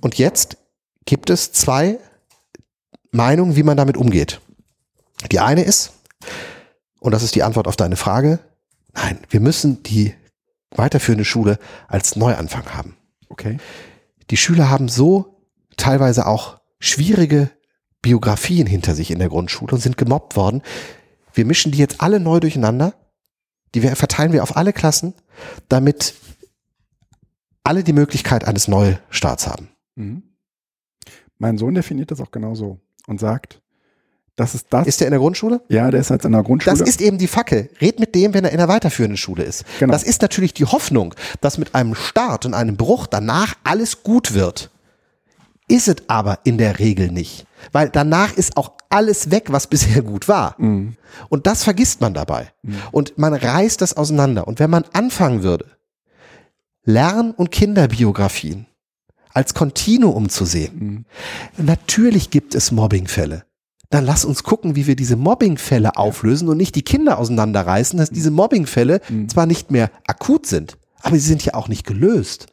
Und 0.00 0.16
jetzt 0.16 0.56
gibt 1.04 1.30
es 1.30 1.52
zwei 1.52 1.98
Meinungen, 3.10 3.56
wie 3.56 3.62
man 3.62 3.76
damit 3.76 3.96
umgeht. 3.96 4.40
Die 5.32 5.40
eine 5.40 5.62
ist, 5.62 5.92
und 7.00 7.12
das 7.12 7.22
ist 7.22 7.34
die 7.34 7.42
Antwort 7.42 7.66
auf 7.66 7.76
deine 7.76 7.96
Frage, 7.96 8.38
nein, 8.94 9.18
wir 9.30 9.40
müssen 9.40 9.82
die 9.82 10.14
weiterführende 10.70 11.24
Schule 11.24 11.58
als 11.88 12.16
Neuanfang 12.16 12.74
haben. 12.74 12.96
Okay. 13.28 13.58
Die 14.30 14.36
Schüler 14.36 14.70
haben 14.70 14.88
so 14.88 15.42
teilweise 15.76 16.26
auch 16.26 16.60
schwierige 16.78 17.50
Biografien 18.02 18.66
hinter 18.66 18.94
sich 18.94 19.10
in 19.10 19.18
der 19.18 19.28
Grundschule 19.28 19.72
und 19.72 19.80
sind 19.80 19.96
gemobbt 19.96 20.36
worden. 20.36 20.62
Wir 21.32 21.44
mischen 21.44 21.72
die 21.72 21.78
jetzt 21.78 22.00
alle 22.00 22.20
neu 22.20 22.40
durcheinander. 22.40 22.94
Die 23.74 23.80
verteilen 23.80 24.32
wir 24.32 24.42
auf 24.42 24.56
alle 24.56 24.72
Klassen, 24.72 25.14
damit 25.68 26.14
alle 27.64 27.84
die 27.84 27.92
Möglichkeit 27.92 28.46
eines 28.46 28.68
Neustarts 28.68 29.46
haben. 29.46 29.68
Mhm. 29.94 30.22
Mein 31.38 31.58
Sohn 31.58 31.74
definiert 31.74 32.10
das 32.10 32.20
auch 32.20 32.30
genau 32.30 32.54
so 32.54 32.78
und 33.06 33.20
sagt, 33.20 33.60
das 34.38 34.54
ist 34.54 34.66
das. 34.70 34.86
Ist 34.86 35.00
der 35.00 35.08
in 35.08 35.10
der 35.10 35.20
Grundschule? 35.20 35.60
ja, 35.68 35.90
der 35.90 36.00
ist 36.00 36.10
jetzt 36.10 36.24
in 36.24 36.30
der 36.30 36.44
Grundschule. 36.44 36.76
Das 36.76 36.88
ist 36.88 37.00
eben 37.00 37.18
die 37.18 37.26
Fackel. 37.26 37.70
Red 37.80 37.98
mit 37.98 38.14
dem, 38.14 38.34
wenn 38.34 38.44
er 38.44 38.52
in 38.52 38.58
der 38.58 38.68
weiterführenden 38.68 39.16
Schule 39.16 39.42
ist. 39.42 39.64
Genau. 39.80 39.92
Das 39.92 40.04
ist 40.04 40.22
natürlich 40.22 40.54
die 40.54 40.64
Hoffnung, 40.64 41.14
dass 41.40 41.58
mit 41.58 41.74
einem 41.74 41.96
Start 41.96 42.46
und 42.46 42.54
einem 42.54 42.76
Bruch 42.76 43.08
danach 43.08 43.56
alles 43.64 44.04
gut 44.04 44.34
wird. 44.34 44.70
Ist 45.66 45.88
es 45.88 45.96
aber 46.06 46.38
in 46.44 46.56
der 46.56 46.78
Regel 46.78 47.10
nicht. 47.10 47.47
Weil 47.72 47.90
danach 47.90 48.32
ist 48.34 48.56
auch 48.56 48.72
alles 48.88 49.30
weg, 49.30 49.46
was 49.50 49.66
bisher 49.66 50.02
gut 50.02 50.28
war. 50.28 50.54
Mhm. 50.58 50.96
Und 51.28 51.46
das 51.46 51.64
vergisst 51.64 52.00
man 52.00 52.14
dabei. 52.14 52.52
Und 52.92 53.18
man 53.18 53.34
reißt 53.34 53.80
das 53.80 53.96
auseinander. 53.96 54.46
Und 54.48 54.60
wenn 54.60 54.70
man 54.70 54.84
anfangen 54.92 55.42
würde, 55.42 55.66
Lern- 56.84 57.32
und 57.32 57.50
Kinderbiografien 57.50 58.66
als 59.34 59.54
Kontinuum 59.54 60.28
zu 60.28 60.44
sehen, 60.44 61.04
Mhm. 61.58 61.64
natürlich 61.66 62.30
gibt 62.30 62.54
es 62.54 62.72
Mobbingfälle. 62.72 63.44
Dann 63.90 64.04
lass 64.04 64.24
uns 64.24 64.42
gucken, 64.42 64.76
wie 64.76 64.86
wir 64.86 64.96
diese 64.96 65.16
Mobbingfälle 65.16 65.96
auflösen 65.96 66.48
und 66.48 66.56
nicht 66.58 66.74
die 66.74 66.82
Kinder 66.82 67.18
auseinanderreißen, 67.18 67.98
dass 67.98 68.10
diese 68.10 68.30
Mobbingfälle 68.30 69.00
Mhm. 69.08 69.28
zwar 69.28 69.46
nicht 69.46 69.70
mehr 69.70 69.90
akut 70.06 70.46
sind, 70.46 70.76
aber 71.02 71.14
sie 71.16 71.26
sind 71.26 71.44
ja 71.44 71.54
auch 71.54 71.68
nicht 71.68 71.86
gelöst. 71.86 72.46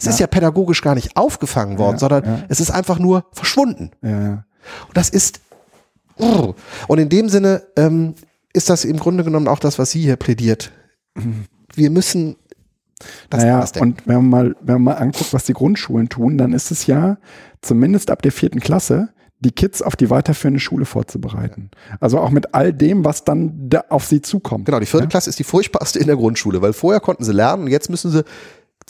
Es 0.00 0.06
ist 0.06 0.20
ja 0.20 0.26
pädagogisch 0.26 0.82
gar 0.82 0.94
nicht 0.94 1.16
aufgefangen 1.16 1.78
worden, 1.78 1.96
Ja, 1.96 1.98
sondern 1.98 2.24
ja. 2.24 2.44
es 2.48 2.60
ist 2.60 2.70
einfach 2.70 2.98
nur 2.98 3.26
verschwunden. 3.32 3.90
Ja, 4.02 4.22
ja. 4.22 4.44
Und 4.88 4.96
das 4.96 5.08
ist. 5.10 5.40
Und 6.16 6.98
in 6.98 7.08
dem 7.08 7.28
Sinne 7.28 7.62
ähm, 7.76 8.14
ist 8.52 8.68
das 8.68 8.84
im 8.84 8.98
Grunde 8.98 9.24
genommen 9.24 9.48
auch 9.48 9.58
das, 9.58 9.78
was 9.78 9.90
sie 9.90 10.00
hier 10.02 10.16
plädiert. 10.16 10.72
Wir 11.74 11.90
müssen 11.90 12.36
das 13.30 13.42
naja, 13.42 13.64
und 13.80 14.06
wenn 14.06 14.16
man, 14.16 14.28
mal, 14.28 14.56
wenn 14.60 14.74
man 14.74 14.82
mal 14.82 14.94
anguckt, 14.94 15.32
was 15.32 15.44
die 15.44 15.54
Grundschulen 15.54 16.10
tun, 16.10 16.36
dann 16.36 16.52
ist 16.52 16.70
es 16.70 16.86
ja 16.86 17.16
zumindest 17.62 18.10
ab 18.10 18.20
der 18.20 18.32
vierten 18.32 18.60
Klasse, 18.60 19.08
die 19.38 19.52
Kids 19.52 19.80
auf 19.80 19.96
die 19.96 20.10
weiterführende 20.10 20.60
Schule 20.60 20.84
vorzubereiten. 20.84 21.70
Also 21.98 22.18
auch 22.18 22.28
mit 22.28 22.54
all 22.54 22.74
dem, 22.74 23.06
was 23.06 23.24
dann 23.24 23.70
da 23.70 23.84
auf 23.88 24.04
sie 24.04 24.20
zukommt. 24.20 24.66
Genau, 24.66 24.80
die 24.80 24.86
vierte 24.86 25.04
Ja? 25.04 25.10
Klasse 25.10 25.30
ist 25.30 25.38
die 25.38 25.44
furchtbarste 25.44 25.98
in 25.98 26.06
der 26.06 26.16
Grundschule, 26.16 26.60
weil 26.60 26.74
vorher 26.74 27.00
konnten 27.00 27.24
sie 27.24 27.32
lernen 27.32 27.62
und 27.64 27.70
jetzt 27.70 27.88
müssen 27.88 28.10
sie 28.10 28.22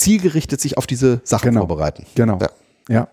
zielgerichtet 0.01 0.61
sich 0.61 0.77
auf 0.79 0.87
diese 0.87 1.21
Sachen 1.25 1.51
Genau. 1.51 1.61
vorbereiten. 1.61 2.05
Genau. 2.15 2.39
Ja. 2.41 2.49
Ja. 2.89 3.09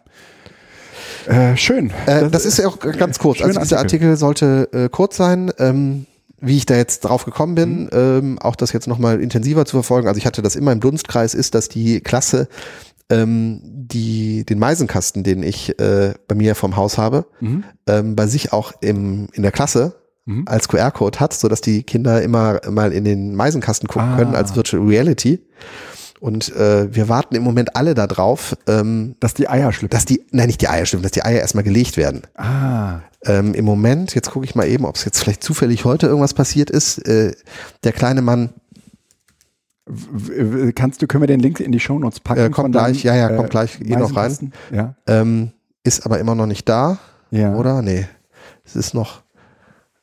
Äh, 1.51 1.57
schön. 1.57 1.91
Äh, 2.05 2.29
das, 2.29 2.45
ist 2.45 2.57
ja 2.57 2.67
auch 2.67 2.79
ganz 2.79 3.19
kurz. 3.19 3.41
Also 3.41 3.59
dieser 3.59 3.77
Artikel. 3.77 4.07
Artikel 4.09 4.17
sollte 4.17 4.69
äh, 4.71 4.89
kurz 4.89 5.17
sein. 5.17 5.51
Ähm, 5.59 6.05
wie 6.39 6.55
ich 6.55 6.67
da 6.67 6.75
jetzt 6.75 6.99
drauf 6.99 7.25
gekommen 7.25 7.55
bin, 7.55 7.83
Mhm. 7.85 7.89
ähm, 7.93 8.39
auch 8.39 8.55
das 8.55 8.71
jetzt 8.71 8.87
nochmal 8.87 9.19
intensiver 9.21 9.65
zu 9.65 9.75
verfolgen. 9.77 10.07
Also 10.07 10.19
ich 10.19 10.25
hatte 10.27 10.43
das 10.43 10.55
immer 10.55 10.71
im 10.71 10.79
Dunstkreis, 10.79 11.33
ist, 11.33 11.55
dass 11.55 11.67
die 11.67 11.99
Klasse 12.01 12.47
ähm, 13.09 13.59
die, 13.63 14.45
den 14.45 14.59
Meisenkasten, 14.59 15.23
den 15.23 15.41
ich 15.41 15.79
äh, 15.79 16.13
bei 16.27 16.35
mir 16.35 16.53
vom 16.55 16.75
Haus 16.75 16.97
habe, 16.99 17.25
Mhm. 17.39 17.63
ähm, 17.87 18.15
bei 18.15 18.27
sich 18.27 18.53
auch 18.53 18.71
im, 18.81 19.29
in 19.33 19.41
der 19.43 19.51
Klasse 19.51 19.95
Mhm. 20.25 20.43
als 20.45 20.67
QR-Code 20.67 21.19
hat, 21.19 21.33
sodass 21.33 21.61
die 21.61 21.81
Kinder 21.83 22.21
immer 22.21 22.59
mal 22.69 22.91
in 22.93 23.03
den 23.05 23.33
Meisenkasten 23.33 23.87
gucken 23.87 24.09
Ah. 24.13 24.17
können 24.17 24.35
als 24.35 24.55
Virtual 24.55 24.85
Reality. 24.85 25.39
Und 26.19 26.55
äh, 26.55 26.93
wir 26.93 27.09
warten 27.09 27.35
im 27.35 27.43
Moment 27.43 27.75
alle 27.75 27.93
darauf, 27.93 28.57
ähm, 28.67 29.15
Dass 29.19 29.33
die 29.33 29.47
Eier 29.49 29.71
schlüpfen. 29.71 29.89
dass 29.89 30.05
die, 30.05 30.25
nein, 30.31 30.47
nicht 30.47 30.61
die 30.61 30.67
Eier 30.67 30.85
stimmen, 30.85 31.03
dass 31.03 31.11
die 31.11 31.23
Eier 31.23 31.39
erstmal 31.39 31.63
gelegt 31.63 31.97
werden. 31.97 32.21
ah. 32.35 33.01
Ähm, 33.25 33.55
Im 33.55 33.65
Moment, 33.65 34.13
jetzt 34.13 34.29
gucke 34.29 34.45
ich 34.45 34.53
mal 34.55 34.67
eben, 34.67 34.85
ob 34.85 34.95
es 34.95 35.03
jetzt 35.03 35.19
vielleicht 35.19 35.43
zufällig 35.43 35.85
heute 35.85 36.05
irgendwas 36.05 36.35
passiert 36.35 36.69
ist. 36.69 36.99
Äh, 36.99 37.33
der 37.83 37.91
kleine 37.91 38.21
Mann 38.21 38.51
Kannst 40.75 41.01
du, 41.01 41.07
können 41.07 41.23
wir 41.23 41.27
den 41.27 41.39
Link 41.39 41.59
in 41.59 41.71
die 41.71 41.79
Shownotes 41.79 42.19
packen? 42.19 42.41
Äh, 42.41 42.49
kommt 42.49 42.65
von 42.65 42.71
deinem, 42.73 42.91
gleich, 42.91 43.03
ja, 43.03 43.15
ja, 43.15 43.35
kommt 43.35 43.49
gleich, 43.49 43.79
eh 43.81 43.95
noch 43.95 44.15
rein. 44.15 44.51
Ja. 44.71 44.95
ähm, 45.07 45.51
ist 45.83 46.05
aber 46.05 46.19
immer 46.19 46.35
noch 46.35 46.45
nicht 46.45 46.67
da, 46.67 46.99
ja. 47.31 47.55
oder? 47.55 47.81
Nee, 47.81 48.05
es 48.65 48.75
ist 48.75 48.93
noch 48.93 49.23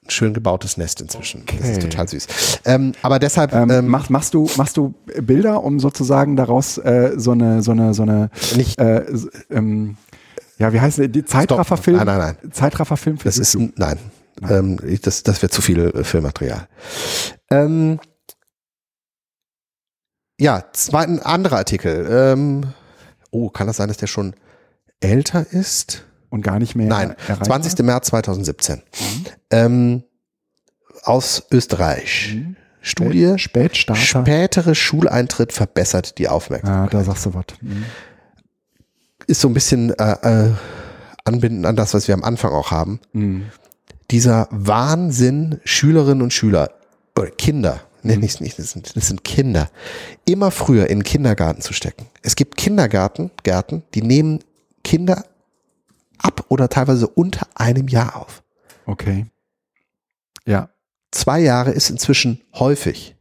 schön 0.09 0.35
gebautes 0.35 0.77
Nest 0.77 1.01
inzwischen. 1.01 1.45
Das 1.47 1.69
ist 1.69 1.77
Okay. 1.79 1.89
total 1.89 2.09
süß. 2.09 2.27
Ähm, 2.65 2.93
aber 3.03 3.19
deshalb, 3.19 3.53
Ähm, 3.53 3.71
ähm, 3.71 3.87
machst, 3.89 4.11
machst 4.11 4.35
du 4.35 4.49
machst 4.57 4.77
du 4.77 4.95
Bilder, 5.23 5.63
um 5.63 5.81
sozusagen 5.81 6.37
daraus 6.37 6.79
äh, 6.79 7.13
so 7.17 7.33
eine 7.33 7.63
so 7.63 7.73
eine 7.73 7.95
so 7.95 8.03
eine 8.03 8.31
nicht, 8.57 8.79
äh, 8.79 9.05
ähm, 9.51 9.97
ja 10.59 10.73
wie 10.73 10.81
heißt 10.81 10.99
die, 10.99 11.09
die 11.09 11.25
Zeitrafferfilm? 11.25 11.97
Nein, 11.97 12.07
nein, 12.07 12.37
nein. 12.43 12.53
Zeitrafferfilm 12.53 13.19
für 13.19 13.25
Das 13.25 13.39
ist, 13.39 13.55
YouTube. 13.55 13.79
nein, 13.79 13.99
ähm, 14.49 14.79
das, 15.03 15.23
das 15.23 15.43
wäre 15.43 15.51
zu 15.51 15.63
viel 15.63 15.79
äh, 15.81 16.05
Filmmaterial. 16.05 16.69
Ähm, 17.51 17.99
ja, 20.41 20.65
zweiten 20.73 21.21
anderer 21.21 21.59
Artikel. 21.59 22.07
Ähm, 22.11 22.67
oh, 23.31 23.49
kann 23.51 23.67
das 23.69 23.77
sein, 23.77 23.89
dass 23.89 23.97
der 23.99 24.07
schon 24.09 24.35
älter 25.01 25.47
ist? 25.53 26.05
Und 26.35 26.43
gar 26.43 26.59
nicht 26.59 26.75
mehr 26.75 26.89
Nein, 26.89 27.11
erreichbar? 27.29 27.45
20. 27.63 27.79
März 27.85 28.09
2017. 28.09 28.83
Ähm, 29.51 30.03
aus 31.05 31.45
Österreich. 31.53 32.35
Mhm. 32.35 32.57
Studie. 32.81 33.35
Spätstarter. 33.37 34.01
Spätere 34.03 34.75
Schuleintritt 34.75 35.53
verbessert 35.53 36.19
die 36.19 36.29
ah, 36.29 36.33
Aufmerksamkeit. 36.33 36.93
da 36.93 37.05
sagst 37.05 37.27
du 37.27 37.35
was. 37.35 37.45
Mhm. 37.61 37.85
Ist 39.29 39.41
so 39.41 39.49
ein 39.49 39.55
bisschen 39.55 39.91
äh, 39.97 40.47
äh, 40.49 40.51
anbindend 41.25 41.67
an 41.67 41.77
das, 41.77 41.95
was 41.95 42.09
wir 42.09 42.15
am 42.15 42.25
Anfang 42.25 42.51
auch 42.51 42.73
haben. 42.73 43.01
Mhm. 43.13 43.45
dieser 44.11 44.49
Wahnsinn, 44.51 45.61
Schülerinnen 45.65 46.21
und 46.21 46.33
Schüler 46.33 46.71
oder 47.17 47.31
Kinder, 47.31 47.81
nenne 48.03 48.27
ich 48.27 48.35
es 48.35 48.41
nicht, 48.41 48.59
das 48.59 48.73
sind, 48.73 48.97
das 48.97 49.07
sind 49.07 49.23
Kinder, 49.23 49.71
immer 50.27 50.51
früher 50.51 50.89
in 50.91 50.99
den 50.99 51.05
Kindergarten 51.05 51.63
zu 51.63 51.73
stecken. 51.73 52.07
Es 52.23 52.35
gibt 52.35 52.57
Kindergärten, 52.57 53.31
Gärten, 53.45 53.85
die 53.95 54.03
nehmen 54.03 54.41
Kinder 54.83 55.25
ab 56.19 56.45
oder 56.49 56.69
teilweise 56.69 57.07
unter 57.09 57.47
einem 57.55 57.89
Jahr 57.89 58.17
auf. 58.17 58.43
Okay. 58.87 59.27
Ja. 60.47 60.71
Zwei 61.11 61.41
Jahre 61.41 61.71
ist 61.71 61.91
inzwischen 61.91 62.41
häufig. 62.55 63.17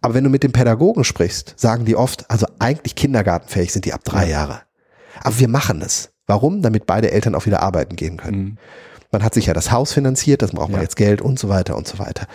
Aber 0.00 0.14
wenn 0.14 0.24
du 0.24 0.30
mit 0.30 0.42
den 0.42 0.52
Pädagogen 0.52 1.04
sprichst, 1.04 1.54
sagen 1.58 1.84
die 1.84 1.96
oft, 1.96 2.30
also 2.30 2.46
eigentlich 2.58 2.94
kindergartenfähig 2.94 3.72
sind 3.72 3.84
die 3.84 3.92
ab 3.92 4.02
drei 4.04 4.28
Jahre. 4.28 4.62
Aber 5.22 5.38
wir 5.38 5.48
machen 5.48 5.82
es. 5.82 6.12
Warum? 6.26 6.62
Damit 6.62 6.86
beide 6.86 7.10
Eltern 7.10 7.34
auch 7.34 7.44
wieder 7.44 7.62
arbeiten 7.62 7.96
gehen 7.96 8.16
können. 8.16 8.38
Mhm. 8.42 8.58
Man 9.12 9.24
hat 9.24 9.34
sich 9.34 9.46
ja 9.46 9.54
das 9.54 9.72
Haus 9.72 9.92
finanziert, 9.92 10.40
das 10.40 10.52
braucht 10.52 10.70
man 10.70 10.78
Ja. 10.80 10.84
jetzt 10.84 10.96
Geld 10.96 11.20
und 11.20 11.38
so 11.38 11.48
weiter 11.48 11.76
und 11.76 11.86
so 11.88 11.98
weiter. 11.98 12.26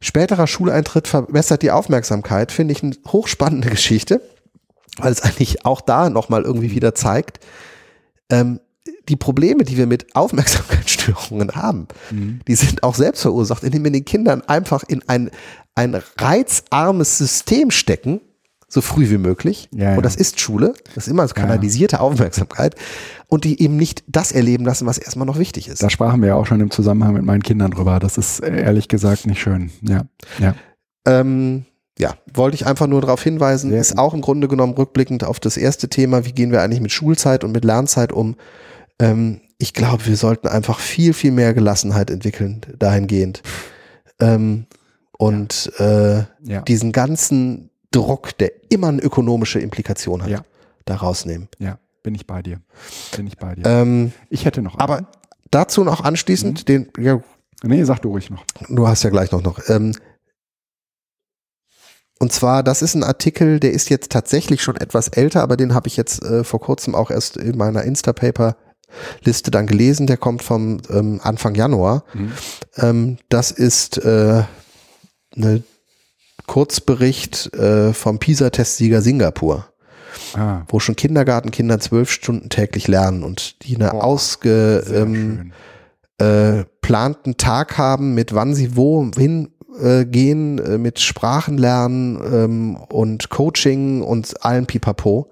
Späterer 0.00 0.46
Schuleintritt 0.46 1.06
verbessert 1.06 1.62
die 1.62 1.70
Aufmerksamkeit, 1.70 2.50
finde 2.50 2.72
ich 2.72 2.82
eine 2.82 2.96
hochspannende 3.06 3.68
Geschichte, 3.68 4.22
weil 4.96 5.12
es 5.12 5.20
eigentlich 5.22 5.64
auch 5.66 5.80
da 5.82 6.08
nochmal 6.08 6.42
irgendwie 6.42 6.70
wieder 6.70 6.94
zeigt, 6.94 7.40
ähm, 8.30 8.58
die 9.08 9.16
Probleme, 9.16 9.64
die 9.64 9.76
wir 9.76 9.86
mit 9.86 10.14
Aufmerksamkeitsstörungen 10.14 11.52
haben, 11.54 11.88
Mhm. 12.10 12.40
die 12.46 12.54
sind 12.54 12.82
auch 12.82 12.94
selbst 12.94 13.22
verursacht, 13.22 13.64
indem 13.64 13.84
wir 13.84 13.90
den 13.90 14.04
Kindern 14.04 14.42
einfach 14.42 14.84
in 14.86 15.02
ein, 15.08 15.30
ein 15.74 16.00
reizarmes 16.18 17.18
System 17.18 17.70
stecken, 17.70 18.20
so 18.68 18.82
früh 18.82 19.08
wie 19.08 19.18
möglich. 19.18 19.68
Ja, 19.72 19.90
ja. 19.90 19.96
Und 19.96 20.04
das 20.04 20.14
ist 20.14 20.40
Schule, 20.40 20.74
das 20.94 21.06
ist 21.06 21.10
immer 21.10 21.26
so 21.26 21.34
kanalisierte 21.34 22.00
Aufmerksamkeit 22.00 22.74
und 23.26 23.44
die 23.44 23.62
eben 23.62 23.76
nicht 23.76 24.04
das 24.06 24.30
erleben 24.30 24.64
lassen, 24.66 24.86
was 24.86 24.98
erstmal 24.98 25.26
noch 25.26 25.38
wichtig 25.38 25.68
ist. 25.68 25.82
Da 25.82 25.88
sprachen 25.88 26.20
wir 26.20 26.28
ja 26.28 26.34
auch 26.34 26.46
schon 26.46 26.60
im 26.60 26.70
Zusammenhang 26.70 27.14
mit 27.14 27.24
meinen 27.24 27.42
Kindern 27.42 27.70
drüber. 27.70 27.98
Das 27.98 28.18
ist 28.18 28.40
äh, 28.40 28.60
ehrlich 28.62 28.88
gesagt 28.88 29.26
nicht 29.26 29.40
schön. 29.40 29.70
Ja. 29.80 30.02
Ja. 30.38 30.54
Ähm, 31.06 31.64
ja, 31.98 32.14
wollte 32.32 32.54
ich 32.54 32.66
einfach 32.66 32.86
nur 32.86 33.00
darauf 33.00 33.22
hinweisen, 33.22 33.72
ist 33.72 33.98
auch 33.98 34.14
im 34.14 34.20
Grunde 34.20 34.46
genommen 34.48 34.74
rückblickend 34.74 35.24
auf 35.24 35.40
das 35.40 35.56
erste 35.56 35.88
Thema, 35.88 36.24
wie 36.24 36.32
gehen 36.32 36.52
wir 36.52 36.62
eigentlich 36.62 36.80
mit 36.80 36.92
Schulzeit 36.92 37.44
und 37.44 37.52
mit 37.52 37.64
Lernzeit 37.64 38.12
um. 38.12 38.36
Ähm, 39.00 39.40
ich 39.58 39.74
glaube, 39.74 40.06
wir 40.06 40.16
sollten 40.16 40.48
einfach 40.48 40.78
viel, 40.78 41.12
viel 41.12 41.32
mehr 41.32 41.54
Gelassenheit 41.54 42.10
entwickeln 42.10 42.60
dahingehend. 42.78 43.42
Ähm, 44.20 44.66
und 45.18 45.72
äh, 45.78 46.24
Ja. 46.42 46.60
diesen 46.66 46.92
ganzen 46.92 47.70
Druck, 47.90 48.36
der 48.38 48.52
immer 48.70 48.88
eine 48.88 49.00
ökonomische 49.02 49.58
Implikation 49.60 50.22
hat, 50.22 50.30
Ja. 50.30 50.44
da 50.84 50.96
rausnehmen. 50.96 51.48
ja. 51.58 51.78
Bin 52.04 52.14
ich 52.14 52.26
bei 52.26 52.40
dir. 52.42 52.60
Bin 53.16 53.26
ich 53.26 53.36
bei 53.36 53.54
dir. 53.56 53.66
Ähm, 53.66 54.12
ich 54.30 54.44
hätte 54.44 54.62
noch. 54.62 54.74
einen. 54.76 54.80
aber 54.80 55.10
dazu 55.50 55.82
noch 55.84 56.04
anschließend, 56.04 56.60
Mhm. 56.60 56.64
den, 56.64 56.88
ja, 56.98 57.20
nee, 57.64 57.82
sag 57.84 57.98
du 58.00 58.10
ruhig 58.10 58.30
noch. 58.30 58.44
Du 58.68 58.86
hast 58.86 59.02
ja 59.02 59.10
gleich 59.10 59.30
noch 59.32 59.42
noch. 59.42 59.58
Ähm, 59.68 59.92
und 62.20 62.32
zwar, 62.32 62.62
das 62.62 62.82
ist 62.82 62.94
ein 62.94 63.04
Artikel, 63.04 63.60
der 63.60 63.72
ist 63.72 63.90
jetzt 63.90 64.10
tatsächlich 64.10 64.62
schon 64.62 64.76
etwas 64.76 65.08
älter, 65.08 65.42
aber 65.42 65.56
den 65.56 65.74
habe 65.74 65.88
ich 65.88 65.96
jetzt 65.96 66.22
äh, 66.22 66.44
vor 66.44 66.60
kurzem 66.60 66.94
auch 66.94 67.10
erst 67.10 67.36
in 67.36 67.56
meiner 67.58 67.82
Instapaper-Liste 68.88 69.50
dann 69.50 69.66
gelesen. 69.66 70.06
Der 70.06 70.16
kommt 70.16 70.42
vom 70.42 70.78
ähm, 70.90 71.20
Anfang 71.22 71.54
Januar. 71.54 72.04
Mhm. 72.14 72.32
Ähm, 72.76 73.18
das 73.28 73.50
ist 73.50 73.98
äh, 73.98 74.42
eine 75.36 75.62
Kurzbericht 76.46 77.52
äh, 77.54 77.92
vom 77.92 78.18
PISA-Testsieger 78.18 79.02
Singapur, 79.02 79.66
Ah, 80.34 80.62
wo 80.68 80.80
schon 80.80 80.96
Kindergartenkinder 80.96 81.78
zwölf 81.78 82.10
Stunden 82.10 82.48
täglich 82.48 82.88
lernen 82.88 83.22
und 83.22 83.62
die 83.62 83.76
eine 83.76 83.94
Oh, 83.94 84.00
ausge 84.00 84.82
ähm, 84.92 85.52
äh, 86.18 86.64
planten 86.80 87.36
Tag 87.36 87.78
haben, 87.78 88.14
mit 88.14 88.34
wann 88.34 88.54
sie 88.54 88.74
wohin 88.74 89.50
äh, 89.80 90.06
gehen, 90.06 90.58
äh, 90.58 90.78
mit 90.78 90.98
Sprachenlernen 90.98 92.18
ähm, 92.32 92.76
und 92.76 93.28
Coaching 93.28 94.02
und 94.02 94.44
allen 94.44 94.66
Pipapo. 94.66 95.30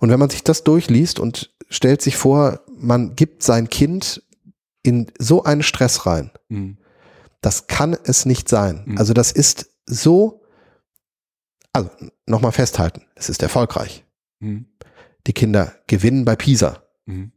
Und 0.00 0.10
wenn 0.10 0.18
man 0.18 0.30
sich 0.30 0.42
das 0.42 0.64
durchliest 0.64 1.20
und 1.20 1.50
stellt 1.70 2.02
sich 2.02 2.16
vor, 2.16 2.60
man 2.76 3.14
gibt 3.16 3.42
sein 3.42 3.68
Kind 3.68 4.22
in 4.82 5.10
so 5.18 5.44
einen 5.44 5.62
Stress 5.62 6.06
rein, 6.06 6.30
Mhm. 6.48 6.78
das 7.40 7.66
kann 7.66 7.96
es 8.04 8.26
nicht 8.26 8.48
sein. 8.48 8.82
Mhm. 8.86 8.98
Also 8.98 9.12
das 9.14 9.30
ist 9.32 9.70
so, 9.86 10.42
also 11.72 11.90
nochmal 12.26 12.52
festhalten, 12.52 13.02
es 13.14 13.28
ist 13.28 13.42
erfolgreich. 13.42 14.04
Mhm. 14.40 14.66
Die 15.26 15.32
Kinder 15.32 15.74
gewinnen 15.86 16.24
bei 16.24 16.34
PISA. 16.36 16.82
Mhm. 17.06 17.32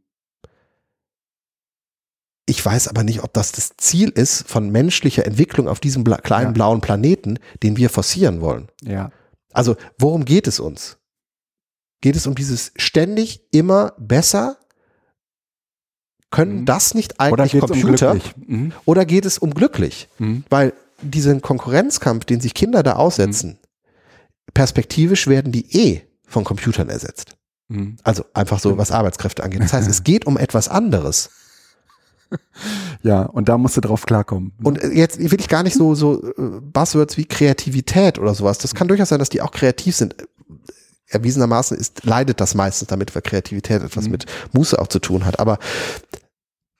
Ich 2.46 2.64
weiß 2.64 2.88
aber 2.88 3.04
nicht, 3.04 3.22
ob 3.22 3.32
das 3.32 3.52
das 3.52 3.76
Ziel 3.78 4.10
ist 4.10 4.46
von 4.48 4.70
menschlicher 4.70 5.24
Entwicklung 5.24 5.66
auf 5.68 5.80
diesem 5.80 6.04
bla 6.04 6.18
kleinen 6.18 6.48
Ja. 6.48 6.52
blauen 6.52 6.80
Planeten, 6.82 7.38
den 7.62 7.76
wir 7.78 7.88
forcieren 7.88 8.40
wollen. 8.42 8.68
Ja. 8.82 9.10
Also, 9.52 9.76
worum 9.98 10.24
geht 10.26 10.46
es 10.46 10.60
uns? 10.60 10.98
Geht 12.00 12.16
es 12.16 12.26
um 12.26 12.34
dieses 12.34 12.72
ständig 12.76 13.42
immer 13.50 13.92
besser? 13.98 14.58
Können 16.30 16.60
Mhm. 16.60 16.66
das 16.66 16.94
nicht 16.94 17.14
Oder 17.14 17.24
eigentlich 17.44 17.54
um 17.54 17.60
Computer? 17.60 18.12
glücklich? 18.12 18.34
Mhm. 18.48 18.72
oder 18.84 19.04
geht 19.04 19.24
es 19.24 19.38
um 19.38 19.54
glücklich? 19.54 20.08
Mhm. 20.18 20.44
Weil 20.50 20.72
diesen 21.00 21.42
Konkurrenzkampf, 21.42 22.24
den 22.24 22.40
sich 22.40 22.54
Kinder 22.54 22.82
da 22.82 22.94
aussetzen, 22.94 23.58
perspektivisch 24.52 25.26
werden 25.26 25.52
die 25.52 25.74
eh 25.76 26.02
von 26.26 26.44
Computern 26.44 26.88
ersetzt. 26.88 27.36
Mhm. 27.68 27.96
Also 28.02 28.24
einfach 28.34 28.58
so, 28.58 28.76
was 28.78 28.90
Arbeitskräfte 28.90 29.42
angeht. 29.44 29.62
Das 29.62 29.72
heißt, 29.72 29.88
es 29.88 30.02
geht 30.04 30.26
um 30.26 30.36
etwas 30.36 30.68
anderes. 30.68 31.30
Ja, 33.02 33.22
und 33.22 33.48
da 33.48 33.58
musst 33.58 33.76
du 33.76 33.80
drauf 33.80 34.06
klarkommen. 34.06 34.54
Und 34.62 34.82
äh, 34.82 34.88
jetzt 34.88 35.18
will 35.20 35.38
ich 35.38 35.48
gar 35.48 35.62
nicht 35.62 35.74
so, 35.76 35.94
so 35.94 36.20
äh, 36.32 36.32
Buzzwords 36.60 37.16
wie 37.16 37.26
Kreativität 37.26 38.18
oder 38.18 38.34
sowas. 38.34 38.58
Das 38.58 38.74
kann 38.74 38.88
durchaus 38.88 39.10
sein, 39.10 39.20
dass 39.20 39.28
die 39.28 39.40
auch 39.42 39.52
kreativ 39.52 39.94
sind. 39.94 40.16
Erwiesenermaßen 41.14 41.76
ist, 41.76 42.04
leidet 42.04 42.40
das 42.40 42.54
meistens 42.54 42.88
damit, 42.88 43.14
weil 43.14 43.22
Kreativität 43.22 43.82
etwas 43.82 44.06
Mhm. 44.06 44.10
mit 44.12 44.26
Muße 44.52 44.78
auch 44.78 44.88
zu 44.88 44.98
tun 44.98 45.24
hat. 45.24 45.38
Aber 45.40 45.58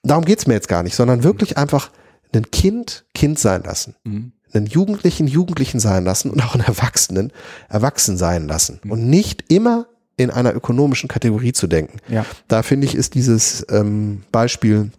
darum 0.03 0.25
geht's 0.25 0.47
mir 0.47 0.55
jetzt 0.55 0.69
gar 0.69 0.83
nicht, 0.83 0.95
sondern 0.95 1.23
wirklich 1.23 1.57
einfach 1.57 1.91
ein 2.35 2.51
Kind 2.51 3.05
Kind 3.15 3.39
sein 3.39 3.63
lassen. 3.63 3.95
Mhm. 4.05 4.33
Einen 4.53 4.67
Jugendlichen 4.67 5.27
Jugendlichen 5.27 5.81
sein 5.81 6.05
lassen 6.05 6.31
und 6.31 6.41
auch 6.43 6.55
einen 6.55 6.65
Erwachsenen 6.65 7.33
Erwachsen 7.69 8.17
sein 8.17 8.47
lassen. 8.47 8.81
Mhm. 8.83 8.91
Und 8.91 9.07
nicht 9.09 9.45
immer 9.49 9.87
in 10.17 10.31
einer 10.31 10.55
ökonomischen 10.55 11.09
Kategorie 11.09 11.53
zu 11.53 11.67
denken. 11.67 11.99
Ja. 12.09 12.25
Da 12.47 12.63
finde 12.63 12.87
ich, 12.87 12.95
ist 12.95 13.15
dieses 13.15 13.67
ähm, 13.69 14.23
Beispiel 14.31 14.93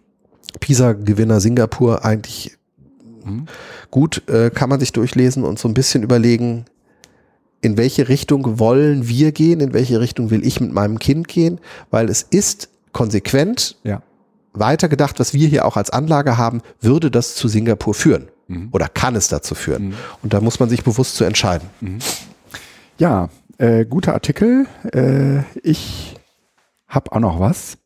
PISA-Gewinner 0.60 1.40
Singapur 1.40 2.04
eigentlich 2.04 2.52
gut, 3.90 4.28
äh, 4.28 4.50
kann 4.50 4.68
man 4.68 4.78
sich 4.78 4.92
durchlesen 4.92 5.42
und 5.42 5.58
so 5.58 5.66
ein 5.66 5.74
bisschen 5.74 6.04
überlegen, 6.04 6.66
in 7.66 7.76
welche 7.76 8.08
Richtung 8.08 8.58
wollen 8.58 9.08
wir 9.08 9.32
gehen, 9.32 9.60
in 9.60 9.74
welche 9.74 10.00
Richtung 10.00 10.30
will 10.30 10.46
ich 10.46 10.60
mit 10.60 10.72
meinem 10.72 10.98
Kind 10.98 11.26
gehen, 11.28 11.58
weil 11.90 12.08
es 12.08 12.22
ist 12.22 12.68
konsequent 12.92 13.76
Ja. 13.82 14.00
weitergedacht, 14.54 15.18
was 15.20 15.34
wir 15.34 15.48
hier 15.48 15.66
auch 15.66 15.76
als 15.76 15.90
Anlage 15.90 16.38
haben, 16.38 16.62
würde 16.80 17.10
das 17.10 17.34
zu 17.34 17.48
Singapur 17.48 17.92
führen 17.94 18.28
oder 18.70 18.88
kann 18.88 19.16
es 19.16 19.26
dazu 19.28 19.56
führen. 19.56 19.94
Und 20.22 20.32
da 20.32 20.40
muss 20.40 20.60
man 20.60 20.68
sich 20.68 20.84
bewusst 20.84 21.16
zu 21.16 21.24
entscheiden. 21.24 21.68
Ja, 22.98 23.28
äh, 23.58 23.84
guter 23.84 24.14
Artikel. 24.14 24.66
Äh, 24.94 25.40
ich 25.62 26.14
habe 26.86 27.10
auch 27.12 27.18
noch 27.18 27.40
was. 27.40 27.76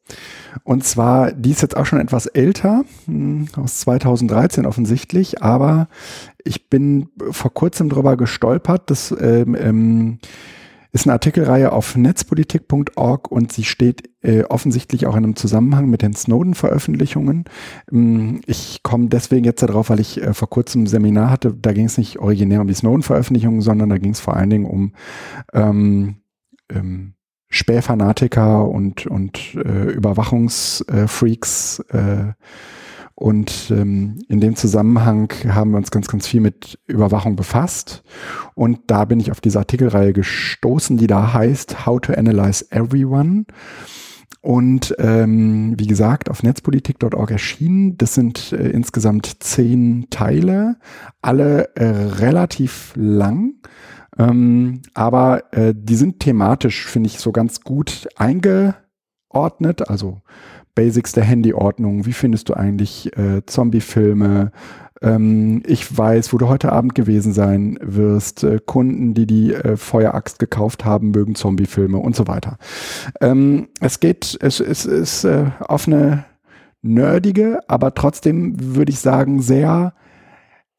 Und 0.64 0.84
zwar, 0.84 1.32
die 1.32 1.50
ist 1.50 1.62
jetzt 1.62 1.76
auch 1.76 1.86
schon 1.86 2.00
etwas 2.00 2.26
älter, 2.26 2.84
hm, 3.06 3.48
aus 3.56 3.80
2013 3.80 4.66
offensichtlich, 4.66 5.42
aber 5.42 5.88
ich 6.44 6.68
bin 6.68 7.08
vor 7.30 7.52
kurzem 7.52 7.88
drüber 7.88 8.16
gestolpert. 8.16 8.90
Das 8.90 9.14
ähm, 9.20 9.54
ähm, 9.54 10.18
ist 10.92 11.06
eine 11.06 11.12
Artikelreihe 11.12 11.72
auf 11.72 11.96
netzpolitik.org 11.96 13.30
und 13.30 13.52
sie 13.52 13.64
steht 13.64 14.10
äh, 14.22 14.42
offensichtlich 14.44 15.06
auch 15.06 15.14
in 15.16 15.24
einem 15.24 15.36
Zusammenhang 15.36 15.88
mit 15.88 16.02
den 16.02 16.14
Snowden-Veröffentlichungen. 16.14 17.44
Ähm, 17.92 18.40
ich 18.46 18.82
komme 18.82 19.08
deswegen 19.08 19.44
jetzt 19.44 19.62
darauf, 19.62 19.90
weil 19.90 20.00
ich 20.00 20.20
äh, 20.20 20.34
vor 20.34 20.50
kurzem 20.50 20.82
ein 20.82 20.86
Seminar 20.86 21.30
hatte, 21.30 21.54
da 21.54 21.72
ging 21.72 21.86
es 21.86 21.98
nicht 21.98 22.18
originär 22.18 22.60
um 22.60 22.66
die 22.66 22.74
Snowden-Veröffentlichungen, 22.74 23.60
sondern 23.60 23.88
da 23.88 23.98
ging 23.98 24.12
es 24.12 24.20
vor 24.20 24.36
allen 24.36 24.50
Dingen 24.50 24.66
um 24.66 24.92
ähm, 25.52 26.16
ähm, 26.68 27.14
Spähfanatiker 27.50 28.68
und, 28.68 29.06
und 29.06 29.54
äh, 29.56 29.90
Überwachungsfreaks. 29.90 31.80
Äh, 31.90 32.32
und 33.20 33.70
ähm, 33.70 34.22
in 34.28 34.40
dem 34.40 34.56
Zusammenhang 34.56 35.30
haben 35.46 35.72
wir 35.72 35.76
uns 35.76 35.90
ganz, 35.90 36.08
ganz 36.08 36.26
viel 36.26 36.40
mit 36.40 36.78
Überwachung 36.86 37.36
befasst. 37.36 38.02
Und 38.54 38.78
da 38.86 39.04
bin 39.04 39.20
ich 39.20 39.30
auf 39.30 39.42
diese 39.42 39.58
Artikelreihe 39.58 40.14
gestoßen, 40.14 40.96
die 40.96 41.06
da 41.06 41.34
heißt 41.34 41.84
How 41.84 42.00
to 42.00 42.14
Analyze 42.14 42.64
Everyone. 42.70 43.44
Und 44.40 44.94
ähm, 44.98 45.74
wie 45.78 45.86
gesagt, 45.86 46.30
auf 46.30 46.42
netzpolitik.org 46.42 47.30
erschienen. 47.30 47.98
Das 47.98 48.14
sind 48.14 48.52
äh, 48.52 48.70
insgesamt 48.70 49.42
zehn 49.42 50.06
Teile, 50.08 50.76
alle 51.20 51.76
äh, 51.76 51.84
relativ 51.84 52.94
lang. 52.96 53.54
Ähm, 54.20 54.82
aber 54.92 55.52
äh, 55.52 55.72
die 55.74 55.96
sind 55.96 56.20
thematisch, 56.20 56.86
finde 56.86 57.08
ich, 57.08 57.18
so 57.18 57.32
ganz 57.32 57.62
gut 57.62 58.06
eingeordnet. 58.16 59.88
Also 59.88 60.20
Basics 60.74 61.12
der 61.12 61.24
Handyordnung. 61.24 62.04
Wie 62.06 62.12
findest 62.12 62.48
du 62.48 62.54
eigentlich 62.54 63.16
äh, 63.16 63.44
Zombie-Filme? 63.46 64.52
Ähm, 65.00 65.62
ich 65.66 65.96
weiß, 65.96 66.32
wo 66.34 66.38
du 66.38 66.48
heute 66.48 66.70
Abend 66.70 66.94
gewesen 66.94 67.32
sein 67.32 67.78
wirst. 67.80 68.44
Äh, 68.44 68.58
Kunden, 68.64 69.14
die 69.14 69.26
die 69.26 69.54
äh, 69.54 69.78
Feueraxt 69.78 70.38
gekauft 70.38 70.84
haben, 70.84 71.12
mögen 71.12 71.34
Zombie-Filme 71.34 71.96
und 71.96 72.14
so 72.14 72.26
weiter. 72.26 72.58
Ähm, 73.22 73.68
es 73.80 74.00
geht, 74.00 74.36
es, 74.40 74.60
es 74.60 74.84
ist 74.84 75.24
äh, 75.24 75.46
auf 75.60 75.86
eine 75.86 76.24
nerdige, 76.82 77.60
aber 77.68 77.94
trotzdem 77.94 78.54
würde 78.58 78.92
ich 78.92 79.00
sagen 79.00 79.40
sehr 79.40 79.94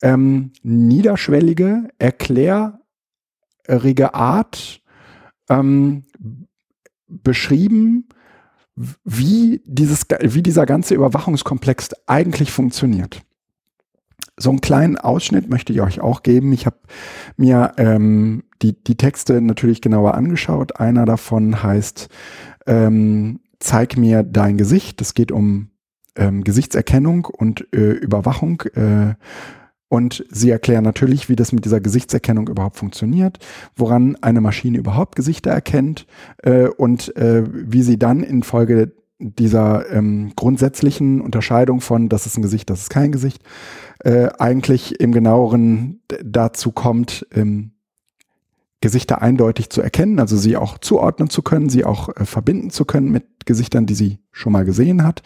ähm, 0.04 0.52
niederschwellige, 0.64 1.90
erklärrige 3.64 4.14
Art 4.14 4.82
ähm, 5.50 6.04
beschrieben, 7.08 8.08
wie, 9.04 9.62
dieses, 9.66 10.06
wie 10.22 10.42
dieser 10.42 10.66
ganze 10.66 10.96
Überwachungskomplex 10.96 11.90
eigentlich 12.08 12.52
funktioniert. 12.52 13.22
So 14.38 14.50
einen 14.50 14.62
kleinen 14.62 14.98
Ausschnitt 14.98 15.50
möchte 15.50 15.74
ich 15.74 15.82
euch 15.82 16.00
auch 16.00 16.24
geben. 16.24 16.52
Ich 16.54 16.66
habe 16.66 16.78
mir 17.38 17.74
ähm, 17.78 18.44
die, 18.62 18.82
die 18.82 18.96
Texte 18.96 19.42
natürlich 19.42 19.82
genauer 19.82 20.16
angeschaut. 20.16 20.80
Einer 20.80 21.06
davon 21.06 21.62
heißt 21.62 22.10
ähm, 22.66 23.42
Zeig 23.60 23.96
mir 23.96 24.24
dein 24.24 24.58
Gesicht. 24.58 25.02
Es 25.02 25.14
geht 25.14 25.32
um 25.32 25.70
ähm, 26.16 26.44
Gesichtserkennung 26.44 27.26
und 27.26 27.68
äh, 27.74 27.92
Überwachung. 27.92 28.62
Äh, 28.74 29.14
und 29.92 30.26
sie 30.30 30.50
erklären 30.50 30.86
natürlich, 30.86 31.28
wie 31.28 31.36
das 31.36 31.52
mit 31.52 31.66
dieser 31.66 31.82
Gesichtserkennung 31.82 32.48
überhaupt 32.48 32.78
funktioniert, 32.78 33.40
woran 33.76 34.16
eine 34.22 34.40
Maschine 34.40 34.78
überhaupt 34.78 35.18
Gesichter 35.18 35.52
erkennt 35.52 36.08
äh, 36.44 36.68
und 36.68 37.14
äh, 37.18 37.44
wie 37.52 37.82
sie 37.82 38.00
dann 38.00 38.24
infolge 38.24 38.94
dieser 39.20 39.92
ähm, 39.92 40.32
grundsätzlichen 40.38 41.20
Unterscheidung 41.20 41.82
von, 41.82 42.08
das 42.08 42.26
ist 42.26 42.38
ein 42.38 42.42
Gesicht, 42.42 42.70
das 42.70 42.84
ist 42.84 42.90
kein 42.90 43.12
Gesicht, 43.12 43.44
äh, 44.00 44.30
eigentlich 44.40 45.02
im 45.02 45.12
genaueren 45.12 46.00
dazu 46.24 46.72
kommt, 46.72 47.28
ähm, 47.34 47.72
Gesichter 48.80 49.22
eindeutig 49.22 49.70
zu 49.70 49.82
erkennen, 49.82 50.22
also 50.22 50.38
sie 50.38 50.56
auch 50.56 50.78
zuordnen 50.78 51.30
zu 51.30 51.42
können, 51.42 51.68
sie 51.68 51.84
auch 51.84 52.16
äh, 52.16 52.24
verbinden 52.24 52.70
zu 52.70 52.86
können 52.86 53.12
mit 53.12 53.46
Gesichtern, 53.46 53.88
die 53.88 53.94
sie 53.94 54.20
schon 54.32 54.54
mal 54.54 54.64
gesehen 54.64 55.04
hat. 55.04 55.22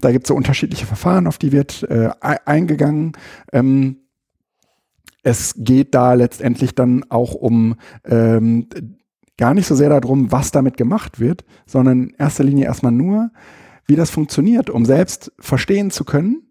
Da 0.00 0.10
gibt 0.10 0.24
es 0.24 0.28
so 0.28 0.34
unterschiedliche 0.34 0.86
Verfahren, 0.86 1.26
auf 1.26 1.36
die 1.36 1.52
wird 1.52 1.82
äh, 1.82 2.08
eingegangen. 2.20 3.12
Ähm, 3.52 3.98
es 5.26 5.54
geht 5.56 5.92
da 5.96 6.14
letztendlich 6.14 6.76
dann 6.76 7.04
auch 7.08 7.34
um 7.34 7.74
ähm, 8.04 8.68
gar 9.36 9.54
nicht 9.54 9.66
so 9.66 9.74
sehr 9.74 9.88
darum, 9.88 10.30
was 10.30 10.52
damit 10.52 10.76
gemacht 10.76 11.18
wird, 11.18 11.44
sondern 11.66 12.04
in 12.04 12.14
erster 12.16 12.44
Linie 12.44 12.66
erstmal 12.66 12.92
nur, 12.92 13.32
wie 13.86 13.96
das 13.96 14.10
funktioniert, 14.10 14.70
um 14.70 14.84
selbst 14.84 15.32
verstehen 15.40 15.90
zu 15.90 16.04
können, 16.04 16.42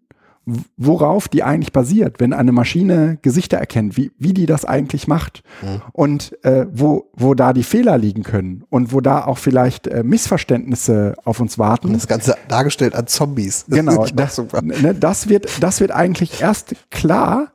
worauf 0.76 1.26
die 1.26 1.42
eigentlich 1.42 1.72
basiert, 1.72 2.20
wenn 2.20 2.34
eine 2.34 2.52
Maschine 2.52 3.18
Gesichter 3.22 3.56
erkennt, 3.56 3.96
wie, 3.96 4.12
wie 4.18 4.34
die 4.34 4.44
das 4.44 4.66
eigentlich 4.66 5.08
macht 5.08 5.42
mhm. 5.62 5.82
und 5.92 6.44
äh, 6.44 6.66
wo, 6.70 7.10
wo 7.14 7.32
da 7.32 7.54
die 7.54 7.64
Fehler 7.64 7.96
liegen 7.96 8.24
können 8.24 8.62
und 8.68 8.92
wo 8.92 9.00
da 9.00 9.24
auch 9.24 9.38
vielleicht 9.38 9.86
äh, 9.86 10.04
Missverständnisse 10.04 11.14
auf 11.24 11.40
uns 11.40 11.58
warten. 11.58 11.88
Und 11.88 11.94
das 11.94 12.06
Ganze 12.06 12.36
dargestellt 12.48 12.94
an 12.94 13.06
Zombies. 13.06 13.64
Das 13.68 13.78
genau, 13.78 14.04
das, 14.04 14.42
ne, 14.62 14.94
das, 14.94 15.30
wird, 15.30 15.62
das 15.62 15.80
wird 15.80 15.92
eigentlich 15.92 16.42
erst 16.42 16.76
klar, 16.90 17.52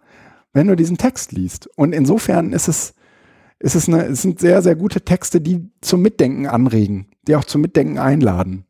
wenn 0.53 0.67
du 0.67 0.75
diesen 0.75 0.97
Text 0.97 1.31
liest. 1.31 1.69
Und 1.75 1.93
insofern 1.93 2.53
ist 2.53 2.67
es, 2.67 2.93
ist 3.59 3.75
es, 3.75 3.87
eine, 3.87 4.05
es 4.05 4.21
sind 4.21 4.39
sehr, 4.39 4.61
sehr 4.61 4.75
gute 4.75 5.01
Texte, 5.01 5.41
die 5.41 5.69
zum 5.81 6.01
Mitdenken 6.01 6.47
anregen, 6.47 7.07
die 7.27 7.35
auch 7.35 7.45
zum 7.45 7.61
Mitdenken 7.61 7.97
einladen. 7.97 8.65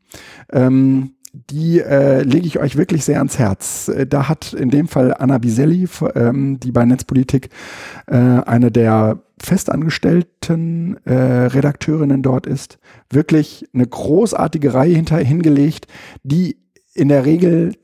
Ähm, 0.52 1.14
die 1.32 1.80
äh, 1.80 2.22
lege 2.22 2.46
ich 2.46 2.58
euch 2.58 2.76
wirklich 2.76 3.04
sehr 3.04 3.18
ans 3.18 3.38
Herz. 3.38 3.88
Äh, 3.88 4.06
da 4.06 4.28
hat 4.28 4.52
in 4.52 4.68
dem 4.68 4.86
Fall 4.86 5.14
Anna 5.14 5.38
Biselli, 5.38 5.88
ähm, 6.14 6.60
die 6.60 6.72
bei 6.72 6.84
Netzpolitik 6.84 7.48
äh, 8.06 8.16
eine 8.16 8.70
der 8.70 9.22
festangestellten 9.40 10.98
äh, 11.04 11.14
Redakteurinnen 11.14 12.22
dort 12.22 12.46
ist, 12.46 12.78
wirklich 13.10 13.66
eine 13.72 13.86
großartige 13.86 14.74
Reihe 14.74 14.94
hinter 14.94 15.18
hingelegt, 15.18 15.86
die 16.22 16.58
in 16.94 17.08
der 17.08 17.24
Regel 17.24 17.74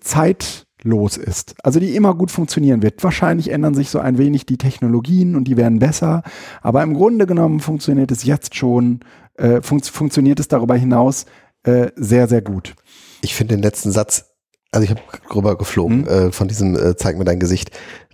zeitlos 0.78 1.16
ist. 1.16 1.54
Also 1.62 1.80
die 1.80 1.94
immer 1.94 2.14
gut 2.14 2.30
funktionieren 2.30 2.82
wird. 2.82 3.02
Wahrscheinlich 3.02 3.50
ändern 3.50 3.74
sich 3.74 3.90
so 3.90 3.98
ein 3.98 4.18
wenig 4.18 4.46
die 4.46 4.58
Technologien 4.58 5.36
und 5.36 5.44
die 5.44 5.56
werden 5.56 5.78
besser, 5.78 6.22
aber 6.62 6.82
im 6.82 6.94
Grunde 6.94 7.26
genommen 7.26 7.60
funktioniert 7.60 8.10
es 8.10 8.24
jetzt 8.24 8.54
schon, 8.54 9.00
äh, 9.36 9.60
fun 9.62 9.80
funktioniert 9.80 10.40
es 10.40 10.48
darüber 10.48 10.76
hinaus 10.76 11.26
äh, 11.64 11.90
sehr, 11.96 12.28
sehr 12.28 12.42
gut 12.42 12.74
ich 13.20 13.34
finde 13.34 13.56
den 13.56 13.62
letzten 13.62 13.90
Satz, 13.90 14.26
also 14.70 14.84
ich 14.84 14.90
habe 14.90 15.00
rüber 15.34 15.56
geflogen 15.56 16.02
mhm. 16.02 16.08
äh, 16.08 16.32
von 16.32 16.48
diesem 16.48 16.76
äh, 16.76 16.96
Zeig 16.96 17.18
mir 17.18 17.24
dein 17.24 17.40
Gesicht 17.40 17.70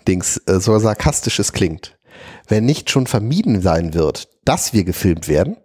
Dings, 0.07 0.39
äh, 0.47 0.61
so 0.61 0.79
sarkastisch 0.79 1.39
es 1.39 1.53
klingt. 1.53 1.99
Wenn 2.49 2.65
nicht 2.65 2.91
schon 2.91 3.07
vermieden 3.07 3.61
sein 3.61 3.95
wird, 3.95 4.29
dass 4.45 4.73
wir 4.73 4.85
gefilmt 4.85 5.29
werden, 5.29 5.57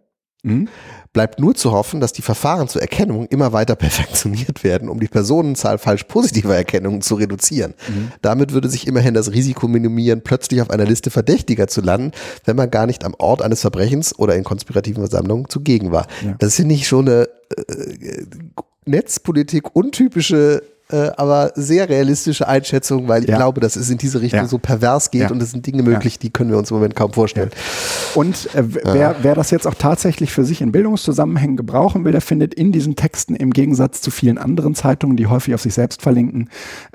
mhm. 0.44 0.70
Bleibt 1.14 1.40
nur 1.40 1.56
zu 1.56 1.72
hoffen, 1.72 1.99
dass 1.99 2.14
die 2.14 2.22
Verfahren 2.22 2.68
zur 2.68 2.81
Erkennung 2.81 3.26
immer 3.27 3.52
weiter 3.53 3.76
perfektioniert 3.77 4.64
werden, 4.64 4.90
um 4.90 4.99
die 4.99 5.07
Personenzahl 5.07 5.77
falsch 5.77 6.03
positiver 6.03 6.56
Erkennungen 6.56 7.02
zu 7.02 7.15
reduzieren. 7.15 7.73
Mhm. 7.88 8.11
Damit 8.22 8.53
würde 8.53 8.69
sich 8.69 8.88
immerhin 8.88 9.14
das 9.14 9.31
Risiko 9.31 9.68
minimieren, 9.68 10.22
plötzlich 10.22 10.61
auf 10.61 10.69
einer 10.69 10.86
Liste 10.86 11.10
Verdächtiger 11.10 11.68
zu 11.68 11.81
landen, 11.81 12.11
wenn 12.45 12.56
man 12.56 12.69
gar 12.69 12.86
nicht 12.86 13.03
am 13.03 13.15
Ort 13.18 13.41
eines 13.41 13.61
Verbrechens 13.61 14.18
oder 14.18 14.36
in 14.36 14.44
konspirativen 14.44 15.02
Versammlungen 15.02 15.49
zugegen 15.49 15.91
war. 15.91 16.07
Ja. 16.23 16.36
Das 16.40 16.60
ist 16.60 16.65
nicht 16.65 16.88
schon 16.88 17.07
eine 17.07 17.30
äh, 17.56 18.26
Netzpolitik 18.86 19.76
untypische 19.76 20.64
äh, 20.91 21.11
aber 21.18 21.52
sehr 21.56 21.88
realistische 21.88 22.48
Einschätzung, 22.48 23.07
weil 23.07 23.24
ich 23.24 23.30
ja. 23.30 23.38
glaube, 23.38 23.61
dass 23.61 23.76
es 23.76 23.90
in 23.90 23.98
diese 23.98 24.22
Richtung 24.22 24.41
ja. 24.41 24.48
so 24.48 24.57
pervers 24.57 25.11
geht 25.11 25.22
ja. 25.22 25.32
und 25.32 25.41
es 25.41 25.52
sind 25.52 25.66
Dinge 25.66 25.84
möglich, 25.84 26.18
die 26.18 26.32
können 26.32 26.49
wir 26.49 26.57
uns 26.57 26.72
im 26.72 26.78
Moment 26.78 26.95
kaum 26.95 27.14
vorstellen. 27.14 27.52
Und 28.16 28.53
äh, 28.56 28.64
wer, 28.66 29.18
wer 29.22 29.36
das 29.36 29.52
jetzt 29.52 29.68
auch 29.68 29.76
tatsächlich 29.76 30.32
für 30.32 30.44
sich 30.44 30.61
in 30.61 30.72
Bildungszusammenhängen 30.72 31.57
gebrauchen 31.57 32.06
will, 32.06 32.11
der 32.11 32.22
findet 32.22 32.53
in 32.53 32.72
diesen 32.72 32.95
Texten 32.95 33.36
im 33.36 33.52
Gegensatz 33.52 34.02
zu 34.02 34.10
vielen 34.10 34.38
anderen 34.38 34.74
Zeitungen, 34.74 35.16
die 35.16 35.28
häufig 35.28 35.53
auf 35.53 35.61
sich 35.61 35.74
selbst 35.74 36.02
verlinken, 36.02 36.49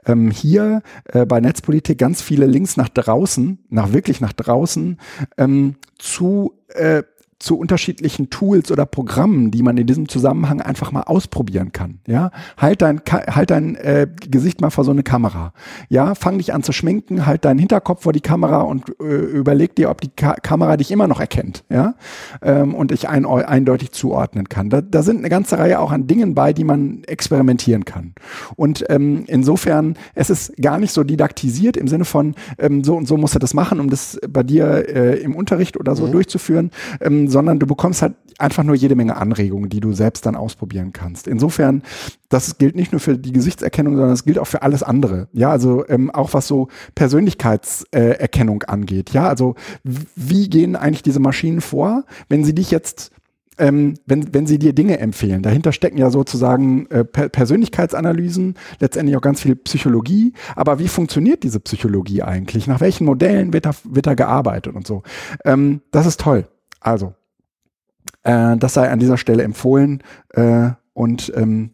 ähm, 0.07 0.31
hier 0.31 0.83
äh, 1.05 1.25
bei 1.25 1.41
Netzpolitik 1.41 1.99
ganz 1.99 2.21
viele 2.21 2.47
Links 2.47 2.77
nach 2.77 2.89
draußen, 2.89 3.59
nach 3.71 3.93
wirklich 3.93 4.21
nach 4.21 4.33
draußen, 4.33 4.99
ähm, 5.39 5.77
zu 5.99 6.55
äh, 6.69 7.05
zu 7.45 7.59
unterschiedlichen 7.59 8.31
Tools 8.31 8.73
oder 8.73 8.87
Programmen, 8.87 9.51
die 9.51 9.63
man 9.63 9.77
in 9.77 9.87
diesem 9.87 10.09
Zusammenhang 10.09 10.63
einfach 10.63 10.93
mal 10.93 11.03
ausprobieren 11.03 11.73
kann. 11.73 11.99
Ja, 12.07 12.31
halt 12.57 12.81
dein, 12.81 13.03
halt 13.11 13.51
dein 13.51 13.77
äh, 13.77 14.09
Gesicht 14.31 14.63
mal 14.63 14.71
vor 14.71 14.85
so 14.85 14.93
eine 14.93 15.03
Kamera. 15.03 15.53
Ja, 15.91 16.15
fang 16.15 16.39
dich 16.39 16.55
an 16.55 16.63
zu 16.63 16.73
schminken, 16.73 17.27
halt 17.27 17.45
deinen 17.45 17.59
Hinterkopf 17.59 18.05
vor 18.05 18.15
die 18.15 18.23
Kamera 18.23 18.63
und 18.63 18.89
äh, 18.99 19.05
überleg 19.05 19.77
dir, 19.77 19.91
ob 19.91 20.01
die 20.01 20.09
Ka 20.09 20.35
Kamera 20.43 20.79
dich 20.79 20.91
immer 20.91 21.07
noch 21.07 21.21
erkennt. 21.21 21.65
Ja, 21.69 21.95
ähm, 22.41 22.75
und 22.75 22.93
dich 22.93 23.09
ein, 23.11 23.27
eindeutig 23.27 23.93
zuordnen 23.93 24.49
kann. 24.49 24.71
Da, 24.71 24.81
da 24.81 25.03
sind 25.03 25.19
eine 25.19 25.29
ganze 25.29 25.59
Reihe 25.59 25.81
auch 25.81 25.93
an 25.93 26.07
Dingen 26.07 26.35
bei, 26.35 26.55
die 26.55 26.65
man 26.65 27.05
experimentieren 27.05 27.85
kann. 27.85 28.15
Und 28.57 28.87
ähm, 28.89 29.25
insofern, 29.27 29.97
es 30.15 30.31
ist 30.31 30.57
gar 30.57 30.79
nicht 30.79 30.93
so 30.93 31.05
didaktisiert 31.05 31.77
im 31.77 31.89
Sinne 31.89 32.07
von, 32.07 32.35
ähm, 32.59 32.85
so 32.85 32.97
und 32.97 33.07
so 33.07 33.19
musst 33.19 33.35
du 33.35 33.39
das 33.39 33.53
machen, 33.53 33.81
um 33.81 33.91
das 33.91 34.19
bei 34.29 34.43
dir 34.43 34.89
äh, 34.89 35.19
im 35.21 35.37
Unterricht 35.37 35.77
oder 35.77 35.95
so 35.95 36.07
durchzuführen, 36.07 36.71
ähm, 37.03 37.29
sondern 37.35 37.59
du 37.59 37.67
bekommst 37.67 38.01
halt 38.01 38.15
einfach 38.39 38.63
nur 38.63 38.77
jede 38.77 38.95
Menge 38.95 39.17
Anregungen, 39.17 39.69
die 39.69 39.81
du 39.81 39.93
selbst 39.93 40.25
dann 40.25 40.37
ausprobieren 40.37 40.93
kannst. 40.93 41.27
Insofern, 41.27 41.83
das 42.29 42.59
gilt 42.59 42.77
nicht 42.77 42.93
nur 42.93 43.01
für 43.01 43.19
die 43.19 43.33
Gesichtserkennung, 43.33 43.97
sondern 43.97 44.13
es 44.13 44.25
gilt 44.25 44.39
auch 44.39 44.47
für 44.47 44.63
alles 44.63 44.85
andere. 44.85 45.27
Ja, 45.33 45.51
also 45.51 45.85
ähm, 45.89 46.11
auch 46.13 46.33
was 46.33 46.47
so 46.47 46.69
Persönlichkeitserkennung 46.95 48.63
äh, 48.63 48.67
angeht. 48.67 49.11
Ja, 49.11 49.29
also 49.29 49.57
wie 49.83 50.49
gehen 50.49 50.77
eigentlich 50.77 51.03
diese 51.03 51.19
Maschinen 51.19 51.61
vor, 51.61 52.05
wenn 52.29 52.45
sie 52.45 52.55
dich 52.55 52.71
jetzt 52.71 53.11
ähm, 53.57 53.95
wenn, 54.07 54.35
wenn 54.35 54.49
sie 54.49 54.59
dir 54.59 54.73
Dinge 54.73 54.99
empfehlen. 54.99 55.43
Dahinter 55.43 55.71
stecken 55.71 55.97
ja 55.97 56.11
sozusagen 56.11 56.87
äh, 56.91 57.05
per 57.05 57.29
Persönlichkeitsanalysen, 57.29 58.55
letztendlich 58.81 59.17
auch 59.17 59.21
ganz 59.21 59.43
viel 59.43 59.55
Psychologie. 59.55 60.33
Aber 60.57 60.81
wie 60.81 60.89
funktioniert 60.89 61.45
diese 61.45 61.61
Psychologie 61.61 62.23
eigentlich? 62.23 62.67
Nach 62.67 62.81
welchen 62.81 63.05
Modellen 63.05 63.53
wird 63.53 63.67
da, 63.67 63.71
wird 63.85 64.09
da 64.09 64.15
gearbeitet 64.15 64.75
und 64.75 64.89
so? 64.89 65.05
Ähm, 65.45 65.83
das 65.93 66.07
ist 66.07 66.19
toll. 66.19 66.49
Also, 66.81 67.15
äh, 68.25 68.57
das 68.57 68.75
sei 68.75 68.91
an 68.91 68.99
dieser 68.99 69.17
Stelle 69.19 69.43
empfohlen. 69.45 70.03
Äh, 70.31 70.71
und 70.93 71.33
ähm, 71.37 71.71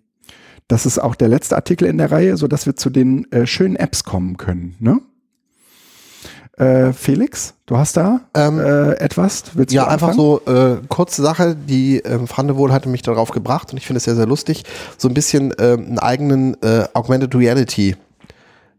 das 0.68 0.86
ist 0.86 0.98
auch 0.98 1.14
der 1.16 1.28
letzte 1.28 1.56
Artikel 1.56 1.89
in 1.89 1.98
der 1.98 2.12
Reihe, 2.12 2.36
sodass 2.36 2.66
wir 2.66 2.77
zu 2.77 2.90
den 2.90 3.31
äh, 3.32 3.47
schönen 3.47 3.77
Apps 3.77 4.05
kommen 4.05 4.36
können. 4.36 4.77
Ne? 4.78 5.01
Äh, 6.56 6.93
Felix, 6.93 7.55
du 7.66 7.78
hast 7.78 7.97
da 7.97 8.20
Ähm, 8.35 8.59
äh, 8.60 8.93
etwas? 8.94 9.44
Willst 9.55 9.72
Ja, 9.72 9.85
du 9.85 9.90
einfach 9.90 10.09
anfangen? 10.10 10.40
so 10.47 10.52
äh, 10.52 10.77
kurze 10.89 11.22
Sache, 11.22 11.56
die 11.56 11.98
ähm, 12.01 12.27
Frandewohl 12.27 12.72
hatte 12.72 12.89
mich 12.89 13.02
darauf 13.02 13.31
gebracht 13.31 13.72
und 13.72 13.78
ich 13.78 13.86
finde 13.86 13.98
es 13.98 14.05
sehr, 14.05 14.14
sehr 14.16 14.27
lustig, 14.27 14.64
so 14.98 15.09
ein 15.09 15.14
bisschen 15.14 15.55
ähm, 15.59 15.86
einen 15.86 15.98
eigenen 15.98 16.62
äh, 16.62 16.85
Augmented 16.93 17.35
Reality 17.35 17.97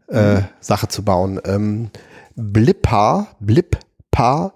äh, 0.08 0.34
Mhm. 0.36 0.44
Sache 0.60 0.88
zu 0.88 1.02
bauen. 1.04 1.40
Ähm, 1.44 1.90
Blippa, 2.36 3.28
Blippa, 3.40 4.52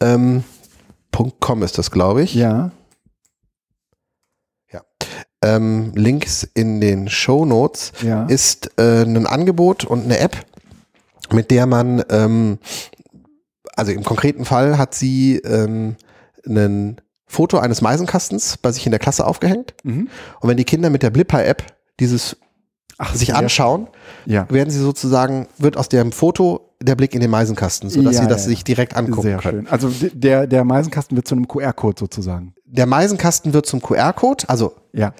ähm, 0.00 0.44
.com 1.16 1.62
ist 1.62 1.78
das, 1.78 1.90
glaube 1.90 2.22
ich. 2.22 2.34
Ja. 2.34 2.70
Ähm, 5.42 5.92
Links 5.94 6.44
in 6.54 6.80
den 6.80 7.08
Show 7.10 7.44
Notes 7.44 7.92
Ja. 8.02 8.24
ist 8.24 8.70
äh, 8.80 9.02
ein 9.02 9.26
Angebot 9.26 9.84
und 9.84 10.04
eine 10.04 10.18
App, 10.18 10.44
mit 11.30 11.50
der 11.50 11.66
man, 11.66 12.02
ähm, 12.08 12.58
also 13.76 13.92
im 13.92 14.02
konkreten 14.02 14.46
Fall 14.46 14.78
hat 14.78 14.94
sie 14.94 15.36
ähm, 15.36 15.96
ein 16.48 16.96
Foto 17.26 17.58
eines 17.58 17.82
Meisenkastens 17.82 18.56
bei 18.56 18.72
sich 18.72 18.86
in 18.86 18.92
der 18.92 18.98
Klasse 18.98 19.26
aufgehängt. 19.26 19.74
Mhm. 19.84 20.08
Und 20.40 20.48
wenn 20.48 20.56
die 20.56 20.64
Kinder 20.64 20.88
mit 20.88 21.02
der 21.02 21.10
Blipper-App 21.10 21.64
dieses 22.00 22.36
Ach, 22.98 23.14
sich 23.14 23.34
anschauen, 23.34 23.88
Ja. 24.24 24.48
werden 24.50 24.70
sie 24.70 24.80
sozusagen, 24.80 25.48
wird 25.58 25.76
aus 25.76 25.90
dem 25.90 26.12
Foto 26.12 26.65
der 26.82 26.94
Blick 26.94 27.14
in 27.14 27.20
den 27.20 27.30
Meisenkasten, 27.30 27.88
sodass 27.90 28.16
Ja, 28.16 28.22
sie 28.22 28.28
das 28.28 28.42
ja, 28.44 28.48
sich 28.50 28.64
direkt 28.64 28.96
angucken 28.96 29.22
Sehr 29.22 29.38
können. 29.38 29.66
schön. 29.66 29.68
Also 29.72 29.90
der, 30.12 30.46
der 30.46 30.64
Meisenkasten 30.64 31.16
wird 31.16 31.26
zu 31.26 31.34
einem 31.34 31.48
QR-Code 31.48 31.96
sozusagen. 31.98 32.54
Der 32.66 32.86
Meisenkasten 32.86 33.52
wird 33.54 33.66
zum 33.66 33.80
QR-Code, 33.80 34.48
also 34.48 34.74
Ja. 34.92 35.14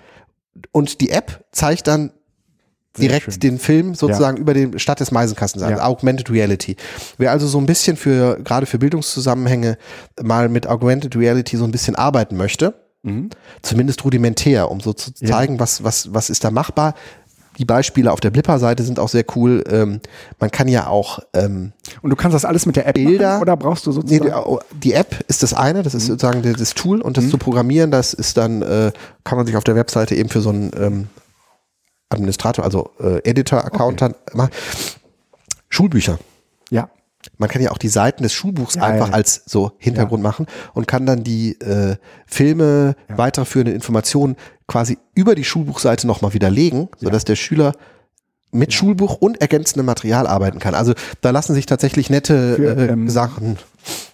und 0.73 1.01
die 1.01 1.11
App 1.11 1.45
zeigt 1.53 1.87
dann 1.87 2.13
Sehr 2.95 3.09
direkt 3.09 3.33
schön. 3.33 3.41
den 3.41 3.59
Film 3.59 3.95
sozusagen 3.95 4.37
über 4.37 4.53
den 4.55 4.79
statt 4.79 5.01
des 5.01 5.13
Meisenkastens 5.13 5.63
an. 5.63 5.71
Ja. 5.71 5.85
Augmented 5.85 6.31
Reality. 6.31 6.77
Wer 7.19 7.31
also 7.31 7.47
so 7.47 7.59
ein 7.59 7.67
bisschen 7.67 7.97
für, 7.97 8.39
gerade 8.43 8.67
für 8.67 8.79
Bildungszusammenhänge 8.79 9.79
mal 10.23 10.49
mit 10.49 10.67
Augmented 10.67 11.17
Reality 11.17 11.57
so 11.57 11.65
ein 11.65 11.71
bisschen 11.73 11.95
arbeiten 11.97 12.37
möchte, 12.37 12.75
Mhm. 13.03 13.31
zumindest 13.63 14.05
rudimentär, 14.05 14.71
um 14.71 14.81
so 14.81 14.93
zu 14.93 15.13
Ja. 15.21 15.29
zeigen, 15.33 15.61
was, 15.61 15.85
was, 15.85 16.13
was 16.13 16.29
ist 16.29 16.43
da 16.45 16.51
machbar. 16.51 16.95
Die 17.59 17.65
Beispiele 17.65 18.13
auf 18.13 18.21
der 18.21 18.31
Blipper-Seite 18.31 18.83
sind 18.83 18.99
auch 18.99 19.09
sehr 19.09 19.25
cool. 19.35 19.65
Ähm, 19.71 20.01
man 20.39 20.51
kann 20.51 20.69
ja 20.69 20.89
auch 20.89 21.21
ähm, 21.35 21.73
Und 22.03 22.11
du 22.11 22.17
kannst 22.17 22.35
das 22.35 22.45
alles 22.45 22.67
mit 22.67 22.77
der 22.77 22.87
App 22.87 22.95
Bilder- 22.95 23.31
machen, 23.35 23.43
oder 23.43 23.57
brauchst 23.57 23.87
du 23.87 23.91
Nee, 23.91 24.19
sozusagen? 24.19 24.59
die, 24.75 24.79
die 24.81 24.93
App 24.93 25.25
ist 25.29 25.43
das 25.43 25.55
eine, 25.55 25.83
das 25.83 25.95
Mhm. 25.95 25.99
ist 25.99 26.07
sozusagen 26.07 26.43
das, 26.43 26.75
Tool 26.75 27.01
und 27.01 27.17
das 27.17 27.31
zu 27.31 27.39
programmieren, 27.39 27.91
das 27.91 28.13
ist 28.15 28.37
dann, 28.37 28.63
äh, 28.63 28.93
kann 29.25 29.39
man 29.39 29.47
sich 29.47 29.57
auf 29.57 29.65
der 29.65 29.75
Webseite 29.77 30.15
eben 30.15 30.29
für 30.29 30.41
so 30.41 30.51
einen 30.51 30.71
ähm, 30.79 31.07
Administrator, 32.11 32.65
also 32.65 32.91
äh, 33.01 33.19
Editor-Account 33.29 34.01
dann 34.03 34.15
machen. 34.35 34.51
Schulbücher. 35.69 36.19
ja. 36.71 36.89
Man 37.39 37.49
kann 37.49 37.61
ja 37.61 37.73
auch 37.73 37.79
die 37.79 37.89
Seiten 37.89 38.23
des 38.23 38.33
Schulbuchs 38.33 38.77
Ja, 38.77 38.83
einfach 38.83 39.09
ja. 39.09 39.15
als 39.15 39.43
so 39.47 39.73
Hintergrund 39.79 40.23
machen 40.23 40.47
und 40.75 40.87
kann 40.87 41.07
dann 41.07 41.25
die 41.25 41.59
äh, 41.61 41.97
Filme, 42.25 42.95
Ja. 43.09 43.19
weiterführende 43.19 43.73
Informationen 43.73 44.37
quasi 44.67 44.99
über 45.15 45.35
die 45.35 45.45
Schulbuchseite 45.45 46.07
nochmal 46.07 46.35
widerlegen, 46.35 46.89
sodass 46.99 47.25
der 47.25 47.37
Schüler 47.37 47.73
mit 48.53 48.73
Schulbuch 48.73 49.17
und 49.17 49.41
ergänzendem 49.41 49.87
Material 49.87 50.27
arbeiten 50.27 50.59
kann. 50.59 50.75
Also 50.75 50.95
da 51.21 51.31
lassen 51.31 51.55
sich 51.55 51.67
tatsächlich 51.67 52.11
nette 52.11 52.55
Für, 52.55 52.77
äh, 52.77 52.87
ähm, 52.93 53.09
Sachen 53.09 53.59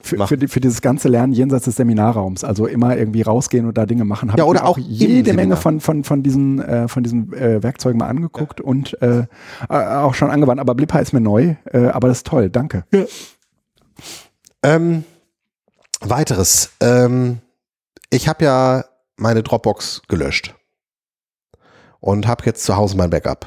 Für, 0.02 0.16
machen. 0.16 0.28
für, 0.28 0.36
die, 0.36 0.48
für 0.48 0.60
dieses 0.60 0.80
ganze 0.80 1.08
Lernen 1.08 1.32
jenseits 1.32 1.66
des 1.66 1.76
Seminarraums, 1.76 2.42
also 2.42 2.66
immer 2.66 2.96
irgendwie 2.96 3.22
rausgehen 3.22 3.66
und 3.66 3.78
da 3.78 3.86
Dinge 3.86 4.04
machen, 4.04 4.32
habe 4.32 4.38
Ja, 4.40 4.44
ich 4.44 4.50
oder 4.50 4.62
mir 4.62 4.66
auch 4.66 4.78
im 4.78 4.84
jede 4.84 5.32
Menge 5.34 5.56
von, 5.56 5.80
von, 5.80 6.02
von 6.02 6.22
diesen, 6.22 6.60
äh, 6.60 6.88
von 6.88 7.02
diesen 7.02 7.32
äh, 7.34 7.62
Werkzeugen 7.62 7.98
mal 7.98 8.08
angeguckt 8.08 8.60
und 8.60 9.00
äh, 9.02 9.20
äh, 9.20 9.26
auch 9.68 10.14
schon 10.14 10.30
angewandt. 10.30 10.60
Aber 10.60 10.74
Blipper 10.74 11.00
ist 11.00 11.12
mir 11.12 11.20
neu, 11.20 11.54
äh, 11.72 11.86
aber 11.88 12.08
das 12.08 12.18
ist 12.18 12.26
toll, 12.26 12.50
danke. 12.50 12.84
Ähm, 14.62 15.04
weiteres. 16.00 16.70
Ähm, 16.80 17.38
ich 18.10 18.28
habe 18.28 18.44
ja 18.44 18.84
meine 19.22 19.42
Dropbox 19.42 20.02
gelöscht 20.08 20.54
und 22.02 22.26
habe 22.26 22.44
jetzt 22.44 22.64
zu 22.64 22.76
Hause 22.76 22.96
mein 22.96 23.10
Backup. 23.10 23.46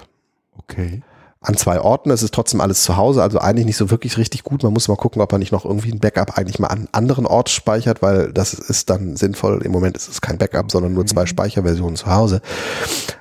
Okay. 0.58 1.02
An 1.42 1.56
zwei 1.58 1.80
Orten. 1.80 2.10
Es 2.10 2.24
ist 2.24 2.34
trotzdem 2.34 2.60
alles 2.60 2.82
zu 2.84 2.98
Hause, 2.98 3.22
also 3.22 3.38
eigentlich 3.38 3.68
nicht 3.68 3.78
so 3.78 3.92
wirklich 3.92 4.18
richtig 4.18 4.44
gut. 4.44 4.64
Man 4.64 4.74
muss 4.74 4.88
mal 4.88 4.96
gucken, 4.96 5.22
ob 5.22 5.32
man 5.32 5.40
nicht 5.40 5.52
noch 5.52 5.64
irgendwie 5.64 5.92
ein 5.92 6.00
Backup 6.00 6.40
eigentlich 6.40 6.58
mal 6.58 6.70
an 6.70 6.80
einen 6.80 6.88
anderen 6.92 7.28
Ort 7.28 7.50
speichert, 7.50 8.02
weil 8.02 8.34
das 8.34 8.54
ist 8.54 8.90
dann 8.90 9.16
sinnvoll. 9.16 9.62
Im 9.62 9.72
Moment 9.72 9.96
ist 9.96 10.10
es 10.10 10.22
kein 10.22 10.40
Backup, 10.40 10.72
sondern 10.72 10.94
nur 10.94 11.06
zwei 11.06 11.28
Speicherversionen 11.28 11.98
zu 11.98 12.08
Hause. 12.08 12.42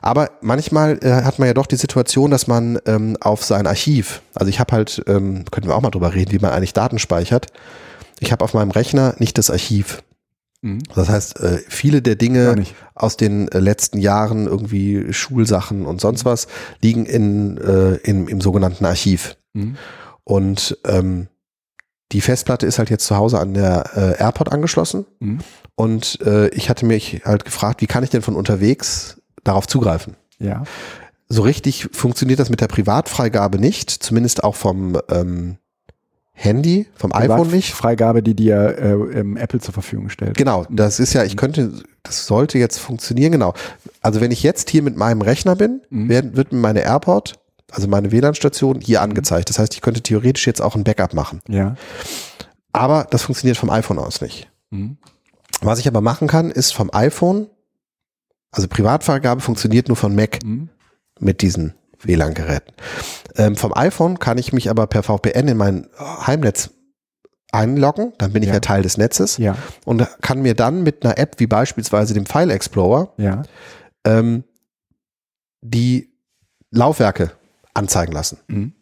Aber 0.00 0.30
manchmal 0.40 0.98
äh, 1.04 1.22
hat 1.22 1.38
man 1.38 1.48
ja 1.48 1.54
doch 1.54 1.66
die 1.66 1.76
Situation, 1.76 2.30
dass 2.30 2.46
man 2.46 2.78
ähm, 2.86 3.18
auf 3.20 3.44
sein 3.44 3.66
Archiv, 3.66 4.22
also 4.34 4.48
ich 4.48 4.58
habe 4.58 4.72
halt, 4.72 5.02
ähm, 5.06 5.44
können 5.50 5.66
wir 5.66 5.76
auch 5.76 5.82
mal 5.82 5.90
drüber 5.90 6.14
reden, 6.14 6.32
wie 6.32 6.38
man 6.38 6.52
eigentlich 6.52 6.72
Daten 6.72 6.98
speichert. 6.98 7.48
Ich 8.20 8.32
habe 8.32 8.44
auf 8.44 8.54
meinem 8.54 8.70
Rechner 8.70 9.14
nicht 9.18 9.36
das 9.36 9.50
Archiv. 9.50 10.02
Mhm. 10.64 10.78
Das 10.94 11.10
heißt, 11.10 11.40
äh, 11.40 11.58
viele 11.68 12.00
der 12.00 12.16
Dinge 12.16 12.64
aus 12.94 13.18
den 13.18 13.48
äh, 13.48 13.58
letzten 13.58 13.98
Jahren, 13.98 14.46
irgendwie 14.46 15.12
Schulsachen 15.12 15.84
und 15.84 16.00
sonst 16.00 16.24
was, 16.24 16.48
liegen 16.80 17.04
in, 17.04 17.58
äh, 17.58 17.96
in, 17.96 18.28
im 18.28 18.40
sogenannten 18.40 18.86
Archiv. 18.86 19.36
Mhm. 19.52 19.76
Und 20.24 20.78
ähm, 20.86 21.28
die 22.12 22.22
Festplatte 22.22 22.66
ist 22.66 22.78
halt 22.78 22.88
jetzt 22.88 23.04
zu 23.06 23.16
Hause 23.16 23.40
an 23.40 23.52
der 23.52 23.90
äh, 23.94 24.22
AirPod 24.22 24.52
angeschlossen. 24.52 25.04
Mhm. 25.20 25.40
Und 25.74 26.20
äh, 26.22 26.48
ich 26.48 26.70
hatte 26.70 26.86
mich 26.86 27.20
halt 27.26 27.44
gefragt, 27.44 27.82
wie 27.82 27.86
kann 27.86 28.02
ich 28.02 28.10
denn 28.10 28.22
von 28.22 28.34
unterwegs 28.34 29.20
darauf 29.42 29.66
zugreifen? 29.66 30.16
Ja. 30.38 30.64
So 31.28 31.42
richtig 31.42 31.88
funktioniert 31.92 32.40
das 32.40 32.48
mit 32.48 32.62
der 32.62 32.68
Privatfreigabe 32.68 33.58
nicht, 33.58 33.90
zumindest 33.90 34.44
auch 34.44 34.54
vom 34.54 34.98
ähm, 35.10 35.58
Handy, 36.36 36.86
vom 36.96 37.12
iPhone 37.14 37.48
nicht. 37.50 37.72
Freigabe, 37.74 38.22
die 38.22 38.34
dir 38.34 38.76
äh, 38.76 38.92
ähm, 39.20 39.36
Apple 39.36 39.60
zur 39.60 39.72
Verfügung 39.72 40.08
stellt. 40.08 40.36
Genau, 40.36 40.66
das 40.68 40.98
ist 40.98 41.12
ja, 41.12 41.22
ich 41.24 41.36
könnte, 41.36 41.72
das 42.02 42.26
sollte 42.26 42.58
jetzt 42.58 42.78
funktionieren, 42.78 43.30
genau. 43.32 43.54
Also 44.02 44.20
wenn 44.20 44.32
ich 44.32 44.42
jetzt 44.42 44.68
hier 44.68 44.82
mit 44.82 44.96
meinem 44.96 45.22
Rechner 45.22 45.54
bin, 45.56 45.80
Mhm. 45.90 46.08
werden, 46.08 46.36
wird 46.36 46.52
mir 46.52 46.58
meine 46.58 46.80
AirPod, 46.80 47.34
also 47.70 47.86
meine 47.88 48.10
WLAN-Station, 48.10 48.80
hier 48.80 49.00
angezeigt. 49.00 49.48
Das 49.48 49.58
heißt, 49.60 49.74
ich 49.74 49.80
könnte 49.80 50.02
theoretisch 50.02 50.46
jetzt 50.46 50.60
auch 50.60 50.74
ein 50.74 50.82
Backup 50.84 51.14
machen. 51.14 51.40
Ja. 51.48 51.76
Aber 52.72 53.06
das 53.10 53.22
funktioniert 53.22 53.56
vom 53.56 53.70
iPhone 53.70 53.98
aus 54.00 54.20
nicht. 54.20 54.50
Mhm. 54.70 54.96
Was 55.62 55.78
ich 55.78 55.86
aber 55.86 56.00
machen 56.00 56.26
kann, 56.26 56.50
ist 56.50 56.74
vom 56.74 56.90
iPhone, 56.92 57.46
also 58.50 58.66
Privatfreigabe 58.66 59.40
funktioniert 59.40 59.86
nur 59.88 59.96
von 59.96 60.14
Mac 60.16 60.40
Mhm. 60.44 60.68
mit 61.20 61.42
diesen 61.42 61.74
WLAN-Geräten. 62.06 62.72
Ähm, 63.36 63.56
vom 63.56 63.72
iPhone 63.76 64.18
kann 64.18 64.38
ich 64.38 64.52
mich 64.52 64.70
aber 64.70 64.86
per 64.86 65.02
VPN 65.02 65.48
in 65.48 65.56
mein 65.56 65.88
Heimnetz 65.98 66.70
einloggen, 67.52 68.12
dann 68.18 68.32
bin 68.32 68.42
ich 68.42 68.48
Ja. 68.48 68.54
ja 68.54 68.60
Teil 68.60 68.82
des 68.82 68.96
Netzes 68.96 69.36
Ja. 69.38 69.56
und 69.84 70.06
kann 70.22 70.42
mir 70.42 70.54
dann 70.54 70.82
mit 70.82 71.04
einer 71.04 71.18
App 71.18 71.34
wie 71.38 71.46
beispielsweise 71.46 72.12
dem 72.14 72.26
File 72.26 72.50
Explorer 72.50 73.12
Ja. 73.16 73.42
ähm, 74.04 74.44
die 75.62 76.12
Laufwerke 76.70 77.30
anzeigen 77.74 78.12
lassen. 78.12 78.38
Mhm. 78.48 78.72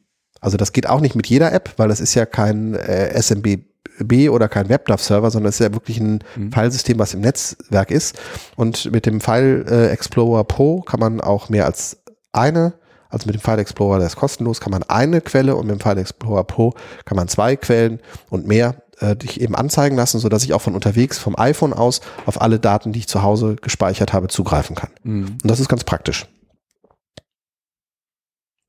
Also 0.41 0.57
das 0.57 0.73
geht 0.73 0.89
auch 0.89 1.01
nicht 1.01 1.15
mit 1.15 1.27
jeder 1.29 1.53
App, 1.53 1.75
weil 1.77 1.89
das 1.89 2.01
ist 2.01 2.15
ja 2.15 2.27
kein 2.27 2.75
äh, 2.75 3.13
SMB 3.21 3.59
FTP 3.99 4.31
oder 4.31 4.49
kein 4.49 4.69
WebDAV-Server, 4.71 5.31
sondern 5.31 5.51
es 5.51 5.61
ist 5.61 5.67
ja 5.67 5.73
wirklich 5.75 6.01
ein 6.01 6.21
Mhm. 6.37 6.51
Filesystem, 6.51 6.99
was 6.99 7.13
im 7.15 7.21
Netzwerk 7.21 7.91
ist. 7.91 8.19
Und 8.57 8.91
mit 8.91 9.05
dem 9.07 9.21
File 9.21 9.67
äh, 9.69 9.89
Explorer 9.91 10.45
Pro 10.45 10.81
kann 10.81 10.99
man 10.99 11.21
auch 11.21 11.51
mehr 11.51 11.67
als 11.67 11.99
eine, 12.33 12.73
also 13.13 13.27
mit 13.27 13.35
dem 13.35 13.41
File 13.41 13.59
Explorer, 13.61 13.99
der 13.99 14.07
ist 14.07 14.17
kostenlos, 14.17 14.61
kann 14.61 14.71
man 14.73 14.83
eine 14.85 15.21
Quelle 15.21 15.55
und 15.57 15.67
mit 15.67 15.77
dem 15.77 15.81
File 15.81 15.99
Explorer 15.99 16.45
Pro 16.45 16.75
kann 17.05 17.17
man 17.17 17.29
zwei 17.29 17.57
Quellen 17.57 18.01
und 18.31 18.47
mehr 18.47 18.83
äh, 19.01 19.15
dich 19.17 19.41
eben 19.41 19.55
anzeigen 19.55 19.97
lassen, 19.97 20.19
sodass 20.19 20.45
ich 20.45 20.53
auch 20.55 20.63
von 20.63 20.75
unterwegs 20.75 21.19
vom 21.19 21.39
iPhone 21.39 21.73
aus 21.73 22.01
auf 22.27 22.41
alle 22.41 22.59
Daten, 22.59 22.93
die 22.93 23.01
ich 23.01 23.09
zu 23.09 23.23
Hause 23.23 23.57
gespeichert 23.57 24.13
habe, 24.13 24.29
zugreifen 24.29 24.75
kann. 24.77 24.91
Mhm. 25.03 25.25
Und 25.43 25.45
das 25.51 25.61
ist 25.61 25.69
ganz 25.69 25.85
praktisch. 25.85 26.27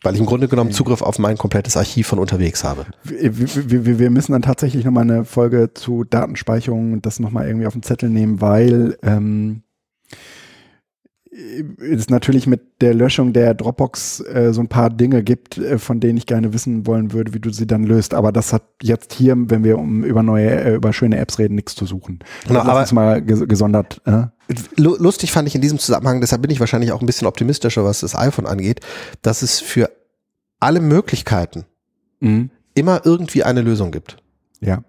Weil 0.06 0.16
ich 0.16 0.20
im 0.20 0.26
Grunde 0.26 0.50
genommen 0.50 0.70
Okay. 0.72 0.76
Zugriff 0.78 1.02
auf 1.02 1.18
mein 1.18 1.38
komplettes 1.38 1.78
Archiv 1.78 2.08
von 2.08 2.20
unterwegs 2.20 2.66
habe. 2.66 2.86
Wir, 3.04 3.38
wir, 3.38 3.86
wir- 3.86 4.00
wir 4.00 4.10
müssen 4.10 4.34
dann 4.34 4.42
tatsächlich 4.42 4.84
nochmal 4.84 5.04
eine 5.04 5.24
Folge 5.24 5.74
zu 5.74 6.04
Datenspeicherung 6.04 6.92
und 6.92 7.06
das 7.06 7.20
nochmal 7.20 7.48
irgendwie 7.48 7.68
auf 7.68 7.74
den 7.74 7.84
Zettel 7.84 8.10
nehmen, 8.10 8.42
weil 8.42 8.98
ähm, 9.02 9.64
es 11.80 12.10
natürlich 12.10 12.46
mit 12.48 12.82
der 12.82 12.94
Löschung 12.94 13.34
der 13.34 13.54
Dropbox 13.54 14.20
äh, 14.22 14.54
so 14.54 14.62
ein 14.62 14.68
paar 14.68 14.90
Dinge 14.90 15.24
gibt, 15.24 15.58
äh, 15.58 15.80
von 15.80 16.00
denen 16.00 16.18
ich 16.18 16.26
gerne 16.26 16.54
wissen 16.54 16.86
wollen 16.86 17.12
würde, 17.12 17.34
wie 17.34 17.40
du 17.40 17.50
sie 17.52 17.66
dann 17.66 17.84
löst. 17.84 18.14
Aber 18.14 18.32
das 18.32 18.54
hat 18.54 18.64
jetzt 18.82 19.14
hier, 19.14 19.36
wenn 19.38 19.64
wir 19.64 19.78
um 19.80 20.04
über 20.04 20.22
neue, 20.22 20.50
äh, 20.50 20.76
über 20.76 20.94
schöne 20.94 21.18
Apps 21.18 21.40
reden, 21.40 21.56
nichts 21.56 21.76
zu 21.76 21.86
suchen. 21.86 22.20
Genau, 22.48 22.60
Lass 22.60 22.68
aber- 22.70 22.80
uns 22.82 22.92
mal 22.92 23.22
ges 23.22 23.48
gesondert. 23.48 24.02
Äh? 24.06 24.24
Lu- 24.78 24.96
Lustig 25.00 25.32
fand 25.32 25.48
ich 25.48 25.56
in 25.56 25.62
diesem 25.62 25.80
Zusammenhang, 25.80 26.22
deshalb 26.22 26.42
bin 26.44 26.52
ich 26.52 26.60
wahrscheinlich 26.60 26.92
auch 26.92 27.02
ein 27.02 27.06
bisschen 27.08 27.28
optimistischer, 27.28 27.84
was 27.84 28.02
das 28.02 28.16
iPhone 28.16 28.46
angeht, 28.46 28.82
dass 29.22 29.42
es 29.42 29.60
für 29.60 29.90
alle 30.60 30.82
Möglichkeiten 30.82 31.66
Mhm. 32.20 32.52
immer 32.76 33.02
irgendwie 33.06 33.44
eine 33.44 33.62
Lösung 33.62 33.92
gibt. 33.92 34.18
Ja. 34.62 34.84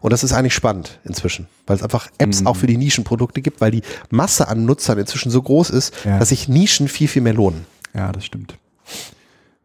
Und 0.00 0.12
das 0.12 0.24
ist 0.24 0.32
eigentlich 0.32 0.54
spannend 0.54 0.98
inzwischen, 1.04 1.46
weil 1.66 1.76
es 1.76 1.82
einfach 1.82 2.08
Apps 2.18 2.40
Mhm. 2.40 2.46
auch 2.46 2.56
für 2.56 2.66
die 2.66 2.76
Nischenprodukte 2.76 3.40
gibt, 3.42 3.60
weil 3.60 3.70
die 3.70 3.82
Masse 4.10 4.48
an 4.48 4.64
Nutzern 4.64 4.98
inzwischen 4.98 5.30
so 5.30 5.40
groß 5.42 5.70
ist, 5.70 5.94
Ja. 6.04 6.18
dass 6.18 6.30
sich 6.30 6.48
Nischen 6.48 6.88
viel, 6.88 7.08
viel 7.08 7.22
mehr 7.22 7.34
lohnen. 7.34 7.66
Ja, 7.94 8.10
das 8.12 8.24
stimmt. 8.24 8.54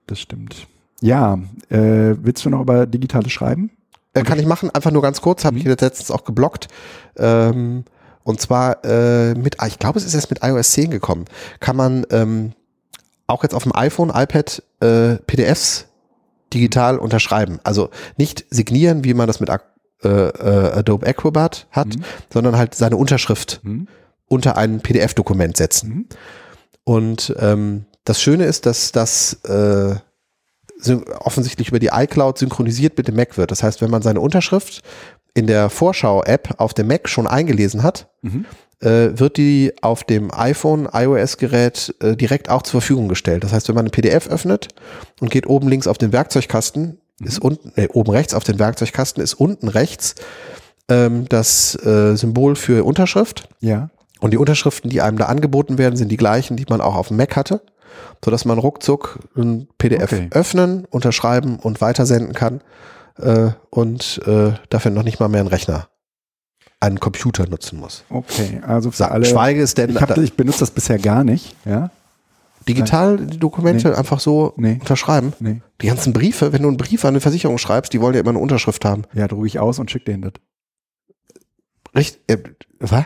Das 0.08 0.20
stimmt. 0.20 0.68
Ja, 1.02 1.36
äh, 1.70 2.16
willst 2.22 2.44
du 2.46 2.50
noch 2.50 2.62
über 2.62 2.86
digitales 2.86 3.32
Schreiben? 3.32 3.70
Äh, 4.14 4.24
kann 4.24 4.40
ich 4.40 4.46
machen, 4.46 4.70
einfach 4.72 4.92
nur 4.92 5.02
ganz 5.02 5.22
kurz, 5.22 5.46
habe 5.46 5.56
Mhm. 5.56 5.62
ich 5.62 5.68
jetzt 5.68 5.82
letztens 5.82 6.12
auch 6.12 6.24
geblockt. 6.24 6.68
Ähm, 7.18 7.84
und 8.24 8.42
zwar 8.42 8.84
äh, 8.84 9.34
mit, 9.36 9.58
ich 9.68 9.80
glaube, 9.80 10.00
es 10.00 10.06
ist 10.06 10.14
jetzt 10.14 10.30
mit 10.30 10.40
iOS 10.44 10.72
10 10.72 10.90
gekommen, 10.92 11.26
kann 11.60 11.76
man 11.76 12.06
ähm, 12.12 12.54
auch 13.28 13.44
jetzt 13.44 13.54
auf 13.54 13.64
dem 13.64 13.76
iPhone, 13.76 14.10
iPad 14.14 14.64
äh, 14.80 15.16
PDFs 15.28 15.86
digital 16.54 16.98
unterschreiben. 16.98 17.60
Also 17.64 17.90
nicht 18.18 18.46
signieren, 18.50 19.04
wie 19.04 19.14
man 19.14 19.28
das 19.28 19.40
mit 19.40 19.50
Ac- 19.50 19.62
äh, 20.04 20.08
äh, 20.08 20.72
Adobe 20.80 21.08
Acrobat 21.08 21.68
hat, 21.72 21.88
Mhm. 21.88 22.04
sondern 22.32 22.58
halt 22.58 22.76
seine 22.76 22.98
Unterschrift 22.98 23.60
Mhm. 23.64 23.88
unter 24.28 24.58
ein 24.58 24.82
PDF-Dokument 24.82 25.58
setzen. 25.58 25.90
Mhm. 25.90 26.06
Und 26.84 27.36
ähm, 27.40 27.86
das 28.06 28.22
Schöne 28.22 28.46
ist, 28.46 28.66
dass 28.66 28.92
das 28.92 29.34
äh, 29.44 29.96
offensichtlich 31.20 31.70
über 31.70 31.80
die 31.80 31.90
iCloud 31.92 32.38
synchronisiert 32.38 32.98
mit 32.98 33.08
dem 33.08 33.16
Mac 33.16 33.38
wird. 33.38 33.52
Das 33.52 33.64
heißt, 33.64 33.82
wenn 33.82 33.90
man 33.90 34.02
seine 34.02 34.22
Unterschrift 34.22 34.84
in 35.34 35.48
der 35.48 35.70
Vorschau-App 35.70 36.56
auf 36.60 36.74
dem 36.74 36.88
Mac 36.88 37.10
schon 37.10 37.28
eingelesen 37.28 37.84
hat, 37.84 38.10
Mhm. 38.22 38.46
äh, 38.82 39.10
wird 39.20 39.38
die 39.38 39.74
auf 39.82 40.04
dem 40.04 40.32
iPhone, 40.34 40.88
iOS-Gerät 40.92 41.96
äh, 42.00 42.16
direkt 42.16 42.50
auch 42.50 42.62
zur 42.62 42.82
Verfügung 42.82 43.08
gestellt. 43.08 43.44
Das 43.44 43.54
heißt, 43.54 43.68
wenn 43.68 43.76
man 43.76 43.86
ein 43.86 43.92
PDF 43.92 44.28
öffnet 44.30 44.68
und 45.20 45.32
geht 45.32 45.48
oben 45.48 45.68
links 45.68 45.88
auf 45.88 45.98
den 45.98 46.12
Werkzeugkasten, 46.14 47.00
ist 47.24 47.40
unten, 47.40 47.72
äh, 47.76 47.88
oben 47.94 48.12
rechts 48.12 48.34
auf 48.34 48.44
den 48.44 48.60
Werkzeugkasten, 48.60 49.24
ist 49.24 49.34
unten 49.34 49.68
rechts 49.68 50.16
ähm, 50.90 51.28
das 51.30 51.76
äh, 51.84 52.16
Symbol 52.16 52.56
für 52.56 52.86
Unterschrift. 52.86 53.50
Ja. 53.60 53.90
Und 54.20 54.32
die 54.32 54.38
Unterschriften, 54.38 54.90
die 54.90 55.02
einem 55.02 55.18
da 55.18 55.26
angeboten 55.26 55.78
werden, 55.78 55.96
sind 55.96 56.10
die 56.10 56.18
gleichen, 56.18 56.58
die 56.58 56.66
man 56.70 56.82
auch 56.82 56.96
auf 56.96 57.10
dem 57.10 57.18
Mac 57.18 57.36
hatte, 57.36 57.62
sodass 58.24 58.46
man 58.46 58.58
ruckzuck 58.58 59.20
ein 59.36 59.68
PDF 59.78 60.14
Okay. 60.14 60.28
öffnen, 60.32 60.86
unterschreiben 60.86 61.58
und 61.60 61.82
weitersenden 61.82 62.34
kann 62.34 62.62
äh, 63.20 63.50
und 63.70 64.22
äh, 64.26 64.54
dafür 64.70 64.92
noch 64.92 65.04
nicht 65.04 65.20
mal 65.20 65.28
mehr 65.28 65.42
einen 65.42 65.50
Rechner, 65.50 65.88
einen 66.80 67.00
Computer 67.00 67.48
nutzen 67.48 67.80
muss. 67.80 68.04
Okay, 68.10 68.62
also 68.66 68.92
für 68.92 69.12
alle. 69.12 69.26
Schweige 69.26 69.62
es 69.62 69.74
denn, 69.76 69.92
ich, 69.92 70.02
hab, 70.02 70.18
ich 70.18 70.36
benutze 70.36 70.60
das 70.60 70.72
bisher 70.72 70.98
gar 70.98 71.24
nicht. 71.24 71.56
Ja. 71.66 71.92
Digital 72.68 73.18
die 73.18 73.40
Dokumente 73.40 73.90
Nee. 73.90 73.96
einfach 73.96 74.20
so 74.20 74.54
Nee. 74.58 74.78
unterschreiben. 74.80 75.34
Nee. 75.40 75.62
Die 75.82 75.88
ganzen 75.88 76.14
Briefe, 76.14 76.54
wenn 76.54 76.62
du 76.64 76.68
einen 76.68 76.78
Brief 76.78 77.04
an 77.06 77.10
eine 77.10 77.20
Versicherung 77.22 77.58
schreibst, 77.58 77.94
die 77.94 78.02
wollen 78.02 78.14
ja 78.14 78.22
immer 78.22 78.32
eine 78.32 78.40
Unterschrift 78.40 78.84
haben. 78.86 79.04
Ja, 79.14 79.28
drucke 79.28 79.48
ich 79.48 79.60
aus 79.60 79.80
und 79.80 79.90
schicke 79.92 80.06
denen 80.06 80.24
das. 80.24 80.34
Richtig, 81.96 82.22
äh, 82.28 82.38
was? 82.80 83.06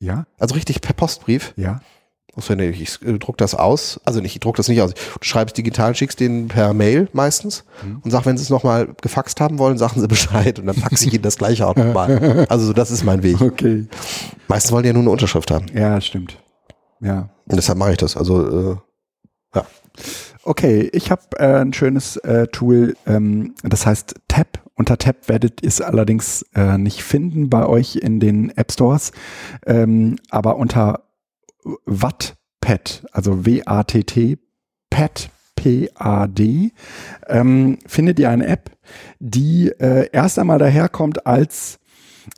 Ja, 0.00 0.26
Also 0.38 0.54
richtig 0.54 0.80
per 0.80 0.94
Postbrief. 0.94 1.54
ja. 1.56 1.80
Also 2.36 2.52
nee, 2.56 2.70
ich 2.70 3.00
äh, 3.02 3.16
druck 3.20 3.36
das 3.38 3.54
aus, 3.54 4.00
also 4.04 4.20
nicht, 4.20 4.34
ich 4.34 4.40
druck 4.40 4.56
das 4.56 4.66
nicht 4.66 4.82
aus. 4.82 4.92
Du 4.94 5.00
schreibst 5.20 5.56
digital, 5.56 5.94
schickst 5.94 6.18
den 6.18 6.48
per 6.48 6.74
Mail 6.74 7.08
meistens 7.12 7.64
Mhm. 7.84 8.00
und 8.02 8.10
sag, 8.10 8.26
wenn 8.26 8.36
sie 8.36 8.42
es 8.42 8.50
nochmal 8.50 8.88
gefaxt 9.00 9.40
haben 9.40 9.60
wollen, 9.60 9.78
sagen 9.78 10.00
sie 10.00 10.08
Bescheid 10.08 10.58
und 10.58 10.66
dann 10.66 10.74
faxe 10.74 11.06
ich 11.06 11.14
ihnen 11.14 11.22
das 11.22 11.36
gleiche 11.38 11.64
auch 11.64 11.76
nochmal. 11.76 12.46
Also 12.50 12.66
so, 12.66 12.72
das 12.72 12.90
ist 12.90 13.04
mein 13.04 13.22
Weg. 13.22 13.40
Okay. 13.40 13.86
Meistens 14.48 14.72
wollen 14.72 14.82
die 14.82 14.88
ja 14.88 14.92
nur 14.94 15.02
eine 15.02 15.10
Unterschrift 15.12 15.52
haben. 15.52 15.66
Ja, 15.74 16.00
stimmt. 16.00 16.36
Ja. 17.00 17.28
Und 17.46 17.54
deshalb 17.56 17.78
mache 17.78 17.92
ich 17.92 17.98
das. 17.98 18.16
Also 18.16 18.72
äh, 18.72 18.76
Okay, 20.42 20.90
ich 20.92 21.10
habe 21.10 21.22
äh, 21.38 21.60
ein 21.60 21.72
schönes 21.72 22.16
äh, 22.18 22.46
Tool, 22.48 22.96
ähm, 23.06 23.54
das 23.62 23.86
heißt 23.86 24.14
Tab. 24.28 24.60
Unter 24.74 24.98
Tab 24.98 25.28
werdet 25.28 25.62
ihr 25.62 25.68
es 25.68 25.80
allerdings 25.80 26.44
äh, 26.54 26.76
nicht 26.76 27.02
finden 27.02 27.48
bei 27.48 27.66
euch 27.66 27.96
in 27.96 28.20
den 28.20 28.50
App 28.50 28.72
Stores, 28.72 29.12
ähm, 29.66 30.16
aber 30.30 30.56
unter 30.56 31.04
Wattpad, 31.86 33.06
also 33.12 33.46
W-A-T-T, 33.46 34.38
Pad, 34.90 35.30
P-A-D, 35.56 36.72
ähm, 37.28 37.78
findet 37.86 38.18
ihr 38.18 38.28
eine 38.28 38.46
App, 38.46 38.70
die 39.20 39.68
äh, 39.68 40.10
erst 40.12 40.38
einmal 40.38 40.58
daherkommt 40.58 41.26
als 41.26 41.78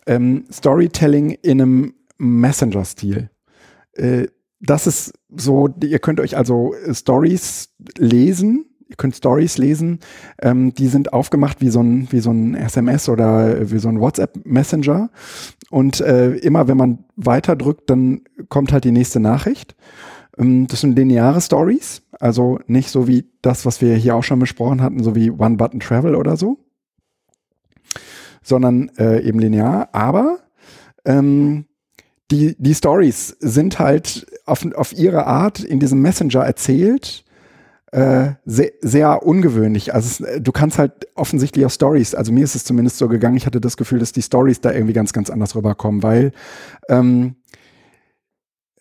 ähm, 0.07 0.45
Storytelling 0.53 1.31
in 1.31 1.61
einem 1.61 1.95
Messenger-Stil. 2.19 3.31
Das 4.61 4.87
ist 4.87 5.13
so, 5.35 5.69
ihr 5.83 5.99
könnt 5.99 6.21
euch 6.21 6.37
also 6.37 6.75
äh, 6.75 6.95
Stories 6.95 7.75
lesen, 7.99 8.67
ihr 8.89 8.97
könnt 8.97 9.17
Stories 9.17 9.59
lesen, 9.59 10.01
ähm, 10.41 10.73
die 10.75 10.87
sind 10.87 11.13
aufgemacht 11.13 11.61
wie 11.61 11.69
so 11.69 11.81
ein, 11.81 12.11
wie 12.11 12.21
so 12.21 12.31
ein 12.31 12.55
SMS 12.55 13.09
oder 13.09 13.59
äh, 13.59 13.71
wie 13.71 13.79
so 13.79 13.89
ein 13.89 14.01
WhatsApp-Messenger. 14.01 15.11
Und 15.71 16.01
äh, 16.01 16.37
immer 16.37 16.69
wenn 16.69 16.77
man 16.77 17.05
weiter 17.17 17.57
drückt, 17.57 17.91
dann 17.91 18.23
kommt 18.49 18.73
halt 18.73 18.85
die 18.85 18.93
nächste 18.93 19.21
Nachricht. 19.21 19.77
Ähm, 20.39 20.67
das 20.69 20.81
sind 20.81 20.97
lineare 20.97 21.41
Stories, 21.41 22.03
also 22.19 22.59
nicht 22.67 22.91
so 22.91 23.07
wie 23.09 23.31
das, 23.43 23.67
was 23.67 23.81
wir 23.81 23.95
hier 23.97 24.15
auch 24.15 24.25
schon 24.25 24.39
besprochen 24.39 24.83
hatten, 24.83 25.03
so 25.03 25.15
wie 25.15 25.31
One-Button-Travel 25.31 26.15
oder 26.15 26.37
so, 26.37 26.59
sondern 28.43 28.91
äh, 28.97 29.21
eben 29.23 29.39
linear. 29.39 29.89
Aber 29.93 30.39
ähm, 31.05 31.67
die, 32.31 32.57
die 32.59 32.75
Stories 32.75 33.37
sind 33.41 33.79
halt 33.79 34.27
auf, 34.47 34.65
auf 34.75 34.93
ihre 34.93 35.27
Art 35.27 35.61
in 35.61 35.81
diesem 35.81 36.01
Messenger 36.01 36.45
erzählt, 36.45 37.25
äh, 37.93 38.33
sehr, 38.45 38.73
sehr 38.81 39.23
ungewöhnlich. 39.25 39.95
Also 39.95 40.25
es, 40.25 40.43
du 40.43 40.53
kannst 40.53 40.79
halt 40.79 41.09
offensichtlich 41.15 41.67
auch 41.67 41.71
Stories, 41.71 42.15
also 42.15 42.33
mir 42.33 42.45
ist 42.45 42.55
es 42.55 42.65
zumindest 42.65 42.99
so 42.99 43.09
gegangen, 43.09 43.37
ich 43.37 43.47
hatte 43.47 43.61
das 43.61 43.77
Gefühl, 43.77 43.99
dass 43.99 44.13
die 44.13 44.23
Stories 44.23 44.61
da 44.61 44.73
irgendwie 44.73 44.93
ganz, 44.93 45.13
ganz 45.13 45.31
anders 45.31 45.55
rüberkommen, 45.55 46.03
weil 46.03 46.33
ähm, 46.89 47.37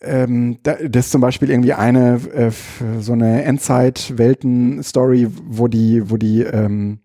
ähm, 0.01 0.59
da, 0.63 0.75
das 0.87 1.05
ist 1.05 1.11
zum 1.11 1.21
Beispiel 1.21 1.49
irgendwie 1.49 1.73
eine 1.73 2.19
äh, 2.33 2.51
so 2.99 3.13
eine 3.13 3.43
Endzeit-Welten-Story, 3.43 5.27
wo 5.45 5.67
die, 5.67 6.09
wo 6.09 6.17
die 6.17 6.41
ähm, 6.41 6.99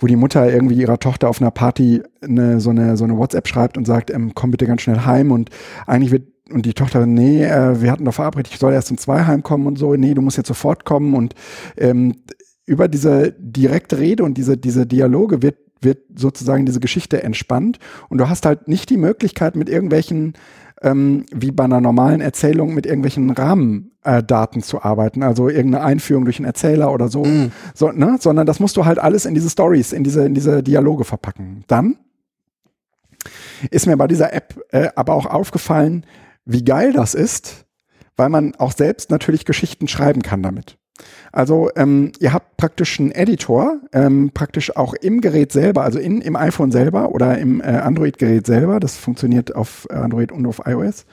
wo 0.00 0.06
die 0.06 0.16
Mutter 0.16 0.50
irgendwie 0.50 0.76
ihrer 0.76 0.98
Tochter 0.98 1.28
auf 1.28 1.40
einer 1.40 1.50
Party 1.50 2.02
eine, 2.22 2.60
so 2.60 2.70
eine, 2.70 2.96
so 2.96 3.04
eine 3.04 3.18
WhatsApp 3.18 3.46
schreibt 3.46 3.76
und 3.76 3.84
sagt, 3.84 4.10
ähm, 4.10 4.32
komm 4.34 4.50
bitte 4.50 4.66
ganz 4.66 4.80
schnell 4.80 5.00
heim 5.04 5.30
und 5.30 5.50
eigentlich 5.86 6.10
wird, 6.10 6.26
und 6.52 6.66
die 6.66 6.74
Tochter, 6.74 7.06
nee, 7.06 7.44
äh, 7.44 7.80
wir 7.80 7.90
hatten 7.90 8.04
doch 8.04 8.14
verabredet, 8.14 8.52
ich 8.52 8.58
soll 8.58 8.72
erst 8.72 8.90
um 8.90 8.98
zwei 8.98 9.24
heimkommen 9.24 9.66
und 9.66 9.76
so, 9.76 9.94
nee, 9.94 10.14
du 10.14 10.22
musst 10.22 10.36
jetzt 10.36 10.48
sofort 10.48 10.84
kommen 10.84 11.14
und 11.14 11.34
ähm, 11.76 12.16
über 12.66 12.88
diese 12.88 13.32
direkte 13.38 13.98
Rede 13.98 14.22
und 14.24 14.34
diese, 14.34 14.56
diese 14.56 14.86
Dialoge 14.86 15.42
wird, 15.42 15.56
wird 15.80 15.98
sozusagen 16.14 16.66
diese 16.66 16.80
Geschichte 16.80 17.22
entspannt 17.22 17.78
und 18.08 18.18
du 18.18 18.28
hast 18.28 18.46
halt 18.46 18.68
nicht 18.68 18.90
die 18.90 18.96
Möglichkeit 18.96 19.56
mit 19.56 19.68
irgendwelchen 19.68 20.34
ähm, 20.82 21.26
wie 21.32 21.50
bei 21.50 21.64
einer 21.64 21.80
normalen 21.80 22.20
Erzählung 22.20 22.74
mit 22.74 22.86
irgendwelchen 22.86 23.30
Rahmendaten 23.30 23.90
äh, 24.02 24.22
Daten 24.22 24.62
zu 24.62 24.82
arbeiten, 24.82 25.22
also 25.22 25.48
irgendeine 25.48 25.84
Einführung 25.84 26.24
durch 26.24 26.38
einen 26.38 26.46
Erzähler 26.46 26.92
oder 26.92 27.08
so, 27.08 27.24
Mhm. 27.24 27.52
so 27.74 27.90
ne? 27.90 28.16
sondern 28.18 28.46
das 28.46 28.60
musst 28.60 28.76
du 28.76 28.84
halt 28.86 28.98
alles 28.98 29.26
in 29.26 29.34
diese 29.34 29.50
Stories, 29.50 29.92
in 29.92 30.04
diese, 30.04 30.24
in 30.24 30.34
diese 30.34 30.62
Dialoge 30.62 31.04
verpacken. 31.04 31.64
Dann 31.66 31.96
ist 33.70 33.86
mir 33.86 33.96
bei 33.96 34.06
dieser 34.06 34.32
App 34.32 34.54
äh, 34.70 34.88
aber 34.96 35.14
auch 35.14 35.26
aufgefallen, 35.26 36.06
wie 36.44 36.64
geil 36.64 36.92
das 36.92 37.14
ist, 37.14 37.66
weil 38.16 38.28
man 38.28 38.54
auch 38.56 38.72
selbst 38.72 39.10
natürlich 39.10 39.44
Geschichten 39.44 39.88
schreiben 39.88 40.22
kann 40.22 40.42
damit. 40.42 40.76
Also 41.32 41.70
ähm, 41.76 42.12
ihr 42.18 42.32
habt 42.32 42.56
praktisch 42.56 43.00
einen 43.00 43.12
Editor, 43.12 43.80
ähm, 43.92 44.32
praktisch 44.34 44.76
auch 44.76 44.94
im 44.94 45.20
Gerät 45.20 45.52
selber, 45.52 45.82
also 45.82 45.98
in, 45.98 46.20
im 46.20 46.36
iPhone 46.36 46.72
selber 46.72 47.12
oder 47.12 47.38
im 47.38 47.60
äh, 47.60 47.64
Android-Gerät 47.64 48.46
selber, 48.46 48.80
das 48.80 48.96
funktioniert 48.96 49.54
auf 49.54 49.88
Android 49.90 50.32
und 50.32 50.46
auf 50.46 50.62
iOS, 50.66 51.06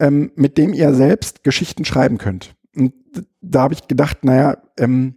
ähm, 0.00 0.32
mit 0.34 0.58
dem 0.58 0.72
ihr 0.72 0.94
selbst 0.94 1.44
Geschichten 1.44 1.84
schreiben 1.84 2.18
könnt. 2.18 2.54
Und 2.74 2.92
da 3.40 3.62
habe 3.62 3.74
ich 3.74 3.86
gedacht, 3.88 4.24
naja, 4.24 4.58
ähm, 4.78 5.16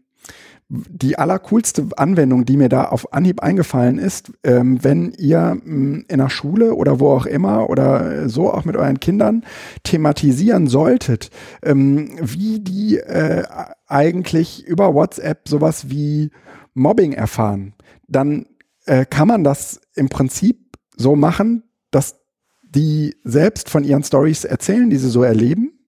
die 0.70 1.18
allercoolste 1.18 1.88
Anwendung, 1.98 2.46
die 2.46 2.56
mir 2.56 2.70
da 2.70 2.86
auf 2.86 3.12
Anhieb 3.12 3.42
eingefallen 3.42 3.98
ist, 3.98 4.32
ähm, 4.44 4.84
wenn 4.84 5.12
ihr 5.14 5.58
mh, 5.64 5.64
mm, 5.66 6.06
in 6.08 6.18
der 6.20 6.30
Schule 6.30 6.76
oder 6.76 7.00
wo 7.00 7.10
auch 7.12 7.26
immer 7.26 7.70
oder 7.70 8.30
so 8.30 8.54
auch 8.54 8.66
mit 8.66 8.76
euren 8.76 9.00
Kindern 9.00 9.44
thematisieren 9.84 10.68
solltet, 10.68 11.32
ähm, 11.64 12.12
wie 12.22 12.60
die 12.60 12.98
äh, 12.98 13.44
eigentlich 13.88 14.66
über 14.66 14.94
WhatsApp 14.94 15.50
sowas 15.50 15.90
wie 15.90 16.30
Mobbing 16.76 17.14
erfahren, 17.14 17.74
dann 18.08 18.46
äh, 18.86 19.06
kann 19.06 19.28
man 19.28 19.44
das 19.44 19.82
im 19.96 20.10
Prinzip 20.10 20.78
so 20.96 21.16
machen, 21.16 21.64
dass 21.90 22.20
die 22.62 23.16
selbst 23.24 23.70
von 23.70 23.84
ihren 23.84 24.04
Stories 24.04 24.46
erzählen, 24.46 24.92
die 24.92 24.98
sie 24.98 25.10
so 25.10 25.24
erleben 25.24 25.79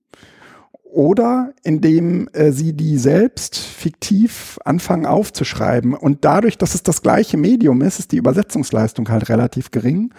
oder 0.92 1.54
indem 1.64 2.28
äh, 2.34 2.52
sie 2.52 2.74
die 2.74 2.98
selbst 2.98 3.58
fiktiv 3.58 4.60
anfangen 4.66 5.06
aufzuschreiben. 5.06 5.94
Und 5.94 6.26
dadurch, 6.26 6.58
dass 6.58 6.76
es 6.76 6.84
das 6.84 7.02
gleiche 7.02 7.38
Medium 7.38 7.82
ist, 7.82 8.00
ist 8.00 8.12
die 8.12 8.18
Übersetzungsleistung 8.18 9.10
halt 9.10 9.30
relativ 9.30 9.72
gering. 9.72 10.14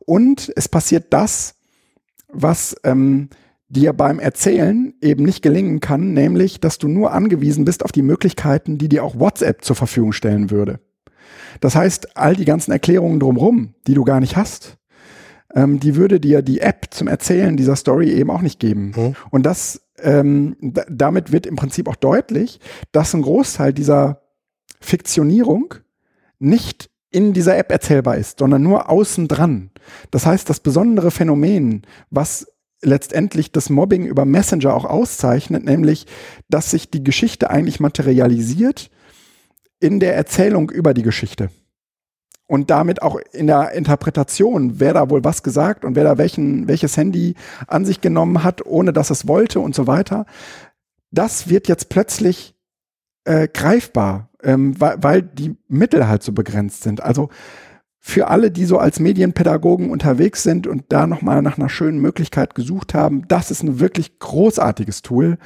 Und 0.00 0.52
es 0.56 0.68
passiert 0.68 1.06
das, 1.12 1.54
was 2.28 2.76
ähm, 2.84 3.28
dir 3.68 3.92
beim 3.92 4.18
Erzählen 4.18 4.94
eben 5.00 5.24
nicht 5.24 5.42
gelingen 5.42 5.80
kann, 5.80 6.12
nämlich, 6.12 6.60
dass 6.60 6.78
du 6.78 6.88
nur 6.88 7.12
angewiesen 7.12 7.64
bist 7.64 7.84
auf 7.84 7.92
die 7.92 8.02
Möglichkeiten, 8.02 8.78
die 8.78 8.88
dir 8.88 9.04
auch 9.04 9.18
WhatsApp 9.18 9.64
zur 9.64 9.76
Verfügung 9.76 10.12
stellen 10.12 10.50
würde. 10.50 10.80
Das 11.60 11.74
heißt, 11.74 12.16
all 12.16 12.36
die 12.36 12.44
ganzen 12.44 12.72
Erklärungen 12.72 13.20
drumherum, 13.20 13.74
die 13.86 13.94
du 13.94 14.04
gar 14.04 14.20
nicht 14.20 14.36
hast, 14.36 14.76
ähm, 15.54 15.80
die 15.80 15.96
würde 15.96 16.20
dir 16.20 16.42
die 16.42 16.60
App 16.60 16.88
zum 16.90 17.08
Erzählen 17.08 17.56
dieser 17.56 17.76
Story 17.76 18.12
eben 18.12 18.30
auch 18.30 18.42
nicht 18.42 18.60
geben. 18.60 18.92
Mhm. 18.96 19.16
Und 19.30 19.44
das 19.44 19.82
ähm, 19.98 20.56
damit 20.60 21.32
wird 21.32 21.46
im 21.46 21.56
Prinzip 21.56 21.88
auch 21.88 21.96
deutlich, 21.96 22.60
dass 22.92 23.14
ein 23.14 23.22
Großteil 23.22 23.72
dieser 23.72 24.22
Fiktionierung 24.80 25.74
nicht 26.38 26.90
in 27.10 27.32
dieser 27.32 27.56
App 27.56 27.70
erzählbar 27.72 28.16
ist, 28.16 28.40
sondern 28.40 28.62
nur 28.62 28.90
außen 28.90 29.28
dran. 29.28 29.70
Das 30.10 30.26
heißt, 30.26 30.50
das 30.50 30.60
besondere 30.60 31.10
Phänomen, 31.10 31.82
was 32.10 32.46
letztendlich 32.82 33.52
das 33.52 33.70
Mobbing 33.70 34.04
über 34.04 34.24
Messenger 34.24 34.74
auch 34.74 34.84
auszeichnet, 34.84 35.64
nämlich, 35.64 36.06
dass 36.48 36.70
sich 36.70 36.90
die 36.90 37.02
Geschichte 37.02 37.48
eigentlich 37.48 37.80
materialisiert 37.80 38.90
in 39.80 39.98
der 39.98 40.14
Erzählung 40.14 40.70
über 40.70 40.92
die 40.92 41.02
Geschichte 41.02 41.50
und 42.46 42.70
damit 42.70 43.02
auch 43.02 43.18
in 43.32 43.46
der 43.46 43.72
Interpretation, 43.72 44.78
wer 44.78 44.94
da 44.94 45.10
wohl 45.10 45.24
was 45.24 45.42
gesagt 45.42 45.84
und 45.84 45.96
wer 45.96 46.04
da 46.04 46.18
welchen, 46.18 46.68
welches 46.68 46.96
Handy 46.96 47.34
an 47.66 47.84
sich 47.84 48.00
genommen 48.00 48.44
hat, 48.44 48.64
ohne 48.64 48.92
dass 48.92 49.10
es 49.10 49.26
wollte 49.26 49.60
und 49.60 49.74
so 49.74 49.86
weiter. 49.86 50.26
Das 51.10 51.48
wird 51.48 51.68
jetzt 51.68 51.88
plötzlich 51.88 52.54
äh, 53.24 53.48
greifbar, 53.48 54.30
ähm, 54.42 54.80
weil, 54.80 54.96
weil 55.02 55.22
die 55.22 55.56
Mittel 55.68 56.06
halt 56.08 56.22
so 56.22 56.32
begrenzt 56.32 56.82
sind. 56.82 57.02
Also 57.02 57.30
für 57.98 58.28
alle, 58.28 58.52
die 58.52 58.66
so 58.66 58.78
als 58.78 59.00
Medienpädagogen 59.00 59.90
unterwegs 59.90 60.44
sind 60.44 60.68
und 60.68 60.84
da 60.90 61.08
nochmal 61.08 61.42
nach 61.42 61.58
einer 61.58 61.68
schönen 61.68 61.98
Möglichkeit 61.98 62.54
gesucht 62.54 62.94
haben, 62.94 63.26
das 63.26 63.50
ist 63.50 63.64
ein 63.64 63.80
wirklich 63.80 64.20
großartiges 64.20 65.02
Tool, 65.02 65.38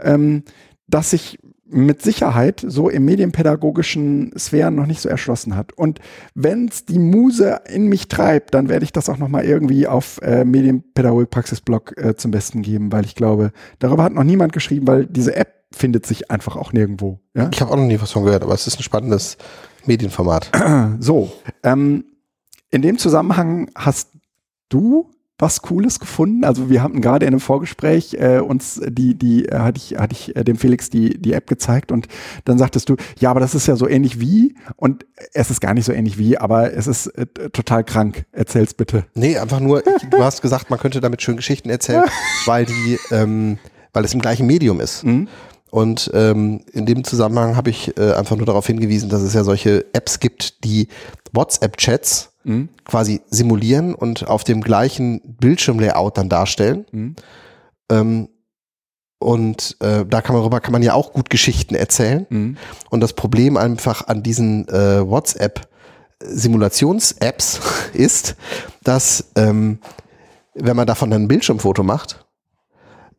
ähm, 0.00 0.42
das 0.88 1.10
sich 1.10 1.38
mit 1.70 2.02
Sicherheit 2.02 2.64
so 2.66 2.88
im 2.88 3.04
medienpädagogischen 3.04 4.32
Sphären 4.38 4.74
noch 4.74 4.86
nicht 4.86 5.00
so 5.00 5.08
erschlossen 5.08 5.54
hat. 5.54 5.72
Und 5.72 6.00
wenn 6.34 6.68
es 6.68 6.84
die 6.84 6.98
Muse 6.98 7.60
in 7.68 7.88
mich 7.88 8.08
treibt, 8.08 8.54
dann 8.54 8.68
werde 8.68 8.84
ich 8.84 8.92
das 8.92 9.08
auch 9.08 9.18
noch 9.18 9.28
mal 9.28 9.44
irgendwie 9.44 9.86
auf 9.86 10.20
äh, 10.22 10.44
Medienpädagogik-Praxis-Blog 10.44 11.94
äh, 11.96 12.16
zum 12.16 12.30
Besten 12.30 12.62
geben, 12.62 12.90
weil 12.92 13.04
ich 13.04 13.14
glaube, 13.14 13.52
darüber 13.78 14.04
hat 14.04 14.14
noch 14.14 14.24
niemand 14.24 14.52
geschrieben, 14.52 14.86
weil 14.86 15.06
diese 15.06 15.36
App 15.36 15.64
findet 15.70 16.06
sich 16.06 16.30
einfach 16.30 16.56
auch 16.56 16.72
nirgendwo. 16.72 17.20
Ja? 17.34 17.50
Ich 17.52 17.60
habe 17.60 17.70
auch 17.70 17.76
noch 17.76 17.84
nie 17.84 18.00
was 18.00 18.12
von 18.12 18.24
gehört, 18.24 18.42
aber 18.42 18.54
es 18.54 18.66
ist 18.66 18.78
ein 18.78 18.82
spannendes 18.82 19.36
Medienformat. 19.84 20.50
So, 21.00 21.32
ähm, 21.62 22.04
in 22.70 22.82
dem 22.82 22.98
Zusammenhang 22.98 23.70
hast 23.74 24.10
du 24.68 25.10
was 25.38 25.62
Cooles 25.62 26.00
gefunden? 26.00 26.44
Also 26.44 26.68
wir 26.68 26.82
hatten 26.82 27.00
gerade 27.00 27.24
in 27.24 27.32
einem 27.32 27.40
Vorgespräch 27.40 28.14
äh, 28.14 28.40
uns 28.40 28.80
die, 28.84 29.14
die, 29.14 29.46
äh, 29.46 29.58
hatte 29.58 29.78
ich, 29.78 29.96
hatte 29.96 30.12
ich 30.12 30.34
äh, 30.34 30.42
dem 30.42 30.56
Felix 30.56 30.90
die, 30.90 31.16
die 31.16 31.32
App 31.32 31.46
gezeigt 31.46 31.92
und 31.92 32.08
dann 32.44 32.58
sagtest 32.58 32.88
du, 32.88 32.96
ja, 33.20 33.30
aber 33.30 33.40
das 33.40 33.54
ist 33.54 33.68
ja 33.68 33.76
so 33.76 33.88
ähnlich 33.88 34.20
wie 34.20 34.56
und 34.76 35.06
es 35.32 35.50
ist 35.50 35.60
gar 35.60 35.74
nicht 35.74 35.84
so 35.84 35.92
ähnlich 35.92 36.18
wie, 36.18 36.36
aber 36.36 36.72
es 36.72 36.88
ist 36.88 37.06
äh, 37.06 37.26
total 37.52 37.84
krank. 37.84 38.24
Erzähl's 38.32 38.74
bitte. 38.74 39.04
Nee, 39.14 39.38
einfach 39.38 39.60
nur, 39.60 39.86
ich, 39.86 40.08
du 40.10 40.22
hast 40.22 40.42
gesagt, 40.42 40.70
man 40.70 40.78
könnte 40.80 41.00
damit 41.00 41.22
schön 41.22 41.36
Geschichten 41.36 41.70
erzählen, 41.70 42.04
weil 42.46 42.66
die, 42.66 42.98
ähm, 43.12 43.58
weil 43.92 44.04
es 44.04 44.12
im 44.12 44.20
gleichen 44.20 44.46
Medium 44.46 44.80
ist. 44.80 45.04
Mhm. 45.04 45.28
Und 45.70 46.10
ähm, 46.14 46.62
in 46.72 46.86
dem 46.86 47.04
Zusammenhang 47.04 47.54
habe 47.54 47.70
ich 47.70 47.96
äh, 47.98 48.12
einfach 48.12 48.36
nur 48.36 48.46
darauf 48.46 48.66
hingewiesen, 48.66 49.10
dass 49.10 49.20
es 49.20 49.34
ja 49.34 49.44
solche 49.44 49.84
Apps 49.92 50.18
gibt, 50.18 50.64
die 50.64 50.88
WhatsApp-Chats 51.32 52.32
mhm. 52.48 52.68
quasi 52.84 53.20
simulieren 53.30 53.94
und 53.94 54.26
auf 54.26 54.42
dem 54.42 54.60
gleichen 54.60 55.20
Bildschirmlayout 55.38 56.18
dann 56.18 56.28
darstellen. 56.28 56.86
Mhm. 56.90 57.16
Ähm, 57.90 58.28
und 59.20 59.76
äh, 59.80 60.04
da 60.06 60.22
kann 60.22 60.34
man 60.34 60.42
darüber 60.42 60.60
kann 60.60 60.72
man 60.72 60.82
ja 60.82 60.94
auch 60.94 61.12
gut 61.12 61.28
Geschichten 61.28 61.74
erzählen. 61.74 62.26
Mhm. 62.30 62.56
Und 62.90 63.00
das 63.00 63.12
Problem 63.12 63.56
einfach 63.56 64.06
an 64.06 64.22
diesen 64.22 64.68
äh, 64.68 65.06
WhatsApp 65.06 65.68
Simulations-Apps 66.20 67.60
ist, 67.92 68.36
dass 68.82 69.30
ähm, 69.36 69.78
wenn 70.54 70.76
man 70.76 70.86
davon 70.86 71.10
dann 71.10 71.22
ein 71.22 71.28
Bildschirmfoto 71.28 71.82
macht, 71.82 72.26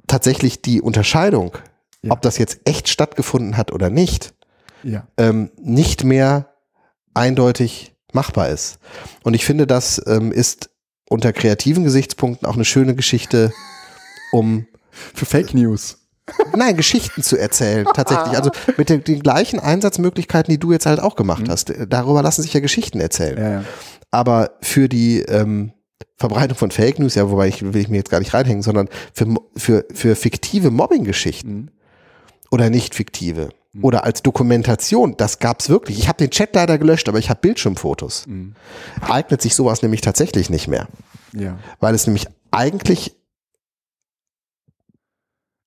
tatsächlich 0.08 0.62
die 0.62 0.82
Unterscheidung, 0.82 1.58
ja. 2.02 2.12
ob 2.12 2.22
das 2.22 2.38
jetzt 2.38 2.62
echt 2.66 2.90
stattgefunden 2.90 3.58
hat 3.58 3.72
oder 3.72 3.90
nicht, 3.90 4.34
ja. 4.84 5.08
ähm, 5.18 5.52
nicht 5.58 6.04
mehr 6.04 6.54
eindeutig 7.14 7.96
machbar 8.14 8.50
ist. 8.50 8.80
Und 9.24 9.34
ich 9.34 9.46
finde, 9.46 9.68
das 9.68 10.02
ähm, 10.08 10.32
ist 10.32 10.70
unter 11.10 11.34
kreativen 11.34 11.84
Gesichtspunkten 11.84 12.48
auch 12.48 12.56
eine 12.56 12.66
schöne 12.66 12.96
Geschichte, 12.96 13.52
um 14.32 14.68
für 14.92 15.26
Fake 15.26 15.54
News. 15.54 15.98
Nein, 16.56 16.78
Geschichten 16.78 17.24
zu 17.24 17.38
erzählen, 17.38 17.88
tatsächlich. 17.94 18.38
Also 18.38 18.52
mit 18.78 18.90
den, 18.90 19.04
den, 19.04 19.22
gleichen 19.22 19.60
Einsatzmöglichkeiten, 19.60 20.52
die 20.52 20.60
du 20.60 20.72
jetzt 20.72 20.86
halt 20.86 21.00
auch 21.00 21.16
gemacht 21.16 21.48
mhm. 21.48 21.52
hast. 21.52 21.74
Darüber 21.88 22.22
lassen 22.22 22.44
sich 22.44 22.54
ja 22.54 22.60
Geschichten 22.60 23.00
erzählen. 23.00 23.38
Ja, 23.38 23.50
ja. 23.50 23.64
Aber 24.12 24.52
für 24.62 24.90
die 24.90 25.22
ähm, 25.22 25.74
Verbreitung 26.18 26.58
von 26.58 26.72
Fake 26.72 27.00
News, 27.00 27.16
ja, 27.16 27.30
wobei 27.30 27.48
ich 27.48 27.62
will 27.62 27.82
ich 27.82 27.90
mir 27.90 27.98
jetzt 27.98 28.12
gar 28.12 28.20
nicht 28.20 28.34
reinhängen, 28.34 28.62
sondern 28.62 28.90
für, 29.14 29.26
für, 29.56 29.86
für 29.92 30.16
fiktive 30.16 30.70
Mobbing-Geschichten 30.70 31.54
mhm. 31.54 31.70
oder 32.52 32.70
nicht 32.70 32.96
fiktive, 32.96 33.50
Mhm. 33.74 33.84
oder 33.84 34.04
als 34.04 34.24
Dokumentation, 34.24 35.16
das 35.18 35.40
gab's 35.40 35.70
wirklich. 35.70 36.00
Ich 36.00 36.08
habe 36.08 36.18
den 36.18 36.32
Chat 36.32 36.56
leider 36.56 36.78
gelöscht, 36.78 37.08
aber 37.08 37.20
ich 37.20 37.30
habe 37.30 37.40
Bildschirmfotos. 37.42 38.26
Mhm. 38.28 38.56
Eignet 39.02 39.42
sich 39.42 39.54
sowas 39.56 39.82
nämlich 39.82 40.02
tatsächlich 40.02 40.50
nicht 40.50 40.68
mehr. 40.68 40.88
Ja. 41.34 41.58
Weil 41.80 41.94
es 41.94 42.08
nämlich 42.08 42.28
eigentlich 42.52 43.16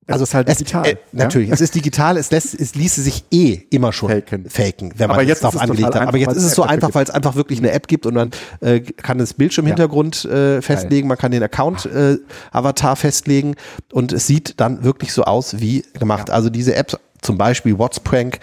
also 0.09 0.25
es 0.25 0.31
ist 0.31 0.35
halt 0.35 0.49
digital. 0.49 0.85
Es, 0.85 0.93
äh, 0.93 0.97
natürlich, 1.13 1.49
ja? 1.49 1.55
es 1.55 1.61
ist 1.61 1.75
digital, 1.77 2.17
es, 2.17 2.33
lässt, 2.33 2.59
es 2.59 2.75
ließe 2.75 3.01
sich 3.03 3.25
eh 3.31 3.61
immer 3.71 3.93
schon 3.93 4.11
faken, 4.11 4.51
faken 4.51 4.93
wenn 4.97 5.09
man 5.09 5.17
aber 5.17 5.23
jetzt 5.23 5.45
darauf 5.45 5.61
angelegt 5.61 5.95
hat. 5.95 6.09
Aber 6.09 6.19
jetzt 6.19 6.37
ist 6.37 6.43
es 6.43 6.55
so 6.57 6.65
einfach, 6.65 6.93
weil 6.95 7.05
es 7.05 7.11
einfach 7.11 7.37
wirklich 7.37 7.61
eine 7.61 7.71
App 7.71 7.87
gibt 7.87 8.05
und 8.07 8.15
man 8.15 8.31
äh, 8.61 8.81
kann 8.81 9.19
das 9.19 9.35
Bildschirmhintergrund 9.35 10.25
äh, 10.25 10.61
festlegen, 10.61 11.07
man 11.07 11.19
kann 11.19 11.31
den 11.31 11.43
Account-Avatar 11.43 12.93
äh, 12.93 12.97
festlegen 12.97 13.55
und 13.93 14.13
es 14.13 14.27
sieht 14.27 14.61
dann 14.61 14.83
wirklich 14.83 15.13
so 15.13 15.23
aus 15.23 15.61
wie 15.61 15.85
gemacht. 15.99 16.29
Ja. 16.29 16.35
Also 16.35 16.51
diese 16.51 16.75
Apps 16.75 16.97
zum 17.23 17.39
Beispiel 17.39 17.79
What's 17.79 18.01
Prank, 18.01 18.41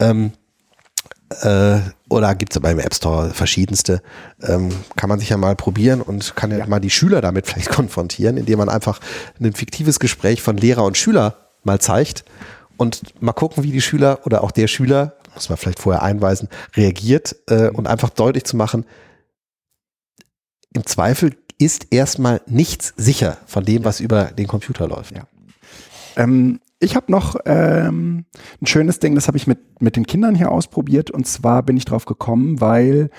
ähm, 0.00 0.32
äh, 1.40 1.80
oder 2.08 2.34
gibt 2.34 2.54
es 2.54 2.60
beim 2.60 2.78
App 2.78 2.94
Store 2.94 3.30
verschiedenste, 3.30 4.02
ähm, 4.42 4.70
kann 4.96 5.08
man 5.08 5.18
sich 5.18 5.30
ja 5.30 5.36
mal 5.36 5.56
probieren 5.56 6.02
und 6.02 6.36
kann 6.36 6.50
ja, 6.50 6.58
ja, 6.58 6.66
mal 6.66 6.80
die 6.80 6.90
Schüler 6.90 7.20
damit 7.20 7.46
vielleicht 7.48 7.70
konfrontieren, 7.70 8.36
indem 8.36 8.58
man 8.58 8.68
einfach 8.68 9.00
ein 9.40 9.52
fiktives 9.52 9.98
Gespräch 9.98 10.42
von 10.42 10.56
Lehrer 10.56 10.84
und 10.84 10.96
Schüler 10.96 11.36
mal 11.64 11.80
zeigt 11.80 12.24
und 12.76 13.22
mal 13.22 13.32
gucken, 13.32 13.62
wie 13.62 13.70
die 13.70 13.80
Schüler 13.80 14.20
oder 14.24 14.42
auch 14.42 14.50
der 14.50 14.66
Schüler, 14.66 15.16
muss 15.34 15.48
man 15.48 15.56
vielleicht 15.56 15.78
vorher 15.78 16.02
einweisen, 16.02 16.48
reagiert 16.74 17.36
äh, 17.48 17.68
und 17.68 17.86
einfach 17.86 18.10
deutlich 18.10 18.44
zu 18.44 18.56
machen, 18.56 18.84
im 20.74 20.86
Zweifel 20.86 21.36
ist 21.58 21.88
erstmal 21.90 22.40
nichts 22.46 22.92
sicher 22.96 23.36
von 23.46 23.64
dem, 23.64 23.84
was 23.84 24.00
über 24.00 24.24
den 24.24 24.46
Computer 24.46 24.88
läuft. 24.88 25.14
Ja. 25.14 25.26
Ähm, 26.16 26.60
ich 26.82 26.96
habe 26.96 27.10
noch 27.10 27.36
ähm, 27.46 28.24
ein 28.60 28.66
schönes 28.66 28.98
Ding, 28.98 29.14
das 29.14 29.28
habe 29.28 29.36
ich 29.36 29.46
mit, 29.46 29.80
mit 29.80 29.96
den 29.96 30.06
Kindern 30.06 30.34
hier 30.34 30.50
ausprobiert. 30.50 31.10
Und 31.10 31.26
zwar 31.26 31.62
bin 31.62 31.76
ich 31.76 31.84
drauf 31.84 32.04
gekommen, 32.04 32.60
weil 32.60 33.10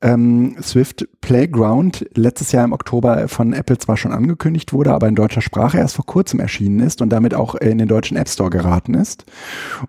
ähm, 0.00 0.56
Swift 0.62 1.08
Playground 1.20 2.08
letztes 2.14 2.52
Jahr 2.52 2.64
im 2.64 2.72
Oktober 2.72 3.28
von 3.28 3.52
Apple 3.52 3.78
zwar 3.78 3.96
schon 3.96 4.12
angekündigt 4.12 4.72
wurde, 4.72 4.92
aber 4.92 5.08
in 5.08 5.14
deutscher 5.14 5.42
Sprache 5.42 5.78
erst 5.78 5.96
vor 5.96 6.06
kurzem 6.06 6.40
erschienen 6.40 6.80
ist 6.80 7.02
und 7.02 7.10
damit 7.10 7.34
auch 7.34 7.54
in 7.56 7.78
den 7.78 7.88
deutschen 7.88 8.16
App 8.16 8.28
Store 8.28 8.48
geraten 8.48 8.94
ist. 8.94 9.26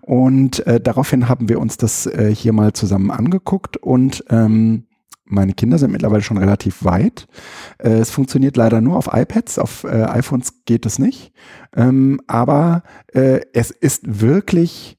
Und 0.02 0.66
äh, 0.66 0.80
daraufhin 0.80 1.28
haben 1.28 1.48
wir 1.48 1.60
uns 1.60 1.76
das 1.76 2.06
äh, 2.06 2.34
hier 2.34 2.52
mal 2.52 2.72
zusammen 2.72 3.10
angeguckt 3.10 3.76
und 3.76 4.24
ähm, 4.28 4.84
meine 5.24 5.54
Kinder 5.54 5.78
sind 5.78 5.92
mittlerweile 5.92 6.22
schon 6.22 6.38
relativ 6.38 6.84
weit. 6.84 7.26
Äh, 7.78 7.90
es 7.90 8.10
funktioniert 8.10 8.56
leider 8.56 8.80
nur 8.80 8.96
auf 8.96 9.08
iPads, 9.12 9.58
auf 9.58 9.84
äh, 9.84 10.04
iPhones 10.04 10.64
geht 10.64 10.86
es 10.86 10.98
nicht. 10.98 11.32
Ähm, 11.74 12.20
aber 12.26 12.82
äh, 13.12 13.40
es 13.52 13.70
ist 13.70 14.20
wirklich 14.20 14.98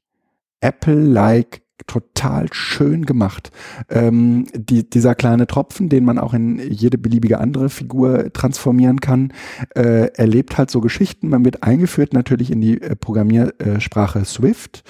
Apple-like 0.62 1.64
total 1.88 2.48
schön 2.52 3.06
gemacht. 3.06 3.52
Ähm, 3.90 4.46
die, 4.54 4.90
dieser 4.90 5.16
kleine 5.16 5.48
Tropfen, 5.48 5.90
den 5.90 6.06
man 6.06 6.18
auch 6.18 6.34
in 6.34 6.60
jede 6.60 6.98
beliebige 6.98 7.40
andere 7.40 7.70
Figur 7.70 8.32
transformieren 8.32 9.02
kann, 9.02 9.34
äh, 9.76 10.08
erlebt 10.14 10.58
halt 10.58 10.72
so 10.72 10.82
Geschichten. 10.82 11.30
Man 11.30 11.44
wird 11.44 11.64
eingeführt 11.64 12.14
natürlich 12.14 12.52
in 12.52 12.62
die 12.62 12.82
äh, 12.82 12.96
Programmiersprache 12.96 14.24
Swift. 14.26 14.84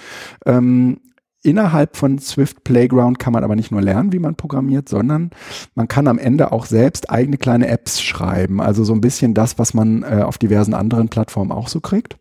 Ähm, 0.45 0.99
Innerhalb 1.43 1.97
von 1.97 2.19
Swift 2.19 2.63
Playground 2.63 3.19
kann 3.19 3.33
man 3.33 3.43
aber 3.43 3.57
nicht 3.57 3.69
nur 3.69 3.81
lernen, 3.81 4.13
wie 4.13 4.19
man 4.19 4.35
programmiert, 4.35 4.87
sondern 4.87 5.31
man 5.75 5.89
kann 5.89 6.07
am 6.07 6.17
Ende 6.17 6.53
auch 6.53 6.65
selbst 6.65 7.09
eigene 7.09 7.37
kleine 7.37 7.67
Apps 7.67 8.01
schreiben. 8.01 8.61
Also 8.61 8.85
so 8.85 8.93
ein 8.93 9.01
bisschen 9.01 9.33
das, 9.33 9.59
was 9.59 9.73
man 9.73 10.03
äh, 10.03 10.23
auf 10.23 10.37
diversen 10.37 10.73
anderen 10.73 11.09
Plattformen 11.09 11.51
auch 11.51 11.67
so 11.67 11.81
kriegt. 11.81 12.17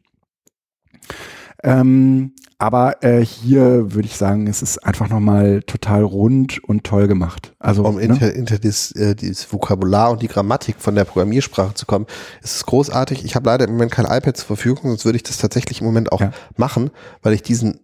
Ähm, 1.62 2.32
aber 2.58 3.02
äh, 3.02 3.24
hier 3.24 3.92
würde 3.92 4.06
ich 4.06 4.16
sagen, 4.16 4.46
es 4.46 4.62
ist 4.62 4.84
einfach 4.84 5.08
nochmal 5.08 5.62
total 5.62 6.02
rund 6.02 6.62
und 6.64 6.84
toll 6.84 7.08
gemacht. 7.08 7.54
Also 7.58 7.84
um 7.84 7.96
ne? 7.96 8.16
hinter, 8.16 8.58
das, 8.58 8.92
äh, 8.92 9.14
dieses 9.14 9.52
Vokabular 9.52 10.10
und 10.12 10.22
die 10.22 10.28
Grammatik 10.28 10.76
von 10.78 10.94
der 10.94 11.04
Programmiersprache 11.04 11.74
zu 11.74 11.86
kommen, 11.86 12.06
ist 12.42 12.56
es 12.56 12.66
großartig. 12.66 13.24
Ich 13.24 13.34
habe 13.34 13.46
leider 13.46 13.66
im 13.66 13.72
Moment 13.72 13.92
kein 13.92 14.04
iPad 14.04 14.36
zur 14.36 14.46
Verfügung, 14.46 14.90
sonst 14.90 15.04
würde 15.04 15.16
ich 15.16 15.24
das 15.24 15.38
tatsächlich 15.38 15.80
im 15.80 15.86
Moment 15.86 16.12
auch 16.12 16.20
Ja. 16.20 16.32
machen, 16.56 16.90
weil 17.22 17.32
ich 17.34 17.42
diesen 17.42 17.80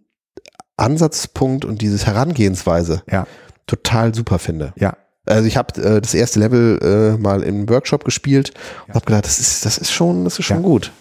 Ansatzpunkt 0.78 1.64
und 1.64 1.82
diese 1.82 2.04
Herangehensweise 2.06 3.02
Ja. 3.10 3.26
total 3.66 4.14
super 4.14 4.38
finde. 4.38 4.72
ja, 4.76 4.96
Also 5.26 5.46
ich 5.46 5.56
habe 5.56 5.80
äh, 5.82 6.00
das 6.00 6.14
erste 6.14 6.38
Level 6.40 6.78
äh, 7.18 7.20
mal 7.20 7.42
im 7.42 7.68
Workshop 7.68 8.04
gespielt 8.04 8.52
und 8.86 8.94
habe 8.94 9.04
gedacht, 9.04 9.24
das 9.26 9.38
ist, 9.38 9.64
das 9.66 9.76
ist 9.78 9.92
schon, 9.92 10.24
das 10.24 10.38
ist 10.38 10.46
schon 10.46 10.58
Ja. 10.58 10.62
gut. 10.62 10.92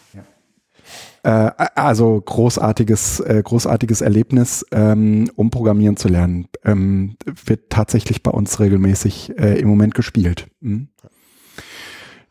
Äh, 1.23 1.51
also 1.75 2.21
großartiges, 2.21 3.19
äh, 3.21 3.41
großartiges 3.43 4.01
Erlebnis, 4.01 4.65
ähm, 4.71 5.29
um 5.35 5.49
programmieren 5.49 5.97
zu 5.97 6.07
lernen. 6.07 6.47
Ähm, 6.63 7.17
wird 7.45 7.69
tatsächlich 7.69 8.23
bei 8.23 8.31
uns 8.31 8.59
regelmäßig 8.59 9.37
äh, 9.37 9.59
im 9.59 9.67
Moment 9.67 9.95
gespielt. 9.95 10.47
Mhm. 10.61 10.89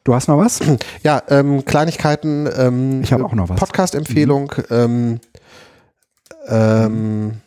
Du 0.04 0.14
hast 0.14 0.28
noch 0.28 0.38
was? 0.38 0.60
Ja, 1.02 1.20
ähm, 1.28 1.64
Kleinigkeiten. 1.64 2.48
Ähm, 2.56 3.00
Ich 3.02 3.12
habe 3.12 3.24
auch 3.24 3.34
noch 3.34 3.48
was. 3.48 3.58
Podcast-Empfehlung. 3.58 4.52
Ähm, 4.70 5.18
ähm, 6.48 7.40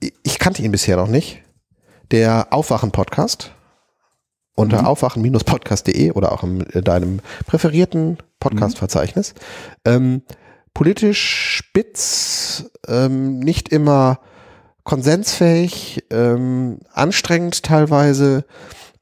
ich- 0.00 0.38
kannte 0.38 0.62
ihn 0.62 0.72
bisher 0.72 0.96
noch 0.96 1.08
nicht. 1.08 1.42
Der 2.10 2.48
Aufwachen-Podcast 2.52 3.52
unter 4.54 4.82
Mhm. 4.82 4.86
aufwachen-podcast.de 4.86 6.12
oder 6.12 6.32
auch 6.32 6.42
in 6.44 6.60
äh, 6.70 6.82
deinem 6.82 7.20
präferierten 7.46 8.18
Podcast-Verzeichnis. 8.40 9.34
Ähm, 9.84 10.22
politisch 10.72 11.56
spitz, 11.58 12.64
ähm, 12.86 13.38
nicht 13.40 13.70
immer 13.70 14.20
konsensfähig, 14.84 16.04
ähm, 16.10 16.78
anstrengend 16.92 17.64
teilweise, 17.64 18.44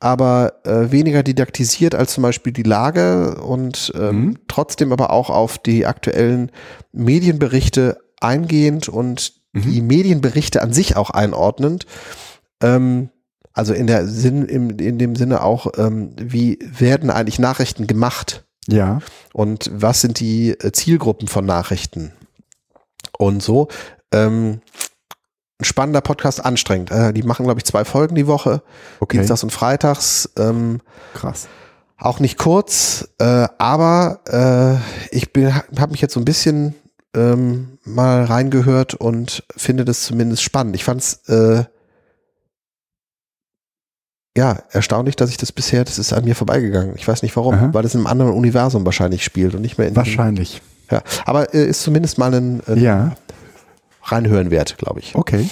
aber 0.05 0.61
äh, 0.65 0.93
weniger 0.93 1.23
didaktisiert 1.23 1.95
als 1.95 2.13
zum 2.13 2.23
Beispiel 2.23 2.53
die 2.53 2.63
Lage 2.63 3.41
und 3.43 3.91
ähm, 3.97 4.17
Mhm. 4.27 4.39
trotzdem 4.49 4.93
aber 4.93 5.09
auch 5.11 5.31
auf 5.31 5.57
die 5.59 5.87
aktuellen 5.87 6.53
Medienberichte 6.93 7.99
eingehend 8.21 8.89
und 8.89 9.33
die 9.57 9.83
Medienberichte 9.83 10.63
an 10.63 10.73
sich 10.73 10.97
auch 10.97 11.11
einordnend. 11.11 11.87
Ähm, 12.61 13.09
also 13.53 13.73
in 13.73 13.87
der 13.87 14.07
Sinn, 14.09 14.45
im, 14.47 14.71
in 14.79 14.99
dem 14.99 15.15
Sinne 15.15 15.45
auch, 15.45 15.69
ähm, 15.79 16.11
wie 16.21 16.59
werden 16.61 17.09
eigentlich 17.09 17.39
Nachrichten 17.39 17.87
gemacht? 17.87 18.45
Ja. 18.67 19.01
und 19.35 19.71
was 19.75 20.01
sind 20.01 20.19
die 20.21 20.51
äh, 20.59 20.73
Zielgruppen 20.73 21.29
von 21.29 21.45
Nachrichten 21.45 22.13
und 23.19 23.43
so. 23.43 23.69
Ähm, 24.11 24.61
ein 25.65 25.67
spannender 25.67 26.01
Podcast, 26.01 26.45
anstrengend. 26.45 26.91
Äh, 26.91 27.13
die 27.13 27.23
machen, 27.23 27.45
glaube 27.45 27.59
ich, 27.61 27.65
zwei 27.65 27.85
Folgen 27.85 28.15
die 28.15 28.27
Woche, 28.27 28.63
Okay. 29.01 29.17
Dienstags 29.19 29.43
und 29.43 29.51
Freitags. 29.51 30.31
Ähm, 30.37 30.81
Krass. 31.15 31.49
auch 31.99 32.21
nicht 32.21 32.39
kurz, 32.39 33.09
äh, 33.19 33.49
aber 33.59 34.21
äh, 35.11 35.17
ich 35.17 35.31
habe 35.81 35.93
mich 35.93 36.01
jetzt 36.01 36.15
so 36.15 36.21
ein 36.21 36.25
bisschen 36.25 36.75
ähm, 37.17 37.79
mal 37.85 38.25
reingehört 38.25 38.95
und 38.95 39.45
finde 39.57 39.85
das 39.85 40.03
zumindest 40.03 40.43
spannend. 40.43 40.75
Ich 40.77 40.85
fand 40.85 41.01
es 41.01 41.29
äh, 41.29 41.65
ja 44.37 44.59
erstaunlich, 44.71 45.15
dass 45.17 45.31
ich 45.31 45.37
das 45.37 45.53
bisher, 45.53 45.85
das 45.85 45.99
ist 45.99 46.13
an 46.13 46.25
mir 46.25 46.35
vorbeigegangen. 46.35 46.95
Ich 46.97 47.07
weiß 47.07 47.23
nicht 47.23 47.37
warum, 47.37 47.55
Aha. 47.55 47.69
weil 47.73 47.83
das 47.85 47.95
in 47.95 48.01
einem 48.01 48.09
anderen 48.09 48.33
Universum 48.33 48.85
wahrscheinlich 48.85 49.25
spielt 49.25 49.55
und 49.55 49.63
nicht 49.63 49.79
mehr 49.79 49.87
in 49.87 49.95
diesem- 49.95 50.05
Wahrscheinlich. 50.07 50.61
ja, 50.91 51.03
aber 51.25 51.55
äh, 51.55 51.65
ist 51.67 51.83
zumindest 51.83 52.19
mal 52.19 52.35
ein, 52.35 52.61
ein 52.67 52.79
Ja. 52.79 53.15
Reinhören 54.05 54.51
wert, 54.51 54.77
glaube 54.79 55.01
ich. 55.01 55.15
Okay. 55.15 55.49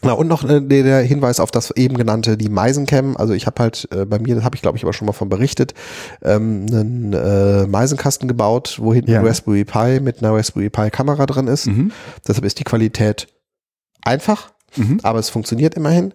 Na, 0.00 0.12
und 0.12 0.28
noch 0.28 0.48
äh, 0.48 0.60
der, 0.60 1.02
Hinweis 1.02 1.40
auf 1.40 1.50
das 1.50 1.72
eben 1.72 1.96
genannte, 1.96 2.36
die 2.36 2.48
Meisencam. 2.48 3.16
Also 3.16 3.32
ich 3.34 3.46
habe 3.46 3.60
halt 3.62 3.88
äh, 3.90 4.04
bei 4.04 4.20
mir, 4.20 4.36
das 4.36 4.44
habe 4.44 4.54
ich 4.54 4.62
glaube 4.62 4.78
ich 4.78 4.84
aber 4.84 4.92
schon 4.92 5.06
mal 5.06 5.12
von 5.12 5.28
berichtet, 5.28 5.74
ähm, 6.22 6.66
einen 6.70 7.12
äh, 7.12 7.66
Meisenkasten 7.66 8.28
gebaut, 8.28 8.76
wo 8.80 8.94
hinten 8.94 9.10
Ja. 9.10 9.18
ein 9.20 9.26
Raspberry 9.26 9.64
Pi 9.64 9.98
mit 10.00 10.22
einer 10.22 10.32
Raspberry 10.34 10.70
Pi 10.70 10.90
Kamera 10.90 11.26
drin 11.26 11.48
ist. 11.48 11.66
Mhm. 11.66 11.90
Deshalb 12.26 12.44
ist 12.44 12.60
die 12.60 12.64
Qualität 12.64 13.26
einfach, 14.02 14.52
Mhm. 14.76 15.00
aber 15.02 15.18
es 15.18 15.30
funktioniert 15.30 15.74
immerhin. 15.74 16.14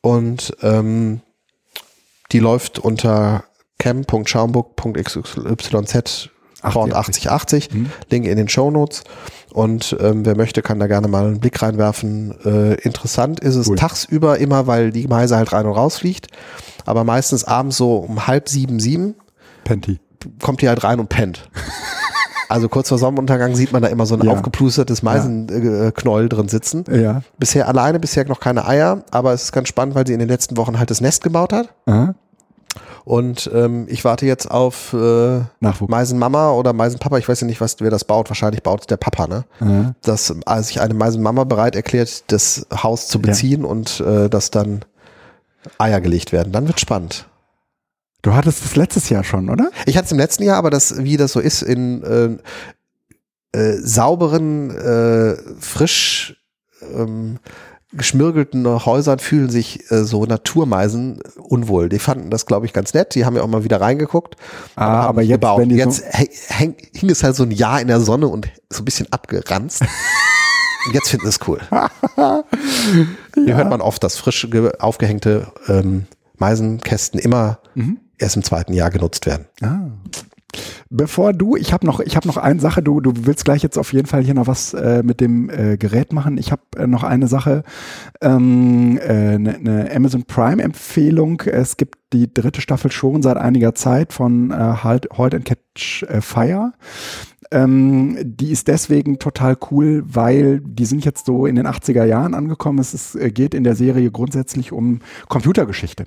Und 0.00 0.56
ähm, 0.62 1.20
die 2.32 2.40
läuft 2.40 2.80
unter 2.80 3.44
cam.schaumburg.xyz 3.78 6.28
Port 6.62 6.94
8080, 6.94 7.72
Mhm. 7.72 7.90
Link 8.10 8.26
in 8.26 8.36
den 8.36 8.48
Show 8.48 8.70
Notes. 8.70 9.02
Und 9.52 9.96
ähm, 10.00 10.24
wer 10.24 10.36
möchte, 10.36 10.62
kann 10.62 10.78
da 10.78 10.86
gerne 10.86 11.08
mal 11.08 11.26
einen 11.26 11.40
Blick 11.40 11.60
reinwerfen. 11.62 12.34
Äh, 12.44 12.74
interessant 12.82 13.40
ist 13.40 13.56
es 13.56 13.68
Cool. 13.68 13.76
tagsüber 13.76 14.38
immer, 14.38 14.66
weil 14.66 14.90
die 14.92 15.06
Meise 15.06 15.36
halt 15.36 15.52
rein 15.52 15.66
und 15.66 15.72
raus 15.74 15.98
fliegt. 15.98 16.28
Aber 16.86 17.04
meistens 17.04 17.44
abends 17.44 17.76
so 17.76 17.96
um 17.96 18.26
halb 18.26 18.48
sieben, 18.48 18.80
sieben 18.80 19.14
Penti. 19.64 20.00
kommt 20.42 20.62
die 20.62 20.68
halt 20.68 20.82
rein 20.84 21.00
und 21.00 21.08
pennt. 21.08 21.48
Also 22.48 22.68
kurz 22.68 22.88
vor 22.90 22.98
Sonnenuntergang 22.98 23.54
sieht 23.54 23.72
man 23.72 23.80
da 23.82 23.88
immer 23.88 24.04
so 24.04 24.14
ein 24.14 24.22
Ja. 24.26 24.32
aufgeplustertes 24.32 25.02
Meisenknäuel 25.02 26.28
drin 26.28 26.48
sitzen. 26.48 26.84
Ja. 26.90 27.22
Bisher 27.38 27.66
alleine, 27.68 27.98
bisher 27.98 28.26
noch 28.26 28.40
keine 28.40 28.66
Eier, 28.66 29.04
aber 29.10 29.32
es 29.32 29.44
ist 29.44 29.52
ganz 29.52 29.68
spannend, 29.68 29.94
weil 29.94 30.06
sie 30.06 30.12
in 30.12 30.18
den 30.18 30.28
letzten 30.28 30.56
Wochen 30.58 30.78
halt 30.78 30.90
das 30.90 31.00
Nest 31.00 31.22
gebaut 31.22 31.52
hat. 31.52 31.72
Aha. 31.86 32.14
Und 33.04 33.50
ähm, 33.52 33.86
ich 33.88 34.04
warte 34.04 34.26
jetzt 34.26 34.50
auf 34.50 34.92
äh, 34.92 35.40
Nachwuchs. 35.60 35.90
Meisenmama 35.90 36.52
oder 36.52 36.72
Meisenpapa, 36.72 37.18
ich 37.18 37.28
weiß 37.28 37.40
ja 37.40 37.46
nicht, 37.46 37.60
was, 37.60 37.76
wer 37.80 37.90
das 37.90 38.04
baut. 38.04 38.30
Wahrscheinlich 38.30 38.62
baut 38.62 38.82
es 38.82 38.86
der 38.86 38.96
Papa, 38.96 39.26
ne? 39.26 39.44
Aha. 39.60 39.94
Dass 40.02 40.32
als 40.46 40.68
sich 40.68 40.80
eine 40.80 40.94
Meisenmama 40.94 41.44
bereit 41.44 41.74
erklärt, 41.74 42.24
das 42.28 42.66
Haus 42.72 43.08
zu 43.08 43.18
Ja. 43.18 43.22
beziehen 43.26 43.64
und 43.64 44.00
äh, 44.00 44.28
dass 44.28 44.50
dann 44.50 44.84
Eier 45.78 46.00
gelegt 46.00 46.32
werden. 46.32 46.52
Dann 46.52 46.66
wird 46.68 46.80
spannend. 46.80 47.26
Du 48.22 48.34
hattest 48.34 48.64
das 48.64 48.76
letztes 48.76 49.08
Jahr 49.08 49.24
schon, 49.24 49.50
oder? 49.50 49.70
Ich 49.86 49.96
hatte 49.96 50.06
es 50.06 50.12
im 50.12 50.18
letzten 50.18 50.44
Jahr, 50.44 50.56
aber 50.56 50.70
das, 50.70 51.02
wie 51.02 51.16
das 51.16 51.32
so 51.32 51.40
ist, 51.40 51.62
in 51.62 52.40
äh, 53.52 53.58
äh, 53.58 53.78
sauberen, 53.82 54.70
äh, 54.70 55.36
frisch 55.58 56.36
ähm, 56.94 57.38
geschmirgelten 57.94 58.66
Häusern 58.86 59.18
fühlen 59.18 59.50
sich 59.50 59.90
äh, 59.90 60.04
so 60.04 60.24
Naturmeisen 60.24 61.20
unwohl. 61.36 61.88
Die 61.88 61.98
fanden 61.98 62.30
das, 62.30 62.46
glaube 62.46 62.66
ich, 62.66 62.72
ganz 62.72 62.94
nett. 62.94 63.14
Die 63.14 63.24
haben 63.24 63.36
ja 63.36 63.42
auch 63.42 63.48
mal 63.48 63.64
wieder 63.64 63.80
reingeguckt. 63.80 64.36
Ah, 64.76 65.02
aber 65.02 65.22
jetzt, 65.22 65.40
gebaut. 65.40 65.60
wenn 65.60 65.68
die 65.68 65.76
jetzt 65.76 65.98
so- 65.98 66.04
häng, 66.48 66.74
hing 66.94 67.10
es 67.10 67.22
halt 67.22 67.36
so 67.36 67.42
ein 67.42 67.50
Jahr 67.50 67.80
in 67.80 67.88
der 67.88 68.00
Sonne 68.00 68.28
und 68.28 68.48
so 68.70 68.82
ein 68.82 68.84
bisschen 68.84 69.06
abgeranzt. 69.12 69.82
und 70.86 70.94
jetzt 70.94 71.08
finden 71.10 71.26
sie 71.26 71.30
es 71.30 71.46
cool. 71.48 71.60
Hier 73.34 73.56
hört 73.56 73.70
man 73.70 73.80
oft, 73.80 74.02
dass 74.04 74.16
frisch 74.16 74.48
ge- 74.50 74.72
aufgehängte 74.78 75.48
ähm, 75.68 76.06
Meisenkästen 76.38 77.20
immer 77.20 77.58
Mhm. 77.74 77.98
erst 78.18 78.36
im 78.36 78.42
zweiten 78.44 78.72
Jahr 78.74 78.90
genutzt 78.90 79.26
werden. 79.26 79.46
Ah. 79.62 79.90
Bevor 80.90 81.32
du, 81.32 81.56
ich 81.56 81.72
habe 81.72 81.86
noch, 81.86 82.00
ich 82.00 82.16
habe 82.16 82.28
noch 82.28 82.36
eine 82.36 82.60
Sache. 82.60 82.82
Du, 82.82 83.00
du 83.00 83.12
willst 83.24 83.44
gleich 83.44 83.62
jetzt 83.62 83.78
auf 83.78 83.92
jeden 83.92 84.06
Fall 84.06 84.22
hier 84.22 84.34
noch 84.34 84.46
was 84.46 84.74
äh, 84.74 85.02
mit 85.02 85.20
dem 85.20 85.48
äh, 85.48 85.76
Gerät 85.76 86.12
machen. 86.12 86.36
Ich 86.38 86.52
habe 86.52 86.62
äh, 86.76 86.86
noch 86.86 87.02
eine 87.02 87.28
Sache, 87.28 87.62
eine 88.20 89.00
äh, 89.00 89.38
ne- 89.38 89.58
ne 89.60 89.90
Amazon 89.94 90.24
Prime 90.24 90.62
Empfehlung. 90.62 91.40
Es 91.42 91.76
gibt 91.76 91.98
die 92.12 92.32
dritte 92.32 92.60
Staffel 92.60 92.92
schon 92.92 93.22
seit 93.22 93.38
einiger 93.38 93.74
Zeit 93.74 94.12
von 94.12 94.50
äh, 94.50 94.54
halt 94.54 95.08
Holt 95.16 95.34
and 95.34 95.44
Catch 95.44 96.02
äh, 96.04 96.20
Fire. 96.20 96.72
Ähm, 97.50 98.16
die 98.22 98.50
ist 98.50 98.68
deswegen 98.68 99.18
total 99.18 99.56
cool, 99.70 100.02
weil 100.06 100.60
die 100.60 100.86
sind 100.86 101.04
jetzt 101.04 101.26
so 101.26 101.46
in 101.46 101.56
den 101.56 101.66
80er 101.66 102.04
Jahren 102.04 102.34
angekommen. 102.34 102.78
Es 102.78 102.94
ist, 102.94 103.14
äh, 103.14 103.30
geht 103.30 103.54
in 103.54 103.64
der 103.64 103.74
Serie 103.74 104.10
grundsätzlich 104.10 104.72
um 104.72 105.00
Computergeschichte. 105.28 106.06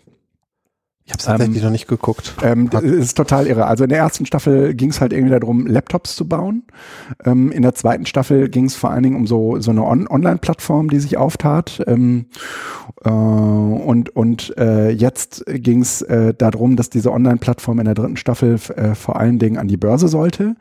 Ich 1.07 1.14
habe 1.14 1.22
tatsächlich 1.22 1.61
noch 1.61 1.69
nicht 1.69 1.88
geguckt. 1.88 2.34
Ähm, 2.41 2.68
das 2.72 2.82
ist 2.82 3.15
total 3.15 3.45
irre. 3.45 3.68
Also 3.68 3.84
in 3.84 3.90
der 3.91 3.99
ersten 3.99 4.26
Staffel 4.26 4.73
ging 4.73 4.90
es 4.90 5.02
halt 5.02 5.14
irgendwie 5.14 5.38
darum, 5.40 5.68
Laptops 5.68 6.15
zu 6.15 6.27
bauen. 6.27 6.64
Ähm, 7.23 7.52
in 7.52 7.61
der 7.61 7.76
zweiten 7.76 8.07
Staffel 8.07 8.49
ging 8.49 8.65
es 8.65 8.76
vor 8.76 8.90
allen 8.90 9.03
Dingen 9.03 9.15
um 9.15 9.27
so, 9.27 9.60
so 9.60 9.69
eine 9.69 9.84
On 9.84 10.07
Online-Plattform, 10.07 10.90
die 10.90 10.99
sich 10.99 11.18
auftat. 11.18 11.80
Ähm, 11.86 12.26
äh, 13.03 13.10
und 13.10 14.15
und 14.15 14.57
äh, 14.57 14.90
jetzt 14.90 15.45
ging 15.48 15.82
es 15.82 16.02
äh, 16.02 16.34
darum, 16.34 16.76
dass 16.76 16.90
diese 16.90 17.11
Online-Plattform 17.11 17.77
in 17.77 17.86
der 17.86 17.94
dritten 17.94 18.18
Staffel 18.18 18.56
äh, 18.76 18.95
vor 18.95 19.19
allen 19.19 19.38
Dingen 19.38 19.60
an 19.60 19.68
die 19.68 19.77
Börse 19.77 20.07
sollte. 20.07 20.56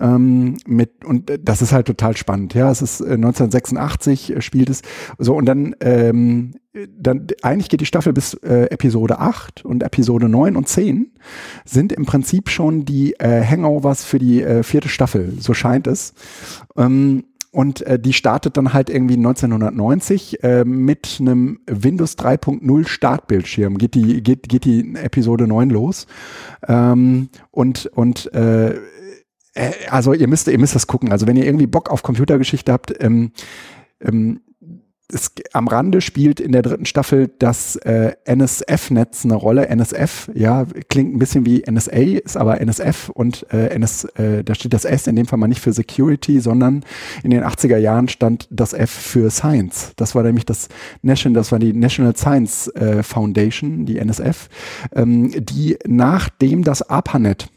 Ähm, 0.00 0.58
mit, 0.64 1.04
und 1.04 1.28
äh, 1.28 1.40
das 1.42 1.60
ist 1.60 1.72
halt 1.72 1.88
total 1.88 2.16
spannend. 2.16 2.54
Ja, 2.54 2.70
es 2.70 2.82
ist 2.82 3.00
äh, 3.00 3.14
1986 3.14 4.36
äh, 4.36 4.42
spielt 4.42 4.70
es 4.70 4.82
so 5.18 5.34
und 5.34 5.46
dann 5.46 5.74
ähm, 5.80 6.52
dann 6.86 7.26
eigentlich 7.42 7.68
geht 7.68 7.80
die 7.80 7.86
Staffel 7.86 8.12
bis 8.12 8.34
äh, 8.34 8.64
Episode 8.70 9.18
8 9.18 9.64
und 9.64 9.82
Episode 9.82 10.28
9 10.28 10.56
und 10.56 10.68
10 10.68 11.12
sind 11.64 11.92
im 11.92 12.06
Prinzip 12.06 12.50
schon 12.50 12.84
die 12.84 13.14
äh, 13.14 13.44
Hangovers 13.44 14.04
für 14.04 14.18
die 14.18 14.42
äh, 14.42 14.62
vierte 14.62 14.88
Staffel, 14.88 15.34
so 15.38 15.54
scheint 15.54 15.86
es. 15.86 16.14
Ähm, 16.76 17.24
und 17.50 17.80
äh, 17.82 17.98
die 17.98 18.12
startet 18.12 18.56
dann 18.56 18.72
halt 18.74 18.90
irgendwie 18.90 19.14
1990 19.14 20.44
äh, 20.44 20.64
mit 20.64 21.16
einem 21.20 21.60
Windows 21.66 22.18
3.0 22.18 22.86
Startbildschirm. 22.86 23.78
Geht 23.78 23.94
die, 23.94 24.22
geht, 24.22 24.48
geht 24.48 24.64
die 24.64 24.94
Episode 24.94 25.46
9 25.46 25.70
los. 25.70 26.06
Ähm, 26.68 27.30
und 27.50 27.86
und 27.86 28.32
äh, 28.34 28.76
äh, 29.54 29.72
also 29.90 30.12
ihr 30.12 30.28
müsst, 30.28 30.48
ihr 30.48 30.58
müsst 30.58 30.74
das 30.74 30.86
gucken. 30.86 31.10
Also 31.10 31.26
wenn 31.26 31.36
ihr 31.36 31.46
irgendwie 31.46 31.66
Bock 31.66 31.90
auf 31.90 32.02
Computergeschichte 32.02 32.72
habt, 32.72 32.94
ähm, 33.02 33.32
ähm, 34.00 34.40
es, 35.12 35.32
am 35.52 35.68
Rande 35.68 36.00
spielt 36.00 36.38
in 36.38 36.52
der 36.52 36.62
dritten 36.62 36.84
Staffel 36.84 37.30
das 37.38 37.76
äh, 37.76 38.12
NSF-Netz 38.26 39.24
eine 39.24 39.34
Rolle. 39.34 39.68
NSF, 39.68 40.30
ja, 40.34 40.66
klingt 40.88 41.14
ein 41.14 41.18
bisschen 41.18 41.46
wie 41.46 41.64
NSA, 41.68 41.92
ist 41.92 42.36
aber 42.36 42.60
NSF 42.60 43.08
und 43.08 43.46
äh, 43.50 43.68
NS, 43.68 44.04
äh, 44.16 44.44
da 44.44 44.54
steht 44.54 44.74
das 44.74 44.84
S 44.84 45.06
in 45.06 45.16
dem 45.16 45.26
Fall 45.26 45.38
mal 45.38 45.48
nicht 45.48 45.60
für 45.60 45.72
Security, 45.72 46.40
sondern 46.40 46.84
in 47.22 47.30
den 47.30 47.42
80er 47.42 47.78
Jahren 47.78 48.08
stand 48.08 48.48
das 48.50 48.74
F 48.74 48.90
für 48.90 49.30
Science. 49.30 49.92
Das 49.96 50.14
war 50.14 50.22
nämlich 50.22 50.44
das 50.44 50.68
National, 51.02 51.40
das 51.40 51.52
war 51.52 51.58
die 51.58 51.72
National 51.72 52.14
Science 52.14 52.68
äh, 52.68 53.02
Foundation, 53.02 53.86
die 53.86 53.98
NSF, 53.98 54.48
ähm, 54.94 55.32
die 55.38 55.78
nachdem 55.86 56.64
das 56.64 56.82
ARPANET 56.82 57.48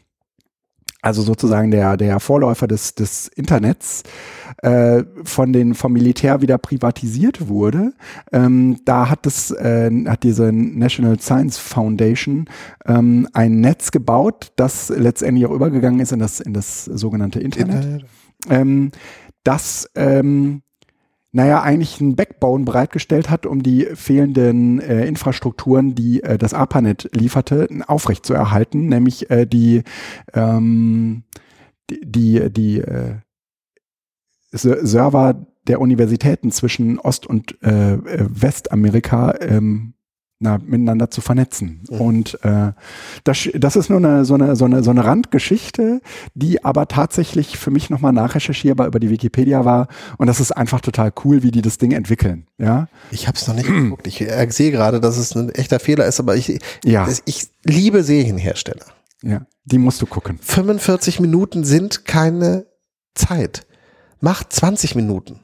also 1.02 1.22
sozusagen 1.22 1.70
der, 1.70 1.96
der 1.96 2.20
Vorläufer 2.20 2.66
des, 2.66 2.94
des 2.94 3.28
Internets, 3.28 4.04
äh, 4.62 5.02
von 5.24 5.52
den, 5.52 5.74
vom 5.74 5.92
Militär 5.92 6.40
wieder 6.40 6.56
privatisiert 6.58 7.48
wurde. 7.48 7.92
Ähm, 8.32 8.78
da 8.84 9.10
hat 9.10 9.26
das, 9.26 9.50
äh, 9.50 9.90
hat 10.06 10.22
diese 10.22 10.52
National 10.52 11.18
Science 11.18 11.58
Foundation 11.58 12.46
ähm, 12.86 13.28
ein 13.32 13.60
Netz 13.60 13.90
gebaut, 13.90 14.52
das 14.56 14.88
letztendlich 14.88 15.46
auch 15.46 15.52
übergegangen 15.52 16.00
ist 16.00 16.12
in 16.12 16.20
das, 16.20 16.40
in 16.40 16.54
das 16.54 16.84
sogenannte 16.84 17.40
Internet. 17.40 17.84
Internet. 17.84 18.06
Ähm, 18.48 18.90
das 19.44 19.90
ähm, 19.96 20.62
naja, 21.32 21.62
eigentlich 21.62 22.00
ein 22.00 22.14
Backbone 22.14 22.64
bereitgestellt 22.64 23.30
hat, 23.30 23.46
um 23.46 23.62
die 23.62 23.86
fehlenden 23.94 24.80
äh, 24.80 25.06
Infrastrukturen, 25.06 25.94
die 25.94 26.22
äh, 26.22 26.36
das 26.36 26.52
ARPANET 26.52 27.08
lieferte, 27.14 27.68
aufrechtzuerhalten, 27.86 28.86
nämlich 28.88 29.30
äh, 29.30 29.46
die, 29.46 29.82
ähm, 30.34 31.24
die, 31.90 32.50
die, 32.52 32.80
äh, 32.80 33.16
Ser- 34.52 34.86
Server 34.86 35.46
der 35.66 35.80
Universitäten 35.80 36.50
zwischen 36.50 36.98
Ost- 36.98 37.26
und 37.26 37.56
äh, 37.62 37.94
äh, 37.94 38.26
Westamerika 38.28 39.34
ähm, 39.40 39.94
na, 40.42 40.58
miteinander 40.58 41.10
zu 41.10 41.20
vernetzen. 41.20 41.82
Mhm. 41.90 42.00
Und 42.00 42.44
äh, 42.44 42.72
das, 43.24 43.48
das 43.54 43.76
ist 43.76 43.88
nur 43.88 43.98
eine, 43.98 44.24
so, 44.24 44.34
eine, 44.34 44.56
so, 44.56 44.64
eine, 44.66 44.82
so 44.82 44.90
eine 44.90 45.04
Randgeschichte, 45.04 46.00
die 46.34 46.64
aber 46.64 46.88
tatsächlich 46.88 47.56
für 47.58 47.70
mich 47.70 47.88
nochmal 47.90 48.12
nachrecherchierbar 48.12 48.86
über 48.86 49.00
die 49.00 49.08
Wikipedia 49.10 49.64
war. 49.64 49.88
Und 50.18 50.26
das 50.26 50.40
ist 50.40 50.52
einfach 50.52 50.80
total 50.80 51.12
cool, 51.24 51.42
wie 51.42 51.50
die 51.50 51.62
das 51.62 51.78
Ding 51.78 51.92
entwickeln. 51.92 52.46
Ja, 52.58 52.88
Ich 53.10 53.26
habe 53.28 53.38
es 53.38 53.46
noch 53.48 53.54
nicht 53.54 53.66
geguckt. 53.68 54.06
Ich 54.06 54.20
äh, 54.20 54.46
sehe 54.50 54.70
gerade, 54.72 55.00
dass 55.00 55.16
es 55.16 55.34
ein 55.34 55.48
echter 55.50 55.80
Fehler 55.80 56.06
ist, 56.06 56.20
aber 56.20 56.36
ich, 56.36 56.58
Ja. 56.84 57.08
ich, 57.08 57.20
ich 57.24 57.46
liebe 57.64 58.02
Serienhersteller. 58.02 58.86
ja, 59.22 59.46
die 59.64 59.78
musst 59.78 60.02
du 60.02 60.06
gucken. 60.06 60.38
45 60.42 61.20
Minuten 61.20 61.64
sind 61.64 62.04
keine 62.04 62.66
Zeit. 63.14 63.66
Macht 64.20 64.52
20 64.52 64.94
Minuten. 64.96 65.40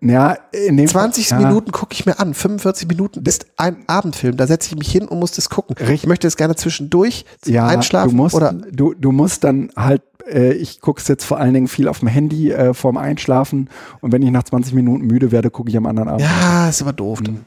Ja, 0.00 0.36
in 0.52 0.76
dem 0.76 0.86
20 0.86 1.30
ja, 1.30 1.38
Minuten 1.38 1.72
gucke 1.72 1.94
ich 1.94 2.04
mir 2.04 2.20
an. 2.20 2.34
45 2.34 2.86
Minuten 2.86 3.24
ist 3.24 3.46
ein 3.56 3.84
Abendfilm. 3.86 4.36
Da 4.36 4.46
setze 4.46 4.68
ich 4.68 4.78
mich 4.78 4.90
hin 4.90 5.08
und 5.08 5.18
muss 5.18 5.32
das 5.32 5.48
gucken. 5.48 5.76
Richtig. 5.76 6.02
Ich 6.02 6.06
möchte 6.06 6.26
es 6.26 6.36
gerne 6.36 6.54
zwischendurch 6.54 7.24
ja, 7.46 7.66
Einschlafen 7.66 8.10
du 8.10 8.16
musst, 8.16 8.34
oder 8.34 8.52
du, 8.52 8.92
du 8.92 9.10
musst 9.10 9.44
dann 9.44 9.70
halt, 9.74 10.02
äh, 10.28 10.52
ich 10.52 10.82
gucke 10.82 11.00
es 11.00 11.08
jetzt 11.08 11.24
vor 11.24 11.38
allen 11.38 11.54
Dingen 11.54 11.68
viel 11.68 11.88
auf 11.88 12.00
dem 12.00 12.08
Handy 12.08 12.52
äh, 12.52 12.74
vorm 12.74 12.98
Einschlafen 12.98 13.70
und 14.02 14.12
wenn 14.12 14.20
ich 14.20 14.30
nach 14.30 14.44
20 14.44 14.74
Minuten 14.74 15.06
müde 15.06 15.32
werde, 15.32 15.50
gucke 15.50 15.70
ich 15.70 15.76
am 15.76 15.86
anderen 15.86 16.08
Abend. 16.08 16.20
ja, 16.20 16.68
ist 16.68 16.82
aber 16.82 16.92
doof. 16.92 17.20
Mhm. 17.20 17.40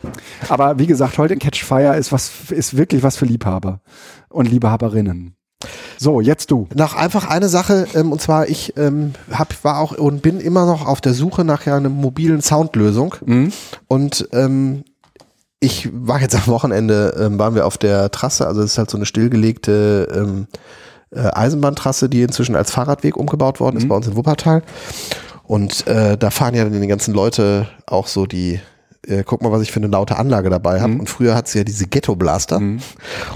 Aber 0.49 0.80
wie 0.80 0.88
gesagt, 0.88 1.19
heute 1.19 1.34
in 1.35 1.39
Catch 1.39 1.63
Fire 1.63 1.95
ist 1.97 2.11
was, 2.11 2.31
ist 2.49 2.76
wirklich 2.76 3.03
was 3.03 3.15
für 3.15 3.26
Liebhaber 3.26 3.81
und 4.30 4.49
Liebhaberinnen. 4.49 5.35
So, 5.98 6.22
jetzt 6.22 6.52
du. 6.52 6.68
Noch 6.73 6.95
einfach 6.95 7.27
eine 7.30 7.49
Sache, 7.49 7.86
ähm, 7.94 8.11
und 8.14 8.22
zwar 8.22 8.48
ich 8.48 8.77
ähm, 8.77 9.14
hab, 9.31 9.64
war 9.64 9.80
auch 9.80 9.91
und 9.98 10.22
bin 10.22 10.40
immer 10.40 10.65
noch 10.65 10.88
auf 10.88 11.02
der 11.02 11.14
Suche 11.14 11.44
nach 11.44 11.65
ja 11.65 11.76
einer 11.76 11.90
mobilen 11.90 12.41
Soundlösung. 12.41 13.15
Mhm. 13.26 13.52
Und 13.90 14.30
ähm, 14.31 14.86
ich 15.60 15.90
war 15.91 16.22
jetzt 16.22 16.36
am 16.36 16.48
Wochenende, 16.48 17.14
ähm, 17.19 17.38
waren 17.38 17.56
wir 17.56 17.65
auf 17.65 17.77
der 17.77 18.10
Trasse, 18.11 18.48
also 18.48 18.61
es 18.61 18.72
ist 18.72 18.77
halt 18.77 18.90
so 18.90 18.98
eine 18.98 19.06
stillgelegte 19.06 20.07
ähm, 20.15 20.48
äh, 21.11 21.19
Eisenbahntrasse, 21.34 22.07
die 22.07 22.22
inzwischen 22.22 22.56
als 22.56 22.72
Fahrradweg 22.72 23.18
umgebaut 23.18 23.60
worden 23.60 23.76
ist 23.76 23.84
Mhm. 23.84 23.90
bei 23.90 23.95
uns 23.98 24.07
in 24.07 24.15
Wuppertal. 24.15 24.64
Und 25.44 25.86
äh, 25.88 26.18
da 26.18 26.30
fahren 26.30 26.56
ja 26.56 26.64
dann 26.64 26.80
die 26.80 26.88
ganzen 26.88 27.14
Leute 27.14 27.68
auch 27.88 28.07
so 28.07 28.26
die, 28.26 28.61
äh, 29.07 29.23
guck 29.23 29.41
mal, 29.41 29.51
was 29.51 29.61
ich 29.61 29.71
für 29.71 29.80
eine 29.80 29.88
laute 29.88 30.17
Anlage 30.17 30.49
dabei 30.49 30.81
habe. 30.81 30.93
Mhm. 30.93 30.99
Und 31.01 31.09
früher 31.09 31.35
hattest 31.35 31.55
du 31.55 31.59
ja 31.59 31.63
diese 31.63 31.88
Ghetto-Blaster. 31.88 32.59
Mhm. 32.59 32.80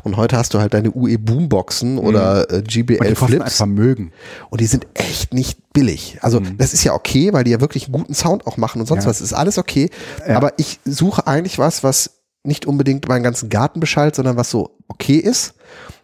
Und 0.04 0.18
heute 0.18 0.38
hast 0.38 0.54
du 0.54 0.60
halt 0.60 0.74
deine 0.74 0.92
UE-Boomboxen 0.94 1.98
oder 1.98 2.50
äh, 2.52 2.58
Und 2.58 2.74
die 2.74 2.84
GBL 2.86 2.98
kosten 3.16 3.24
ein 3.24 3.28
Flips. 3.42 3.58
Vermögen. 3.58 4.12
Und 4.50 4.62
die 4.62 4.66
sind 4.66 4.88
echt 4.94 5.34
nicht 5.34 5.72
billig. 5.74 6.18
Also 6.22 6.40
das 6.58 6.74
ist 6.74 6.84
ja 6.84 6.94
okay, 6.94 7.34
weil 7.34 7.44
die 7.44 7.52
ja 7.52 7.62
wirklich 7.62 7.86
einen 7.86 7.94
guten 7.94 8.14
Sound 8.14 8.46
auch 8.46 8.58
machen 8.58 8.82
und 8.82 8.88
sonst 8.88 9.06
Ja. 9.06 9.10
was. 9.10 9.22
Ist 9.22 9.34
alles 9.34 9.58
okay. 9.58 9.90
Ja. 10.28 10.38
Aber 10.38 10.54
ich 10.58 10.80
suche 10.86 11.28
eigentlich 11.28 11.58
was, 11.60 11.84
was 11.84 12.20
nicht 12.44 12.66
unbedingt 12.66 13.08
meinen 13.08 13.24
ganzen 13.24 13.50
Garten 13.50 13.80
beschallt, 13.80 14.16
sondern 14.16 14.36
was 14.36 14.50
so 14.50 14.78
okay 14.90 15.16
ist 15.18 15.54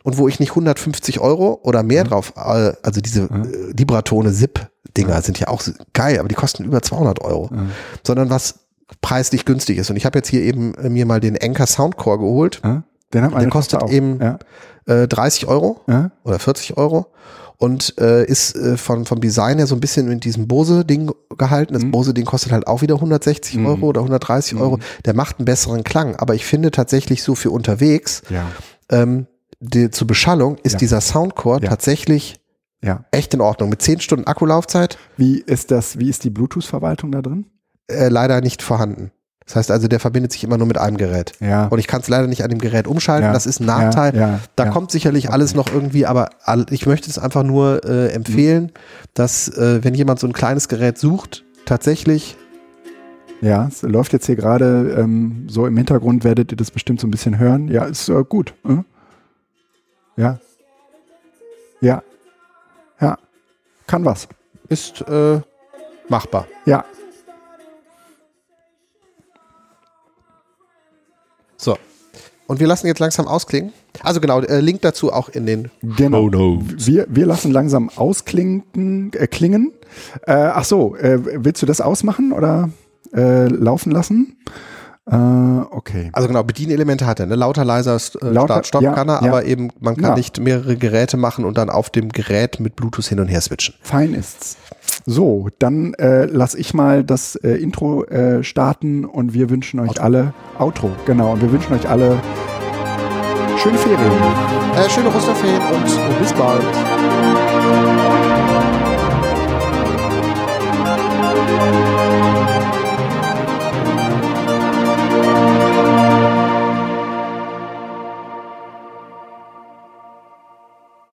und 0.03 0.17
wo 0.17 0.29
ich 0.29 0.39
nicht 0.39 0.51
150 0.51 1.19
Euro 1.19 1.59
oder 1.63 1.83
mehr 1.83 2.05
drauf, 2.05 2.31
äh, 2.37 2.71
also 2.81 3.01
diese 3.01 3.23
äh, 3.23 3.73
Libratone 3.77 4.31
Zip-Dinger 4.31 5.21
sind 5.21 5.37
ja 5.37 5.49
auch 5.49 5.61
geil, 5.93 6.17
aber 6.17 6.29
die 6.29 6.35
kosten 6.35 6.63
über 6.63 6.81
200 6.81 7.19
Euro, 7.21 7.49
sondern 8.07 8.29
was 8.29 8.55
preislich 9.01 9.45
günstig 9.45 9.77
ist. 9.77 9.89
Und 9.89 9.95
ich 9.97 10.05
habe 10.05 10.17
jetzt 10.19 10.29
hier 10.29 10.41
eben 10.41 10.73
äh, 10.75 10.89
mir 10.89 11.05
mal 11.05 11.19
den 11.19 11.35
Enker 11.35 11.67
Soundcore 11.67 12.19
geholt. 12.19 12.61
Ja? 12.63 12.83
Den 13.13 13.23
hat 13.23 13.31
meine 13.31 13.43
Der 13.45 13.51
kostet 13.51 13.81
auch. 13.81 13.91
eben 13.91 14.19
Ja? 14.21 14.39
äh, 14.85 15.07
30 15.07 15.47
Euro 15.47 15.81
Ja? 15.87 16.11
oder 16.23 16.39
40 16.39 16.77
Euro 16.77 17.07
und 17.57 17.95
äh, 17.99 18.23
ist 18.25 18.55
äh, 18.55 18.77
von, 18.77 19.05
vom 19.05 19.19
Design 19.19 19.57
her 19.57 19.67
so 19.67 19.75
ein 19.75 19.81
bisschen 19.81 20.07
mit 20.07 20.23
diesem 20.23 20.47
Bose-Ding 20.47 21.11
gehalten. 21.37 21.73
Mhm. 21.73 21.79
Das 21.81 21.91
Bose-Ding 21.91 22.25
kostet 22.25 22.51
halt 22.51 22.67
auch 22.67 22.81
wieder 22.81 22.95
160 22.95 23.59
Euro 23.59 23.87
oder 23.87 24.01
130 24.01 24.53
Mhm. 24.55 24.61
Euro. 24.61 24.79
Der 25.05 25.13
macht 25.13 25.39
einen 25.39 25.45
besseren 25.45 25.83
Klang, 25.83 26.15
aber 26.15 26.35
ich 26.35 26.45
finde 26.45 26.71
tatsächlich 26.71 27.21
so 27.23 27.35
für 27.35 27.51
unterwegs 27.51 28.21
Ja. 28.29 28.45
ähm, 28.89 29.27
die, 29.59 29.89
zur 29.91 30.07
Beschallung 30.07 30.57
ist 30.63 30.73
Ja. 30.73 30.79
dieser 30.79 31.01
Soundcore 31.01 31.61
Ja. 31.61 31.69
tatsächlich 31.69 32.35
echt 33.11 33.33
in 33.33 33.41
Ordnung. 33.41 33.69
Mit 33.69 33.81
10 33.81 33.99
Stunden 33.99 34.25
Akkulaufzeit 34.25 34.97
Wie 35.17 35.39
ist 35.41 35.69
das, 35.69 35.99
wie 35.99 36.09
ist 36.09 36.23
die 36.23 36.29
Bluetooth-Verwaltung 36.29 37.11
da 37.11 37.21
drin? 37.21 37.47
Äh, 37.89 38.09
leider 38.09 38.41
nicht 38.41 38.61
vorhanden. 38.61 39.11
Das 39.45 39.55
heißt 39.55 39.71
also, 39.71 39.87
der 39.87 39.99
verbindet 39.99 40.31
sich 40.31 40.43
immer 40.43 40.57
nur 40.59 40.67
mit 40.67 40.77
einem 40.77 40.97
Gerät. 40.97 41.31
Ja. 41.39 41.65
Und 41.67 41.79
ich 41.79 41.87
kann 41.87 42.01
es 42.01 42.07
leider 42.07 42.27
nicht 42.27 42.43
an 42.43 42.51
dem 42.51 42.59
Gerät 42.59 42.85
umschalten. 42.85 43.25
Ja. 43.25 43.33
Das 43.33 43.47
ist 43.47 43.59
ein 43.59 43.65
Nachteil. 43.65 44.15
Ja, 44.15 44.39
Da 44.55 44.69
kommt 44.69 44.91
sicherlich 44.91 45.31
alles 45.31 45.55
noch 45.55 45.73
irgendwie, 45.73 46.05
aber 46.05 46.29
ich 46.69 46.85
möchte 46.85 47.09
es 47.09 47.17
einfach 47.17 47.41
nur 47.41 47.83
äh, 47.83 48.09
empfehlen, 48.13 48.71
dass 49.15 49.47
äh, 49.49 49.83
wenn 49.83 49.95
jemand 49.95 50.19
so 50.19 50.27
ein 50.27 50.33
kleines 50.33 50.67
Gerät 50.67 50.99
sucht, 50.99 51.45
tatsächlich, 51.65 52.37
Ja, 53.41 53.67
es 53.67 53.81
läuft 53.81 54.13
jetzt 54.13 54.27
hier 54.27 54.35
gerade 54.35 54.95
ähm, 54.99 55.47
so 55.49 55.65
im 55.65 55.75
Hintergrund, 55.77 56.23
werdet 56.23 56.51
ihr 56.51 56.57
das 56.57 56.69
bestimmt 56.69 56.99
so 56.99 57.07
ein 57.07 57.11
bisschen 57.11 57.39
hören. 57.39 57.69
Ja, 57.69 57.85
ist 57.85 58.07
äh, 58.09 58.23
gut. 58.27 58.53
Äh? 58.67 58.83
Ja. 60.21 60.39
Ja. 61.81 62.03
Ja. 63.01 63.17
Kann 63.87 64.05
was. 64.05 64.27
ist 64.67 65.01
äh, 65.07 65.41
machbar. 66.07 66.45
Ja. 66.65 66.85
Und 72.49 72.59
wir 72.59 72.65
lassen 72.65 72.87
jetzt 72.87 72.97
langsam 72.97 73.27
ausklingen. 73.27 73.73
Also 74.01 74.19
genau, 74.19 74.41
äh, 74.41 74.59
Link 74.59 74.81
dazu 74.81 75.13
auch 75.13 75.29
in 75.29 75.45
den 75.45 75.69
Genau. 75.83 76.23
Show 76.23 76.29
Notes. 76.31 76.87
Wir, 76.87 77.05
wir 77.07 77.27
lassen 77.27 77.51
langsam 77.51 77.91
ausklingen. 77.95 79.11
Äh, 79.13 79.27
klingen. 79.27 79.71
Äh, 80.25 80.31
ach 80.31 80.63
so, 80.63 80.95
äh, 80.95 81.19
willst 81.43 81.61
du 81.61 81.67
das 81.67 81.79
ausmachen 81.79 82.31
oder 82.31 82.71
äh, 83.13 83.45
laufen 83.45 83.91
lassen? 83.91 84.35
Äh, 85.11 85.15
okay. 85.71 86.09
Also 86.13 86.27
genau, 86.27 86.43
Bedienelemente 86.43 87.05
hat 87.07 87.19
er, 87.19 87.25
ne? 87.25 87.35
Lauter, 87.35 87.65
leiser, 87.65 87.95
äh, 87.95 88.29
Lauter, 88.29 88.53
Start, 88.53 88.67
Stopp 88.67 88.81
ja, 88.83 88.93
kann 88.93 89.09
er, 89.09 89.21
ja. 89.23 89.29
aber 89.29 89.45
eben, 89.45 89.69
man 89.79 89.95
kann 89.95 90.11
Ja. 90.11 90.15
nicht 90.15 90.39
mehrere 90.39 90.75
Geräte 90.75 91.17
machen 91.17 91.45
und 91.45 91.57
dann 91.57 91.69
auf 91.69 91.89
dem 91.89 92.09
Gerät 92.09 92.59
mit 92.59 92.75
Bluetooth 92.75 93.05
hin 93.05 93.19
und 93.19 93.27
her 93.27 93.41
switchen. 93.41 93.73
Fein 93.81 94.13
ist's. 94.13 94.57
So, 95.05 95.47
dann 95.59 95.93
äh, 95.95 96.25
lass 96.25 96.55
ich 96.55 96.73
mal 96.73 97.03
das 97.03 97.35
äh, 97.37 97.51
Intro 97.53 98.03
äh, 98.05 98.43
starten 98.43 99.05
und 99.05 99.33
wir 99.33 99.49
wünschen 99.49 99.79
euch 99.79 100.01
alle 100.01 100.33
Outro, 100.59 100.91
genau, 101.05 101.33
und 101.33 101.41
wir 101.41 101.51
wünschen 101.51 101.73
euch 101.73 101.89
alle 101.89 102.19
schöne 103.57 103.77
Ferien. 103.77 103.99
Äh, 104.75 104.89
schöne 104.89 105.09
Osterferien 105.09 105.61
und 105.73 106.19
bis 106.19 106.33
bald. 106.33 106.61